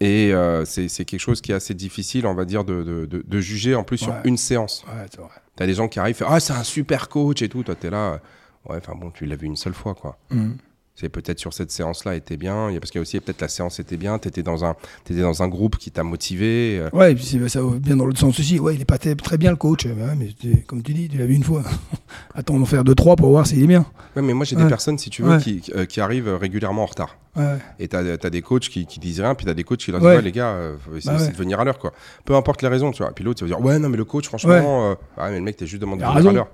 Et 0.00 0.32
euh, 0.32 0.64
c'est 0.64 0.88
quelque 1.04 1.20
chose 1.20 1.40
qui 1.40 1.52
est 1.52 1.54
assez 1.54 1.74
difficile, 1.74 2.26
on 2.26 2.34
va 2.34 2.44
dire, 2.44 2.64
de, 2.64 2.82
de- 2.82 3.06
de- 3.06 3.24
de 3.26 3.40
juger 3.40 3.74
en 3.74 3.84
plus 3.84 3.98
sur 3.98 4.14
une 4.24 4.36
séance. 4.36 4.84
ouais, 4.88 5.06
c'est 5.10 5.20
vrai. 5.20 5.30
T'as 5.56 5.66
des 5.66 5.74
gens 5.74 5.86
qui 5.88 5.98
arrivent, 5.98 6.24
ah, 6.28 6.40
c'est 6.40 6.52
un 6.54 6.64
super 6.64 7.08
coach 7.08 7.42
et 7.42 7.48
tout. 7.48 7.62
Toi, 7.62 7.74
t'es 7.74 7.90
là, 7.90 8.20
ouais, 8.68 8.76
enfin 8.76 8.94
bon, 8.94 9.10
tu 9.10 9.26
l'as 9.26 9.36
vu 9.36 9.46
une 9.46 9.56
seule 9.56 9.74
fois, 9.74 9.94
quoi. 9.94 10.18
Mhm. 10.30 10.56
C'est 10.94 11.08
peut-être 11.08 11.38
sur 11.38 11.54
cette 11.54 11.70
séance-là 11.70 12.14
était 12.16 12.36
bien, 12.36 12.68
parce 12.78 12.90
qu'il 12.90 12.98
y 12.98 13.00
a 13.00 13.02
aussi 13.02 13.18
peut-être 13.18 13.40
la 13.40 13.48
séance 13.48 13.80
était 13.80 13.96
bien, 13.96 14.18
tu 14.18 14.28
étais 14.28 14.42
dans 14.42 14.62
un, 14.66 14.76
t'étais 15.04 15.22
dans 15.22 15.42
un 15.42 15.48
groupe 15.48 15.78
qui 15.78 15.90
t'a 15.90 16.02
motivé. 16.04 16.78
euh, 16.80 16.90
Ouais, 16.92 17.12
et 17.12 17.14
puis 17.14 17.24
ça 17.48 17.62
va 17.62 17.70
bien 17.78 17.96
dans 17.96 18.04
l'autre 18.04 18.18
sens 18.18 18.38
aussi. 18.38 18.60
Ouais, 18.60 18.74
il 18.74 18.82
est 18.82 18.84
pas 18.84 18.98
très 18.98 19.38
bien 19.38 19.50
le 19.50 19.56
coach. 19.56 19.86
Ouais, 19.86 19.94
mais 20.18 20.28
comme 20.66 20.82
tu 20.82 20.92
dis, 20.92 21.08
tu 21.08 21.16
l'as 21.16 21.24
vu 21.24 21.34
une 21.34 21.44
fois. 21.44 21.62
Attends 22.34 22.58
d'en 22.58 22.66
faire 22.66 22.84
deux, 22.84 22.94
trois 22.94 23.16
pour 23.16 23.30
voir 23.30 23.46
s'il 23.46 23.62
est 23.62 23.66
bien. 23.66 23.86
Ouais, 24.16 24.20
mais 24.22 24.34
moi 24.34 24.44
j'ai 24.44 24.54
des 24.54 24.66
personnes, 24.68 24.98
si 24.98 25.08
tu 25.08 25.22
veux, 25.22 25.30
Ouais. 25.36 25.38
qui, 25.38 25.62
euh, 25.74 25.86
qui 25.86 26.00
arrivent 26.02 26.28
régulièrement 26.28 26.82
en 26.82 26.86
retard. 26.86 27.16
Ouais, 27.34 27.56
Et 27.78 27.88
t'as 27.88 28.00
as 28.00 28.30
des 28.30 28.42
coachs 28.42 28.68
qui, 28.68 28.84
qui 28.84 29.00
disent 29.00 29.20
rien, 29.22 29.34
puis 29.34 29.46
t'as 29.46 29.54
des 29.54 29.64
coachs 29.64 29.78
qui 29.78 29.90
leur 29.90 30.00
disent 30.00 30.08
ouais, 30.10 30.20
les 30.20 30.32
gars, 30.32 30.48
euh, 30.50 30.76
faut 30.78 30.94
essayer 30.94 31.16
Bah 31.16 31.26
de 31.26 31.32
venir 31.34 31.58
à 31.60 31.64
l'heure 31.64 31.78
quoi. 31.78 31.92
Peu 32.26 32.34
importe 32.34 32.60
les 32.60 32.68
raisons, 32.68 32.90
tu 32.90 33.02
vois. 33.02 33.12
Puis 33.12 33.24
l'autre 33.24 33.42
il 33.42 33.48
va 33.48 33.56
dire 33.56 33.64
ouais 33.64 33.78
non 33.78 33.88
mais 33.88 33.96
le 33.96 34.04
coach 34.04 34.26
franchement, 34.26 34.90
euh, 34.90 34.94
ah, 35.16 35.30
mais 35.30 35.36
le 35.38 35.42
mec 35.42 35.56
t'es 35.56 35.66
juste 35.66 35.80
demandé 35.80 36.04
de 36.04 36.08
venir 36.10 36.28
à 36.28 36.32
l'heure. 36.32 36.48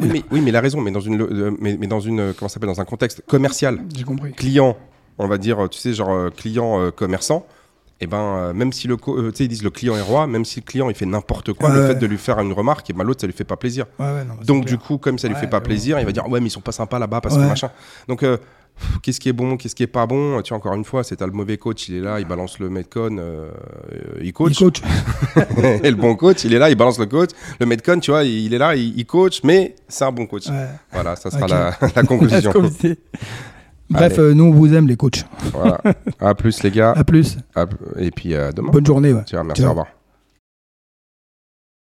Oui 0.00 0.08
mais 0.12 0.22
oui 0.30 0.40
mais 0.42 0.50
il 0.50 0.56
a 0.56 0.60
raison, 0.60 0.80
mais 0.82 0.90
dans 0.90 1.00
une 1.00 1.22
euh, 1.22 1.56
mais, 1.58 1.76
mais 1.80 1.86
dans 1.86 2.00
une 2.00 2.20
euh, 2.20 2.32
comment 2.38 2.48
ça 2.50 2.54
s'appelle 2.54 2.68
dans 2.68 2.80
un 2.82 2.84
contexte 2.84 3.22
commercial, 3.26 3.78
J'ai 3.96 4.04
compris. 4.04 4.32
client, 4.32 4.76
on 5.16 5.26
va 5.26 5.38
dire 5.38 5.68
tu 5.70 5.78
sais 5.78 5.94
genre 5.94 6.10
euh, 6.12 6.28
client 6.30 6.80
euh, 6.80 6.90
commerçant. 6.90 7.46
et 8.00 8.06
ben 8.06 8.18
euh, 8.18 8.52
même 8.52 8.72
si 8.74 8.86
le 8.88 8.96
euh, 9.08 9.30
tu 9.30 9.36
sais 9.38 9.44
ils 9.44 9.48
disent 9.48 9.64
le 9.64 9.70
client 9.70 9.96
est 9.96 10.02
roi, 10.02 10.26
même 10.26 10.44
si 10.44 10.60
le 10.60 10.66
client 10.66 10.90
il 10.90 10.94
fait 10.96 11.06
n'importe 11.06 11.54
quoi, 11.54 11.70
le 11.74 11.86
fait 11.86 11.94
de 11.94 12.06
lui 12.06 12.18
faire 12.18 12.38
une 12.40 12.52
remarque, 12.52 12.90
et 12.90 12.92
ben 12.92 13.04
l'autre 13.04 13.22
ça 13.22 13.26
lui 13.26 13.32
fait 13.34 13.42
pas 13.44 13.56
plaisir. 13.56 13.86
Non, 13.98 14.06
c'est 14.40 14.46
Donc 14.46 14.66
du 14.66 14.76
coup 14.76 14.98
comme 14.98 15.18
ça 15.18 15.28
lui 15.28 15.34
fait 15.36 15.48
pas 15.48 15.62
plaisir, 15.62 15.98
il 15.98 16.04
va 16.04 16.12
dire 16.12 16.28
ouais 16.28 16.40
mais 16.40 16.48
ils 16.48 16.50
sont 16.50 16.60
pas 16.60 16.72
sympas 16.72 16.98
là-bas 16.98 17.22
parce 17.22 17.36
que 17.36 17.40
machin. 17.40 17.70
Donc 18.06 18.22
euh, 18.22 18.36
qu'est-ce 19.02 19.20
qui 19.20 19.28
est 19.28 19.32
bon, 19.32 19.56
qu'est-ce 19.56 19.74
qui 19.74 19.82
est 19.82 19.86
pas 19.86 20.06
bon? 20.06 20.40
Tu 20.42 20.48
vois 20.50 20.58
encore 20.58 20.74
une 20.74 20.84
fois, 20.84 21.04
c'est 21.04 21.16
t'as 21.16 21.26
le 21.26 21.32
mauvais 21.32 21.56
coach, 21.56 21.88
il 21.88 21.96
est 21.96 22.00
là, 22.00 22.20
il 22.20 22.26
balance 22.26 22.58
le 22.58 22.68
Metcon, 22.70 23.16
euh, 23.18 23.50
euh, 23.92 23.98
il 24.20 24.26
Il 24.26 24.32
coach. 24.32 24.58
coach. 24.58 24.80
et 25.82 25.90
le 25.90 25.96
bon 25.96 26.14
coach, 26.16 26.44
il 26.44 26.52
est 26.54 26.58
là, 26.58 26.70
il 26.70 26.76
balance 26.76 26.98
le 26.98 27.06
coach. 27.06 27.30
Le 27.60 27.66
Metcon, 27.66 27.98
tu 28.00 28.10
vois, 28.10 28.24
il 28.24 28.52
est 28.54 28.58
là, 28.58 28.74
il, 28.76 28.98
il 28.98 29.06
coach, 29.06 29.40
mais 29.44 29.74
c'est 29.88 30.04
un 30.04 30.12
bon 30.12 30.26
coach. 30.26 30.48
Ouais. 30.48 30.66
Voilà, 30.92 31.16
ça 31.16 31.30
sera 31.30 31.46
la, 31.46 31.76
la 31.96 32.02
conclusion. 32.04 32.52
Bref, 33.90 34.18
euh, 34.18 34.34
nous 34.34 34.44
on 34.44 34.50
vous 34.50 34.74
aime 34.74 34.86
les 34.86 34.96
coachs. 34.96 35.24
voilà. 35.54 35.80
À 36.20 36.34
plus 36.34 36.62
les 36.62 36.70
gars. 36.70 36.92
À 36.94 37.04
plus. 37.04 37.38
À- 37.54 37.64
Et 37.98 38.10
puis 38.10 38.34
à 38.34 38.52
demain. 38.52 38.70
Bonne 38.70 38.84
journée. 38.84 39.12
Ouais. 39.14 39.22
Tiens, 39.24 39.44
merci, 39.44 39.62
Ciao. 39.62 39.68
au 39.68 39.72
revoir. 39.72 39.97